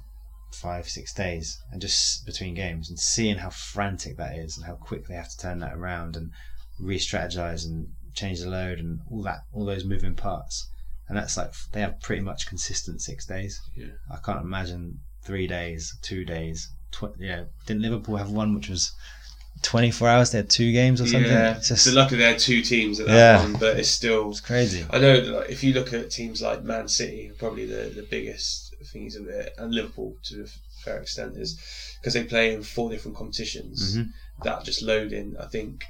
five, 0.53 0.87
six 0.87 1.13
days, 1.13 1.59
and 1.71 1.81
just 1.81 2.25
between 2.25 2.53
games, 2.55 2.89
and 2.89 2.97
seeing 2.97 3.37
how 3.37 3.49
frantic 3.49 4.17
that 4.17 4.37
is, 4.37 4.57
and 4.57 4.65
how 4.65 4.75
quick 4.75 5.07
they 5.07 5.15
have 5.15 5.29
to 5.29 5.37
turn 5.37 5.59
that 5.59 5.73
around 5.73 6.15
and 6.15 6.31
re-strategize 6.79 7.65
and 7.65 7.87
change 8.13 8.39
the 8.39 8.49
load 8.49 8.79
and 8.79 8.99
all 9.11 9.21
that, 9.21 9.39
all 9.53 9.65
those 9.65 9.83
moving 9.85 10.15
parts, 10.15 10.69
and 11.07 11.17
that's 11.17 11.37
like 11.37 11.51
they 11.73 11.81
have 11.81 11.99
pretty 12.01 12.21
much 12.21 12.47
consistent 12.47 13.01
six 13.01 13.25
days. 13.25 13.59
Yeah. 13.75 13.87
I 14.11 14.17
can't 14.25 14.41
imagine 14.41 14.99
three 15.23 15.47
days, 15.47 15.93
two 16.01 16.23
days. 16.23 16.67
Tw- 16.91 17.19
yeah, 17.19 17.43
didn't 17.65 17.81
Liverpool 17.81 18.15
have 18.15 18.31
one 18.31 18.55
which 18.55 18.69
was 18.69 18.93
24 19.63 20.07
hours? 20.07 20.31
They 20.31 20.39
had 20.39 20.49
two 20.49 20.71
games 20.71 21.01
or 21.01 21.07
something. 21.07 21.31
Yeah. 21.31 21.57
It's 21.57 21.69
just 21.69 21.85
So 21.85 21.91
luckily 21.93 22.19
they 22.19 22.29
had 22.31 22.39
two 22.39 22.61
teams 22.61 22.99
at 22.99 23.07
that 23.07 23.13
Yeah. 23.15 23.41
one, 23.41 23.53
but 23.53 23.77
it's 23.79 23.89
still. 23.89 24.29
it's 24.31 24.39
crazy. 24.41 24.85
I 24.89 24.99
know 24.99 25.21
that 25.21 25.31
like, 25.31 25.49
if 25.49 25.63
you 25.63 25.73
look 25.73 25.93
at 25.93 26.11
teams 26.11 26.41
like 26.41 26.63
Man 26.63 26.87
City, 26.87 27.31
probably 27.37 27.65
the, 27.65 27.89
the 27.95 28.03
biggest 28.09 28.75
things 28.93 29.15
of 29.15 29.27
it, 29.27 29.53
and 29.57 29.73
Liverpool 29.73 30.15
to 30.25 30.43
a 30.43 30.47
fair 30.83 30.99
extent 31.01 31.35
is 31.37 31.59
because 31.99 32.13
they 32.13 32.23
play 32.23 32.53
in 32.53 32.63
four 32.63 32.89
different 32.89 33.17
competitions. 33.17 33.97
Mhm. 33.97 34.11
That 34.43 34.63
just 34.63 34.81
loading, 34.83 35.35
I 35.39 35.45
think 35.47 35.83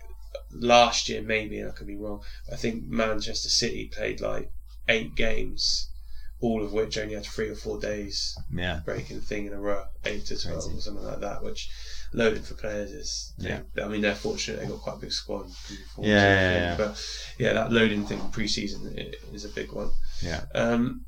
last 0.52 1.10
year 1.10 1.22
maybe, 1.22 1.60
and 1.60 1.70
I 1.70 1.74
could 1.74 1.88
be 1.88 1.96
wrong. 1.98 2.22
I 2.52 2.56
think 2.56 2.86
Manchester 2.88 3.50
City 3.50 3.86
played 3.86 4.22
like 4.22 4.52
eight 4.88 5.16
games, 5.16 5.90
all 6.40 6.64
of 6.64 6.72
which 6.72 6.98
only 6.98 7.16
had 7.16 7.26
three 7.26 7.50
or 7.50 7.56
four 7.56 7.80
days 7.80 8.36
Yeah. 8.54 8.80
breaking 8.86 9.22
thing 9.22 9.48
in 9.48 9.54
a 9.54 9.60
row, 9.60 9.84
eight 10.06 10.26
to 10.28 10.38
twelve 10.38 10.64
Crazy. 10.64 10.78
or 10.78 10.82
something 10.82 11.04
like 11.06 11.20
that, 11.20 11.44
which 11.44 11.70
loaded 12.18 12.44
for 12.46 12.56
players 12.56 12.92
is. 12.92 13.34
Yeah. 13.38 13.62
I 13.82 13.88
mean, 13.88 14.02
they're 14.02 14.16
fortunate 14.16 14.60
they 14.60 14.68
got 14.68 14.80
quite 14.82 14.98
a 14.98 15.00
big 15.00 15.12
squad. 15.12 15.46
Yeah, 16.00 16.08
yeah, 16.08 16.52
yeah. 16.54 16.76
But 16.78 17.02
yeah, 17.38 17.54
that 17.54 17.72
loading 17.72 18.06
thing 18.06 18.20
pre-season 18.32 18.82
is 19.34 19.46
a 19.46 19.50
big 19.50 19.72
one. 19.72 19.92
Yeah. 20.22 20.44
Um, 20.56 21.06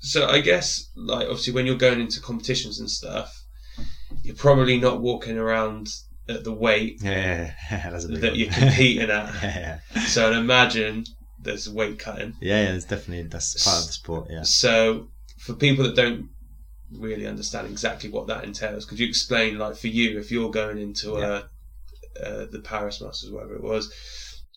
so 0.00 0.26
I 0.28 0.40
guess 0.40 0.90
like 0.96 1.26
obviously 1.26 1.52
when 1.52 1.66
you're 1.66 1.76
going 1.76 2.00
into 2.00 2.20
competitions 2.20 2.78
and 2.80 2.88
stuff, 2.90 3.30
you're 4.22 4.36
probably 4.36 4.78
not 4.78 5.00
walking 5.00 5.36
around 5.36 5.88
at 6.28 6.44
the 6.44 6.52
weight 6.52 7.00
Yeah, 7.02 7.10
yeah, 7.10 7.52
yeah. 7.70 7.90
that's 7.90 8.04
a 8.04 8.08
that 8.08 8.30
one. 8.30 8.38
you're 8.38 8.50
competing 8.52 9.10
at. 9.10 9.34
yeah, 9.42 9.78
yeah, 9.94 10.02
So 10.04 10.28
I'd 10.30 10.36
imagine 10.36 11.04
there's 11.42 11.68
weight 11.68 11.98
cutting. 11.98 12.34
yeah, 12.40 12.62
yeah. 12.64 12.74
It's 12.74 12.84
definitely 12.84 13.28
that's 13.28 13.64
part 13.64 13.80
of 13.80 13.86
the 13.86 13.92
sport. 13.92 14.26
Yeah. 14.30 14.42
So, 14.42 15.08
for 15.38 15.54
people 15.54 15.84
that 15.84 15.94
don't 15.96 16.28
really 16.92 17.26
understand 17.26 17.66
exactly 17.68 18.10
what 18.10 18.26
that 18.28 18.44
entails, 18.44 18.84
could 18.86 18.98
you 18.98 19.06
explain, 19.06 19.58
like, 19.58 19.76
for 19.76 19.88
you, 19.88 20.18
if 20.18 20.30
you're 20.30 20.50
going 20.50 20.78
into 20.78 21.14
uh 21.16 21.42
uh, 22.22 22.46
the 22.50 22.60
Paris 22.60 23.00
Masters, 23.00 23.30
whatever 23.30 23.54
it 23.54 23.62
was, 23.62 23.92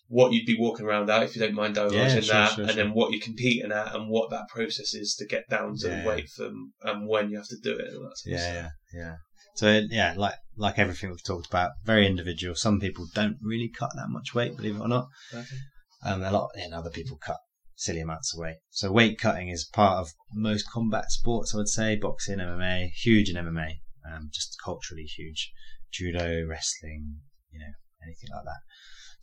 what 0.08 0.34
you'd 0.34 0.48
be 0.48 0.58
walking 0.58 0.86
around 0.86 1.10
at, 1.10 1.24
if 1.24 1.36
you 1.36 1.42
don't 1.42 1.54
mind 1.54 1.76
divulging 1.76 2.00
Yeah, 2.00 2.20
sure, 2.20 2.34
that, 2.34 2.52
sure, 2.54 2.64
and 2.64 2.74
sure. 2.74 2.84
then 2.84 2.94
what 2.94 3.12
you're 3.12 3.22
competing 3.22 3.72
at, 3.72 3.94
and 3.94 4.10
what 4.10 4.30
that 4.32 4.48
process 4.50 4.94
is 4.96 5.16
to 5.20 5.26
get 5.28 5.48
down 5.50 5.76
to 5.78 5.88
Yeah. 5.88 6.02
the 6.02 6.08
weight 6.08 6.30
from, 6.30 6.74
and 6.82 7.08
when 7.08 7.30
you 7.30 7.38
have 7.38 7.48
to 7.50 7.58
do 7.62 7.78
it, 7.78 7.94
and 7.94 8.04
that 8.04 8.16
Yeah, 8.26 8.54
yeah, 8.54 8.70
yeah. 8.94 9.16
So 9.56 9.82
yeah, 9.90 10.16
like 10.18 10.36
like 10.58 10.80
everything 10.80 11.10
we've 11.12 11.24
talked 11.24 11.48
about, 11.48 11.72
very 11.86 12.08
individual. 12.08 12.56
Some 12.56 12.80
people 12.80 13.06
don't 13.14 13.38
really 13.42 13.70
cut 13.70 13.92
that 13.96 14.10
much 14.10 14.34
weight, 14.34 14.56
believe 14.56 14.78
it 14.78 14.82
or 14.82 14.88
not. 14.88 15.08
Okay. 15.34 15.58
Um, 16.04 16.24
a 16.24 16.32
lot, 16.32 16.50
and 16.56 16.74
other 16.74 16.90
people 16.90 17.18
cut 17.18 17.38
silly 17.82 18.00
amounts 18.00 18.32
of 18.32 18.40
weight. 18.40 18.58
So 18.70 18.92
weight 18.92 19.18
cutting 19.18 19.50
is 19.50 19.66
part 19.66 19.98
of 19.98 20.14
most 20.36 20.70
combat 20.70 21.06
sports, 21.10 21.56
I 21.56 21.58
would 21.58 21.68
say. 21.68 21.96
Boxing, 21.96 22.38
MMA, 22.38 22.92
huge 22.92 23.28
in 23.28 23.36
MMA, 23.36 23.80
um, 24.06 24.30
just 24.32 24.56
culturally 24.64 25.06
huge. 25.06 25.52
Judo, 25.92 26.46
wrestling, 26.48 27.22
you 27.50 27.60
know, 27.60 27.74
anything 28.04 28.30
like 28.32 28.46
that. 28.46 28.62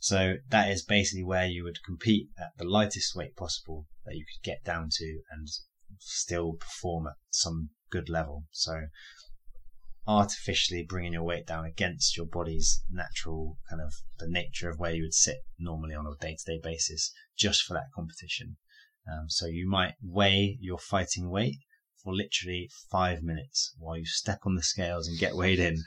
So 0.01 0.35
that 0.49 0.69
is 0.69 0.83
basically 0.83 1.23
where 1.23 1.47
you 1.47 1.63
would 1.63 1.83
compete 1.85 2.27
at 2.37 2.51
the 2.57 2.65
lightest 2.65 3.15
weight 3.15 3.37
possible 3.37 3.87
that 4.05 4.15
you 4.15 4.25
could 4.25 4.43
get 4.43 4.65
down 4.65 4.89
to 4.91 5.19
and 5.31 5.47
still 5.99 6.53
perform 6.53 7.07
at 7.07 7.13
some 7.29 7.69
good 7.89 8.09
level. 8.09 8.43
So 8.51 8.87
artificially 10.09 10.83
bringing 10.89 11.13
your 11.13 11.23
weight 11.23 11.45
down 11.45 11.65
against 11.65 12.17
your 12.17 12.25
body's 12.25 12.83
natural 12.89 13.59
kind 13.69 13.79
of 13.79 13.93
the 14.17 14.27
nature 14.27 14.67
of 14.67 14.79
where 14.79 14.91
you 14.91 15.03
would 15.03 15.13
sit 15.13 15.37
normally 15.59 15.93
on 15.93 16.07
a 16.07 16.15
day 16.19 16.35
to 16.35 16.51
day 16.51 16.59
basis 16.61 17.13
just 17.37 17.61
for 17.61 17.75
that 17.75 17.91
competition. 17.95 18.57
Um, 19.07 19.25
so 19.29 19.45
you 19.45 19.69
might 19.69 19.93
weigh 20.03 20.57
your 20.59 20.79
fighting 20.79 21.29
weight 21.29 21.57
for 22.03 22.11
literally 22.11 22.71
five 22.91 23.21
minutes 23.21 23.75
while 23.77 23.97
you 23.97 24.05
step 24.05 24.39
on 24.47 24.55
the 24.55 24.63
scales 24.63 25.07
and 25.07 25.19
get 25.19 25.35
weighed 25.35 25.59
in. 25.59 25.77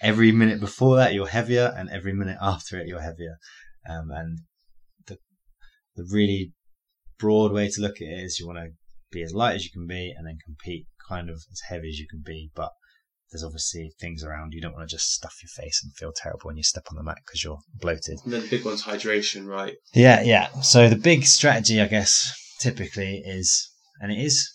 Every 0.00 0.30
minute 0.30 0.60
before 0.60 0.96
that, 0.96 1.12
you're 1.12 1.26
heavier, 1.26 1.74
and 1.76 1.90
every 1.90 2.12
minute 2.12 2.38
after 2.40 2.78
it, 2.78 2.86
you're 2.86 3.00
heavier. 3.00 3.36
Um, 3.88 4.12
and 4.12 4.38
the 5.06 5.18
the 5.96 6.06
really 6.08 6.52
broad 7.18 7.50
way 7.50 7.68
to 7.68 7.80
look 7.80 7.96
at 7.96 8.06
it 8.06 8.20
is 8.20 8.38
you 8.38 8.46
want 8.46 8.58
to 8.58 8.68
be 9.10 9.24
as 9.24 9.34
light 9.34 9.56
as 9.56 9.64
you 9.64 9.72
can 9.72 9.88
be, 9.88 10.14
and 10.16 10.24
then 10.24 10.38
compete 10.44 10.86
kind 11.08 11.28
of 11.28 11.36
as 11.50 11.62
heavy 11.68 11.88
as 11.88 11.98
you 11.98 12.06
can 12.08 12.22
be, 12.24 12.52
but 12.54 12.70
there's 13.32 13.42
obviously 13.42 13.92
things 13.98 14.22
around. 14.22 14.52
You 14.52 14.60
don't 14.60 14.74
want 14.74 14.88
to 14.88 14.94
just 14.94 15.12
stuff 15.12 15.34
your 15.42 15.48
face 15.64 15.82
and 15.82 15.92
feel 15.96 16.12
terrible 16.14 16.42
when 16.44 16.56
you 16.56 16.62
step 16.62 16.84
on 16.90 16.96
the 16.96 17.02
mat 17.02 17.18
because 17.26 17.42
you're 17.42 17.58
bloated. 17.80 18.18
And 18.24 18.32
then 18.32 18.42
the 18.42 18.48
big 18.48 18.64
one's 18.64 18.82
hydration, 18.82 19.46
right? 19.46 19.74
Yeah, 19.94 20.22
yeah. 20.22 20.48
So 20.60 20.88
the 20.88 20.96
big 20.96 21.24
strategy, 21.24 21.80
I 21.80 21.86
guess, 21.86 22.32
typically 22.60 23.22
is, 23.24 23.70
and 24.00 24.12
it 24.12 24.18
is 24.18 24.48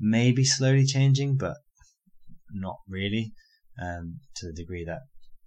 maybe 0.00 0.44
slowly 0.44 0.84
changing, 0.84 1.36
but 1.36 1.56
not 2.52 2.76
really 2.88 3.32
um, 3.80 4.18
to 4.36 4.46
the 4.46 4.52
degree 4.52 4.84
that 4.84 5.02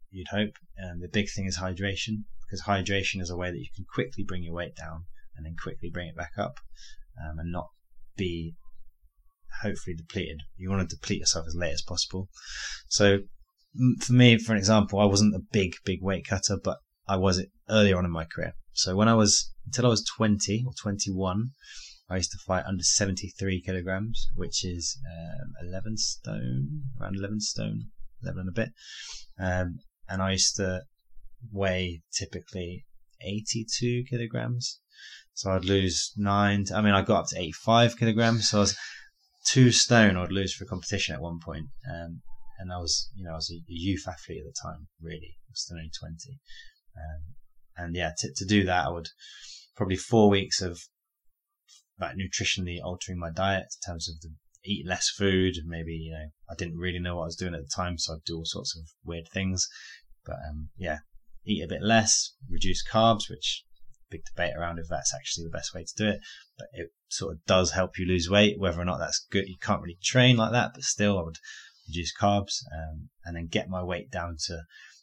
you'd 0.10 0.30
hope. 0.30 0.54
Um, 0.82 1.02
the 1.02 1.10
big 1.12 1.30
thing 1.30 1.46
is 1.46 1.58
hydration 1.58 2.24
because 2.46 2.64
hydration 2.66 3.22
is 3.22 3.30
a 3.30 3.38
way 3.38 3.52
that 3.52 3.58
you 3.58 3.70
can 3.76 3.86
quickly 3.94 4.24
bring 4.24 4.44
your 4.44 4.54
weight 4.54 4.76
down 4.76 5.06
and 5.36 5.46
then 5.46 5.56
quickly 5.62 5.90
bring 5.92 6.08
it 6.08 6.16
back 6.16 6.34
up 6.38 6.60
um, 7.22 7.40
and 7.40 7.52
not 7.52 7.68
be 8.16 8.56
hopefully 9.62 9.96
depleted. 9.96 10.42
You 10.58 10.70
want 10.70 10.88
to 10.90 10.96
deplete 10.96 11.20
yourself 11.20 11.46
as 11.48 11.56
late 11.56 11.74
as 11.74 11.82
possible. 11.82 12.30
So 12.88 13.20
for 14.00 14.14
me, 14.14 14.38
for 14.38 14.54
an 14.54 14.58
example, 14.58 15.00
I 15.00 15.06
wasn't 15.06 15.36
a 15.36 15.42
big, 15.52 15.76
big 15.86 16.02
weight 16.02 16.26
cutter, 16.28 16.58
but 16.64 16.78
I 17.08 17.18
was 17.18 17.38
it 17.38 17.50
earlier 17.70 17.98
on 17.98 18.06
in 18.06 18.12
my 18.12 18.26
career. 18.26 18.54
So 18.74 18.96
when 18.96 19.08
I 19.08 19.14
was 19.14 19.52
until 19.66 19.86
I 19.86 19.90
was 19.90 20.06
20 20.18 20.64
or 20.66 20.74
21, 20.82 21.52
I 22.10 22.18
used 22.18 22.32
to 22.32 22.38
fight 22.46 22.66
under 22.66 22.84
73 22.84 23.62
kilograms, 23.62 24.28
which 24.36 24.66
is 24.66 24.98
um, 25.10 25.54
11 25.68 25.98
stone, 25.98 26.84
around 27.00 27.16
11 27.16 27.40
stone, 27.40 27.86
11 28.22 28.40
and 28.42 28.50
a 28.50 28.52
bit. 28.52 28.70
Um, 29.40 29.80
and 30.10 30.22
I 30.22 30.32
used 30.32 30.56
to 30.58 30.82
weigh 31.52 32.02
typically 32.12 32.86
82 33.22 34.04
kilograms. 34.10 34.80
So 35.34 35.52
I'd 35.52 35.66
lose 35.66 36.14
nine. 36.16 36.66
To, 36.66 36.76
I 36.76 36.82
mean, 36.82 36.94
I 36.94 37.02
got 37.02 37.22
up 37.22 37.28
to 37.30 37.40
85 37.40 37.98
kilograms. 37.98 38.50
So 38.50 38.58
I 38.58 38.62
was 38.62 38.78
two 39.46 39.72
stone 39.72 40.18
I'd 40.18 40.32
lose 40.32 40.54
for 40.54 40.64
a 40.64 40.68
competition 40.68 41.16
at 41.16 41.22
one 41.22 41.40
point. 41.44 41.68
Um, 41.90 42.22
and 42.60 42.72
I 42.72 42.78
was, 42.78 43.10
you 43.16 43.26
know, 43.26 43.32
I 43.32 43.36
was 43.36 43.52
a, 43.52 43.60
youth 43.68 44.06
athlete 44.08 44.40
at 44.40 44.46
the 44.46 44.70
time, 44.70 44.88
really. 45.02 45.38
I 45.38 45.50
was 45.50 45.62
still 45.62 45.78
only 45.78 45.92
20. 46.00 46.16
Um, 46.96 47.36
and 47.76 47.96
yeah, 47.96 48.12
to, 48.18 48.34
to 48.36 48.46
do 48.46 48.64
that, 48.66 48.86
I 48.86 48.90
would 48.90 49.10
probably 49.76 49.96
four 49.96 50.30
weeks 50.30 50.62
of 50.62 50.80
like 52.00 52.16
nutritionally 52.16 52.78
altering 52.84 53.20
my 53.20 53.32
diet 53.32 53.64
in 53.64 53.92
terms 53.92 54.10
of 54.10 54.22
the 54.22 54.30
eat 54.66 54.88
less 54.88 55.10
food. 55.10 55.56
Maybe, 55.66 55.94
you 55.94 56.12
know, 56.12 56.28
I 56.50 56.56
didn't 56.56 56.78
really 56.78 57.00
know 57.00 57.18
what 57.18 57.24
I 57.24 57.26
was 57.26 57.36
doing 57.36 57.54
at 57.54 57.62
the 57.62 57.72
time. 57.76 57.98
So 57.98 58.14
I'd 58.14 58.24
do 58.26 58.38
all 58.38 58.46
sorts 58.46 58.78
of 58.78 58.84
weird 59.04 59.28
things. 59.34 59.68
But, 60.26 60.38
um, 60.48 60.70
yeah, 60.78 61.00
eat 61.46 61.64
a 61.64 61.68
bit 61.68 61.82
less, 61.82 62.34
reduce 62.50 62.84
carbs, 62.88 63.30
which 63.30 63.66
big 64.14 64.24
debate 64.26 64.54
around 64.58 64.80
if 64.80 64.88
that's 64.90 65.14
actually 65.14 65.44
the 65.44 65.58
best 65.58 65.74
way 65.74 65.84
to 65.84 65.94
do 65.96 66.10
it. 66.10 66.20
But 66.58 66.68
it 66.74 66.90
sort 67.10 67.34
of 67.34 67.46
does 67.46 67.72
help 67.72 67.98
you 67.98 68.06
lose 68.06 68.30
weight. 68.30 68.60
Whether 68.60 68.82
or 68.82 68.86
not 68.86 69.00
that's 69.00 69.26
good, 69.32 69.48
you 69.48 69.58
can't 69.62 69.82
really 69.82 69.98
train 70.04 70.38
like 70.38 70.52
that. 70.52 70.72
But 70.74 70.84
still, 70.84 71.20
I 71.20 71.24
would 71.24 71.40
reduce 71.88 72.14
carbs 72.16 72.64
um, 72.72 73.10
and 73.26 73.36
then 73.36 73.48
get 73.48 73.70
my 73.70 73.84
weight 73.84 74.10
down 74.12 74.38
to 74.48 74.62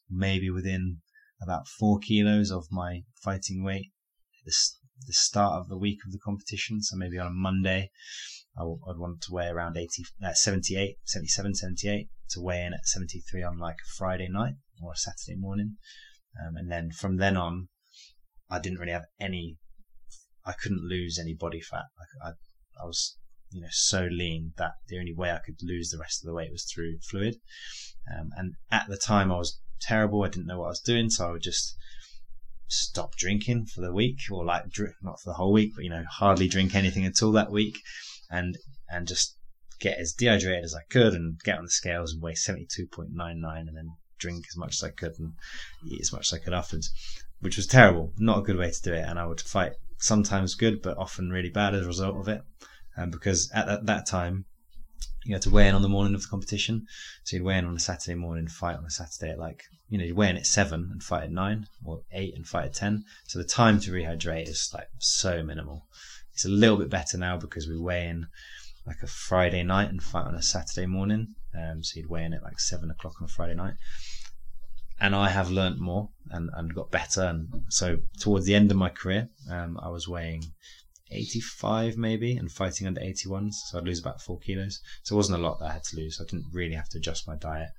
maybe 0.08 0.50
within 0.50 0.98
about 1.42 1.68
four 1.68 1.98
kilos 1.98 2.50
of 2.50 2.66
my 2.70 3.02
fighting 3.22 3.64
weight 3.64 3.90
at 4.40 4.46
the, 4.46 4.54
the 5.06 5.12
start 5.12 5.60
of 5.60 5.68
the 5.68 5.78
week 5.78 5.98
of 6.06 6.12
the 6.12 6.18
competition. 6.18 6.82
So 6.82 6.96
maybe 6.96 7.18
on 7.18 7.26
a 7.26 7.30
Monday, 7.30 7.90
I 8.58 8.64
would, 8.64 8.78
I'd 8.88 8.98
want 8.98 9.22
to 9.22 9.32
weigh 9.32 9.48
around 9.48 9.76
80, 9.76 9.88
uh, 10.24 10.34
78, 10.34 10.96
77, 11.04 11.54
78 11.54 12.08
to 12.30 12.40
weigh 12.40 12.64
in 12.64 12.74
at 12.74 12.86
73 12.86 13.42
on 13.42 13.58
like 13.58 13.76
a 13.76 13.90
Friday 13.96 14.28
night 14.30 14.54
or 14.82 14.92
a 14.92 14.96
Saturday 14.96 15.38
morning. 15.38 15.76
Um, 16.38 16.56
and 16.56 16.70
then 16.70 16.90
from 16.90 17.16
then 17.16 17.36
on, 17.36 17.68
I 18.50 18.58
didn't 18.58 18.78
really 18.78 18.92
have 18.92 19.06
any. 19.20 19.56
I 20.44 20.52
couldn't 20.52 20.82
lose 20.82 21.18
any 21.18 21.34
body 21.34 21.60
fat. 21.60 21.84
I, 22.22 22.28
I, 22.28 22.32
I 22.82 22.84
was 22.84 23.16
you 23.52 23.60
know 23.60 23.68
so 23.70 24.08
lean 24.10 24.52
that 24.56 24.72
the 24.88 24.98
only 24.98 25.14
way 25.14 25.30
I 25.30 25.38
could 25.38 25.58
lose 25.62 25.90
the 25.90 25.98
rest 25.98 26.22
of 26.22 26.26
the 26.26 26.34
weight 26.34 26.50
was 26.50 26.64
through 26.64 26.98
fluid. 27.08 27.36
Um, 28.12 28.30
and 28.36 28.54
at 28.70 28.88
the 28.88 28.96
time, 28.96 29.30
I 29.30 29.36
was 29.36 29.60
terrible. 29.80 30.24
I 30.24 30.28
didn't 30.28 30.46
know 30.46 30.58
what 30.58 30.66
I 30.66 30.70
was 30.70 30.80
doing, 30.80 31.10
so 31.10 31.28
I 31.28 31.32
would 31.32 31.42
just 31.42 31.76
stop 32.66 33.16
drinking 33.16 33.66
for 33.66 33.80
the 33.80 33.92
week, 33.92 34.18
or 34.30 34.44
like 34.44 34.64
not 35.02 35.20
for 35.20 35.30
the 35.30 35.34
whole 35.34 35.52
week, 35.52 35.72
but 35.76 35.84
you 35.84 35.90
know 35.90 36.04
hardly 36.10 36.48
drink 36.48 36.74
anything 36.74 37.04
at 37.04 37.22
all 37.22 37.32
that 37.32 37.52
week, 37.52 37.78
and 38.30 38.56
and 38.88 39.06
just 39.06 39.36
get 39.80 39.98
as 39.98 40.12
dehydrated 40.12 40.64
as 40.64 40.74
I 40.74 40.82
could 40.90 41.14
and 41.14 41.38
get 41.40 41.56
on 41.56 41.64
the 41.64 41.70
scales 41.70 42.12
and 42.12 42.22
weigh 42.22 42.34
72.99 42.34 43.08
and 43.16 43.74
then 43.74 43.96
drink 44.18 44.44
as 44.50 44.56
much 44.56 44.74
as 44.74 44.82
I 44.82 44.90
could 44.90 45.12
and 45.18 45.32
eat 45.90 46.02
as 46.02 46.12
much 46.12 46.30
as 46.30 46.38
I 46.38 46.44
could 46.44 46.52
afterwards 46.52 46.92
which 47.40 47.56
was 47.56 47.66
terrible. 47.66 48.12
Not 48.18 48.38
a 48.38 48.42
good 48.42 48.56
way 48.56 48.70
to 48.70 48.82
do 48.82 48.92
it. 48.92 49.04
And 49.06 49.18
I 49.18 49.26
would 49.26 49.40
fight 49.40 49.72
sometimes 49.98 50.54
good, 50.54 50.82
but 50.82 50.96
often 50.96 51.30
really 51.30 51.50
bad 51.50 51.74
as 51.74 51.84
a 51.84 51.88
result 51.88 52.16
of 52.16 52.28
it. 52.28 52.42
Um, 52.96 53.10
because 53.10 53.50
at 53.52 53.66
that, 53.66 53.86
that 53.86 54.06
time, 54.06 54.44
you 55.24 55.34
had 55.34 55.42
to 55.42 55.50
weigh 55.50 55.68
in 55.68 55.74
on 55.74 55.82
the 55.82 55.88
morning 55.88 56.14
of 56.14 56.22
the 56.22 56.28
competition. 56.28 56.86
So 57.24 57.36
you'd 57.36 57.44
weigh 57.44 57.58
in 57.58 57.66
on 57.66 57.76
a 57.76 57.80
Saturday 57.80 58.14
morning, 58.14 58.48
fight 58.48 58.76
on 58.76 58.84
a 58.84 58.90
Saturday 58.90 59.32
at 59.32 59.38
like, 59.38 59.64
you 59.88 59.98
know, 59.98 60.04
you'd 60.04 60.16
weigh 60.16 60.30
in 60.30 60.36
at 60.36 60.46
seven 60.46 60.88
and 60.90 61.02
fight 61.02 61.24
at 61.24 61.32
nine 61.32 61.66
or 61.84 62.02
eight 62.12 62.34
and 62.34 62.46
fight 62.46 62.66
at 62.66 62.74
10. 62.74 63.04
So 63.26 63.38
the 63.38 63.44
time 63.44 63.80
to 63.80 63.92
rehydrate 63.92 64.48
is 64.48 64.70
like 64.72 64.88
so 64.98 65.42
minimal. 65.42 65.86
It's 66.32 66.44
a 66.44 66.50
little 66.50 66.76
bit 66.76 66.90
better 66.90 67.18
now 67.18 67.36
because 67.36 67.68
we 67.68 67.78
weigh 67.78 68.08
in 68.08 68.28
like 68.86 69.02
a 69.02 69.06
Friday 69.06 69.62
night 69.62 69.90
and 69.90 70.02
fight 70.02 70.26
on 70.26 70.34
a 70.34 70.42
Saturday 70.42 70.86
morning. 70.86 71.34
Um, 71.54 71.82
so 71.84 71.98
you'd 71.98 72.08
weigh 72.08 72.24
in 72.24 72.32
at 72.32 72.42
like 72.42 72.58
seven 72.58 72.90
o'clock 72.90 73.14
on 73.20 73.26
a 73.26 73.28
Friday 73.28 73.54
night 73.54 73.74
and 75.00 75.14
I 75.14 75.30
have 75.30 75.50
learnt 75.50 75.80
more 75.80 76.10
and, 76.30 76.50
and 76.54 76.74
got 76.74 76.90
better. 76.90 77.22
And 77.22 77.48
so 77.68 77.98
towards 78.20 78.46
the 78.46 78.54
end 78.54 78.70
of 78.70 78.76
my 78.76 78.90
career, 78.90 79.28
um, 79.50 79.78
I 79.82 79.88
was 79.88 80.08
weighing 80.08 80.44
85 81.10 81.96
maybe 81.96 82.36
and 82.36 82.50
fighting 82.50 82.86
under 82.86 83.00
81s. 83.00 83.54
So 83.68 83.78
I'd 83.78 83.84
lose 83.84 84.00
about 84.00 84.20
four 84.20 84.38
kilos. 84.38 84.80
So 85.02 85.14
it 85.14 85.16
wasn't 85.16 85.38
a 85.38 85.42
lot 85.42 85.58
that 85.58 85.70
I 85.70 85.72
had 85.72 85.84
to 85.84 85.96
lose. 85.96 86.20
I 86.20 86.24
didn't 86.24 86.52
really 86.52 86.74
have 86.74 86.88
to 86.90 86.98
adjust 86.98 87.26
my 87.26 87.36
diet. 87.36 87.70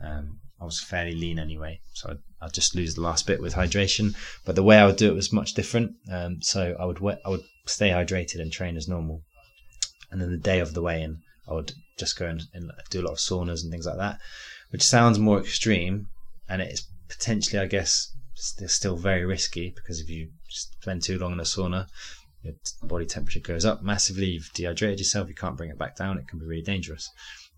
Um, 0.00 0.40
I 0.60 0.64
was 0.64 0.80
fairly 0.80 1.14
lean 1.14 1.38
anyway, 1.38 1.80
so 1.92 2.10
I'd, 2.10 2.18
I'd, 2.40 2.52
just 2.52 2.74
lose 2.74 2.94
the 2.94 3.02
last 3.02 3.26
bit 3.26 3.40
with 3.40 3.54
hydration. 3.54 4.16
But 4.44 4.56
the 4.56 4.62
way 4.62 4.78
I 4.78 4.86
would 4.86 4.96
do 4.96 5.10
it 5.10 5.14
was 5.14 5.32
much 5.32 5.54
different. 5.54 5.92
Um, 6.10 6.40
so 6.42 6.76
I 6.78 6.84
would 6.84 7.00
I 7.24 7.28
would 7.28 7.44
stay 7.66 7.90
hydrated 7.90 8.40
and 8.40 8.50
train 8.50 8.76
as 8.76 8.88
normal, 8.88 9.22
and 10.10 10.20
then 10.20 10.30
the 10.30 10.38
day 10.38 10.58
of 10.58 10.74
the 10.74 10.82
weigh-in, 10.82 11.20
I 11.48 11.54
would 11.54 11.72
just 11.98 12.18
go 12.18 12.26
and, 12.26 12.42
and 12.52 12.70
do 12.90 13.00
a 13.00 13.06
lot 13.06 13.12
of 13.12 13.18
saunas 13.18 13.62
and 13.62 13.70
things 13.70 13.86
like 13.86 13.98
that, 13.98 14.18
which 14.70 14.82
sounds 14.82 15.18
more 15.18 15.40
extreme, 15.40 16.08
and 16.52 16.60
it's 16.60 16.86
potentially, 17.08 17.58
I 17.58 17.66
guess, 17.66 18.14
still 18.34 18.96
very 18.96 19.24
risky 19.24 19.72
because 19.74 20.00
if 20.00 20.10
you 20.10 20.28
spend 20.50 21.02
too 21.02 21.18
long 21.18 21.32
in 21.32 21.40
a 21.40 21.44
sauna, 21.44 21.86
your 22.42 22.52
body 22.82 23.06
temperature 23.06 23.40
goes 23.40 23.64
up 23.64 23.82
massively. 23.82 24.26
You've 24.26 24.52
dehydrated 24.52 24.98
yourself. 24.98 25.28
You 25.28 25.34
can't 25.34 25.56
bring 25.56 25.70
it 25.70 25.78
back 25.78 25.96
down. 25.96 26.18
It 26.18 26.28
can 26.28 26.38
be 26.38 26.44
really 26.44 26.62
dangerous. 26.62 27.10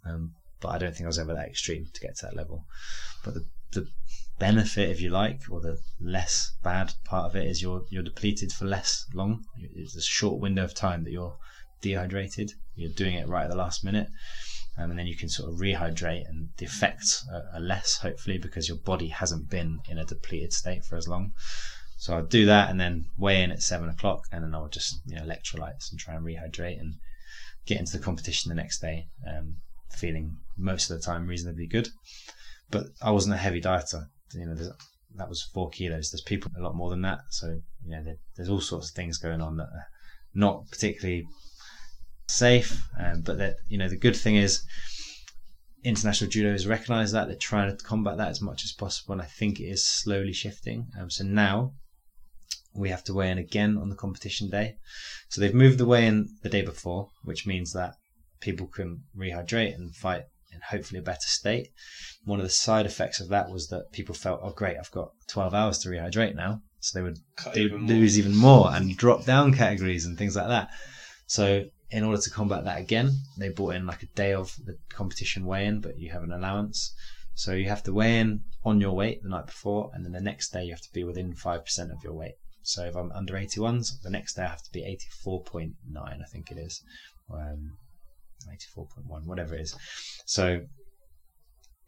Um, 0.07 0.34
but 0.61 0.68
I 0.68 0.78
don't 0.78 0.92
think 0.92 1.07
I 1.07 1.09
was 1.09 1.18
ever 1.18 1.34
that 1.34 1.49
extreme 1.49 1.86
to 1.92 2.01
get 2.01 2.16
to 2.18 2.26
that 2.26 2.36
level. 2.36 2.66
But 3.24 3.34
the, 3.34 3.45
the 3.72 3.88
benefit, 4.38 4.90
if 4.90 5.01
you 5.01 5.11
like, 5.11 5.40
or 5.51 5.61
the 5.61 5.78
less 6.01 6.53
bad 6.62 6.92
part 7.05 7.26
of 7.26 7.34
it 7.34 7.49
is 7.49 7.61
you're 7.61 7.82
you're 7.90 8.05
depleted 8.05 8.53
for 8.53 8.66
less 8.66 9.07
long. 9.12 9.42
It's 9.74 9.97
a 9.97 10.03
short 10.03 10.40
window 10.40 10.62
of 10.62 10.74
time 10.74 11.03
that 11.03 11.11
you're 11.11 11.36
dehydrated. 11.80 12.53
You're 12.76 12.92
doing 12.92 13.14
it 13.14 13.26
right 13.28 13.45
at 13.45 13.51
the 13.51 13.57
last 13.57 13.82
minute 13.82 14.07
um, 14.77 14.91
and 14.91 14.99
then 14.99 15.07
you 15.07 15.16
can 15.16 15.29
sort 15.29 15.53
of 15.53 15.59
rehydrate, 15.59 16.29
and 16.29 16.49
the 16.57 16.64
effects 16.64 17.27
are, 17.33 17.45
are, 17.55 17.61
less, 17.61 17.99
hopefully, 17.99 18.39
because 18.39 18.68
your 18.68 18.79
body 18.79 19.09
hasn't 19.09 19.49
been 19.49 19.81
in 19.89 19.99
a 19.99 20.05
depleted 20.05 20.53
state 20.53 20.85
for 20.85 20.97
as 20.97 21.07
long. 21.07 21.33
So 21.97 22.18
I'd 22.18 22.29
do 22.29 22.47
that, 22.47 22.70
and 22.70 22.81
then 22.81 23.07
weigh 23.16 23.43
in 23.43 23.53
at 23.53 23.62
seven 23.62 23.89
o'clock, 23.89 24.25
and 24.33 24.43
then 24.43 24.55
I 24.55 24.61
would 24.61 24.72
just 24.72 25.01
you 25.07 25.16
know 25.16 25.22
electrolytes 25.22 25.91
and 25.91 25.99
try 25.99 26.14
and 26.14 26.25
rehydrate 26.25 26.81
and 26.81 26.95
get 27.66 27.79
into 27.79 27.97
the 27.97 28.05
competition 28.05 28.49
the 28.49 28.55
next 28.55 28.81
day, 28.81 29.07
um, 29.29 29.57
feeling 29.91 30.37
most 30.57 30.91
of 30.91 30.99
the 30.99 31.05
time 31.05 31.27
reasonably 31.27 31.66
good. 31.66 31.89
But 32.70 32.87
I 33.01 33.11
wasn't 33.11 33.35
a 33.35 33.39
heavy 33.39 33.61
dieter. 33.61 34.09
You 34.33 34.47
know, 34.47 34.57
that 35.16 35.29
was 35.29 35.43
four 35.55 35.70
kilos. 35.70 36.11
There's 36.11 36.22
people 36.22 36.51
a 36.59 36.62
lot 36.62 36.75
more 36.75 36.91
than 36.91 37.03
that. 37.03 37.20
So 37.31 37.61
you 37.85 37.91
know, 37.91 38.03
there, 38.03 38.16
there's 38.37 38.49
all 38.49 38.61
sorts 38.61 38.91
of 38.91 38.97
things 38.97 39.18
going 39.18 39.41
on 39.41 39.57
that 39.59 39.68
are 39.68 39.87
not 40.35 40.68
particularly 40.70 41.27
safe. 42.29 42.81
Um, 42.99 43.22
but 43.22 43.39
that 43.39 43.57
you 43.68 43.79
know 43.79 43.89
the 43.89 43.97
good 43.97 44.16
thing 44.16 44.37
is 44.37 44.64
international 45.85 46.31
judo 46.31 46.53
has 46.53 46.66
recognised 46.66 47.14
that 47.14 47.29
they're 47.29 47.37
trying 47.37 47.77
to 47.77 47.85
combat 47.85 48.16
that 48.16 48.29
as 48.29 48.41
much 48.41 48.64
as 48.64 48.72
possible, 48.72 49.12
and 49.12 49.22
I 49.22 49.27
think 49.27 49.61
it 49.61 49.64
is 49.64 49.85
slowly 49.85 50.33
shifting. 50.33 50.89
Um, 50.99 51.11
so 51.11 51.25
now 51.25 51.72
we 52.75 52.91
have 52.91 53.05
to 53.05 53.14
weigh 53.14 53.31
in 53.31 53.39
again 53.39 53.77
on 53.77 53.89
the 53.89 53.97
competition 53.97 54.51
day. 54.51 54.77
So 55.29 55.41
they've 55.41 55.55
moved 55.55 55.79
the 55.79 55.87
weigh 55.87 56.07
in 56.07 56.29
the 56.43 56.49
day 56.49 56.62
before, 56.62 57.09
which 57.22 57.47
means 57.47 57.72
that 57.72 57.95
people 58.41 58.66
can 58.66 59.03
rehydrate 59.16 59.75
and 59.75 59.95
fight 59.95 60.25
in 60.53 60.61
hopefully 60.70 60.99
a 60.99 61.03
better 61.03 61.27
state. 61.27 61.68
One 62.25 62.41
of 62.41 62.45
the 62.45 62.51
side 62.51 62.87
effects 62.87 63.20
of 63.20 63.29
that 63.29 63.51
was 63.51 63.68
that 63.68 63.93
people 63.93 64.14
felt, 64.14 64.41
oh 64.43 64.51
great, 64.51 64.77
I've 64.79 64.91
got 64.91 65.12
12 65.29 65.55
hours 65.55 65.79
to 65.81 65.89
rehydrate 65.89 66.35
now, 66.35 66.62
so 66.81 66.99
they 66.99 67.03
would, 67.03 67.18
even 67.55 67.87
lose 67.87 68.18
even 68.18 68.35
more 68.35 68.75
and 68.75 68.97
drop 68.97 69.25
down 69.25 69.55
categories 69.55 70.07
and 70.07 70.18
things 70.18 70.37
like 70.37 70.49
that. 70.49 70.70
So 71.27 71.64
in 71.95 72.03
order 72.03 72.20
to 72.20 72.30
combat 72.30 72.64
that 72.64 72.80
again, 72.80 73.12
they 73.38 73.51
brought 73.51 73.76
in 73.76 73.86
like 73.86 74.03
a 74.03 74.14
day 74.16 74.34
of 74.34 74.53
the 74.64 74.76
competition 74.88 75.47
weigh-in, 75.47 75.80
but 75.80 75.97
you 75.97 76.11
have 76.11 76.24
an 76.24 76.32
allowance. 76.32 76.92
So 77.34 77.53
you 77.53 77.68
have 77.68 77.84
to 77.84 77.92
weigh 77.92 78.18
in 78.18 78.40
on 78.64 78.80
your 78.80 78.97
weight 78.97 79.22
the 79.22 79.28
night 79.28 79.47
before, 79.47 79.92
and 79.95 80.05
then 80.05 80.11
the 80.11 80.20
next 80.20 80.51
day 80.51 80.64
you 80.64 80.72
have 80.72 80.80
to 80.80 80.92
be 80.92 81.05
within 81.05 81.34
five 81.34 81.64
percent 81.64 81.92
of 81.92 82.03
your 82.03 82.12
weight. 82.12 82.34
So 82.62 82.84
if 82.84 82.97
I'm 82.97 83.12
under 83.12 83.34
81s, 83.34 84.03
the 84.03 84.11
next 84.11 84.34
day 84.34 84.42
I 84.42 84.49
have 84.49 84.62
to 84.62 84.72
be 84.72 84.82
84.9, 85.24 85.74
I 85.97 86.24
think 86.32 86.51
it 86.51 86.59
is, 86.59 86.82
um, 87.32 87.76
84.1, 88.49 89.26
whatever 89.26 89.55
it 89.55 89.61
is. 89.61 89.76
So 90.26 90.62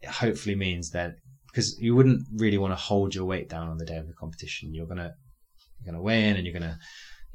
it 0.01 0.09
hopefully 0.09 0.55
means 0.55 0.91
that 0.91 1.15
because 1.47 1.77
you 1.81 1.95
wouldn't 1.95 2.27
really 2.33 2.57
want 2.57 2.71
to 2.71 2.75
hold 2.89 3.13
your 3.13 3.25
weight 3.25 3.49
down 3.49 3.67
on 3.67 3.77
the 3.77 3.85
day 3.85 3.97
of 3.97 4.07
the 4.07 4.13
competition. 4.13 4.73
You're 4.73 4.87
gonna 4.87 5.15
you're 5.79 5.91
gonna 5.91 6.03
weigh 6.03 6.29
in 6.29 6.37
and 6.37 6.45
you're 6.45 6.53
gonna 6.53 6.79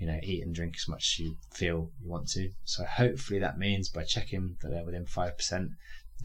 you 0.03 0.09
know 0.09 0.19
eat 0.25 0.45
and 0.45 0.53
drink 0.53 0.75
as 0.77 0.89
much 0.89 1.15
as 1.15 1.19
you 1.21 1.37
feel 1.55 1.93
you 2.03 2.11
want 2.11 2.29
to. 2.31 2.51
So 2.65 2.85
hopefully 2.85 3.39
that 3.39 3.57
means 3.57 3.89
by 3.89 4.03
checking 4.03 4.57
that 4.61 4.69
they're 4.69 4.85
within 4.85 5.07
five 5.07 5.37
percent, 5.37 5.69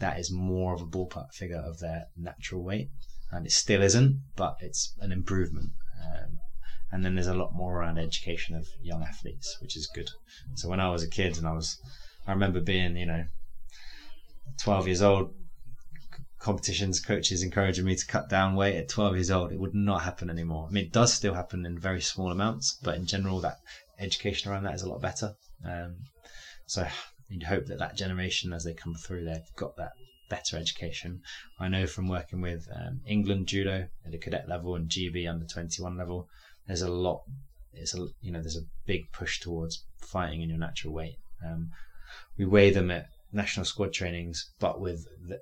that 0.00 0.18
is 0.18 0.32
more 0.32 0.74
of 0.74 0.82
a 0.82 0.86
ballpark 0.86 1.32
figure 1.32 1.62
of 1.64 1.78
their 1.78 2.06
natural 2.16 2.64
weight, 2.64 2.88
and 3.30 3.46
it 3.46 3.52
still 3.52 3.80
isn't, 3.80 4.20
but 4.34 4.56
it's 4.60 4.94
an 4.98 5.12
improvement. 5.12 5.70
Um, 6.04 6.38
and 6.90 7.04
then 7.04 7.14
there's 7.14 7.28
a 7.28 7.34
lot 7.34 7.54
more 7.54 7.78
around 7.78 7.98
education 7.98 8.56
of 8.56 8.66
young 8.82 9.04
athletes, 9.04 9.56
which 9.60 9.76
is 9.76 9.88
good. 9.94 10.08
So 10.56 10.68
when 10.68 10.80
I 10.80 10.90
was 10.90 11.04
a 11.04 11.08
kid 11.08 11.38
and 11.38 11.46
I 11.46 11.52
was, 11.52 11.78
I 12.26 12.32
remember 12.32 12.60
being, 12.60 12.96
you 12.96 13.06
know, 13.06 13.24
12 14.60 14.86
years 14.88 15.02
old, 15.02 15.34
competitions, 16.38 17.00
coaches 17.00 17.42
encouraging 17.42 17.84
me 17.84 17.94
to 17.94 18.06
cut 18.06 18.28
down 18.28 18.54
weight 18.54 18.76
at 18.76 18.88
12 18.88 19.14
years 19.14 19.30
old. 19.30 19.52
It 19.52 19.58
would 19.58 19.74
not 19.74 20.02
happen 20.02 20.30
anymore. 20.30 20.66
I 20.68 20.72
mean, 20.72 20.84
it 20.84 20.92
does 20.92 21.12
still 21.12 21.34
happen 21.34 21.66
in 21.66 21.78
very 21.78 22.00
small 22.00 22.30
amounts, 22.30 22.78
but 22.82 22.96
in 22.96 23.06
general, 23.06 23.40
that 23.40 23.58
education 23.98 24.50
around 24.50 24.64
that 24.64 24.74
is 24.74 24.82
a 24.82 24.88
lot 24.88 25.00
better. 25.00 25.34
Um, 25.64 25.96
so 26.66 26.86
you'd 27.28 27.42
hope 27.42 27.66
that 27.66 27.78
that 27.78 27.96
generation, 27.96 28.52
as 28.52 28.64
they 28.64 28.74
come 28.74 28.94
through, 28.94 29.24
they've 29.24 29.56
got 29.56 29.76
that 29.76 29.92
better 30.28 30.56
education. 30.56 31.22
I 31.58 31.68
know 31.68 31.86
from 31.86 32.08
working 32.08 32.40
with 32.40 32.68
um, 32.74 33.00
England 33.06 33.46
judo 33.48 33.88
at 34.04 34.12
the 34.12 34.18
cadet 34.18 34.48
level 34.48 34.74
and 34.74 34.88
GB 34.88 35.28
under 35.28 35.46
21 35.46 35.96
level, 35.96 36.28
there's 36.66 36.82
a 36.82 36.90
lot. 36.90 37.22
It's 37.72 37.94
a 37.94 38.06
you 38.20 38.32
know 38.32 38.40
there's 38.40 38.56
a 38.56 38.66
big 38.86 39.10
push 39.12 39.40
towards 39.40 39.84
fighting 40.00 40.42
in 40.42 40.50
your 40.50 40.58
natural 40.58 40.92
weight. 40.92 41.16
Um, 41.44 41.70
we 42.36 42.44
weigh 42.44 42.70
them 42.70 42.90
at 42.90 43.06
national 43.32 43.66
squad 43.66 43.92
trainings, 43.92 44.50
but 44.58 44.80
with 44.80 45.06
the, 45.26 45.40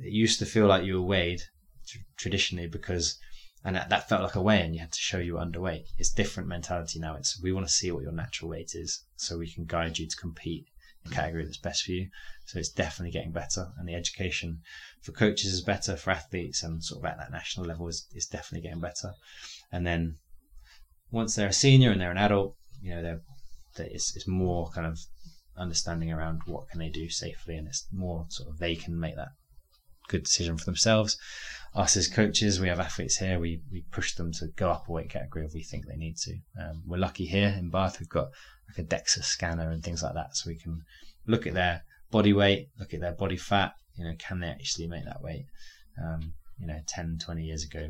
it 0.00 0.12
used 0.12 0.38
to 0.38 0.46
feel 0.46 0.66
like 0.66 0.84
you 0.84 0.94
were 0.94 1.06
weighed 1.06 1.42
tr- 1.86 1.98
traditionally 2.16 2.66
because 2.66 3.18
and 3.64 3.76
that, 3.76 3.88
that 3.88 4.08
felt 4.08 4.22
like 4.22 4.34
a 4.34 4.42
weigh 4.42 4.60
and 4.60 4.74
you 4.74 4.80
had 4.80 4.92
to 4.92 4.98
show 4.98 5.18
you 5.18 5.34
were 5.34 5.40
underweight. 5.40 5.86
It's 5.96 6.12
different 6.12 6.50
mentality 6.50 6.98
now. 6.98 7.16
It's 7.16 7.40
we 7.40 7.52
want 7.52 7.66
to 7.66 7.72
see 7.72 7.90
what 7.90 8.02
your 8.02 8.12
natural 8.12 8.50
weight 8.50 8.72
is 8.74 9.04
so 9.16 9.38
we 9.38 9.50
can 9.50 9.64
guide 9.64 9.98
you 9.98 10.06
to 10.06 10.16
compete 10.16 10.66
in 11.04 11.12
a 11.12 11.14
category 11.14 11.44
that's 11.44 11.56
best 11.56 11.84
for 11.84 11.92
you. 11.92 12.08
So 12.44 12.58
it's 12.58 12.68
definitely 12.68 13.12
getting 13.12 13.32
better 13.32 13.72
and 13.78 13.88
the 13.88 13.94
education 13.94 14.60
for 15.00 15.12
coaches 15.12 15.54
is 15.54 15.62
better, 15.62 15.96
for 15.96 16.10
athletes 16.10 16.62
and 16.62 16.84
sort 16.84 17.02
of 17.02 17.10
at 17.10 17.16
that 17.16 17.32
national 17.32 17.64
level 17.66 17.88
is, 17.88 18.06
is 18.14 18.26
definitely 18.26 18.68
getting 18.68 18.82
better. 18.82 19.12
And 19.72 19.86
then 19.86 20.18
once 21.10 21.34
they're 21.34 21.48
a 21.48 21.52
senior 21.52 21.90
and 21.90 22.00
they're 22.00 22.10
an 22.10 22.18
adult, 22.18 22.56
you 22.82 22.94
know, 22.94 23.02
they're, 23.02 23.20
they 23.76 23.86
it's, 23.86 24.14
it's 24.14 24.28
more 24.28 24.70
kind 24.74 24.86
of 24.86 24.98
understanding 25.56 26.12
around 26.12 26.42
what 26.44 26.68
can 26.68 26.80
they 26.80 26.90
do 26.90 27.08
safely 27.08 27.56
and 27.56 27.66
it's 27.66 27.86
more 27.92 28.26
sort 28.28 28.50
of 28.50 28.58
they 28.58 28.74
can 28.74 28.98
make 28.98 29.16
that 29.16 29.28
good 30.08 30.24
decision 30.24 30.56
for 30.56 30.64
themselves. 30.64 31.16
Us 31.74 31.96
as 31.96 32.06
coaches, 32.08 32.60
we 32.60 32.68
have 32.68 32.78
athletes 32.78 33.16
here. 33.16 33.40
We 33.40 33.60
we 33.72 33.84
push 33.90 34.14
them 34.14 34.32
to 34.34 34.46
go 34.56 34.70
up 34.70 34.88
a 34.88 34.92
weight 34.92 35.10
category 35.10 35.44
if 35.44 35.54
we 35.54 35.62
think 35.62 35.86
they 35.86 35.96
need 35.96 36.16
to. 36.18 36.36
Um, 36.60 36.82
we're 36.86 36.98
lucky 36.98 37.26
here 37.26 37.54
in 37.58 37.70
Bath. 37.70 37.98
We've 37.98 38.08
got 38.08 38.28
like 38.68 38.78
a 38.78 38.88
DEXA 38.88 39.24
scanner 39.24 39.70
and 39.70 39.82
things 39.82 40.02
like 40.02 40.14
that, 40.14 40.36
so 40.36 40.48
we 40.48 40.56
can 40.56 40.82
look 41.26 41.46
at 41.46 41.54
their 41.54 41.82
body 42.10 42.32
weight, 42.32 42.68
look 42.78 42.94
at 42.94 43.00
their 43.00 43.12
body 43.12 43.36
fat. 43.36 43.72
You 43.96 44.04
know, 44.04 44.14
can 44.18 44.40
they 44.40 44.48
actually 44.48 44.86
make 44.86 45.04
that 45.04 45.22
weight? 45.22 45.46
Um, 46.00 46.34
you 46.58 46.66
know, 46.66 46.78
10, 46.86 47.18
20 47.24 47.42
years 47.42 47.64
ago, 47.64 47.88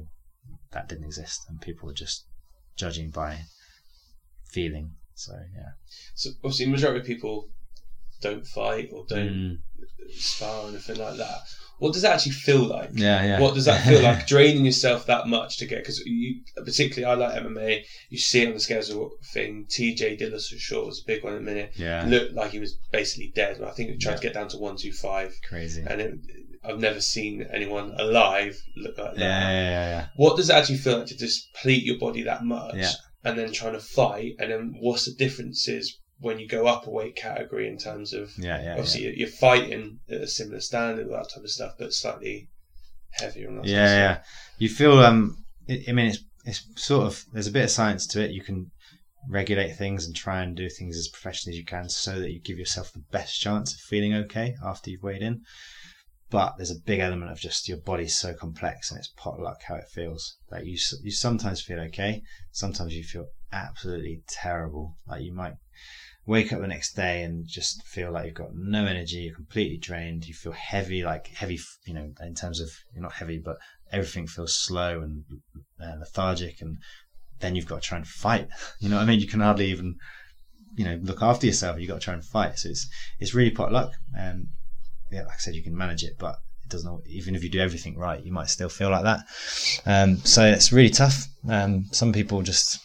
that 0.73 0.89
didn't 0.89 1.05
exist, 1.05 1.43
and 1.49 1.61
people 1.61 1.87
were 1.87 1.95
just 1.95 2.27
judging 2.77 3.11
by 3.11 3.41
feeling. 4.51 4.93
So 5.15 5.33
yeah, 5.55 5.73
So 6.15 6.31
obviously, 6.43 6.67
majority 6.67 7.01
of 7.01 7.07
people 7.07 7.49
don't 8.21 8.47
fight 8.47 8.89
or 8.93 9.05
don't 9.09 9.29
Mm, 9.29 9.59
spar 10.19 10.65
or 10.65 10.69
anything 10.69 10.97
like 10.99 11.17
that. 11.17 11.39
What 11.79 11.93
does 11.93 12.03
that 12.03 12.15
actually 12.15 12.33
feel 12.33 12.65
like? 12.67 12.91
yeah, 12.93 13.25
yeah. 13.25 13.41
What 13.41 13.55
does 13.55 13.65
that 13.65 13.85
feel 13.85 14.01
like? 14.01 14.27
Draining 14.35 14.65
yourself 14.65 15.07
that 15.07 15.27
much 15.27 15.59
to 15.59 15.67
get 15.67 15.79
because 15.79 15.99
you, 16.07 16.41
particularly, 16.57 17.05
I 17.05 17.15
like 17.15 17.43
MMA. 17.43 17.83
You 18.11 18.19
see 18.19 18.43
it 18.43 18.49
on 18.49 18.55
the 18.55 18.61
schedule 18.61 19.11
thing. 19.33 19.67
TJ 19.69 20.21
Dillashaw 20.21 20.87
was 20.87 21.01
a 21.03 21.07
big 21.07 21.25
one 21.25 21.33
in 21.35 21.41
a 21.41 21.43
minute. 21.43 21.73
yeah, 21.75 22.05
Looked 22.07 22.33
like 22.35 22.53
he 22.53 22.61
was 22.61 22.79
basically 22.93 23.33
dead. 23.35 23.61
I 23.61 23.73
think 23.73 23.91
he 23.91 23.99
tried 23.99 24.13
Yeah. 24.13 24.17
to 24.19 24.23
get 24.23 24.35
down 24.35 24.49
to 24.51 24.59
one 24.59 24.77
two 24.77 24.93
five, 24.93 25.35
crazy. 25.49 25.83
And 25.87 26.01
it, 26.01 26.15
I've 26.63 26.79
never 26.79 27.01
seen 27.01 27.45
anyone 27.53 27.93
alive 27.99 28.57
look 28.77 28.97
like 28.97 29.15
that. 29.17 29.21
yeah, 29.21 29.51
yeah, 29.51 29.89
yeah. 29.89 30.07
What 30.17 30.37
does 30.37 30.51
it 30.51 30.55
actually 30.55 30.79
feel 30.79 30.99
like 30.99 31.09
to 31.09 31.17
deplete 31.17 31.83
your 31.85 31.99
body 31.99 32.23
that 32.23 32.45
much, 32.45 32.77
Yeah. 32.77 32.93
and 33.25 33.37
then 33.37 33.51
trying 33.53 33.73
to 33.75 33.81
fight? 33.81 34.35
And 34.39 34.51
then 34.53 34.75
what's 34.81 35.07
the 35.07 35.15
differences 35.15 35.99
when 36.19 36.39
you 36.39 36.47
go 36.49 36.67
up 36.67 36.87
a 36.87 36.91
weight 36.91 37.17
category 37.17 37.69
in 37.69 37.77
terms 37.79 38.13
of 38.13 38.31
Yeah, 38.39 38.63
yeah, 38.63 38.73
obviously 38.73 39.03
you're- 39.03 39.17
you're 39.19 39.29
fighting 39.29 40.01
at 40.09 40.21
a 40.23 40.29
similar 40.29 40.61
standard, 40.61 41.07
all 41.09 41.13
that 41.17 41.31
type 41.31 41.45
of 41.45 41.51
stuff, 41.51 41.75
but 41.79 41.93
slightly 41.93 42.49
heavier 43.13 43.49
and 43.49 43.59
that 43.59 43.67
yeah, 43.67 43.97
yeah. 43.97 44.23
You 44.59 44.69
feel 44.69 44.99
um, 45.01 45.45
I 45.69 45.93
mean, 45.93 46.07
it's 46.07 46.19
it's 46.45 46.65
sort 46.77 47.07
of 47.07 47.25
there's 47.33 47.47
a 47.47 47.53
bit 47.53 47.65
of 47.65 47.71
science 47.71 48.07
to 48.09 48.23
it. 48.23 48.31
You 48.31 48.43
can 48.43 48.71
regulate 49.29 49.73
things 49.75 50.05
and 50.07 50.15
try 50.15 50.43
and 50.43 50.55
do 50.55 50.69
things 50.69 50.97
as 50.97 51.09
professionally 51.09 51.55
as 51.57 51.59
you 51.59 51.65
can, 51.65 51.89
so 51.89 52.21
that 52.21 52.31
you 52.31 52.41
give 52.41 52.59
yourself 52.59 52.93
the 52.93 53.03
best 53.11 53.41
chance 53.41 53.73
of 53.73 53.81
feeling 53.81 54.13
okay 54.15 54.55
after 54.65 54.91
you've 54.91 55.03
weighed 55.03 55.23
in. 55.23 55.41
But 56.31 56.55
there's 56.57 56.71
a 56.71 56.81
big 56.87 57.01
element 57.01 57.31
of 57.31 57.39
just 57.39 57.69
your 57.69 57.79
body's 57.79 58.19
so 58.19 58.35
complex 58.35 58.91
and 58.91 58.99
it's 58.99 59.13
potluck 59.17 59.63
how 59.67 59.77
it 59.77 59.89
feels. 59.93 60.37
Like 60.51 60.65
you, 60.65 60.77
you 61.03 61.11
sometimes 61.13 61.63
feel 61.63 61.79
okay, 61.81 62.23
sometimes 62.51 62.93
you 62.95 63.05
feel 63.05 63.27
absolutely 63.55 64.23
terrible. 64.29 64.97
Like 65.07 65.23
you 65.23 65.33
might 65.33 65.55
wake 66.27 66.53
up 66.53 66.61
the 66.61 66.67
next 66.67 66.95
day 66.95 67.23
and 67.23 67.47
just 67.47 67.83
feel 67.87 68.11
like 68.11 68.27
you've 68.27 68.35
got 68.35 68.55
no 68.55 68.87
energy, 68.87 69.19
you're 69.19 69.35
completely 69.35 69.77
drained, 69.77 70.27
you 70.27 70.35
feel 70.35 70.53
heavy, 70.53 71.05
like 71.05 71.29
heavy, 71.29 71.59
you 71.87 71.95
know, 71.95 72.11
in 72.21 72.35
terms 72.35 72.61
of 72.61 72.71
you're 72.95 73.03
not 73.03 73.13
heavy, 73.13 73.39
but 73.39 73.57
everything 73.93 74.27
feels 74.27 74.55
slow 74.55 75.01
and 75.01 75.25
uh, 75.81 75.99
lethargic, 75.99 76.61
and 76.61 76.79
then 77.41 77.55
you've 77.55 77.67
got 77.67 77.83
to 77.83 77.89
try 77.89 77.99
and 77.99 78.09
fight. 78.09 78.49
You 78.81 78.89
know 78.89 78.97
what 78.97 79.03
I 79.03 79.07
mean? 79.07 79.21
You 79.21 79.29
can 79.29 79.41
hardly 79.41 79.67
even, 79.67 79.97
you 80.77 80.85
know, 80.85 80.99
look 81.03 81.23
after 81.23 81.47
yourself. 81.47 81.79
You've 81.79 81.89
got 81.89 82.01
to 82.01 82.05
try 82.05 82.15
and 82.15 82.25
fight. 82.25 82.59
So 82.59 82.69
it's 82.69 82.89
it's 83.19 83.35
really 83.35 83.51
potluck, 83.51 83.93
and 84.19 84.49
yeah, 85.11 85.23
like 85.23 85.35
I 85.35 85.39
said, 85.39 85.55
you 85.55 85.63
can 85.63 85.77
manage 85.77 86.03
it, 86.03 86.15
but 86.19 86.37
it 86.65 86.71
doesn't. 86.71 87.07
Even 87.07 87.35
if 87.35 87.45
you 87.45 87.51
do 87.51 87.61
everything 87.61 87.97
right, 87.97 88.25
you 88.25 88.33
might 88.33 88.49
still 88.49 88.69
feel 88.69 88.91
like 88.91 89.05
that. 89.05 89.25
Um, 89.87 90.19
so 90.19 90.45
it's 90.45 90.73
really 90.73 90.91
tough. 90.91 91.27
Um, 91.49 91.87
some 91.93 92.13
people 92.13 92.43
just, 92.43 92.81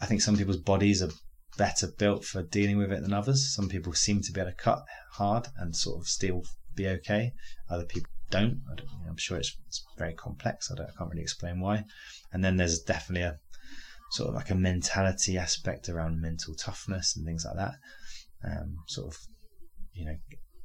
I 0.00 0.06
think 0.06 0.20
some 0.20 0.36
people's 0.36 0.58
bodies 0.58 1.02
are 1.02 1.10
better 1.56 1.86
built 1.86 2.24
for 2.24 2.42
dealing 2.42 2.78
with 2.78 2.92
it 2.92 3.02
than 3.02 3.12
others. 3.12 3.54
Some 3.54 3.68
people 3.68 3.92
seem 3.92 4.20
to 4.22 4.32
be 4.32 4.40
able 4.40 4.50
to 4.50 4.56
cut 4.56 4.84
hard 5.12 5.48
and 5.56 5.74
sort 5.74 6.00
of 6.00 6.06
still 6.06 6.42
be 6.74 6.86
okay. 6.88 7.32
Other 7.70 7.84
people 7.84 8.10
don't. 8.30 8.60
I 8.70 9.08
I'm 9.08 9.16
sure 9.16 9.38
it's, 9.38 9.56
it's 9.66 9.84
very 9.96 10.14
complex. 10.14 10.70
I, 10.70 10.74
I 10.74 10.86
can't 10.98 11.10
really 11.10 11.22
explain 11.22 11.60
why. 11.60 11.84
And 12.32 12.44
then 12.44 12.56
there's 12.56 12.80
definitely 12.80 13.22
a 13.22 13.38
sort 14.10 14.28
of 14.28 14.34
like 14.34 14.50
a 14.50 14.54
mentality 14.54 15.38
aspect 15.38 15.88
around 15.88 16.20
mental 16.20 16.54
toughness 16.54 17.16
and 17.16 17.24
things 17.24 17.44
like 17.44 17.56
that. 17.56 17.74
Um, 18.44 18.76
sort 18.88 19.14
of, 19.14 19.18
you 19.94 20.06
know, 20.06 20.16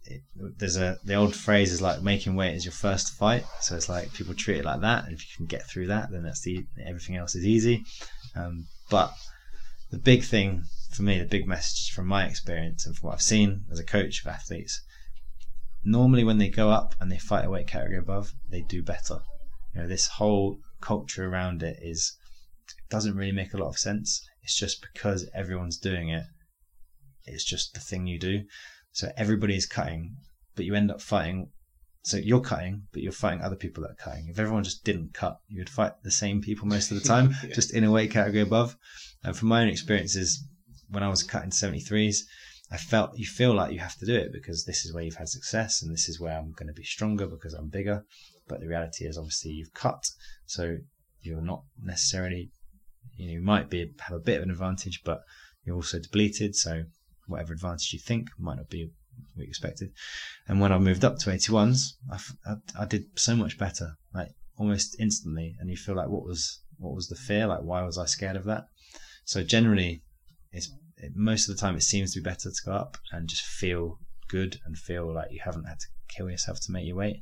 it, 0.06 0.22
there's 0.58 0.78
a 0.78 0.98
the 1.06 1.16
old 1.16 1.36
phrase 1.36 1.72
is 1.72 1.82
like 1.82 2.02
making 2.02 2.36
weight 2.36 2.56
is 2.56 2.66
your 2.66 2.72
first 2.72 3.14
fight. 3.14 3.46
So 3.62 3.76
it's 3.76 3.90
like 3.90 4.14
people 4.14 4.34
treat 4.34 4.58
it 4.58 4.66
like 4.66 4.82
that. 4.82 5.06
And 5.06 5.14
if 5.14 5.22
you 5.22 5.38
can 5.38 5.46
get 5.46 5.68
through 5.68 5.88
that, 5.88 6.12
then 6.12 6.24
that's 6.24 6.42
the 6.42 6.66
everything 6.86 7.16
else 7.16 7.36
is 7.36 7.46
easy. 7.46 7.84
Um, 8.36 8.66
but 8.90 9.14
the 9.92 10.00
big 10.00 10.24
thing 10.24 10.64
for 10.92 11.04
me, 11.04 11.20
the 11.20 11.26
big 11.26 11.48
message 11.48 11.92
from 11.94 12.08
my 12.08 12.26
experience 12.26 12.86
and 12.86 12.96
from 12.96 13.08
what 13.10 13.16
I've 13.16 13.22
seen 13.22 13.66
as 13.72 13.80
a 13.80 13.84
coach 13.84 14.22
of 14.22 14.28
athletes, 14.28 14.82
normally 15.84 16.24
when 16.24 16.38
they 16.38 16.50
go 16.50 16.70
up 16.70 16.96
and 17.00 17.12
they 17.12 17.18
fight 17.18 17.46
a 17.46 17.50
weight 17.50 17.68
category 17.68 17.98
above, 17.98 18.34
they 18.50 18.62
do 18.62 18.82
better. 18.82 19.20
You 19.74 19.82
know, 19.82 19.88
this 19.88 20.08
whole 20.08 20.60
culture 20.82 21.28
around 21.28 21.64
it 21.64 21.78
is 21.82 22.18
doesn't 22.90 23.16
really 23.16 23.32
make 23.32 23.54
a 23.54 23.58
lot 23.58 23.70
of 23.70 23.78
sense. 23.78 24.28
It's 24.44 24.58
just 24.58 24.82
because 24.94 25.30
everyone's 25.34 25.78
doing 25.78 26.10
it. 26.10 26.24
It's 27.26 27.44
just 27.44 27.74
the 27.74 27.80
thing 27.80 28.08
you 28.08 28.20
do. 28.20 28.44
So 28.92 29.12
everybody 29.16 29.56
is 29.56 29.66
cutting, 29.66 30.16
but 30.56 30.66
you 30.66 30.76
end 30.76 30.92
up 30.92 31.02
fighting. 31.02 31.50
So 32.04 32.18
you're 32.18 32.42
cutting, 32.42 32.84
but 32.92 33.02
you're 33.04 33.12
fighting 33.12 33.42
other 33.42 33.56
people 33.56 33.84
that 33.84 33.92
are 33.92 34.04
cutting. 34.04 34.28
If 34.30 34.40
everyone 34.40 34.64
just 34.64 34.84
didn't 34.84 35.14
cut, 35.14 35.38
you 35.48 35.60
would 35.60 35.70
fight 35.70 35.94
the 36.04 36.12
same 36.12 36.42
people 36.42 36.68
most 36.68 36.92
of 36.92 37.02
the 37.02 37.08
time, 37.08 37.36
Yeah. 37.48 37.54
just 37.54 37.74
in 37.74 37.84
a 37.84 37.92
weight 37.92 38.12
category 38.12 38.42
above. 38.42 38.76
And 39.24 39.36
from 39.36 39.50
my 39.50 39.62
own 39.62 39.70
experiences, 39.70 40.44
when 40.90 41.04
I 41.04 41.10
was 41.10 41.24
cutting 41.24 41.52
73s, 41.52 42.18
I 42.72 42.78
felt 42.78 43.18
you 43.18 43.26
feel 43.26 43.54
like 43.54 43.74
you 43.74 43.80
have 43.80 43.98
to 43.98 44.06
do 44.06 44.16
it 44.16 44.32
because 44.32 44.64
this 44.64 44.86
is 44.86 44.94
where 44.94 45.04
you've 45.04 45.16
had 45.16 45.30
success 45.30 45.82
and 45.82 45.92
this 45.92 46.08
is 46.08 46.20
where 46.20 46.38
I'm 46.38 46.54
going 46.54 46.68
to 46.68 46.74
be 46.74 46.84
stronger 46.84 47.28
because 47.28 47.54
I'm 47.54 47.68
bigger. 47.68 48.06
But 48.48 48.62
the 48.62 48.68
reality 48.68 49.06
is, 49.06 49.18
obviously, 49.18 49.52
you've 49.52 49.74
cut, 49.74 50.04
so 50.46 50.78
you're 51.22 51.42
not 51.42 51.64
necessarily, 51.82 52.52
you 53.16 53.28
know, 53.28 53.34
you 53.34 53.42
might 53.42 53.70
be 53.70 53.92
have 54.00 54.16
a 54.16 54.20
bit 54.20 54.38
of 54.38 54.44
an 54.44 54.52
advantage, 54.52 55.02
but 55.04 55.22
you're 55.64 55.76
also 55.76 56.00
depleted. 56.00 56.56
So 56.56 56.84
whatever 57.28 57.54
advantage 57.54 57.94
you 57.94 58.00
think 58.00 58.30
might 58.40 58.58
not 58.58 58.70
be 58.70 58.90
what 59.36 59.44
you 59.44 59.50
expected. 59.50 59.92
And 60.48 60.60
when 60.60 60.72
I 60.72 60.80
moved 60.80 61.06
up 61.06 61.18
to 61.20 61.30
81s, 61.30 61.94
I, 62.12 62.20
I, 62.46 62.56
I 62.80 62.86
did 62.86 63.06
so 63.16 63.36
much 63.36 63.58
better, 63.58 63.98
like 64.14 64.30
almost 64.58 64.96
instantly. 65.00 65.56
And 65.60 65.70
you 65.70 65.78
feel 65.78 65.96
like, 65.96 66.10
what 66.10 66.24
was 66.24 66.62
what 66.78 66.96
was 66.96 67.08
the 67.08 67.16
fear? 67.16 67.48
Like, 67.48 67.62
why 67.62 67.84
was 67.84 67.98
I 67.98 68.06
scared 68.06 68.38
of 68.38 68.46
that? 68.46 68.66
So 69.32 69.44
generally, 69.44 70.02
it's 70.52 70.70
it, 70.98 71.16
most 71.16 71.48
of 71.48 71.56
the 71.56 71.62
time 71.62 71.78
it 71.78 71.84
seems 71.84 72.12
to 72.12 72.20
be 72.20 72.30
better 72.30 72.52
to 72.52 72.66
go 72.66 72.74
up 72.74 72.98
and 73.14 73.30
just 73.30 73.44
feel 73.44 73.98
good 74.28 74.60
and 74.66 74.78
feel 74.78 75.14
like 75.14 75.32
you 75.32 75.40
haven't 75.42 75.64
had 75.64 75.80
to 75.80 75.88
kill 76.10 76.30
yourself 76.30 76.60
to 76.64 76.72
make 76.74 76.86
your 76.86 76.98
weight. 76.98 77.22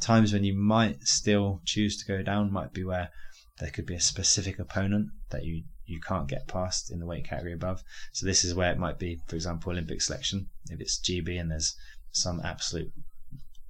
Times 0.00 0.32
when 0.32 0.42
you 0.42 0.58
might 0.58 1.04
still 1.04 1.60
choose 1.64 1.98
to 1.98 2.12
go 2.12 2.20
down 2.20 2.52
might 2.52 2.72
be 2.72 2.82
where 2.82 3.10
there 3.60 3.70
could 3.70 3.86
be 3.86 3.94
a 3.94 4.00
specific 4.00 4.58
opponent 4.58 5.10
that 5.30 5.44
you 5.44 5.62
you 5.84 6.00
can't 6.00 6.26
get 6.26 6.48
past 6.48 6.90
in 6.90 6.98
the 6.98 7.06
weight 7.06 7.28
category 7.28 7.52
above. 7.52 7.80
So 8.12 8.26
this 8.26 8.42
is 8.42 8.52
where 8.52 8.72
it 8.72 8.78
might 8.80 8.98
be, 8.98 9.20
for 9.28 9.36
example, 9.36 9.70
Olympic 9.70 10.02
selection. 10.02 10.48
If 10.68 10.80
it's 10.80 10.98
GB 10.98 11.40
and 11.40 11.48
there's 11.48 11.76
some 12.10 12.40
absolute, 12.42 12.90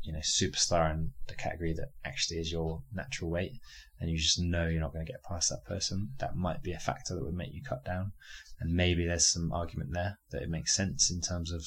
you 0.01 0.15
know, 0.15 0.21
superstar 0.21 0.91
in 0.95 1.13
the 1.29 1.35
category 1.35 1.75
that 1.75 1.91
actually 2.07 2.39
is 2.39 2.51
your 2.51 2.81
natural 2.91 3.29
weight, 3.29 3.53
and 4.01 4.11
you 4.11 4.19
just 4.19 4.41
know 4.41 4.67
you're 4.67 4.81
not 4.81 4.93
going 4.93 5.05
to 5.05 5.11
get 5.13 5.23
past 5.23 5.51
that 5.51 5.65
person, 5.65 6.11
that 6.19 6.37
might 6.37 6.63
be 6.63 6.73
a 6.73 6.79
factor 6.79 7.15
that 7.15 7.25
would 7.25 7.35
make 7.35 7.55
you 7.55 7.63
cut 7.63 7.85
down. 7.85 8.13
And 8.61 8.75
maybe 8.75 9.07
there's 9.07 9.33
some 9.33 9.53
argument 9.53 9.91
there 9.93 10.19
that 10.31 10.43
it 10.43 10.51
makes 10.51 10.75
sense 10.75 11.11
in 11.11 11.21
terms 11.21 11.53
of 11.53 11.65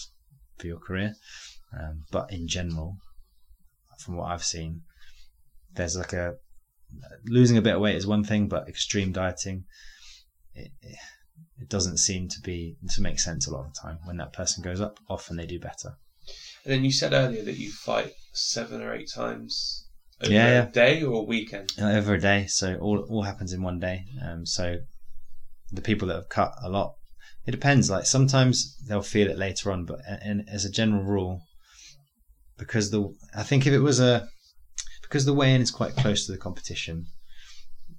for 0.57 0.67
your 0.67 0.79
career. 0.79 1.15
Um, 1.73 2.03
but 2.11 2.31
in 2.31 2.47
general, 2.47 2.97
from 3.99 4.15
what 4.15 4.31
I've 4.31 4.43
seen, 4.43 4.81
there's 5.73 5.97
like 5.97 6.13
a 6.13 6.35
losing 7.25 7.57
a 7.57 7.61
bit 7.61 7.75
of 7.75 7.81
weight 7.81 7.95
is 7.95 8.07
one 8.07 8.23
thing, 8.23 8.47
but 8.47 8.67
extreme 8.67 9.11
dieting, 9.11 9.65
it, 10.53 10.71
it 10.81 11.69
doesn't 11.69 11.97
seem 11.97 12.27
to 12.29 12.41
be 12.41 12.77
to 12.95 13.01
make 13.01 13.19
sense 13.19 13.47
a 13.47 13.51
lot 13.51 13.65
of 13.65 13.73
the 13.73 13.79
time. 13.79 13.99
When 14.05 14.17
that 14.17 14.33
person 14.33 14.63
goes 14.63 14.81
up, 14.81 14.99
often 15.09 15.37
they 15.37 15.45
do 15.45 15.59
better. 15.59 15.97
And 16.63 16.73
then 16.73 16.83
you 16.83 16.91
said 16.91 17.13
earlier 17.13 17.43
that 17.43 17.57
you 17.57 17.71
fight 17.71 18.13
seven 18.33 18.81
or 18.81 18.93
eight 18.93 19.09
times 19.13 19.88
over 20.21 20.31
Yeah, 20.33 20.47
a 20.47 20.51
yeah. 20.51 20.65
day 20.71 21.03
or 21.03 21.21
a 21.21 21.23
weekend. 21.23 21.73
Uh, 21.79 21.91
over 21.91 22.13
a 22.13 22.19
day, 22.19 22.45
so 22.47 22.75
all 22.75 22.99
all 23.09 23.23
happens 23.23 23.53
in 23.53 23.61
one 23.61 23.79
day. 23.79 24.05
Um, 24.21 24.45
so 24.45 24.77
the 25.71 25.81
people 25.81 26.07
that 26.07 26.15
have 26.15 26.29
cut 26.29 26.53
a 26.63 26.69
lot, 26.69 26.95
it 27.45 27.51
depends. 27.51 27.89
Like 27.89 28.05
sometimes 28.05 28.77
they'll 28.87 29.01
feel 29.01 29.29
it 29.29 29.37
later 29.37 29.71
on, 29.71 29.85
but 29.85 29.99
and 30.07 30.43
as 30.51 30.65
a 30.65 30.71
general 30.71 31.03
rule, 31.03 31.41
because 32.57 32.91
the 32.91 33.13
I 33.35 33.43
think 33.43 33.65
if 33.65 33.73
it 33.73 33.79
was 33.79 33.99
a 33.99 34.27
because 35.01 35.25
the 35.25 35.33
weigh-in 35.33 35.61
is 35.61 35.71
quite 35.71 35.95
close 35.95 36.25
to 36.25 36.31
the 36.31 36.37
competition, 36.37 37.05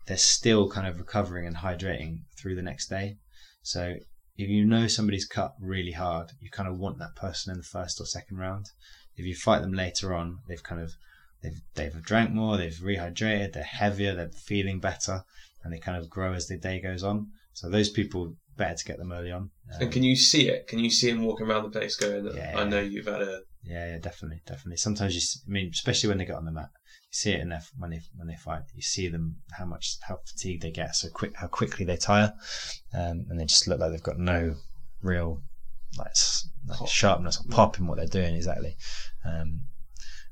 they're 0.07 0.17
still 0.17 0.71
kind 0.71 0.87
of 0.87 0.99
recovering 0.99 1.47
and 1.47 1.57
hydrating 1.57 2.19
through 2.39 2.55
the 2.55 2.63
next 2.63 2.89
day. 2.89 3.17
So 3.63 3.95
if 4.37 4.49
you 4.49 4.65
know 4.65 4.87
somebody's 4.87 5.27
cut 5.27 5.53
really 5.61 5.93
hard, 5.93 6.31
you 6.41 6.51
kind 6.51 6.69
of 6.69 6.79
want 6.79 6.99
that 6.99 7.17
person 7.17 7.51
in 7.53 7.59
the 7.59 7.65
first 7.65 8.01
or 8.01 8.07
second 8.07 8.39
round. 8.39 8.67
If 9.17 9.27
you 9.27 9.35
fight 9.35 9.61
them 9.61 9.73
later 9.73 10.15
on, 10.15 10.39
they've 10.49 10.63
kind 10.63 10.81
of 10.81 10.93
they've 11.43 11.61
they've 11.75 12.03
drank 12.03 12.31
more, 12.31 12.57
they've 12.57 12.73
rehydrated, 12.73 13.53
they're 13.53 13.63
heavier, 13.63 14.15
they're 14.15 14.31
feeling 14.31 14.81
better, 14.81 15.23
and 15.63 15.73
they 15.73 15.79
kind 15.79 15.99
of 15.99 16.09
grow 16.11 16.33
as 16.33 16.47
the 16.47 16.59
day 16.59 16.81
goes 16.81 17.03
on. 17.03 17.29
So 17.53 17.69
those 17.69 17.91
people 17.91 18.35
better 18.57 18.75
to 18.75 18.85
get 18.85 18.99
them 18.99 19.13
early 19.13 19.33
on. 19.33 19.51
Um, 19.75 19.83
And 19.83 19.93
can 19.93 20.03
you 20.03 20.17
see 20.17 20.49
it? 20.49 20.67
Can 20.67 20.79
you 20.79 20.91
see 20.91 21.11
him 21.11 21.23
walking 21.23 21.47
around 21.47 21.65
the 21.65 21.71
place 21.71 21.97
going, 21.97 22.27
Yeah. 22.35 22.55
I 22.57 22.65
know 22.65 22.81
you've 22.81 23.07
had 23.07 23.23
a. 23.23 23.41
Yeah, 23.63 23.93
yeah, 23.93 23.99
definitely, 23.99 24.41
definitely. 24.47 24.77
Sometimes 24.77 25.15
you, 25.15 25.21
I 25.47 25.51
mean, 25.51 25.71
especially 25.73 26.09
when 26.09 26.19
they 26.19 26.25
get 26.25 26.37
on 26.37 26.47
the 26.47 26.53
mat, 26.53 26.71
you 27.11 27.13
see 27.13 27.33
it 27.33 27.41
in 27.41 27.51
their 27.51 27.63
when 27.79 27.91
they 27.91 28.01
when 28.17 28.29
they 28.29 28.37
fight. 28.37 28.63
You 28.75 28.83
see 28.83 29.09
them 29.09 29.37
how 29.59 29.67
much 29.67 29.97
how 30.03 30.19
fatigued 30.27 30.63
they 30.63 30.71
get, 30.71 30.95
so 30.95 31.09
quick 31.11 31.33
how 31.37 31.49
quickly 31.49 31.85
they 31.85 31.97
tire, 31.97 32.33
um, 32.95 33.27
and 33.29 33.39
they 33.39 33.45
just 33.45 33.67
look 33.69 33.81
like 33.81 33.91
they've 33.91 34.03
got 34.03 34.19
no 34.19 34.55
real 35.03 35.43
like, 35.99 36.13
like 36.67 36.89
sharpness 36.89 37.41
or 37.41 37.49
pop 37.51 37.79
in 37.79 37.87
what 37.87 37.99
they're 37.99 38.07
doing 38.07 38.35
exactly. 38.35 38.77
Um, 39.25 39.63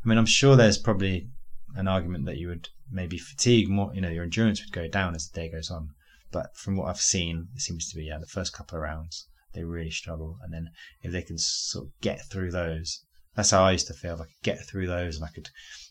I 0.05 0.09
mean, 0.09 0.19
I'm 0.19 0.27
sure 0.27 0.57
there's 0.57 0.79
probably 0.79 1.29
an 1.75 1.89
argument 1.89 2.27
that 2.27 2.39
you 2.39 2.49
would 2.49 2.69
maybe 2.91 3.19
fatigue 3.19 3.69
more. 3.69 3.93
You 3.95 4.01
know, 4.01 4.09
your 4.09 4.25
endurance 4.25 4.61
would 4.61 4.73
go 4.73 4.89
down 4.89 5.15
as 5.15 5.29
the 5.29 5.41
day 5.41 5.51
goes 5.51 5.71
on. 5.71 5.91
But 6.31 6.57
from 6.57 6.77
what 6.77 6.89
I've 6.89 7.01
seen, 7.01 7.49
it 7.55 7.63
seems 7.63 7.89
to 7.91 7.97
be 7.97 8.05
yeah, 8.05 8.19
the 8.19 8.27
first 8.27 8.53
couple 8.53 8.77
of 8.77 8.83
rounds 8.83 9.29
they 9.55 9.65
really 9.65 9.91
struggle, 9.91 10.39
and 10.43 10.53
then 10.53 10.71
if 11.03 11.11
they 11.11 11.23
can 11.23 11.39
sort 11.39 11.87
of 11.87 12.01
get 12.01 12.25
through 12.31 12.51
those, 12.51 13.03
that's 13.35 13.51
how 13.51 13.65
I 13.65 13.73
used 13.73 13.87
to 13.87 13.95
feel. 13.95 14.15
If 14.15 14.21
I 14.21 14.25
could 14.25 14.43
get 14.43 14.67
through 14.67 14.87
those 14.87 15.17
and 15.17 15.25
I 15.25 15.29
could 15.29 15.49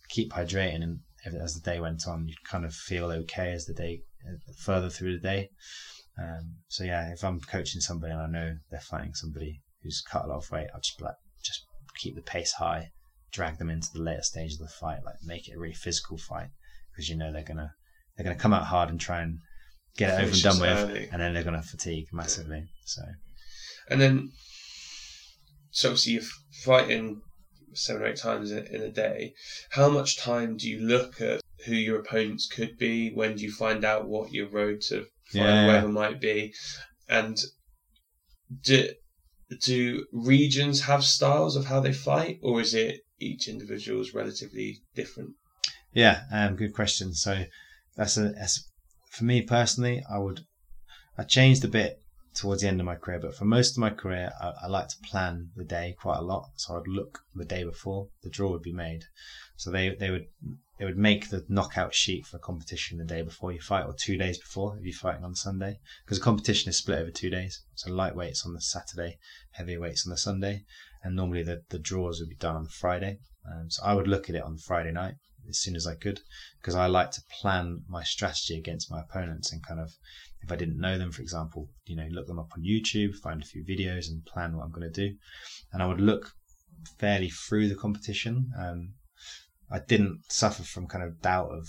keep 0.09 0.31
hydrating, 0.31 0.83
and 0.83 0.99
as 1.25 1.55
the 1.55 1.71
day 1.71 1.79
went 1.79 2.07
on, 2.07 2.27
you'd 2.27 2.43
kind 2.43 2.65
of 2.65 2.73
feel 2.73 3.11
okay 3.11 3.51
as 3.51 3.65
the 3.65 3.73
day 3.73 4.01
uh, 4.27 4.37
further 4.59 4.89
through 4.89 5.13
the 5.13 5.27
day. 5.27 5.49
Um, 6.19 6.57
so 6.67 6.83
yeah, 6.83 7.11
if 7.11 7.23
I'm 7.23 7.39
coaching 7.39 7.81
somebody 7.81 8.13
and 8.13 8.21
I 8.21 8.27
know 8.27 8.57
they're 8.69 8.79
fighting 8.79 9.13
somebody 9.13 9.61
who's 9.83 10.01
cut 10.01 10.25
a 10.25 10.27
lot 10.27 10.37
of 10.37 10.51
weight, 10.51 10.67
I'll 10.73 10.81
just 10.81 11.01
like, 11.01 11.15
just 11.43 11.65
keep 11.95 12.15
the 12.15 12.21
pace 12.21 12.53
high, 12.53 12.91
drag 13.31 13.57
them 13.57 13.69
into 13.69 13.91
the 13.93 14.01
later 14.01 14.21
stage 14.23 14.53
of 14.53 14.59
the 14.59 14.67
fight, 14.67 14.99
like 15.05 15.15
make 15.23 15.47
it 15.47 15.55
a 15.55 15.59
really 15.59 15.73
physical 15.73 16.17
fight 16.17 16.49
because 16.91 17.09
you 17.09 17.15
know 17.15 17.31
they're 17.31 17.43
gonna 17.43 17.71
they're 18.15 18.23
gonna 18.23 18.35
come 18.39 18.53
out 18.53 18.65
hard 18.65 18.89
and 18.89 18.99
try 18.99 19.21
and 19.21 19.39
get 19.97 20.09
it 20.09 20.23
over 20.23 20.31
and 20.33 20.41
done 20.43 20.59
with, 20.59 20.69
early. 20.89 21.09
and 21.11 21.21
then 21.21 21.33
they're 21.33 21.43
gonna 21.43 21.61
fatigue 21.61 22.07
massively. 22.11 22.63
So 22.85 23.01
And 23.89 24.01
then, 24.01 24.31
so 25.71 25.89
obviously 25.89 26.13
you're 26.13 26.21
fighting 26.63 27.21
seven 27.73 28.01
or 28.01 28.07
eight 28.07 28.17
times 28.17 28.51
in, 28.51 28.65
in 28.67 28.81
a 28.81 28.91
day. 28.91 29.33
How 29.71 29.89
much 29.89 30.17
time 30.17 30.57
do 30.57 30.69
you 30.69 30.79
look 30.79 31.21
at 31.21 31.41
who 31.65 31.75
your 31.75 31.99
opponents 31.99 32.47
could 32.47 32.77
be? 32.77 33.11
When 33.13 33.35
do 33.35 33.43
you 33.43 33.51
find 33.51 33.83
out 33.85 34.07
what 34.07 34.31
your 34.31 34.47
road 34.49 34.81
to 34.89 35.01
fight 35.01 35.07
Yeah. 35.33 35.65
whoever 35.65 35.89
might 35.89 36.19
be? 36.19 36.53
And 37.09 37.37
do, 38.63 38.89
do 39.63 40.05
regions 40.11 40.81
have 40.81 41.03
styles 41.03 41.55
of 41.55 41.65
how 41.65 41.79
they 41.79 41.93
fight, 41.93 42.39
or 42.41 42.61
is 42.61 42.73
it 42.73 43.01
each 43.19 43.47
individual 43.47 44.01
is 44.01 44.13
relatively 44.13 44.81
different? 44.95 45.31
Yeah, 45.93 46.23
um, 46.31 46.55
good 46.55 46.73
question. 46.73 47.13
So 47.13 47.45
that's 47.95 48.17
a 48.17 48.33
for 49.09 49.23
me 49.23 49.41
personally. 49.41 50.03
I 50.09 50.19
would 50.19 50.41
I 51.17 51.23
changed 51.23 51.63
a 51.65 51.67
bit 51.67 52.01
towards 52.35 52.61
the 52.61 52.67
end 52.67 52.79
of 52.79 52.85
my 52.85 52.95
career, 52.95 53.19
but 53.19 53.35
for 53.35 53.45
most 53.45 53.71
of 53.71 53.79
my 53.79 53.89
career, 53.89 54.31
I, 54.39 54.53
I 54.63 54.67
like 54.67 54.89
to 54.89 54.97
plan 55.03 55.49
the 55.55 55.63
day 55.63 55.95
quite 55.99 56.19
a 56.19 56.21
lot. 56.23 56.51
So 56.55 56.77
I'd 56.77 56.87
look 56.87 57.19
the 57.33 57.45
day 57.45 57.63
before 57.63 58.09
the 58.21 58.29
draw 58.29 58.51
would 58.51 58.61
be 58.61 58.73
made. 58.73 59.05
So 59.55 59.71
they 59.71 59.95
they 59.95 60.11
would 60.11 60.27
they 60.77 60.85
would 60.85 60.97
make 60.97 61.29
the 61.29 61.43
knockout 61.49 61.95
sheet 61.95 62.27
for 62.27 62.37
a 62.37 62.39
competition 62.39 62.99
the 62.99 63.03
day 63.03 63.23
before 63.23 63.51
you 63.51 63.59
fight, 63.59 63.87
or 63.87 63.93
two 63.93 64.17
days 64.17 64.37
before 64.37 64.77
if 64.77 64.85
you're 64.85 64.93
fighting 64.93 65.25
on 65.25 65.33
Sunday, 65.33 65.79
because 66.05 66.19
the 66.19 66.23
competition 66.23 66.69
is 66.69 66.77
split 66.77 66.99
over 66.99 67.09
two 67.09 67.31
days. 67.31 67.63
So 67.73 67.89
lightweights 67.89 68.45
on 68.45 68.53
the 68.53 68.61
Saturday, 68.61 69.17
heavyweights 69.53 70.05
on 70.05 70.11
the 70.11 70.17
Sunday, 70.17 70.65
and 71.07 71.15
normally 71.15 71.41
the 71.41 71.63
the 71.69 71.79
draws 71.79 72.19
would 72.19 72.27
be 72.27 72.35
done 72.35 72.57
on 72.57 72.67
Friday. 72.67 73.19
Um, 73.49 73.69
so 73.69 73.81
I 73.81 73.93
would 73.93 74.09
look 74.09 74.29
at 74.29 74.35
it 74.35 74.43
on 74.43 74.57
Friday 74.57 74.91
night 74.91 75.15
as 75.47 75.57
soon 75.57 75.77
as 75.77 75.87
I 75.87 75.95
could 75.95 76.19
because 76.59 76.75
I 76.75 76.87
like 76.87 77.11
to 77.11 77.21
plan 77.39 77.85
my 77.87 78.03
strategy 78.03 78.57
against 78.57 78.91
my 78.91 78.99
opponents 78.99 79.53
and 79.53 79.65
kind 79.65 79.79
of 79.79 79.93
if 80.41 80.51
I 80.51 80.57
didn't 80.57 80.81
know 80.81 80.97
them, 80.97 81.13
for 81.13 81.21
example, 81.21 81.69
you 81.85 81.95
know, 81.95 82.07
look 82.11 82.27
them 82.27 82.39
up 82.39 82.51
on 82.55 82.63
YouTube, 82.63 83.15
find 83.15 83.41
a 83.41 83.45
few 83.45 83.63
videos, 83.63 84.09
and 84.09 84.25
plan 84.25 84.57
what 84.57 84.65
I'm 84.65 84.71
going 84.71 84.91
to 84.91 85.09
do. 85.09 85.15
And 85.71 85.81
I 85.81 85.87
would 85.87 86.01
look 86.01 86.33
fairly 86.99 87.29
through 87.29 87.69
the 87.69 87.75
competition. 87.75 88.51
Um, 88.59 88.95
I 89.71 89.79
didn't 89.79 90.19
suffer 90.27 90.63
from 90.63 90.87
kind 90.87 91.05
of 91.05 91.21
doubt 91.21 91.51
of 91.51 91.67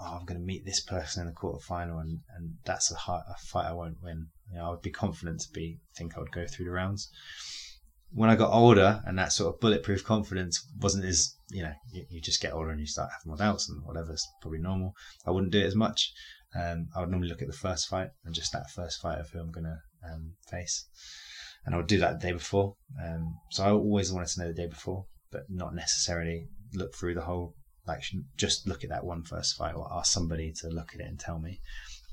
oh, 0.00 0.16
I'm 0.18 0.24
going 0.24 0.40
to 0.40 0.46
meet 0.46 0.64
this 0.64 0.80
person 0.80 1.20
in 1.20 1.28
the 1.28 1.34
quarterfinal, 1.34 2.00
and 2.00 2.20
and 2.36 2.54
that's 2.64 2.90
a, 2.90 2.94
a 2.94 3.36
fight 3.50 3.66
I 3.66 3.74
won't 3.74 4.02
win. 4.02 4.28
You 4.50 4.58
know, 4.58 4.66
I 4.66 4.70
would 4.70 4.82
be 4.82 4.90
confident 4.90 5.40
to 5.40 5.52
be 5.52 5.78
think 5.94 6.16
I 6.16 6.20
would 6.20 6.32
go 6.32 6.46
through 6.46 6.64
the 6.64 6.70
rounds. 6.70 7.10
When 8.10 8.30
I 8.30 8.36
got 8.36 8.52
older, 8.52 9.02
and 9.06 9.18
that 9.18 9.32
sort 9.32 9.54
of 9.54 9.60
bulletproof 9.60 10.04
confidence 10.04 10.66
wasn't 10.80 11.04
as 11.04 11.34
you 11.50 11.62
know, 11.62 11.72
you, 11.92 12.04
you 12.10 12.20
just 12.20 12.42
get 12.42 12.52
older 12.52 12.70
and 12.70 12.80
you 12.80 12.86
start 12.86 13.10
having 13.10 13.30
more 13.30 13.36
doubts 13.36 13.68
and 13.68 13.84
whatever's 13.84 14.26
probably 14.40 14.60
normal. 14.60 14.94
I 15.26 15.30
wouldn't 15.30 15.52
do 15.52 15.60
it 15.60 15.66
as 15.66 15.74
much. 15.74 16.12
Um, 16.54 16.88
I 16.94 17.00
would 17.00 17.10
normally 17.10 17.28
look 17.28 17.42
at 17.42 17.48
the 17.48 17.54
first 17.54 17.88
fight 17.88 18.08
and 18.24 18.34
just 18.34 18.52
that 18.52 18.70
first 18.70 19.00
fight 19.00 19.18
of 19.18 19.30
who 19.30 19.40
I'm 19.40 19.50
going 19.50 19.64
to 19.64 19.78
um, 20.10 20.32
face. 20.50 20.86
And 21.64 21.74
I 21.74 21.78
would 21.78 21.86
do 21.86 21.98
that 21.98 22.20
the 22.20 22.26
day 22.28 22.32
before. 22.32 22.76
Um, 23.02 23.38
so 23.50 23.64
I 23.64 23.70
always 23.70 24.12
wanted 24.12 24.28
to 24.28 24.40
know 24.40 24.48
the 24.48 24.54
day 24.54 24.66
before, 24.66 25.06
but 25.30 25.42
not 25.48 25.74
necessarily 25.74 26.48
look 26.74 26.94
through 26.94 27.14
the 27.14 27.22
whole, 27.22 27.54
like 27.86 28.02
just 28.36 28.66
look 28.66 28.84
at 28.84 28.90
that 28.90 29.04
one 29.04 29.24
first 29.24 29.56
fight 29.56 29.74
or 29.74 29.88
ask 29.92 30.12
somebody 30.12 30.52
to 30.60 30.68
look 30.68 30.94
at 30.94 31.00
it 31.00 31.06
and 31.08 31.18
tell 31.18 31.38
me. 31.38 31.60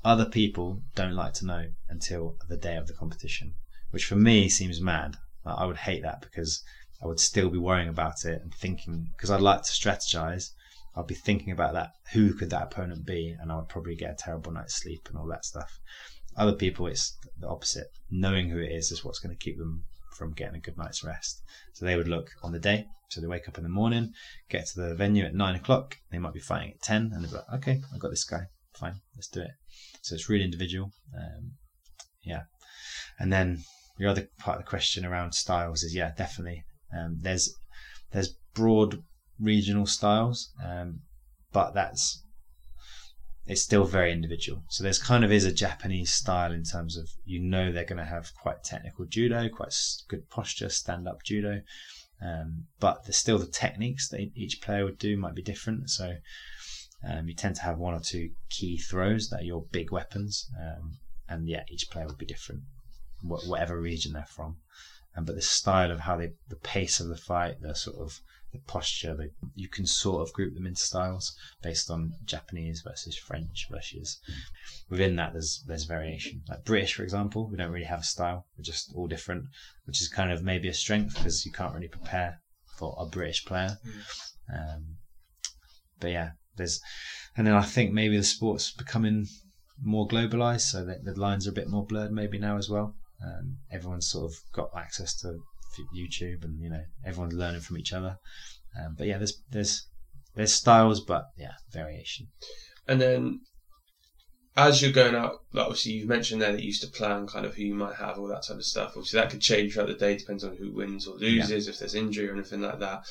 Other 0.04 0.26
people 0.26 0.82
don't 0.94 1.14
like 1.14 1.32
to 1.34 1.46
know 1.46 1.66
until 1.88 2.36
the 2.48 2.56
day 2.56 2.76
of 2.76 2.86
the 2.86 2.94
competition, 2.94 3.54
which 3.90 4.04
for 4.04 4.16
me 4.16 4.48
seems 4.48 4.80
mad. 4.80 5.16
I 5.54 5.66
would 5.66 5.76
hate 5.76 6.02
that 6.02 6.20
because 6.20 6.62
I 7.02 7.06
would 7.06 7.20
still 7.20 7.50
be 7.50 7.58
worrying 7.58 7.88
about 7.88 8.24
it 8.24 8.40
and 8.42 8.52
thinking, 8.54 9.08
because 9.16 9.30
I'd 9.30 9.40
like 9.40 9.62
to 9.62 9.70
strategize 9.70 10.50
I'd 10.96 11.06
be 11.06 11.14
thinking 11.14 11.52
about 11.52 11.74
that. 11.74 11.92
Who 12.12 12.32
could 12.32 12.50
that 12.50 12.62
opponent 12.62 13.04
be? 13.04 13.36
And 13.38 13.52
I 13.52 13.56
would 13.56 13.68
probably 13.68 13.96
get 13.96 14.12
a 14.12 14.16
terrible 14.16 14.52
night's 14.52 14.80
sleep 14.80 15.06
and 15.08 15.18
all 15.18 15.26
that 15.26 15.44
stuff. 15.44 15.78
Other 16.36 16.54
people, 16.54 16.86
it's 16.86 17.16
the 17.38 17.48
opposite. 17.48 17.88
Knowing 18.10 18.48
who 18.48 18.58
it 18.58 18.72
is 18.72 18.90
is 18.90 19.04
what's 19.04 19.18
going 19.18 19.36
to 19.36 19.44
keep 19.44 19.58
them 19.58 19.84
from 20.16 20.32
getting 20.32 20.56
a 20.56 20.60
good 20.60 20.78
night's 20.78 21.04
rest. 21.04 21.42
So 21.74 21.84
they 21.84 21.96
would 21.96 22.08
look 22.08 22.30
on 22.42 22.52
the 22.52 22.58
day. 22.58 22.86
So 23.10 23.20
they 23.20 23.26
wake 23.26 23.46
up 23.46 23.58
in 23.58 23.62
the 23.62 23.70
morning, 23.70 24.12
get 24.48 24.66
to 24.68 24.80
the 24.80 24.94
venue 24.94 25.24
at 25.24 25.34
nine 25.34 25.54
o'clock. 25.54 25.96
They 26.10 26.18
might 26.18 26.34
be 26.34 26.40
fighting 26.40 26.72
at 26.72 26.82
ten, 26.82 27.12
and 27.14 27.24
they're 27.24 27.30
like, 27.30 27.60
"Okay, 27.60 27.80
I've 27.94 28.00
got 28.00 28.10
this 28.10 28.24
guy. 28.24 28.46
Fine, 28.74 29.00
let's 29.14 29.28
do 29.28 29.42
it." 29.42 29.52
So 30.02 30.16
it's 30.16 30.28
really 30.28 30.44
individual. 30.44 30.90
Um, 31.16 31.52
yeah, 32.24 32.44
and 33.20 33.32
then 33.32 33.62
your 33.98 34.10
other 34.10 34.28
part 34.38 34.58
of 34.58 34.64
the 34.64 34.68
question 34.68 35.04
around 35.04 35.32
styles 35.32 35.82
is 35.82 35.94
yeah, 35.94 36.12
definitely. 36.16 36.64
Um, 36.96 37.18
there's 37.20 37.54
there's 38.12 38.34
broad 38.54 39.02
regional 39.40 39.86
styles, 39.86 40.50
um, 40.64 41.00
but 41.52 41.74
that's 41.74 42.22
it's 43.46 43.62
still 43.62 43.84
very 43.84 44.12
individual. 44.12 44.64
So 44.68 44.82
there's 44.82 44.98
kind 44.98 45.24
of 45.24 45.30
is 45.30 45.44
a 45.44 45.52
Japanese 45.52 46.12
style 46.12 46.52
in 46.52 46.64
terms 46.64 46.96
of 46.96 47.08
you 47.24 47.40
know 47.40 47.72
they're 47.72 47.84
going 47.84 47.98
to 47.98 48.04
have 48.04 48.32
quite 48.34 48.64
technical 48.64 49.06
judo, 49.06 49.48
quite 49.48 49.74
good 50.08 50.28
posture, 50.30 50.68
stand 50.68 51.06
up 51.06 51.22
judo, 51.24 51.62
um, 52.20 52.66
but 52.80 53.04
there's 53.04 53.16
still 53.16 53.38
the 53.38 53.46
techniques 53.46 54.08
that 54.08 54.30
each 54.34 54.60
player 54.60 54.84
would 54.84 54.98
do 54.98 55.16
might 55.16 55.34
be 55.34 55.42
different. 55.42 55.90
So 55.90 56.16
um, 57.08 57.28
you 57.28 57.34
tend 57.34 57.56
to 57.56 57.62
have 57.62 57.78
one 57.78 57.94
or 57.94 58.00
two 58.00 58.30
key 58.50 58.78
throws 58.78 59.28
that 59.28 59.40
are 59.40 59.44
your 59.44 59.64
big 59.70 59.92
weapons, 59.92 60.50
um, 60.60 60.98
and 61.28 61.48
yeah, 61.48 61.62
each 61.70 61.88
player 61.90 62.06
would 62.06 62.18
be 62.18 62.26
different, 62.26 62.62
whatever 63.22 63.80
region 63.80 64.12
they're 64.12 64.26
from. 64.26 64.56
Um, 65.16 65.24
but 65.24 65.34
the 65.34 65.42
style 65.42 65.90
of 65.90 66.00
how 66.00 66.16
they, 66.16 66.32
the 66.48 66.56
pace 66.56 67.00
of 67.00 67.08
the 67.08 67.16
fight, 67.16 67.62
the 67.62 67.74
sort 67.74 67.96
of 67.96 68.20
the 68.52 68.58
posture, 68.66 69.14
the, 69.14 69.30
you 69.54 69.68
can 69.68 69.86
sort 69.86 70.22
of 70.22 70.32
group 70.34 70.54
them 70.54 70.66
into 70.66 70.80
styles 70.80 71.34
based 71.62 71.90
on 71.90 72.12
Japanese 72.24 72.82
versus 72.86 73.16
French 73.16 73.66
versus. 73.70 74.20
Within 74.90 75.16
that, 75.16 75.32
there's 75.32 75.64
there's 75.66 75.84
variation. 75.84 76.42
Like 76.48 76.64
British, 76.64 76.94
for 76.94 77.02
example, 77.02 77.48
we 77.50 77.56
don't 77.56 77.72
really 77.72 77.86
have 77.86 78.00
a 78.00 78.04
style. 78.04 78.46
We're 78.56 78.62
just 78.62 78.92
all 78.94 79.06
different, 79.06 79.44
which 79.86 80.02
is 80.02 80.08
kind 80.08 80.30
of 80.30 80.42
maybe 80.42 80.68
a 80.68 80.74
strength 80.74 81.16
because 81.16 81.46
you 81.46 81.52
can't 81.52 81.74
really 81.74 81.88
prepare 81.88 82.40
for 82.78 82.94
a 82.98 83.06
British 83.06 83.44
player. 83.44 83.78
Mm. 83.86 84.74
Um, 84.76 84.84
but 85.98 86.10
yeah, 86.10 86.30
there's, 86.56 86.80
and 87.36 87.46
then 87.46 87.54
I 87.54 87.62
think 87.62 87.92
maybe 87.92 88.16
the 88.16 88.22
sport's 88.22 88.70
becoming 88.70 89.26
more 89.82 90.06
globalized, 90.06 90.62
so 90.72 90.84
that 90.84 91.04
the 91.04 91.18
lines 91.18 91.46
are 91.46 91.50
a 91.50 91.54
bit 91.54 91.68
more 91.68 91.86
blurred 91.86 92.12
maybe 92.12 92.38
now 92.38 92.58
as 92.58 92.68
well. 92.68 92.94
Um, 93.24 93.58
everyone's 93.70 94.10
sort 94.10 94.30
of 94.30 94.38
got 94.52 94.70
access 94.76 95.16
to 95.20 95.38
YouTube, 95.94 96.44
and 96.44 96.60
you 96.60 96.70
know 96.70 96.84
everyone's 97.04 97.34
learning 97.34 97.60
from 97.60 97.78
each 97.78 97.92
other. 97.92 98.18
Um, 98.78 98.94
but 98.96 99.06
yeah, 99.06 99.18
there's 99.18 99.42
there's 99.50 99.86
there's 100.34 100.52
styles, 100.52 101.00
but 101.00 101.26
yeah, 101.36 101.52
variation. 101.72 102.28
And 102.86 103.00
then 103.00 103.40
as 104.56 104.80
you're 104.80 104.92
going 104.92 105.14
out, 105.14 105.40
like 105.52 105.66
obviously 105.66 105.92
you've 105.92 106.08
mentioned 106.08 106.40
there 106.40 106.52
that 106.52 106.60
you 106.60 106.68
used 106.68 106.82
to 106.82 106.88
plan 106.88 107.26
kind 107.26 107.44
of 107.44 107.54
who 107.54 107.62
you 107.62 107.74
might 107.74 107.96
have, 107.96 108.18
all 108.18 108.26
that 108.28 108.42
type 108.46 108.56
of 108.56 108.64
stuff. 108.64 108.92
Obviously 108.96 109.20
that 109.20 109.30
could 109.30 109.42
change 109.42 109.74
throughout 109.74 109.88
the 109.88 109.94
day, 109.94 110.16
depends 110.16 110.44
on 110.44 110.56
who 110.56 110.72
wins 110.72 111.06
or 111.06 111.16
loses, 111.16 111.66
yeah. 111.66 111.72
if 111.72 111.78
there's 111.78 111.94
injury 111.94 112.28
or 112.28 112.32
anything 112.32 112.62
like 112.62 112.78
that. 112.80 113.02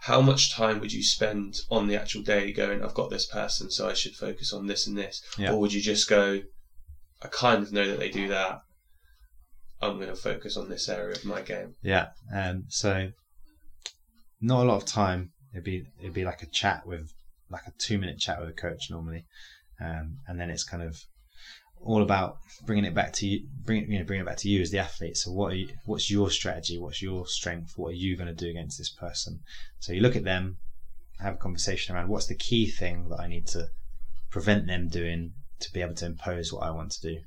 How 0.00 0.22
much 0.22 0.54
time 0.54 0.80
would 0.80 0.92
you 0.92 1.02
spend 1.02 1.56
on 1.70 1.88
the 1.88 1.96
actual 1.96 2.22
day 2.22 2.52
going, 2.52 2.82
I've 2.82 2.94
got 2.94 3.10
this 3.10 3.26
person, 3.26 3.70
so 3.70 3.88
I 3.88 3.92
should 3.92 4.14
focus 4.14 4.52
on 4.52 4.66
this 4.66 4.86
and 4.86 4.96
this? 4.96 5.22
Yeah. 5.36 5.52
Or 5.52 5.60
would 5.60 5.74
you 5.74 5.82
just 5.82 6.08
go, 6.08 6.40
I 7.22 7.28
kind 7.28 7.62
of 7.62 7.72
know 7.72 7.86
that 7.86 7.98
they 7.98 8.08
do 8.08 8.28
that. 8.28 8.62
I'm 9.84 9.96
going 9.96 10.08
to 10.08 10.16
focus 10.16 10.56
on 10.56 10.68
this 10.68 10.88
area 10.88 11.14
of 11.14 11.24
my 11.24 11.42
game. 11.42 11.74
Yeah. 11.82 12.08
Um, 12.34 12.64
so 12.68 13.10
not 14.40 14.64
a 14.64 14.68
lot 14.68 14.76
of 14.76 14.86
time. 14.86 15.32
It'd 15.52 15.64
be 15.64 15.84
it'd 16.00 16.14
be 16.14 16.24
like 16.24 16.42
a 16.42 16.46
chat 16.46 16.86
with 16.86 17.12
like 17.50 17.66
a 17.66 17.72
two 17.78 17.98
minute 17.98 18.18
chat 18.18 18.40
with 18.40 18.48
a 18.48 18.52
coach 18.52 18.90
normally, 18.90 19.24
um, 19.80 20.18
and 20.26 20.40
then 20.40 20.50
it's 20.50 20.64
kind 20.64 20.82
of 20.82 21.00
all 21.80 22.02
about 22.02 22.38
bringing 22.64 22.84
it 22.84 22.94
back 22.94 23.12
to 23.12 23.26
you, 23.26 23.46
bring 23.64 23.90
you 23.90 23.98
know, 23.98 24.04
bring 24.04 24.20
it 24.20 24.26
back 24.26 24.38
to 24.38 24.48
you 24.48 24.62
as 24.62 24.70
the 24.70 24.78
athlete. 24.78 25.16
So 25.16 25.30
what 25.30 25.54
you, 25.54 25.68
what's 25.84 26.10
your 26.10 26.30
strategy? 26.30 26.78
What's 26.78 27.02
your 27.02 27.26
strength? 27.26 27.74
What 27.76 27.90
are 27.90 27.96
you 27.96 28.16
going 28.16 28.34
to 28.34 28.34
do 28.34 28.50
against 28.50 28.78
this 28.78 28.90
person? 28.90 29.40
So 29.80 29.92
you 29.92 30.00
look 30.00 30.16
at 30.16 30.24
them, 30.24 30.56
have 31.20 31.34
a 31.34 31.38
conversation 31.38 31.94
around 31.94 32.08
what's 32.08 32.26
the 32.26 32.34
key 32.34 32.70
thing 32.70 33.10
that 33.10 33.20
I 33.20 33.28
need 33.28 33.46
to 33.48 33.68
prevent 34.30 34.66
them 34.66 34.88
doing 34.88 35.34
to 35.60 35.72
be 35.72 35.82
able 35.82 35.94
to 35.94 36.06
impose 36.06 36.52
what 36.52 36.64
I 36.64 36.70
want 36.70 36.90
to 36.92 37.00
do 37.02 37.20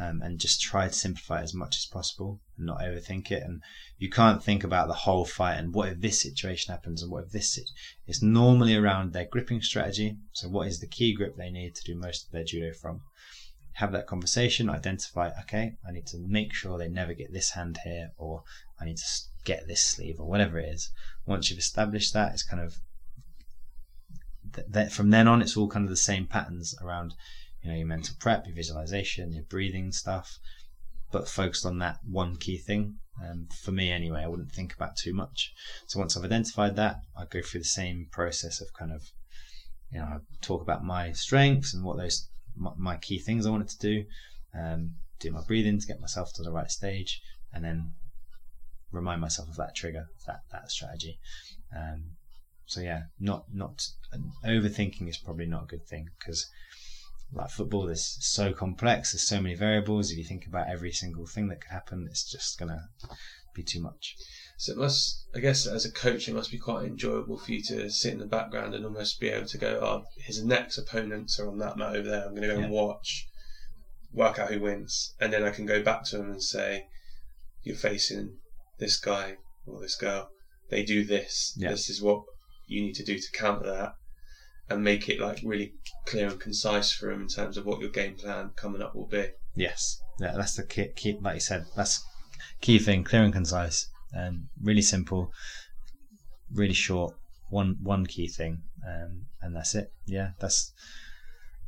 um, 0.00 0.22
and 0.22 0.38
just 0.38 0.62
try 0.62 0.88
to 0.88 0.92
simplify 0.94 1.42
as 1.42 1.52
much 1.52 1.76
as 1.76 1.84
possible 1.84 2.40
and 2.56 2.66
not 2.66 2.80
overthink 2.80 3.30
it. 3.30 3.42
And 3.42 3.60
you 3.98 4.08
can't 4.08 4.42
think 4.42 4.64
about 4.64 4.88
the 4.88 4.94
whole 4.94 5.26
fight 5.26 5.58
and 5.58 5.74
what 5.74 5.90
if 5.90 6.00
this 6.00 6.22
situation 6.22 6.72
happens 6.72 7.02
and 7.02 7.12
what 7.12 7.24
if 7.24 7.32
this. 7.32 7.58
It's 8.06 8.22
normally 8.22 8.74
around 8.74 9.12
their 9.12 9.26
gripping 9.26 9.60
strategy. 9.60 10.16
So, 10.32 10.48
what 10.48 10.68
is 10.68 10.80
the 10.80 10.86
key 10.86 11.12
grip 11.12 11.36
they 11.36 11.50
need 11.50 11.74
to 11.74 11.84
do 11.84 11.94
most 11.94 12.26
of 12.26 12.32
their 12.32 12.44
judo 12.44 12.72
from? 12.72 13.02
Have 13.74 13.92
that 13.92 14.06
conversation, 14.06 14.68
identify, 14.68 15.30
okay, 15.42 15.74
I 15.86 15.92
need 15.92 16.06
to 16.08 16.18
make 16.18 16.52
sure 16.52 16.76
they 16.76 16.88
never 16.88 17.14
get 17.14 17.32
this 17.32 17.50
hand 17.50 17.78
here, 17.84 18.10
or 18.16 18.42
I 18.80 18.84
need 18.84 18.98
to 18.98 19.04
get 19.44 19.68
this 19.68 19.82
sleeve, 19.82 20.18
or 20.18 20.26
whatever 20.26 20.58
it 20.58 20.68
is. 20.68 20.90
Once 21.24 21.50
you've 21.50 21.58
established 21.58 22.12
that, 22.14 22.32
it's 22.32 22.42
kind 22.42 22.62
of 22.62 22.74
that 24.68 24.92
from 24.92 25.10
then 25.10 25.28
on, 25.28 25.40
it's 25.40 25.56
all 25.56 25.68
kind 25.68 25.84
of 25.84 25.90
the 25.90 25.96
same 25.96 26.26
patterns 26.26 26.74
around 26.82 27.14
you 27.62 27.70
know 27.70 27.76
your 27.76 27.86
mental 27.86 28.14
prep, 28.18 28.46
your 28.46 28.54
visualization, 28.54 29.32
your 29.32 29.44
breathing 29.44 29.92
stuff, 29.92 30.38
but 31.12 31.28
focused 31.28 31.66
on 31.66 31.78
that 31.78 31.98
one 32.08 32.36
key 32.36 32.58
thing. 32.58 32.96
Um, 33.22 33.48
for 33.62 33.72
me, 33.72 33.90
anyway, 33.90 34.22
I 34.22 34.28
wouldn't 34.28 34.52
think 34.52 34.74
about 34.74 34.96
too 34.96 35.12
much. 35.12 35.52
So 35.86 35.98
once 35.98 36.16
I've 36.16 36.24
identified 36.24 36.76
that, 36.76 37.00
I 37.16 37.24
go 37.26 37.42
through 37.42 37.60
the 37.60 37.66
same 37.66 38.06
process 38.10 38.60
of 38.60 38.72
kind 38.72 38.92
of, 38.92 39.02
you 39.92 39.98
know, 39.98 40.06
I 40.06 40.16
talk 40.40 40.62
about 40.62 40.84
my 40.84 41.12
strengths 41.12 41.74
and 41.74 41.84
what 41.84 41.98
those 41.98 42.28
my, 42.56 42.70
my 42.76 42.96
key 42.96 43.18
things 43.18 43.46
I 43.46 43.50
wanted 43.50 43.68
to 43.68 43.78
do, 43.78 44.04
um, 44.58 44.94
do 45.18 45.30
my 45.30 45.42
breathing 45.46 45.78
to 45.78 45.86
get 45.86 46.00
myself 46.00 46.32
to 46.34 46.42
the 46.42 46.52
right 46.52 46.70
stage, 46.70 47.20
and 47.52 47.64
then 47.64 47.92
remind 48.90 49.20
myself 49.20 49.48
of 49.48 49.56
that 49.56 49.74
trigger, 49.74 50.06
that 50.26 50.40
that 50.52 50.70
strategy. 50.70 51.18
Um, 51.76 52.12
so 52.66 52.80
yeah, 52.80 53.02
not 53.18 53.44
not 53.52 53.82
overthinking 54.44 55.08
is 55.08 55.18
probably 55.18 55.46
not 55.46 55.64
a 55.64 55.66
good 55.66 55.86
thing 55.86 56.08
because 56.18 56.48
like 57.32 57.50
football 57.50 57.88
is 57.88 58.16
so 58.20 58.52
complex. 58.52 59.12
There's 59.12 59.26
so 59.26 59.40
many 59.40 59.54
variables. 59.54 60.10
If 60.10 60.18
you 60.18 60.24
think 60.24 60.46
about 60.46 60.68
every 60.68 60.92
single 60.92 61.26
thing 61.26 61.48
that 61.48 61.60
could 61.60 61.70
happen, 61.70 62.06
it's 62.08 62.28
just 62.28 62.58
gonna 62.58 62.88
be 63.54 63.62
too 63.62 63.80
much. 63.80 64.16
So 64.58 64.72
it 64.72 64.78
must, 64.78 65.26
I 65.34 65.40
guess, 65.40 65.66
as 65.66 65.84
a 65.84 65.92
coach, 65.92 66.28
it 66.28 66.34
must 66.34 66.50
be 66.50 66.58
quite 66.58 66.84
enjoyable 66.84 67.38
for 67.38 67.50
you 67.50 67.62
to 67.68 67.88
sit 67.90 68.12
in 68.12 68.18
the 68.18 68.26
background 68.26 68.74
and 68.74 68.84
almost 68.84 69.20
be 69.20 69.28
able 69.28 69.46
to 69.46 69.58
go, 69.58 69.80
"Oh, 69.80 70.04
his 70.18 70.44
next 70.44 70.76
opponents 70.76 71.38
are 71.38 71.48
on 71.48 71.58
that 71.58 71.76
mat 71.76 71.96
over 71.96 72.08
there. 72.08 72.24
I'm 72.26 72.34
going 72.34 72.42
to 72.42 72.48
go 72.48 72.58
yeah. 72.58 72.64
and 72.64 72.72
watch, 72.72 73.26
work 74.12 74.38
out 74.38 74.52
who 74.52 74.60
wins, 74.60 75.14
and 75.18 75.32
then 75.32 75.44
I 75.44 75.50
can 75.50 75.66
go 75.66 75.82
back 75.82 76.04
to 76.06 76.18
him 76.18 76.30
and 76.30 76.42
say, 76.42 76.88
"You're 77.62 77.76
facing 77.76 78.38
this 78.78 78.98
guy 78.98 79.36
or 79.66 79.80
this 79.80 79.96
girl. 79.96 80.30
They 80.68 80.82
do 80.84 81.04
this. 81.04 81.54
Yeah. 81.56 81.70
This 81.70 81.88
is 81.88 82.02
what 82.02 82.22
you 82.66 82.82
need 82.82 82.96
to 82.96 83.04
do 83.04 83.18
to 83.18 83.32
counter 83.32 83.66
that." 83.66 83.94
And 84.70 84.84
make 84.84 85.08
it 85.08 85.20
like 85.20 85.40
really 85.44 85.74
clear 86.06 86.28
and 86.28 86.40
concise 86.40 86.92
for 86.92 87.10
him 87.10 87.22
in 87.22 87.28
terms 87.28 87.56
of 87.56 87.66
what 87.66 87.80
your 87.80 87.90
game 87.90 88.14
plan 88.14 88.50
coming 88.56 88.80
up 88.80 88.94
will 88.94 89.08
be. 89.08 89.26
Yes, 89.54 90.00
yeah, 90.20 90.34
that's 90.36 90.54
the 90.54 90.64
key, 90.64 90.88
key 90.94 91.18
like 91.20 91.34
you 91.34 91.40
said, 91.40 91.66
that's 91.76 92.02
key 92.60 92.78
thing, 92.78 93.04
clear 93.04 93.22
and 93.22 93.32
concise, 93.32 93.88
and 94.12 94.46
really 94.62 94.82
simple, 94.82 95.32
really 96.52 96.74
short. 96.74 97.14
One 97.50 97.76
one 97.82 98.06
key 98.06 98.28
thing, 98.28 98.62
um, 98.86 99.26
and 99.42 99.56
that's 99.56 99.74
it. 99.74 99.92
Yeah, 100.06 100.30
that's 100.38 100.72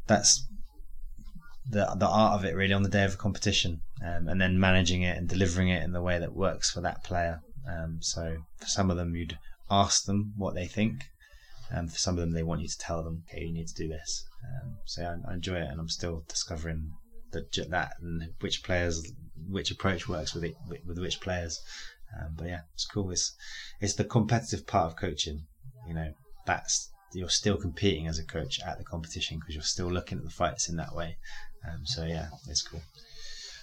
that's 0.07 0.47
the 1.69 1.93
the 1.97 2.09
art 2.09 2.39
of 2.39 2.45
it 2.45 2.55
really 2.55 2.73
on 2.73 2.85
the 2.85 2.89
day 2.89 3.05
of 3.05 3.15
a 3.15 3.17
competition, 3.17 3.81
um, 4.05 4.29
and 4.29 4.41
then 4.41 4.61
managing 4.61 5.03
it 5.03 5.19
and 5.19 5.29
delivering 5.29 5.69
it 5.69 5.83
in 5.83 5.93
the 5.93 6.03
way 6.03 6.21
that 6.21 6.37
works 6.37 6.71
for 6.71 6.81
that 6.83 7.03
player. 7.03 7.41
Um, 7.69 7.99
so 8.01 8.37
for 8.59 8.67
some 8.67 8.91
of 8.91 8.97
them, 8.97 9.17
you'd 9.17 9.39
ask 9.71 10.05
them 10.05 10.35
what 10.37 10.55
they 10.55 10.67
think, 10.67 11.05
and 11.73 11.91
for 11.91 11.99
some 11.99 12.15
of 12.15 12.21
them, 12.21 12.33
they 12.33 12.43
want 12.43 12.61
you 12.61 12.69
to 12.69 12.79
tell 12.79 13.03
them, 13.03 13.25
okay, 13.29 13.45
you 13.45 13.53
need 13.53 13.67
to 13.69 13.75
do 13.75 13.89
this. 13.89 14.25
Um, 14.45 14.77
so 14.85 15.03
I, 15.03 15.31
I, 15.31 15.35
enjoy 15.35 15.55
it, 15.55 15.69
and 15.71 15.81
I'm 15.81 15.89
still 15.89 16.23
discovering 16.29 16.93
that 17.33 17.51
that 17.71 17.95
and 18.01 18.31
which 18.41 18.63
players, 18.63 19.11
which 19.49 19.71
approach 19.71 20.07
works 20.07 20.35
with 20.35 20.45
it 20.45 20.55
with 20.87 20.99
which 20.99 21.21
players. 21.21 21.59
Um, 22.21 22.35
but 22.37 22.49
yeah, 22.49 22.61
it's 22.75 22.87
cool. 22.87 23.11
It's 23.11 23.35
it's 23.81 23.95
the 23.95 24.05
competitive 24.05 24.67
part 24.67 24.93
of 24.93 24.99
coaching. 24.99 25.47
You 25.89 25.95
know, 25.95 26.13
that's 26.47 26.91
you're 27.15 27.31
still 27.31 27.57
competing 27.57 28.07
as 28.07 28.19
a 28.19 28.25
coach 28.25 28.61
at 28.61 28.79
the 28.79 28.85
competition 28.85 29.39
because 29.39 29.55
you're 29.55 29.65
still 29.65 29.91
looking 29.91 30.19
at 30.19 30.25
the 30.25 30.31
fights 30.31 30.69
in 30.69 30.77
that 30.77 30.95
way. 30.95 31.17
Um, 31.67 31.87
so 31.87 32.05
yeah, 32.05 32.29
it's 32.49 32.63
cool. 32.63 32.83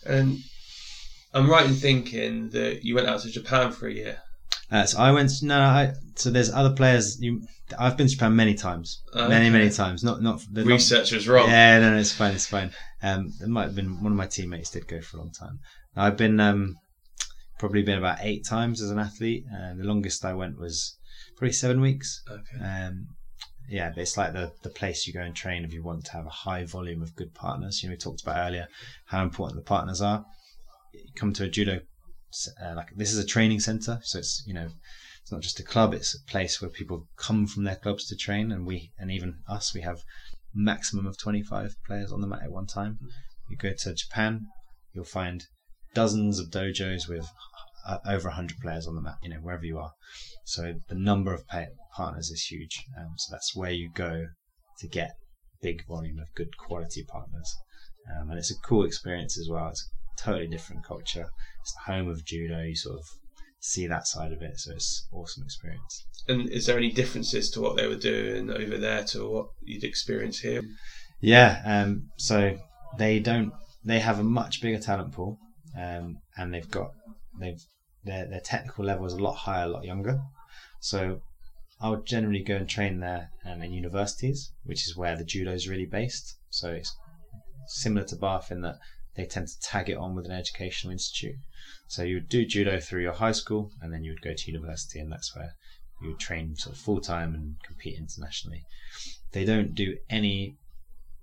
And 0.06 0.40
I'm 1.34 1.49
right 1.49 1.65
in 1.65 1.76
thinking 1.76 2.49
that 2.49 2.84
you 2.84 2.95
went 2.95 3.07
out 3.07 3.22
to 3.22 3.30
Japan 3.30 3.72
for 3.72 3.88
a 3.88 3.94
year. 3.94 4.19
Uh, 4.71 4.85
so 4.85 4.99
I 4.99 5.11
went. 5.11 5.31
No, 5.41 5.59
I, 5.59 5.93
so 6.15 6.29
there's 6.29 6.51
other 6.51 6.73
players. 6.73 7.19
You, 7.19 7.41
I've 7.77 7.97
been 7.97 8.07
to 8.07 8.13
Japan 8.13 8.35
many 8.35 8.53
times, 8.53 9.01
okay. 9.15 9.27
many 9.27 9.49
many 9.49 9.69
times. 9.69 10.03
Not 10.03 10.21
not 10.21 10.41
the 10.51 10.63
research 10.63 11.11
was 11.11 11.27
wrong. 11.27 11.49
Yeah, 11.49 11.79
no, 11.79 11.91
no, 11.91 11.97
it's 11.97 12.13
fine, 12.13 12.33
it's 12.33 12.45
fine. 12.45 12.71
Um, 13.01 13.31
it 13.41 13.49
might 13.49 13.63
have 13.63 13.75
been 13.75 14.01
one 14.03 14.11
of 14.11 14.17
my 14.17 14.27
teammates 14.27 14.71
did 14.71 14.87
go 14.87 15.01
for 15.01 15.17
a 15.17 15.21
long 15.21 15.31
time. 15.31 15.59
I've 15.95 16.17
been 16.17 16.39
um, 16.39 16.75
probably 17.57 17.83
been 17.83 17.97
about 17.97 18.19
eight 18.21 18.45
times 18.45 18.81
as 18.81 18.91
an 18.91 18.99
athlete. 18.99 19.43
Uh, 19.51 19.73
the 19.75 19.83
longest 19.83 20.23
I 20.23 20.33
went 20.33 20.59
was 20.59 20.97
probably 21.37 21.53
seven 21.53 21.81
weeks. 21.81 22.21
Okay. 22.29 22.63
Um, 22.63 23.07
yeah, 23.69 23.89
but 23.89 24.01
it's 24.01 24.17
like 24.17 24.33
the 24.33 24.51
the 24.63 24.69
place 24.69 25.07
you 25.07 25.13
go 25.13 25.21
and 25.21 25.35
train 25.35 25.63
if 25.63 25.73
you 25.73 25.83
want 25.83 26.05
to 26.05 26.13
have 26.13 26.25
a 26.25 26.29
high 26.29 26.65
volume 26.65 27.01
of 27.01 27.15
good 27.15 27.33
partners. 27.33 27.81
You 27.81 27.89
know, 27.89 27.93
we 27.93 27.97
talked 27.97 28.21
about 28.21 28.47
earlier 28.47 28.67
how 29.05 29.23
important 29.23 29.59
the 29.59 29.67
partners 29.67 30.01
are. 30.01 30.25
You 30.93 31.11
come 31.15 31.33
to 31.33 31.45
a 31.45 31.49
judo 31.49 31.81
uh, 32.61 32.76
like 32.76 32.89
this 32.95 33.11
is 33.11 33.18
a 33.18 33.26
training 33.26 33.60
center, 33.60 33.99
so 34.03 34.19
it's 34.19 34.43
you 34.45 34.53
know 34.53 34.69
it's 35.22 35.31
not 35.31 35.41
just 35.41 35.60
a 35.60 35.64
club; 35.64 35.93
it's 35.93 36.15
a 36.15 36.31
place 36.31 36.61
where 36.61 36.69
people 36.69 37.07
come 37.18 37.47
from 37.47 37.64
their 37.64 37.76
clubs 37.76 38.07
to 38.07 38.15
train, 38.15 38.51
and 38.51 38.65
we 38.65 38.91
and 38.99 39.11
even 39.11 39.39
us, 39.47 39.73
we 39.73 39.81
have 39.81 39.99
maximum 40.53 41.06
of 41.06 41.18
25 41.18 41.76
players 41.85 42.11
on 42.11 42.22
the 42.22 42.27
mat 42.27 42.43
at 42.43 42.51
one 42.51 42.68
time. 42.68 42.99
You 43.49 43.57
go 43.57 43.73
to 43.73 43.93
Japan, 43.93 44.47
you'll 44.93 45.06
find 45.06 45.45
dozens 45.93 46.39
of 46.39 46.49
dojos 46.49 47.07
with 47.07 47.30
uh, 47.88 47.97
over 48.06 48.30
100 48.30 48.60
players 48.60 48.88
on 48.88 48.95
the 48.95 49.01
mat, 49.01 49.18
you 49.23 49.30
know, 49.30 49.38
wherever 49.38 49.65
you 49.65 49.80
are. 49.80 49.93
So 50.45 50.76
the 50.88 50.95
number 50.95 51.34
of 51.34 51.47
pay- 51.47 51.69
partners 51.95 52.30
is 52.30 52.43
huge. 52.43 52.84
Um, 52.97 53.14
so 53.18 53.31
that's 53.31 53.56
where 53.56 53.72
you 53.72 53.89
go 53.93 54.27
to 54.80 54.88
get 54.88 55.11
big 55.61 55.85
volume 55.88 56.19
of 56.19 56.34
good 56.35 56.57
quality 56.57 57.03
partners. 57.03 57.56
Um, 58.10 58.30
and 58.30 58.39
it's 58.39 58.51
a 58.51 58.60
cool 58.60 58.85
experience 58.85 59.38
as 59.38 59.49
well. 59.49 59.69
It's 59.69 59.89
totally 60.21 60.47
different 60.47 60.85
culture. 60.85 61.27
It's 61.61 61.73
the 61.73 61.93
home 61.93 62.09
of 62.09 62.25
judo. 62.25 62.61
You 62.61 62.75
sort 62.75 62.99
of 62.99 63.05
see 63.59 63.87
that 63.87 64.07
side 64.07 64.31
of 64.31 64.41
it. 64.41 64.57
So 64.59 64.71
it's 64.71 65.07
awesome 65.11 65.43
experience. 65.43 66.05
And 66.27 66.49
is 66.49 66.65
there 66.65 66.77
any 66.77 66.91
differences 66.91 67.49
to 67.51 67.61
what 67.61 67.75
they 67.75 67.87
were 67.87 67.95
doing 67.95 68.49
over 68.49 68.77
there 68.77 69.03
to 69.05 69.29
what 69.29 69.47
you'd 69.63 69.83
experience 69.83 70.39
here? 70.39 70.61
Yeah. 71.21 71.61
Um, 71.65 72.09
so 72.17 72.57
they 72.97 73.19
don't. 73.19 73.51
They 73.83 73.99
have 73.99 74.19
a 74.19 74.23
much 74.23 74.61
bigger 74.61 74.79
talent 74.79 75.13
pool, 75.13 75.37
um, 75.77 76.17
and 76.37 76.53
they've 76.53 76.69
got 76.69 76.91
they've 77.39 77.61
their 78.03 78.27
their 78.27 78.41
technical 78.41 78.85
level 78.85 79.05
is 79.05 79.13
a 79.13 79.23
lot 79.23 79.35
higher, 79.35 79.65
a 79.65 79.69
lot 79.69 79.83
younger. 79.83 80.19
So 80.81 81.21
I 81.81 81.89
would 81.89 82.05
generally 82.05 82.43
go 82.43 82.55
and 82.55 82.69
train 82.69 82.99
there 82.99 83.29
um, 83.45 83.61
in 83.61 83.71
universities, 83.71 84.51
which 84.63 84.87
is 84.87 84.97
where 84.97 85.17
the 85.17 85.23
judo 85.23 85.51
is 85.51 85.67
really 85.67 85.85
based. 85.85 86.37
So 86.49 86.71
it's 86.71 86.95
similar 87.67 88.05
to 88.07 88.15
Bath 88.15 88.51
in 88.51 88.61
that 88.61 88.75
they 89.15 89.26
tend 89.26 89.48
to 89.48 89.60
tag 89.60 89.90
it 89.90 89.98
on 89.98 90.15
with 90.15 90.26
an 90.26 90.31
educational 90.31 90.91
institute. 90.91 91.36
So 91.88 92.03
you 92.03 92.15
would 92.15 92.30
do 92.30 92.45
judo 92.45 92.80
through 92.80 93.02
your 93.02 93.14
high 93.14 93.31
school, 93.31 93.72
and 93.81 93.91
then 93.94 94.03
you 94.03 94.11
would 94.11 94.22
go 94.22 94.34
to 94.34 94.52
university, 94.52 94.99
and 94.99 95.11
that's 95.11 95.36
where 95.36 95.56
you 96.02 96.10
would 96.10 96.19
train 96.19 96.56
sort 96.56 96.76
of 96.76 96.81
full 96.81 97.02
time 97.02 97.34
and 97.34 97.56
compete 97.65 97.98
internationally. 97.98 98.64
They 99.31 99.45
don't 99.45 99.76
do 99.76 99.98
any, 100.10 100.56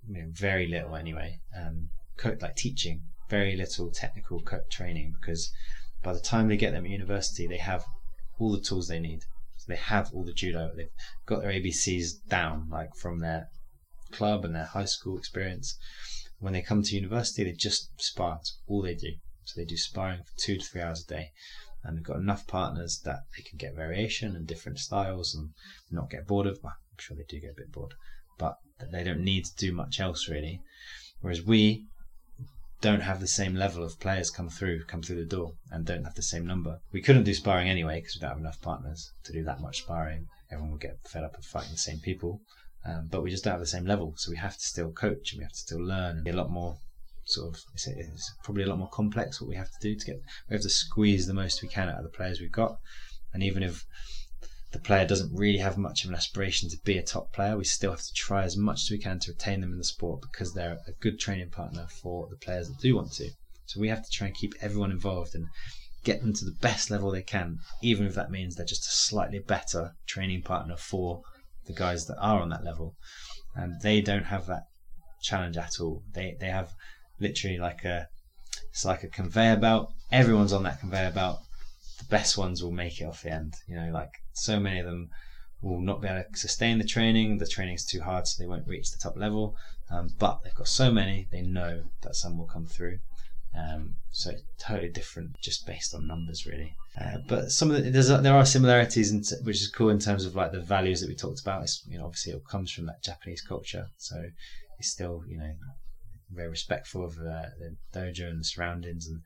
you 0.08 0.22
know, 0.22 0.28
very 0.30 0.66
little 0.66 0.96
anyway, 0.96 1.40
um, 1.56 1.88
like 2.22 2.56
teaching, 2.56 3.02
very 3.28 3.56
little 3.56 3.90
technical 3.90 4.42
training 4.70 5.14
because 5.18 5.50
by 6.02 6.12
the 6.12 6.20
time 6.20 6.48
they 6.48 6.56
get 6.56 6.72
them 6.72 6.84
at 6.84 6.90
university, 6.90 7.46
they 7.46 7.58
have 7.58 7.84
all 8.38 8.52
the 8.52 8.60
tools 8.60 8.88
they 8.88 9.00
need. 9.00 9.22
So 9.56 9.64
they 9.68 9.76
have 9.76 10.12
all 10.12 10.24
the 10.24 10.32
judo. 10.32 10.70
They've 10.76 10.90
got 11.26 11.42
their 11.42 11.52
ABCs 11.52 12.26
down, 12.28 12.68
like 12.70 12.94
from 12.94 13.20
their 13.20 13.48
club 14.12 14.44
and 14.44 14.54
their 14.54 14.66
high 14.66 14.84
school 14.84 15.18
experience. 15.18 15.76
When 16.38 16.52
they 16.52 16.62
come 16.62 16.82
to 16.82 16.94
university, 16.94 17.44
they 17.44 17.52
just 17.52 17.90
spar. 18.00 18.40
All 18.66 18.82
they 18.82 18.94
do. 18.94 19.12
So 19.44 19.60
they 19.60 19.64
do 19.64 19.76
sparring 19.76 20.22
for 20.22 20.36
two 20.36 20.58
to 20.58 20.64
three 20.64 20.82
hours 20.82 21.04
a 21.04 21.06
day. 21.06 21.32
And 21.82 21.96
they've 21.96 22.04
got 22.04 22.16
enough 22.16 22.46
partners 22.46 23.00
that 23.04 23.20
they 23.36 23.42
can 23.42 23.58
get 23.58 23.74
variation 23.74 24.34
and 24.34 24.46
different 24.46 24.78
styles 24.78 25.34
and 25.34 25.50
not 25.90 26.10
get 26.10 26.26
bored 26.26 26.46
of. 26.46 26.58
Well, 26.62 26.74
I'm 26.74 26.98
sure 26.98 27.16
they 27.16 27.24
do 27.28 27.40
get 27.40 27.52
a 27.52 27.60
bit 27.60 27.72
bored, 27.72 27.94
but 28.38 28.58
they 28.90 29.04
don't 29.04 29.20
need 29.20 29.44
to 29.44 29.56
do 29.56 29.72
much 29.72 30.00
else 30.00 30.28
really. 30.28 30.60
Whereas 31.20 31.42
we 31.42 31.86
don't 32.80 33.00
have 33.00 33.20
the 33.20 33.26
same 33.26 33.54
level 33.54 33.82
of 33.82 33.98
players 33.98 34.30
come 34.30 34.50
through 34.50 34.84
come 34.84 35.02
through 35.02 35.16
the 35.16 35.24
door 35.24 35.54
and 35.70 35.86
don't 35.86 36.04
have 36.04 36.14
the 36.14 36.22
same 36.22 36.46
number. 36.46 36.80
We 36.92 37.00
couldn't 37.00 37.24
do 37.24 37.34
sparring 37.34 37.70
anyway 37.70 38.00
because 38.00 38.16
we 38.16 38.20
don't 38.20 38.30
have 38.30 38.38
enough 38.38 38.60
partners 38.60 39.12
to 39.24 39.32
do 39.32 39.42
that 39.44 39.60
much 39.60 39.82
sparring. 39.82 40.26
Everyone 40.50 40.72
would 40.72 40.80
get 40.80 40.98
fed 41.08 41.24
up 41.24 41.38
of 41.38 41.44
fighting 41.44 41.72
the 41.72 41.78
same 41.78 42.00
people. 42.00 42.42
Um, 42.86 43.08
but 43.10 43.22
we 43.22 43.30
just 43.30 43.42
don't 43.44 43.52
have 43.52 43.60
the 43.60 43.66
same 43.66 43.86
level, 43.86 44.14
so 44.16 44.30
we 44.30 44.36
have 44.36 44.56
to 44.56 44.64
still 44.64 44.92
coach 44.92 45.32
and 45.32 45.40
we 45.40 45.44
have 45.44 45.52
to 45.52 45.58
still 45.58 45.82
learn 45.82 46.16
and 46.16 46.24
be 46.24 46.30
a 46.30 46.36
lot 46.36 46.50
more 46.50 46.78
sort 47.24 47.52
of 47.52 47.60
it's, 47.74 47.88
it's 47.88 48.32
probably 48.44 48.62
a 48.62 48.68
lot 48.68 48.78
more 48.78 48.88
complex 48.90 49.40
what 49.40 49.48
we 49.48 49.56
have 49.56 49.66
to 49.68 49.78
do 49.80 49.96
to 49.96 50.06
get 50.06 50.16
we 50.48 50.54
have 50.54 50.62
to 50.62 50.68
squeeze 50.68 51.26
the 51.26 51.34
most 51.34 51.60
we 51.60 51.66
can 51.66 51.88
out 51.88 51.96
of 51.96 52.04
the 52.04 52.08
players 52.08 52.40
we've 52.40 52.52
got 52.52 52.78
and 53.34 53.42
even 53.42 53.64
if 53.64 53.84
the 54.72 54.78
player 54.82 55.06
doesn't 55.06 55.34
really 55.34 55.58
have 55.58 55.78
much 55.78 56.04
of 56.04 56.10
an 56.10 56.16
aspiration 56.16 56.68
to 56.68 56.76
be 56.84 56.98
a 56.98 57.02
top 57.02 57.32
player, 57.32 57.56
we 57.56 57.64
still 57.64 57.92
have 57.92 58.02
to 58.02 58.12
try 58.12 58.42
as 58.42 58.56
much 58.56 58.82
as 58.82 58.90
we 58.90 58.98
can 58.98 59.18
to 59.20 59.30
retain 59.30 59.60
them 59.60 59.72
in 59.72 59.78
the 59.78 59.84
sport 59.84 60.20
because 60.20 60.52
they're 60.52 60.78
a 60.86 60.92
good 61.00 61.18
training 61.18 61.50
partner 61.50 61.86
for 61.88 62.28
the 62.28 62.36
players 62.36 62.68
that 62.68 62.78
do 62.78 62.96
want 62.96 63.12
to. 63.12 63.30
So 63.66 63.80
we 63.80 63.88
have 63.88 64.04
to 64.04 64.10
try 64.10 64.26
and 64.26 64.36
keep 64.36 64.52
everyone 64.60 64.90
involved 64.90 65.34
and 65.34 65.46
get 66.04 66.20
them 66.20 66.34
to 66.34 66.44
the 66.44 66.56
best 66.60 66.90
level 66.90 67.10
they 67.10 67.22
can, 67.22 67.58
even 67.82 68.06
if 68.06 68.14
that 68.16 68.30
means 68.30 68.54
they're 68.54 68.66
just 68.66 68.86
a 68.86 68.92
slightly 68.92 69.38
better 69.38 69.94
training 70.06 70.42
partner 70.42 70.76
for 70.76 71.22
the 71.66 71.72
guys 71.72 72.06
that 72.06 72.18
are 72.18 72.40
on 72.40 72.50
that 72.50 72.64
level. 72.64 72.94
And 73.54 73.80
they 73.82 74.00
don't 74.00 74.24
have 74.24 74.46
that 74.46 74.64
challenge 75.22 75.56
at 75.56 75.80
all. 75.80 76.02
They 76.12 76.36
they 76.40 76.48
have 76.48 76.70
literally 77.20 77.58
like 77.58 77.84
a 77.84 78.08
it's 78.70 78.84
like 78.84 79.02
a 79.02 79.08
conveyor 79.08 79.56
belt. 79.56 79.92
Everyone's 80.12 80.52
on 80.52 80.64
that 80.64 80.80
conveyor 80.80 81.12
belt 81.12 81.40
the 81.98 82.04
best 82.04 82.36
ones 82.36 82.62
will 82.62 82.72
make 82.72 83.00
it 83.00 83.04
off 83.04 83.22
the 83.22 83.30
end. 83.30 83.54
You 83.66 83.76
know, 83.76 83.90
like 83.90 84.10
so 84.32 84.60
many 84.60 84.80
of 84.80 84.86
them 84.86 85.08
will 85.62 85.80
not 85.80 86.02
be 86.02 86.08
able 86.08 86.22
to 86.22 86.38
sustain 86.38 86.78
the 86.78 86.84
training. 86.84 87.38
The 87.38 87.46
training 87.46 87.74
is 87.74 87.84
too 87.84 88.02
hard, 88.02 88.26
so 88.26 88.42
they 88.42 88.48
won't 88.48 88.68
reach 88.68 88.90
the 88.90 88.98
top 88.98 89.16
level. 89.16 89.56
Um, 89.90 90.08
but 90.18 90.40
they've 90.42 90.54
got 90.54 90.68
so 90.68 90.92
many, 90.92 91.28
they 91.30 91.42
know 91.42 91.84
that 92.02 92.16
some 92.16 92.36
will 92.36 92.46
come 92.46 92.66
through. 92.66 92.98
Um, 93.56 93.94
so 94.10 94.32
totally 94.58 94.90
different, 94.90 95.30
just 95.40 95.66
based 95.66 95.94
on 95.94 96.06
numbers, 96.06 96.46
really. 96.46 96.74
Uh, 97.00 97.18
but 97.26 97.50
some 97.50 97.70
of 97.70 97.82
the, 97.82 97.90
there's 97.90 98.08
there 98.08 98.34
are 98.34 98.44
similarities, 98.44 99.10
in, 99.10 99.22
which 99.44 99.56
is 99.56 99.70
cool 99.70 99.90
in 99.90 99.98
terms 99.98 100.24
of 100.24 100.34
like 100.34 100.52
the 100.52 100.60
values 100.60 101.00
that 101.00 101.08
we 101.08 101.14
talked 101.14 101.40
about. 101.40 101.62
It's, 101.62 101.82
you 101.88 101.98
know, 101.98 102.04
obviously 102.04 102.32
it 102.32 102.42
comes 102.48 102.70
from 102.70 102.86
that 102.86 103.02
Japanese 103.02 103.42
culture, 103.42 103.86
so 103.96 104.22
it's 104.78 104.90
still 104.90 105.22
you 105.26 105.38
know 105.38 105.52
very 106.30 106.48
respectful 106.48 107.04
of 107.04 107.12
uh, 107.18 107.48
the 107.58 107.76
dojo 107.94 108.28
and 108.28 108.40
the 108.40 108.44
surroundings 108.44 109.06
and 109.06 109.20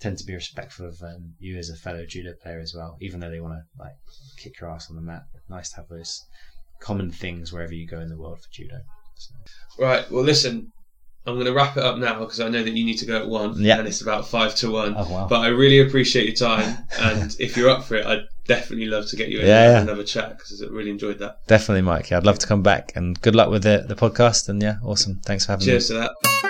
tend 0.00 0.18
to 0.18 0.24
be 0.24 0.34
respectful 0.34 0.86
of 0.86 1.00
um, 1.02 1.34
you 1.38 1.56
as 1.58 1.68
a 1.68 1.76
fellow 1.76 2.04
judo 2.06 2.32
player 2.42 2.58
as 2.58 2.74
well, 2.74 2.96
even 3.00 3.20
though 3.20 3.30
they 3.30 3.40
want 3.40 3.54
to 3.54 3.82
like 3.82 3.92
kick 4.38 4.60
your 4.60 4.70
ass 4.70 4.90
on 4.90 4.96
the 4.96 5.02
mat. 5.02 5.22
Nice 5.48 5.70
to 5.70 5.76
have 5.76 5.88
those 5.88 6.24
common 6.80 7.10
things 7.10 7.52
wherever 7.52 7.74
you 7.74 7.86
go 7.86 8.00
in 8.00 8.08
the 8.08 8.16
world 8.16 8.40
for 8.40 8.48
judo. 8.50 8.80
So. 9.14 9.34
Right. 9.78 10.10
Well, 10.10 10.24
listen. 10.24 10.72
I'm 11.26 11.34
going 11.34 11.46
to 11.46 11.52
wrap 11.52 11.76
it 11.76 11.82
up 11.82 11.98
now 11.98 12.20
because 12.20 12.40
I 12.40 12.48
know 12.48 12.62
that 12.62 12.70
you 12.70 12.84
need 12.84 12.96
to 12.98 13.06
go 13.06 13.18
at 13.18 13.28
one, 13.28 13.54
yeah. 13.58 13.78
and 13.78 13.86
it's 13.86 14.00
about 14.00 14.26
five 14.26 14.54
to 14.56 14.70
one. 14.70 14.94
Oh, 14.96 15.10
wow. 15.10 15.26
But 15.28 15.40
I 15.40 15.48
really 15.48 15.80
appreciate 15.80 16.26
your 16.26 16.34
time, 16.34 16.78
and 16.98 17.36
if 17.38 17.56
you're 17.56 17.70
up 17.70 17.84
for 17.84 17.96
it, 17.96 18.06
I'd 18.06 18.26
definitely 18.46 18.86
love 18.86 19.06
to 19.08 19.16
get 19.16 19.28
you 19.28 19.40
in 19.40 19.46
yeah, 19.46 19.72
yeah. 19.72 19.80
another 19.82 20.02
chat 20.02 20.30
because 20.30 20.62
I 20.62 20.66
really 20.66 20.90
enjoyed 20.90 21.18
that. 21.18 21.46
Definitely, 21.46 21.82
Mike. 21.82 22.10
Yeah, 22.10 22.16
I'd 22.16 22.26
love 22.26 22.38
to 22.38 22.46
come 22.46 22.62
back, 22.62 22.92
and 22.96 23.20
good 23.20 23.34
luck 23.34 23.50
with 23.50 23.64
the 23.64 23.84
the 23.86 23.94
podcast. 23.94 24.48
And 24.48 24.62
yeah, 24.62 24.76
awesome. 24.82 25.20
Thanks 25.24 25.46
for 25.46 25.52
having 25.52 25.66
Cheers 25.66 25.90
me. 25.90 25.96
Cheers 25.96 26.08
to 26.08 26.22
that. 26.42 26.49